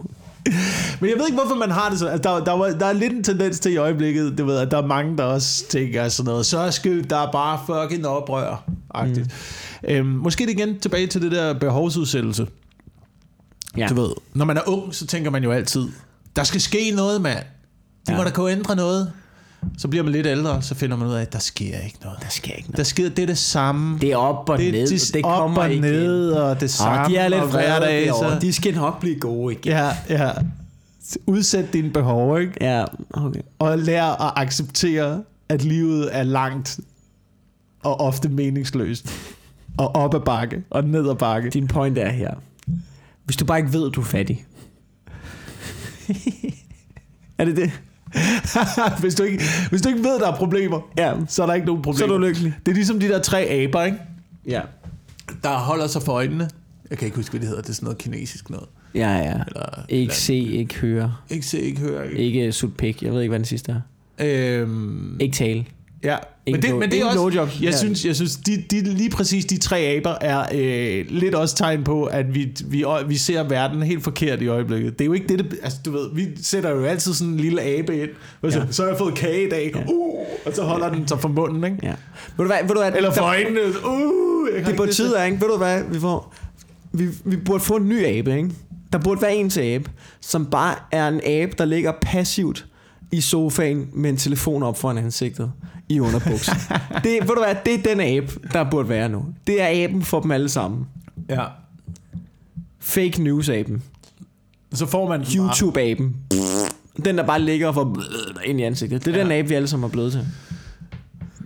Men 1.00 1.10
jeg 1.10 1.18
ved 1.18 1.26
ikke, 1.26 1.38
hvorfor 1.40 1.54
man 1.54 1.70
har 1.70 1.88
det 1.90 1.98
så. 1.98 2.06
Altså, 2.08 2.30
der, 2.30 2.44
der, 2.44 2.78
der 2.78 2.86
er 2.86 2.92
lidt 2.92 3.12
en 3.12 3.24
tendens 3.24 3.60
til 3.60 3.72
i 3.72 3.76
øjeblikket, 3.76 4.38
du 4.38 4.44
ved, 4.44 4.56
at 4.56 4.70
der 4.70 4.78
er 4.82 4.86
mange, 4.86 5.16
der 5.18 5.24
også 5.24 5.64
tænker 5.68 6.08
sådan 6.08 6.30
noget, 6.30 6.46
så 6.46 6.70
skal 6.70 7.10
der 7.10 7.16
er 7.16 7.32
bare 7.32 7.58
fucking 7.66 8.06
oprør. 8.06 8.70
Mm. 9.06 9.24
Øhm, 9.84 10.06
måske 10.06 10.46
det 10.46 10.52
igen 10.52 10.78
tilbage 10.78 11.06
til 11.06 11.22
det 11.22 11.32
der 11.32 11.52
behovsudsættelse. 11.54 12.46
Ja. 13.76 13.86
Du 13.90 13.94
ved, 14.02 14.10
når 14.34 14.44
man 14.44 14.56
er 14.56 14.60
ung, 14.66 14.94
så 14.94 15.06
tænker 15.06 15.30
man 15.30 15.44
jo 15.44 15.50
altid, 15.52 15.88
der 16.36 16.44
skal 16.44 16.60
ske 16.60 16.90
noget, 16.94 17.20
mand. 17.20 17.38
Det 18.06 18.12
Ja. 18.12 18.16
må 18.16 18.24
der 18.24 18.30
kunne 18.30 18.52
ændre 18.52 18.76
noget. 18.76 19.12
Så 19.78 19.88
bliver 19.88 20.02
man 20.02 20.12
lidt 20.12 20.26
ældre, 20.26 20.62
så 20.62 20.74
finder 20.74 20.96
man 20.96 21.08
ud 21.08 21.12
af, 21.14 21.22
at 21.22 21.32
der 21.32 21.38
sker 21.38 21.78
ikke 21.78 21.98
noget. 22.02 22.18
Der 22.22 22.28
sker 22.28 22.52
ikke 22.52 22.66
Der 22.66 22.72
noget. 22.72 22.86
sker, 22.86 23.08
det 23.08 23.22
er 23.22 23.26
det 23.26 23.38
samme. 23.38 23.98
Det 23.98 24.12
er 24.12 24.16
op 24.16 24.48
og 24.48 24.58
det, 24.58 24.72
ned. 24.72 24.88
det, 24.88 25.10
Det 25.14 25.24
op 25.24 25.38
kommer 25.40 25.62
og 25.62 25.70
ikke 25.70 25.80
ned, 25.82 26.30
og 26.32 26.60
det 26.60 26.70
samme. 26.70 27.00
Og 27.04 27.10
de 27.10 27.16
er 27.16 27.28
lidt 27.28 27.40
vrede 27.52 28.08
så- 28.08 28.38
De 28.40 28.52
skal 28.52 28.74
nok 28.74 29.00
blive 29.00 29.20
gode 29.20 29.54
igen. 29.54 29.72
Ja, 29.72 29.90
ja. 30.08 30.30
Udsæt 31.26 31.72
dine 31.72 31.90
behov, 31.90 32.40
ikke? 32.40 32.52
Ja, 32.60 32.84
okay. 33.12 33.40
Og 33.58 33.78
lær 33.78 34.04
at 34.04 34.32
acceptere, 34.36 35.22
at 35.48 35.62
livet 35.64 36.08
er 36.16 36.22
langt 36.22 36.80
og 37.82 38.00
ofte 38.00 38.28
meningsløst. 38.28 39.06
Og 39.78 39.94
op 39.96 40.14
ad 40.14 40.20
bakke 40.20 40.62
og 40.70 40.84
ned 40.84 41.08
ad 41.10 41.14
bakke. 41.14 41.50
Din 41.50 41.66
point 41.66 41.98
er 41.98 42.08
her. 42.10 42.34
Hvis 43.24 43.36
du 43.36 43.44
bare 43.44 43.58
ikke 43.58 43.72
ved, 43.72 43.86
at 43.88 43.94
du 43.94 44.00
er 44.00 44.04
fattig. 44.04 44.44
er 47.38 47.44
det 47.44 47.56
det? 47.56 47.70
hvis, 49.00 49.14
du 49.14 49.22
ikke, 49.22 49.42
hvis 49.70 49.82
du 49.82 49.88
ikke 49.88 50.00
ved, 50.04 50.18
der 50.20 50.32
er 50.32 50.36
problemer, 50.36 50.80
Ja. 50.98 51.12
så 51.28 51.42
er 51.42 51.46
der 51.46 51.54
ikke 51.54 51.66
nogen 51.66 51.82
Så 51.82 51.90
problemer. 51.90 52.14
er 52.14 52.18
du 52.18 52.24
lykkelig. 52.26 52.54
Det 52.66 52.70
er 52.72 52.74
ligesom 52.74 53.00
de 53.00 53.08
der 53.08 53.18
tre 53.22 53.40
aber, 53.44 53.82
ikke? 53.84 53.98
Ja. 54.46 54.60
der 55.42 55.58
holder 55.58 55.86
sig 55.86 56.02
for 56.02 56.12
øjnene. 56.12 56.50
Jeg 56.90 56.98
kan 56.98 57.06
ikke 57.06 57.16
huske, 57.16 57.30
hvad 57.30 57.40
det 57.40 57.48
hedder. 57.48 57.62
Det 57.62 57.70
er 57.70 57.74
sådan 57.74 57.84
noget 57.84 57.98
kinesisk 57.98 58.50
noget. 58.50 58.66
Ja, 58.94 59.16
ja. 59.16 59.22
Eller, 59.46 59.84
Ikke 59.88 60.00
eller, 60.02 60.14
se, 60.14 60.34
ikke 60.34 60.74
høre. 60.74 61.14
ikke 61.30 61.46
se, 61.46 61.60
ikke 61.60 61.80
høre. 61.80 62.06
Ikke. 62.12 62.22
Ikke 62.22 62.52
sut 62.52 62.76
pik. 62.76 63.02
Jeg 63.02 63.12
ved 63.12 63.20
ikke, 63.20 63.30
hvad 63.30 63.38
den 63.38 63.46
sidste 63.46 63.72
er. 63.72 63.80
Øhm, 64.60 65.16
Ikke 65.20 65.34
tale. 65.36 65.64
Ja. 66.04 66.16
Men 66.16 66.54
Ingen 66.54 66.62
det, 66.62 66.68
blow- 66.70 66.78
men 66.78 66.90
det 66.90 67.00
er 67.00 67.04
også, 67.04 67.30
jeg 67.40 67.48
Ja. 67.62 67.76
synes, 67.76 68.04
jeg 68.04 68.16
synes 68.16 68.36
de, 68.36 68.64
de, 68.70 68.80
lige 68.80 69.10
præcis 69.10 69.44
de 69.44 69.58
tre 69.58 69.78
aber 69.78 70.14
er 70.20 70.44
øh, 70.54 71.04
lidt 71.08 71.34
også 71.34 71.56
tegn 71.56 71.84
på, 71.84 72.04
at 72.04 72.34
vi, 72.34 72.56
vi, 72.66 72.84
vi 73.06 73.16
ser 73.16 73.42
verden 73.42 73.82
helt 73.82 74.02
forkert 74.04 74.42
i 74.42 74.46
øjeblikket. 74.46 74.92
Det 74.98 75.04
er 75.04 75.06
jo 75.06 75.12
ikke 75.12 75.28
det, 75.28 75.38
det 75.38 75.58
altså 75.62 75.78
du 75.84 75.90
ved, 75.90 76.06
vi 76.14 76.26
sætter 76.42 76.70
jo 76.70 76.84
altid 76.84 77.14
sådan 77.14 77.32
en 77.32 77.40
lille 77.40 77.62
abe 77.62 78.00
ind, 78.02 78.10
og 78.42 78.52
så, 78.52 78.58
Ja. 78.58 78.64
så 78.70 78.82
har 78.82 78.88
jeg 78.88 78.98
fået 78.98 79.14
kage 79.14 79.46
i 79.46 79.50
dag, 79.50 79.72
Ja. 79.74 79.80
uh, 79.92 80.18
og 80.46 80.52
så 80.54 80.62
holder 80.62 80.88
den 80.92 81.08
sig 81.08 81.20
for 81.20 81.28
munden, 81.28 81.64
ikke? 81.64 81.76
Ja. 81.82 81.88
Ved 81.88 81.96
du 82.36 82.46
hvad? 82.46 82.56
Ved 82.62 82.68
du 82.74 82.80
hvad 82.80 82.92
Eller 82.96 83.12
for 83.12 83.22
øjnene, 83.22 83.60
uh, 83.86 84.48
Det 84.66 84.72
er 84.72 84.76
på 84.76 84.86
det 84.86 84.96
tide, 84.96 85.14
ikke? 85.26 85.40
Ved 85.40 85.48
du 85.48 85.56
hvad, 85.56 85.82
vi 85.92 86.00
får... 86.00 86.34
Vi, 86.92 87.04
vi 87.24 87.36
burde 87.36 87.60
få 87.64 87.76
en 87.76 87.88
ny 87.88 88.04
abe, 88.06 88.36
ikke? 88.36 88.50
Der 88.92 88.98
burde 88.98 89.22
være 89.22 89.34
en 89.34 89.50
til 89.50 89.60
abe, 89.60 89.90
som 90.20 90.46
bare 90.46 90.74
er 90.92 91.08
en 91.08 91.20
abe, 91.26 91.52
der 91.58 91.64
ligger 91.64 91.92
passivt 92.02 92.66
i 93.12 93.20
sofaen 93.20 93.88
med 93.94 94.10
en 94.10 94.16
telefon 94.16 94.62
op 94.62 94.78
foran 94.78 94.98
ansigtet 94.98 95.52
i 95.90 96.00
underbuks. 96.00 96.46
det, 97.04 97.18
ved 97.20 97.34
du 97.34 97.42
hvad, 97.44 97.56
det 97.64 97.74
er 97.74 97.82
den 97.82 98.00
abe, 98.00 98.32
der 98.52 98.70
burde 98.70 98.88
være 98.88 99.08
nu. 99.08 99.24
Det 99.46 99.62
er 99.62 99.84
aben 99.84 100.02
for 100.02 100.20
dem 100.20 100.30
alle 100.30 100.48
sammen. 100.48 100.86
Ja. 101.28 101.44
Fake 102.78 103.22
news-aben. 103.22 103.82
Så 104.72 104.86
får 104.86 105.08
man. 105.08 105.20
YouTube-aben. 105.20 106.16
Den, 107.04 107.18
der 107.18 107.26
bare 107.26 107.40
ligger 107.40 107.68
og 107.68 107.74
får 107.74 107.96
ind 108.44 108.60
i 108.60 108.62
ansigtet. 108.62 109.04
Det 109.04 109.14
er 109.14 109.16
ja. 109.18 109.24
den 109.24 109.32
abe, 109.32 109.48
vi 109.48 109.54
alle 109.54 109.68
sammen 109.68 109.84
er 109.84 109.92
blevet 109.92 110.12
til. 110.12 110.26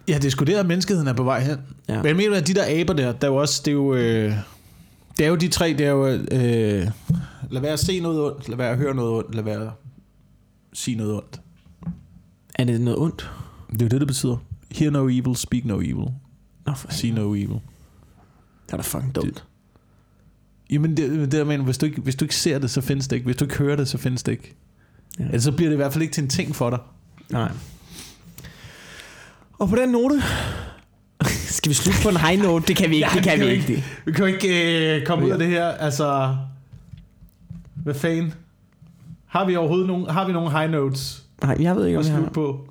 Ja, 0.09 0.15
det 0.15 0.25
er 0.25 0.31
sgu 0.31 0.45
der, 0.45 0.61
at 0.61 0.67
menneskeheden 0.67 1.09
er 1.09 1.13
på 1.13 1.23
vej 1.23 1.41
hen. 1.41 1.59
Ja. 1.89 1.97
Men 1.97 2.07
jeg 2.07 2.17
mener, 2.17 2.37
at 2.37 2.47
de 2.47 2.55
der 2.55 2.81
aber 2.81 2.93
der, 2.93 3.13
der 3.13 3.27
er 3.27 3.33
jo 3.33 3.37
også, 3.37 3.63
det 3.65 3.71
er 3.71 3.75
jo, 3.75 3.95
øh, 3.95 4.33
det 5.19 5.25
er 5.25 5.29
jo 5.29 5.35
de 5.35 5.49
tre, 5.49 5.75
det 5.79 5.87
er 5.87 5.91
jo, 5.91 6.07
øh, 6.07 6.89
lad 7.51 7.61
være 7.61 7.73
at 7.73 7.79
se 7.79 8.01
noget 8.01 8.23
ondt, 8.23 8.49
lad 8.49 8.57
være 8.57 8.71
at 8.71 8.77
høre 8.77 8.95
noget 8.95 9.13
ondt, 9.13 9.35
lad 9.35 9.45
være 9.45 9.63
at 9.63 9.71
sige 10.73 10.97
noget 10.97 11.15
ondt. 11.15 11.41
Er 12.55 12.65
det 12.65 12.81
noget 12.81 12.99
ondt? 12.99 13.31
Det 13.75 13.83
er 13.83 13.87
jo 13.87 13.89
det, 13.89 14.01
det 14.01 14.07
betyder. 14.07 14.37
Hear 14.71 14.91
no 14.91 15.09
evil, 15.09 15.37
speak 15.37 15.65
no 15.65 15.81
evil, 15.81 16.13
Nå, 16.67 16.75
for 16.75 16.93
see 16.93 17.11
no 17.11 17.35
evil. 17.35 17.61
Det 18.67 18.73
er 18.73 18.77
da 18.77 18.83
fucking 18.83 19.15
dumt. 19.15 19.45
Jamen, 20.71 20.97
det, 20.97 21.11
det 21.11 21.33
der 21.33 21.45
mener, 21.45 21.65
hvis 21.65 21.79
du, 21.79 21.87
ikke, 21.87 22.01
hvis 22.01 22.17
du 22.17 22.25
ikke 22.25 22.37
ser 22.37 22.59
det, 22.59 22.71
så 22.71 22.81
findes 22.81 23.09
det 23.09 23.17
ikke. 23.17 23.25
Hvis 23.25 23.37
du 23.37 23.45
ikke 23.45 23.57
hører 23.59 23.77
det, 23.77 23.89
så 23.89 23.99
findes 23.99 24.23
det 24.23 24.33
ikke. 24.33 24.55
Ja. 25.19 25.23
Ja. 25.23 25.29
Ellers 25.29 25.43
så 25.43 25.53
bliver 25.53 25.69
det 25.69 25.75
i 25.75 25.77
hvert 25.77 25.93
fald 25.93 26.03
ikke 26.03 26.15
til 26.15 26.23
en 26.23 26.31
ting 26.31 26.57
for 26.57 26.71
dig. 26.71 26.79
Nej. 27.31 27.51
Og 29.59 29.69
på 29.69 29.77
den 29.77 29.89
note... 29.89 30.23
Skal 31.31 31.69
vi 31.69 31.75
slutte 31.75 32.01
på 32.03 32.09
en 32.09 32.17
high 32.17 32.43
note? 32.43 32.67
Det 32.67 32.77
kan 32.77 32.91
vi 32.91 32.95
ikke. 32.95 33.09
Ja, 33.13 33.15
det 33.15 33.23
kan 33.23 33.39
det 33.39 33.47
vi 33.47 33.53
kan 33.53 33.55
ikke. 33.55 33.67
vi 33.67 33.75
Det. 33.75 33.85
Vi 34.05 34.13
kan 34.13 34.27
jo 34.29 34.35
ikke 34.35 34.97
øh, 34.97 35.07
komme 35.07 35.27
ud 35.27 35.31
af 35.31 35.39
det 35.39 35.49
her, 35.49 35.67
altså... 35.67 36.37
Hvad 37.75 37.95
fanden? 37.95 38.35
Har 39.27 39.45
vi 39.45 39.57
overhovedet 39.57 39.87
nogen, 39.87 40.11
har 40.11 40.27
vi 40.27 40.33
nogen 40.33 40.53
high 40.53 40.71
notes 40.71 41.25
Nej, 41.43 41.57
jeg 41.61 41.77
ved 41.77 41.87
ikke, 41.87 41.99
om 41.99 42.05
jeg 42.05 42.13
slutte 42.13 42.25
har 42.25 42.31
på? 42.31 42.69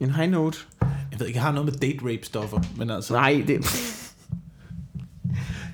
En 0.00 0.10
high 0.10 0.30
note. 0.30 0.58
Jeg 0.80 1.20
ved 1.20 1.26
ikke, 1.26 1.36
jeg 1.36 1.44
har 1.44 1.52
noget 1.52 1.64
med 1.64 1.72
date 1.72 1.98
rape 2.02 2.24
stoffer, 2.26 2.60
men 2.76 2.90
altså... 2.90 3.14
Nej, 3.14 3.44
det... 3.46 3.60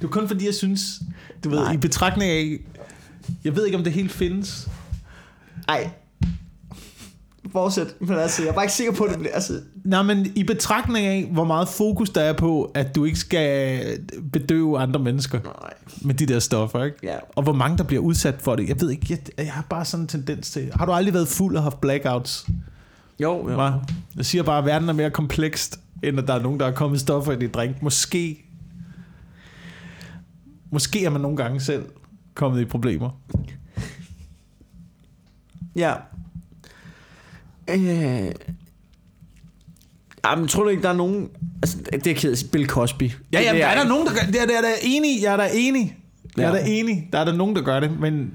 Det 0.01 0.09
er 0.09 0.13
kun 0.13 0.29
fordi, 0.29 0.47
jeg 0.47 0.55
synes, 0.55 1.03
du 1.45 1.51
ved, 1.51 1.59
Nej. 1.59 1.73
i 1.73 1.77
betragtning 1.77 2.31
af... 2.31 2.59
Jeg 3.45 3.57
ved 3.57 3.67
ikke, 3.67 3.79
om 3.79 3.85
det 3.85 3.93
helt 3.93 4.13
findes. 4.13 4.69
Ej. 5.69 5.91
Fortsæt. 7.53 8.01
Men 8.01 8.11
altså, 8.11 8.43
jeg 8.43 8.51
er 8.51 8.55
bare 8.55 8.65
ikke 8.65 8.75
sikker 8.75 8.93
på, 8.93 9.05
at 9.05 9.11
det 9.11 9.19
bliver... 9.19 9.35
Altså, 9.35 9.61
Nej, 9.85 10.03
men 10.03 10.33
i 10.35 10.45
betragtning 10.45 11.07
af, 11.07 11.29
hvor 11.33 11.45
meget 11.45 11.69
fokus 11.69 12.11
der 12.11 12.21
er 12.21 12.33
på, 12.33 12.71
at 12.75 12.95
du 12.95 13.05
ikke 13.05 13.19
skal 13.19 13.83
bedøve 14.33 14.79
andre 14.79 15.01
mennesker 15.01 15.41
nej. 15.45 15.73
med 16.03 16.15
de 16.15 16.27
der 16.27 16.39
stoffer, 16.39 16.85
ikke? 16.85 16.97
Ja. 17.03 17.17
Og 17.37 17.43
hvor 17.43 17.53
mange, 17.53 17.79
der 17.79 17.85
bliver 17.85 18.03
udsat 18.03 18.35
for 18.41 18.57
det. 18.57 18.69
Jeg 18.69 18.81
ved 18.81 18.91
ikke, 18.91 19.07
jeg, 19.11 19.19
jeg 19.39 19.53
har 19.53 19.67
bare 19.71 19.85
sådan 19.85 20.05
en 20.05 20.09
tendens 20.09 20.51
til... 20.51 20.71
Har 20.75 20.87
du 20.87 20.93
aldrig 20.93 21.15
været 21.15 21.29
fuld 21.29 21.57
og 21.57 21.63
haft 21.63 21.81
blackouts? 21.81 22.47
Jo, 23.23 23.51
jo. 23.51 23.61
Ja. 23.63 23.71
Jeg 24.17 24.27
siger 24.27 24.43
bare, 24.43 24.59
at 24.59 24.65
verden 24.65 24.89
er 24.89 24.93
mere 24.93 25.11
komplekst, 25.11 25.81
end 26.03 26.19
at 26.19 26.27
der 26.29 26.35
er 26.35 26.43
nogen, 26.43 26.61
der 26.61 26.67
er 26.67 26.73
kommet 26.73 27.01
stoffer 27.01 27.33
i 27.33 27.37
dit 27.39 27.55
drink. 27.55 27.83
Måske... 27.83 28.45
Måske 30.71 31.05
er 31.05 31.11
man 31.11 31.21
nogle 31.21 31.37
gange 31.37 31.61
selv 31.61 31.85
kommet 32.35 32.61
i 32.61 32.65
problemer. 32.65 33.11
Ja. 35.77 35.95
Øh... 37.71 38.33
Jamen, 40.27 40.49
tror 40.49 40.63
du 40.63 40.69
ikke, 40.69 40.83
der 40.83 40.89
er 40.89 40.93
nogen... 40.97 41.29
Altså, 41.63 41.79
det 41.93 42.07
er 42.07 42.15
kedeligt. 42.15 42.53
Bill 42.53 42.67
Cosby. 42.67 43.03
Ja, 43.33 43.41
ja, 43.41 43.59
der 43.59 43.67
er 43.67 43.75
der 43.75 43.81
ikke- 43.83 43.89
nogen, 43.89 44.07
der 44.07 44.13
gør 44.13 44.21
det. 44.27 44.43
Er, 44.43 44.47
der 44.47 44.57
er 44.59 44.61
der 44.63 44.75
enig. 44.83 45.23
Jeg 45.23 45.33
er 45.33 45.37
der 45.37 45.49
enig. 45.55 45.97
Jeg 46.37 46.45
er 46.45 46.49
Ja. 46.49 46.55
der 46.55 46.65
enig. 46.65 47.09
Der 47.13 47.19
er 47.19 47.25
der 47.25 47.33
nogen, 47.37 47.57
der 47.57 47.63
gør 47.63 47.81
det, 47.81 48.01
men... 48.01 48.31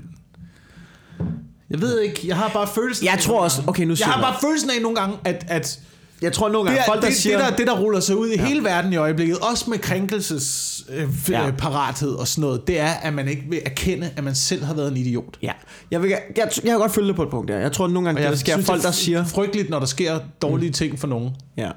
Jeg 1.69 1.81
ved 1.81 2.01
ikke, 2.01 2.27
jeg 2.27 2.35
har 2.35 2.49
bare 2.53 2.67
følelsen 2.75 3.05
Jeg 3.05 3.13
af 3.13 3.19
tror 3.19 3.33
nogle 3.33 3.43
også- 3.45 3.57
gange- 3.57 3.69
okay, 3.69 3.83
nu 3.83 3.89
Jeg 3.89 3.97
siger 3.97 4.07
har 4.07 4.17
jeg 4.21 4.23
bare 4.31 4.41
følelsen 4.41 4.69
af 4.69 4.81
nogle 4.81 4.97
gange, 4.97 5.17
at, 5.25 5.45
at 5.47 5.79
Jeg 6.21 6.33
tror 6.33 6.49
nogle 6.49 6.69
det, 6.69 6.77
gange, 6.77 6.81
er, 6.81 6.85
folk 6.93 7.01
der 7.01 7.07
det, 7.07 7.17
siger... 7.17 7.37
det, 7.37 7.47
der, 7.51 7.55
det, 7.55 7.67
der 7.67 7.79
ruller 7.79 7.99
sig 7.99 8.15
ud 8.17 8.27
i 8.27 8.35
ja. 8.35 8.45
hele 8.45 8.63
verden 8.63 8.93
i 8.93 8.95
øjeblikket, 8.95 9.37
også 9.37 9.69
med 9.69 9.77
krænkelsesparathed 9.79 11.13
Ja. 11.29 11.47
øh, 11.47 11.57
parathed 11.57 12.09
og 12.11 12.27
sådan 12.27 12.41
noget, 12.41 12.67
det 12.67 12.79
er, 12.79 12.89
at 12.93 13.13
man 13.13 13.27
ikke 13.27 13.43
vil 13.49 13.59
erkende, 13.65 14.09
at 14.15 14.23
man 14.23 14.35
selv 14.35 14.63
har 14.63 14.73
været 14.73 14.91
en 14.91 14.97
idiot. 14.97 15.37
Ja, 15.41 15.51
jeg, 15.91 16.01
vil, 16.01 16.09
jeg, 16.09 16.21
jeg, 16.37 16.49
jeg 16.55 16.63
kan 16.71 16.79
godt 16.79 16.91
følge 16.91 17.07
det 17.07 17.15
på 17.15 17.23
et 17.23 17.29
punkt 17.29 17.47
der. 17.51 17.57
Jeg 17.57 17.71
tror 17.71 17.87
nogle 17.87 18.07
gange, 18.07 18.21
det, 18.21 18.29
der 18.29 18.35
sker 18.37 18.53
folk, 18.61 18.67
det 18.81 18.85
er 18.85 18.89
der 18.89 18.95
siger... 18.95 19.25
frygteligt, 19.25 19.69
når 19.69 19.79
der 19.79 19.85
sker 19.85 20.19
dårlige 20.41 20.69
mm. 20.69 20.73
ting 20.73 20.99
for 20.99 21.07
nogen. 21.07 21.29
Ja. 21.57 21.71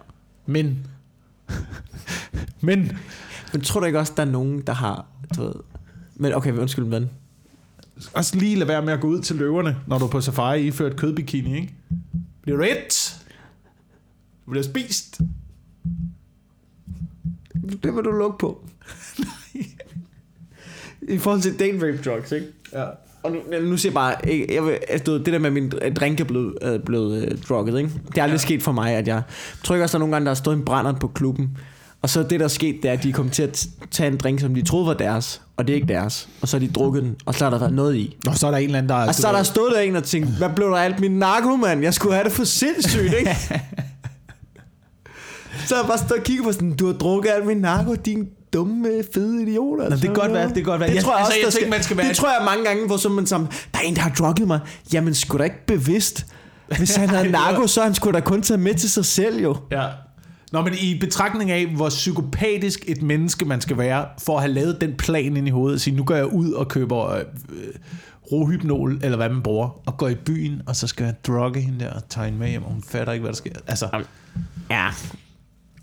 Men... 0.46 0.78
Men... 2.60 2.98
Men 3.52 3.62
tror 3.62 3.80
du 3.80 3.86
ikke 3.86 3.98
også, 3.98 4.12
der 4.16 4.22
er 4.22 4.26
nogen, 4.26 4.60
der 4.66 4.72
har... 4.72 5.06
Du 5.36 5.42
ved, 5.42 5.52
men 6.16 6.34
okay, 6.34 6.52
undskyld, 6.52 6.84
men... 6.84 7.10
Også 8.14 8.36
lige 8.36 8.56
lade 8.56 8.68
være 8.68 8.82
med 8.82 8.92
at 8.92 9.00
gå 9.00 9.08
ud 9.08 9.20
til 9.20 9.36
løverne, 9.36 9.76
når 9.86 9.98
du 9.98 10.04
er 10.04 10.08
på 10.08 10.20
safari 10.20 10.66
iført 10.66 10.96
kødbikini, 10.96 11.56
ikke? 11.56 11.74
Bliver 12.42 12.56
du 12.56 12.62
et? 12.62 13.16
Du 14.46 14.50
bliver 14.50 14.64
spist. 14.64 15.20
Det 17.82 17.96
vil 17.96 18.04
du 18.04 18.10
lukke 18.10 18.38
på. 18.38 18.64
I 21.08 21.18
forhold 21.18 21.40
til 21.40 21.58
date 21.58 21.86
rape 21.86 22.02
drugs, 22.04 22.32
ikke? 22.32 22.46
Ja. 22.72 22.86
Og 23.22 23.32
nu, 23.32 23.38
nu 23.62 23.76
siger 23.76 23.90
jeg 23.90 23.94
bare, 23.94 24.16
jeg 24.54 24.64
vil, 24.64 24.78
altså, 24.88 25.18
det 25.18 25.26
der 25.26 25.38
med, 25.38 25.46
at 25.46 25.52
min 25.52 25.72
drink 25.96 26.20
er 26.20 26.24
blevet, 26.24 26.54
er 26.60 26.78
blevet 26.78 27.32
uh, 27.32 27.38
drukket, 27.48 27.78
ikke? 27.78 27.90
Det 28.08 28.18
er 28.18 28.22
aldrig 28.22 28.36
ja. 28.36 28.42
sket 28.42 28.62
for 28.62 28.72
mig, 28.72 28.92
at 28.92 29.08
jeg... 29.08 29.14
Jeg 29.14 29.22
tror 29.64 29.74
ikke 29.74 29.84
også, 29.84 29.98
der 29.98 29.98
er 29.98 30.06
nogle 30.06 30.14
gange, 30.14 30.24
der 30.24 30.30
har 30.30 30.34
stået 30.34 30.56
en 30.56 30.64
brænder 30.64 30.92
på 30.92 31.08
klubben, 31.08 31.58
og 32.02 32.10
så 32.10 32.22
det, 32.22 32.40
der 32.40 32.44
er 32.44 32.48
sket, 32.48 32.76
det 32.82 32.88
er, 32.88 32.92
at 32.92 33.02
de 33.02 33.12
kommet 33.12 33.34
til 33.34 33.42
at 33.42 33.66
tage 33.90 34.10
en 34.12 34.16
drink, 34.16 34.40
som 34.40 34.54
de 34.54 34.62
troede 34.62 34.86
var 34.86 34.94
deres, 34.94 35.40
og 35.56 35.66
det 35.66 35.72
er 35.72 35.74
ikke 35.74 35.88
deres. 35.94 36.28
Og 36.42 36.48
så 36.48 36.58
har 36.58 36.66
de 36.66 36.72
drukket 36.72 37.02
den, 37.02 37.16
og 37.26 37.34
så 37.34 37.44
har 37.44 37.50
der 37.50 37.58
været 37.58 37.72
noget 37.72 37.96
i. 37.96 38.16
Og 38.28 38.36
så 38.36 38.46
er 38.46 38.50
der 38.50 38.58
en 38.58 38.64
eller 38.64 38.78
anden, 38.78 38.88
der... 38.88 38.94
Og 39.08 39.14
så 39.14 39.28
er 39.28 39.32
der 39.32 39.42
stået 39.42 39.72
der 39.74 39.80
en 39.80 39.96
og 39.96 40.04
tænkt, 40.04 40.28
hvad 40.28 40.48
blev 40.56 40.68
der 40.70 40.76
alt 40.76 41.00
min 41.00 41.10
narko, 41.18 41.56
mand? 41.56 41.82
Jeg 41.82 41.94
skulle 41.94 42.14
have 42.14 42.24
det 42.24 42.32
for 42.32 42.44
sindssygt, 42.44 43.14
ikke? 43.18 43.36
så 45.66 45.74
har 45.74 45.82
jeg 45.82 45.88
bare 45.88 45.98
stået 45.98 46.12
og 46.12 46.22
kigget 46.24 46.44
på 46.44 46.52
sådan, 46.52 46.76
du 46.76 46.86
har 46.86 46.92
drukket 46.92 47.30
alt 47.30 47.46
min 47.46 47.56
narko, 47.56 47.94
din 47.94 48.28
dumme, 48.52 48.88
fede 49.14 49.42
idiot. 49.42 49.80
Altså. 49.82 49.96
det 49.96 50.02
kan 50.04 50.14
godt 50.14 50.32
være, 50.32 50.46
det 50.46 50.54
kan 50.54 50.64
godt 50.64 50.80
være. 50.80 50.88
Det 50.88 50.94
Jeg- 50.94 51.04
tror 51.04 51.12
jeg 51.12 51.20
altså, 51.26 51.32
også, 51.46 51.46
jeg 51.46 51.52
tænker, 51.52 51.70
man 51.70 51.82
skal 51.82 51.96
være- 51.96 52.08
Det 52.08 52.16
tror 52.16 52.28
jeg 52.28 52.42
mange 52.44 52.64
gange, 52.64 52.86
hvor 52.86 52.96
så 52.96 53.08
man 53.08 53.26
sammen, 53.26 53.50
der 53.74 53.78
er 53.78 53.82
en, 53.82 53.94
der 53.96 54.00
har 54.02 54.10
drukket 54.10 54.46
mig. 54.46 54.60
Jamen, 54.92 55.14
sgu 55.14 55.38
da 55.38 55.42
ikke 55.44 55.66
bevidst. 55.66 56.26
Hvis 56.78 56.96
han 56.96 57.08
havde 57.08 57.30
narko, 57.38 57.66
så 57.66 57.82
han 57.82 57.94
skulle 57.94 58.14
da 58.14 58.20
kun 58.20 58.42
tage 58.42 58.58
med 58.58 58.74
til 58.74 58.90
sig 58.90 59.04
selv, 59.04 59.42
jo. 59.42 59.56
Ja. 59.70 59.86
Nå, 60.52 60.62
men 60.62 60.74
i 60.82 60.98
betragtning 60.98 61.50
af, 61.50 61.66
hvor 61.66 61.88
psykopatisk 61.88 62.84
et 62.88 63.02
menneske 63.02 63.44
man 63.44 63.60
skal 63.60 63.78
være, 63.78 64.06
for 64.24 64.36
at 64.36 64.42
have 64.42 64.52
lavet 64.52 64.80
den 64.80 64.94
plan 64.96 65.36
ind 65.36 65.46
i 65.46 65.50
hovedet, 65.50 65.74
at 65.74 65.80
sige, 65.80 65.96
nu 65.96 66.04
går 66.04 66.14
jeg 66.14 66.26
ud 66.26 66.52
og 66.52 66.68
køber 66.68 67.10
øh, 67.10 67.20
øh 67.20 67.74
rohypnol, 68.32 69.00
eller 69.02 69.16
hvad 69.16 69.28
man 69.28 69.42
bruger, 69.42 69.80
og 69.86 69.96
går 69.96 70.08
i 70.08 70.14
byen, 70.14 70.62
og 70.66 70.76
så 70.76 70.86
skal 70.86 71.04
jeg 71.04 71.14
drugge 71.26 71.60
hende 71.60 71.80
der 71.80 71.92
og 71.92 72.08
tage 72.08 72.24
hende 72.24 72.38
med 72.38 72.48
hjem, 72.48 72.62
og 72.62 72.70
hun 72.70 72.82
fatter 72.82 73.12
ikke, 73.12 73.22
hvad 73.22 73.32
der 73.32 73.36
sker. 73.36 73.52
Altså, 73.66 73.88
Ja. 74.70 74.88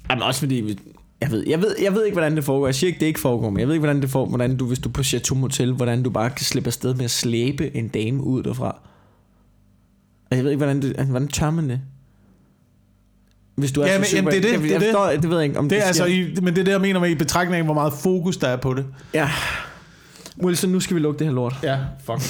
Jamen 0.10 0.24
også 0.24 0.40
fordi, 0.40 0.78
jeg 1.22 1.32
ved, 1.32 1.44
jeg, 1.48 1.62
ved, 1.62 1.76
jeg 1.82 1.94
ved 1.94 2.06
ikke, 2.06 2.16
hvordan 2.16 2.36
det 2.36 2.44
foregår. 2.44 2.68
Jeg 2.68 2.76
siger 2.76 2.88
ikke, 2.88 3.00
det 3.00 3.06
ikke 3.06 3.20
foregår, 3.20 3.50
men 3.50 3.60
jeg 3.60 3.68
ved 3.68 3.76
ikke, 3.76 3.86
hvordan 3.86 4.02
det 4.02 4.10
foregår, 4.10 4.30
hvordan 4.30 4.58
du, 4.58 4.68
hvis 4.68 4.80
du 4.80 4.90
er 4.90 4.94
på 4.94 5.04
Chateau 5.04 5.38
Motel, 5.38 5.74
hvordan 5.74 6.04
du 6.04 6.10
bare 6.10 6.30
kan 6.30 6.46
slippe 6.46 6.68
afsted 6.68 6.94
med 6.94 7.06
at 7.06 7.12
slæbe 7.12 7.76
en 7.76 7.88
dame 7.88 8.24
ud 8.24 8.44
derfra. 8.44 8.80
Og 10.32 10.38
jeg 10.38 10.44
ved 10.44 10.52
ikke, 10.52 10.58
hvordan, 10.58 10.82
det, 10.82 10.90
altså, 10.90 11.12
hvordan 11.12 11.28
tør 11.28 11.52
man 11.52 11.70
det? 11.70 11.82
Hvis 13.58 13.72
du 13.72 13.82
er 13.82 13.88
Ja, 13.88 13.98
men- 13.98 14.06
super- 14.06 14.16
jamen, 14.18 14.32
det 14.32 14.38
er 14.38 14.42
det, 14.42 14.52
jeg, 14.52 14.60
det 14.62 14.68
er 14.70 14.72
jeg 14.74 14.82
det. 14.82 14.88
forstår, 14.94 15.10
det 15.22 15.30
ved 15.30 15.38
jeg 15.38 15.46
ikke, 15.48 15.60
om 15.60 15.70
det 15.70 15.78
er 15.78 15.84
altså, 15.84 16.06
i, 16.06 16.36
men 16.42 16.54
det 16.56 16.60
er 16.62 16.66
det, 16.66 16.72
jeg 16.72 16.82
mener 16.82 17.00
med 17.00 17.10
i 17.10 17.16
betragtning 17.16 17.60
af, 17.60 17.66
hvor 17.66 17.74
meget 17.74 17.94
fokus 17.94 18.38
der 18.38 18.48
er 18.48 18.56
på 18.58 18.74
det. 18.74 18.86
Ja. 19.14 19.30
Wilson, 20.44 20.70
nu 20.70 20.80
skal 20.80 20.96
vi 20.96 21.02
lukke 21.02 21.20
det 21.20 21.28
her 21.28 21.34
lort. 21.34 21.56
Ja, 21.64 21.78
fuck. 22.06 22.22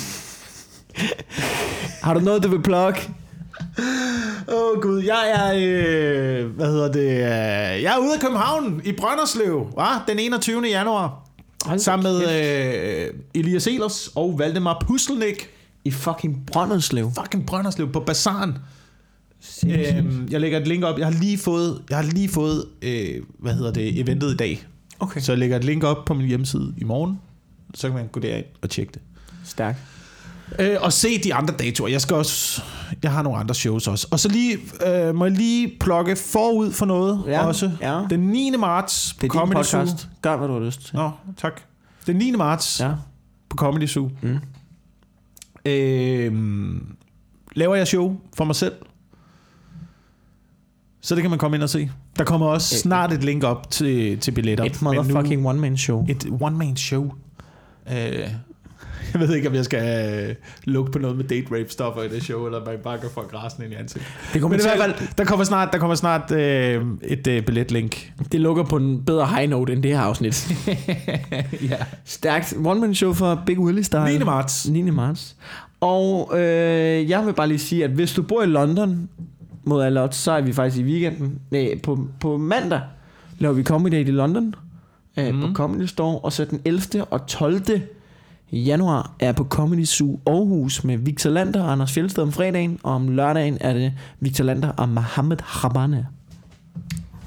Har 2.03 2.13
du 2.13 2.19
noget, 2.19 2.43
du 2.43 2.47
vil 2.49 2.61
plukke? 2.61 3.09
Åh 4.47 4.55
oh, 4.55 4.81
gud, 4.81 5.03
jeg 5.03 5.31
er, 5.35 5.53
øh, 5.55 6.45
hvad 6.55 6.65
hedder 6.67 6.91
det, 6.91 7.09
øh, 7.09 7.83
jeg 7.83 7.93
er 7.95 7.97
ude 7.97 8.13
af 8.13 8.19
København 8.19 8.81
i 8.85 8.91
Brønderslev, 8.91 9.67
hva? 9.73 9.85
den 10.07 10.19
21. 10.19 10.61
januar. 10.69 11.23
Hold 11.65 11.79
Sammen 11.79 12.03
med 12.13 12.21
øh, 13.07 13.13
Elias 13.35 13.67
Elers 13.67 14.09
og 14.15 14.35
Valdemar 14.39 14.83
Pustelnik. 14.87 15.49
I 15.85 15.91
fucking 15.91 16.43
Brønderslev. 16.51 17.11
Fucking 17.21 17.45
Brønderslev 17.45 17.91
på 17.91 17.99
Bazaren. 17.99 18.57
Øhm, 19.65 20.27
jeg 20.31 20.41
lægger 20.41 20.59
et 20.59 20.67
link 20.67 20.83
op. 20.83 20.99
Jeg 20.99 21.07
har 21.07 21.13
lige 21.13 21.37
fået, 21.37 21.81
jeg 21.89 21.97
har 21.97 22.03
lige 22.05 22.29
fået 22.29 22.65
øh, 22.81 23.21
hvad 23.39 23.53
hedder 23.53 23.71
det, 23.71 23.99
eventet 23.99 24.33
i 24.33 24.37
dag. 24.37 24.63
Okay. 24.99 25.21
Så 25.21 25.31
jeg 25.31 25.39
lægger 25.39 25.57
et 25.57 25.63
link 25.63 25.83
op 25.83 26.05
på 26.05 26.13
min 26.13 26.27
hjemmeside 26.27 26.73
i 26.77 26.83
morgen. 26.83 27.19
Så 27.73 27.87
kan 27.87 27.95
man 27.97 28.07
gå 28.07 28.19
derind 28.19 28.45
og 28.61 28.69
tjekke 28.69 28.91
det. 28.93 29.01
Stærkt. 29.43 29.77
Øh, 30.59 30.75
og 30.81 30.93
se 30.93 31.17
de 31.23 31.33
andre 31.33 31.53
datoer. 31.59 31.87
Jeg 31.87 32.01
skal 32.01 32.15
også, 32.15 32.61
jeg 33.03 33.11
har 33.11 33.21
nogle 33.21 33.39
andre 33.39 33.55
shows 33.55 33.87
også. 33.87 34.07
Og 34.11 34.19
så 34.19 34.29
lige, 34.29 34.57
øh, 34.87 35.15
må 35.15 35.25
jeg 35.25 35.33
lige 35.37 35.73
plukke 35.79 36.15
forud 36.15 36.71
for 36.71 36.85
noget 36.85 37.23
Ja, 37.27 37.45
også. 37.47 37.71
ja. 37.81 38.01
Den 38.09 38.19
9. 38.19 38.51
marts 38.59 39.15
Det 39.21 39.23
er 39.23 39.27
på 39.27 39.39
Comedy 39.39 39.63
Zoo. 39.63 39.85
Gør, 40.21 40.37
hvad 40.37 40.47
du 40.47 40.53
har 40.53 40.65
lyst 40.65 40.85
til. 40.85 40.95
Nå, 40.95 41.11
tak. 41.37 41.61
Den 42.07 42.15
9. 42.15 42.31
marts 42.31 42.79
Ja. 42.79 42.91
på 43.49 43.57
Comedy 43.57 43.87
Zoo. 43.87 44.09
Mm. 44.21 44.37
Øh, 45.65 46.33
laver 47.55 47.75
jeg 47.75 47.87
show 47.87 48.15
for 48.37 48.43
mig 48.43 48.55
selv. 48.55 48.73
Så 51.07 51.15
det 51.15 51.21
kan 51.21 51.29
man 51.29 51.39
komme 51.39 51.57
ind 51.57 51.63
og 51.63 51.69
se. 51.69 51.91
Der 52.17 52.23
kommer 52.23 52.47
også 52.47 52.77
snart 52.77 53.13
et 53.13 53.23
link 53.23 53.43
op 53.43 53.71
til, 53.71 54.19
til 54.19 54.31
billetter. 54.31 54.65
Et 54.65 54.81
motherfucking 54.81 55.47
one-man 55.47 55.77
show. 55.77 56.05
Et 56.09 56.27
one-man 56.41 56.77
show. 56.77 57.11
Øh, 57.91 58.29
jeg 59.13 59.21
ved 59.21 59.35
ikke, 59.35 59.49
om 59.49 59.55
jeg 59.55 59.65
skal 59.65 60.27
øh, 60.29 60.35
lukke 60.63 60.91
på 60.91 60.99
noget 60.99 61.17
med 61.17 61.25
date 61.25 61.47
rape 61.51 61.69
stoffer 61.69 62.03
i 62.03 62.09
det 62.09 62.23
show, 62.23 62.45
eller 62.45 62.71
jeg 62.71 62.79
bare 62.79 62.97
kan 62.97 63.09
få 63.13 63.21
græsen 63.21 63.63
ind 63.63 63.73
i 63.73 63.75
ansigtet. 63.75 64.11
Det 64.33 64.41
kommer 64.41 64.57
Men 64.57 64.65
i 64.65 64.67
hvert 64.67 64.79
fald, 64.79 65.07
der 65.17 65.25
kommer 65.25 65.45
snart, 65.45 65.69
der 65.73 65.79
kommer 65.79 65.95
snart 65.95 66.31
øh, 66.31 66.85
et 67.03 67.27
øh, 67.27 67.43
billetlink. 67.43 68.11
Det 68.31 68.41
lukker 68.41 68.63
på 68.63 68.77
en 68.77 69.05
bedre 69.05 69.27
high 69.27 69.49
note 69.49 69.73
end 69.73 69.83
det 69.83 69.91
her 69.91 70.01
afsnit. 70.01 70.51
ja. 71.69 71.77
Stærkt 72.05 72.55
one-man 72.65 72.95
show 72.95 73.13
for 73.13 73.43
Big 73.45 73.59
Willie 73.59 73.83
Style. 73.83 74.17
9. 74.17 74.25
marts. 74.25 74.69
9. 74.69 74.81
marts. 74.81 75.35
Og 75.79 76.39
øh, 76.39 77.09
jeg 77.09 77.25
vil 77.25 77.33
bare 77.33 77.47
lige 77.47 77.59
sige, 77.59 77.83
at 77.83 77.89
hvis 77.89 78.13
du 78.13 78.21
bor 78.21 78.43
i 78.43 78.45
London 78.45 79.09
mod 79.67 79.83
alle 79.83 80.03
odds, 80.03 80.15
så 80.15 80.31
er 80.31 80.41
vi 80.41 80.53
faktisk 80.53 80.81
i 80.81 80.83
weekenden. 80.83 81.39
Nej, 81.51 81.79
på, 81.83 82.07
på 82.19 82.37
mandag 82.37 82.81
laver 83.39 83.53
vi 83.55 83.63
Comedy 83.63 83.91
Day 83.93 84.07
i 84.07 84.11
London. 84.11 84.55
Øh, 85.17 85.33
Mhm. 85.35 85.41
På 85.41 85.53
Comedy 85.53 85.85
Store. 85.85 86.19
Og 86.19 86.33
så 86.33 86.45
den 86.45 86.61
11. 86.65 87.03
og 87.05 87.27
12. 87.27 87.61
januar 88.51 89.11
er 89.19 89.31
på 89.31 89.43
Comedy 89.43 89.85
Zoo 89.85 90.19
Aarhus 90.25 90.83
med 90.83 90.97
Victor 90.97 91.29
Lander 91.29 91.63
og 91.63 91.71
Anders 91.71 91.91
Fjeldsted 91.91 92.23
om 92.23 92.31
fredagen. 92.31 92.79
Og 92.83 92.93
om 92.93 93.07
lørdagen 93.09 93.57
er 93.61 93.73
det 93.73 93.93
Victor 94.19 94.43
Lander 94.43 94.69
og 94.69 94.89
Mohammed 94.89 95.37
Habane. 95.43 96.07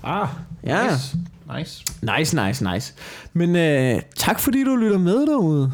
Ah, 0.03 0.29
Ja. 0.67 0.91
nice. 0.91 1.17
nice. 1.59 1.85
Nice, 2.19 2.47
nice, 2.47 2.73
nice. 2.73 2.95
Men 3.33 3.57
øh, 3.57 4.01
tak 4.17 4.41
fordi 4.41 4.65
du 4.65 4.77
lytter 4.77 4.99
med 4.99 5.27
derude. 5.27 5.73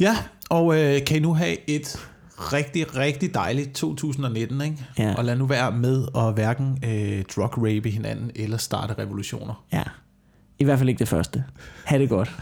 Ja, 0.00 0.16
og 0.50 0.80
øh, 0.80 1.04
kan 1.06 1.16
I 1.16 1.20
nu 1.20 1.34
have 1.34 1.70
et 1.70 2.06
rigtig, 2.52 2.96
rigtig 2.96 3.34
dejligt 3.34 3.74
2019, 3.74 4.60
ikke? 4.60 4.86
Ja. 4.98 5.14
Og 5.18 5.24
lad 5.24 5.36
nu 5.36 5.46
være 5.46 5.72
med 5.72 6.06
at 6.16 6.34
hverken 6.34 6.78
øh, 6.84 7.24
drug-rape 7.36 7.88
hinanden 7.88 8.30
eller 8.34 8.56
starte 8.56 8.94
revolutioner. 8.98 9.64
Ja. 9.72 9.82
I 10.58 10.64
hvert 10.64 10.78
fald 10.78 10.88
ikke 10.88 10.98
det 10.98 11.08
første. 11.08 11.44
Ha' 11.84 11.98
det 11.98 12.08
godt. 12.08 12.32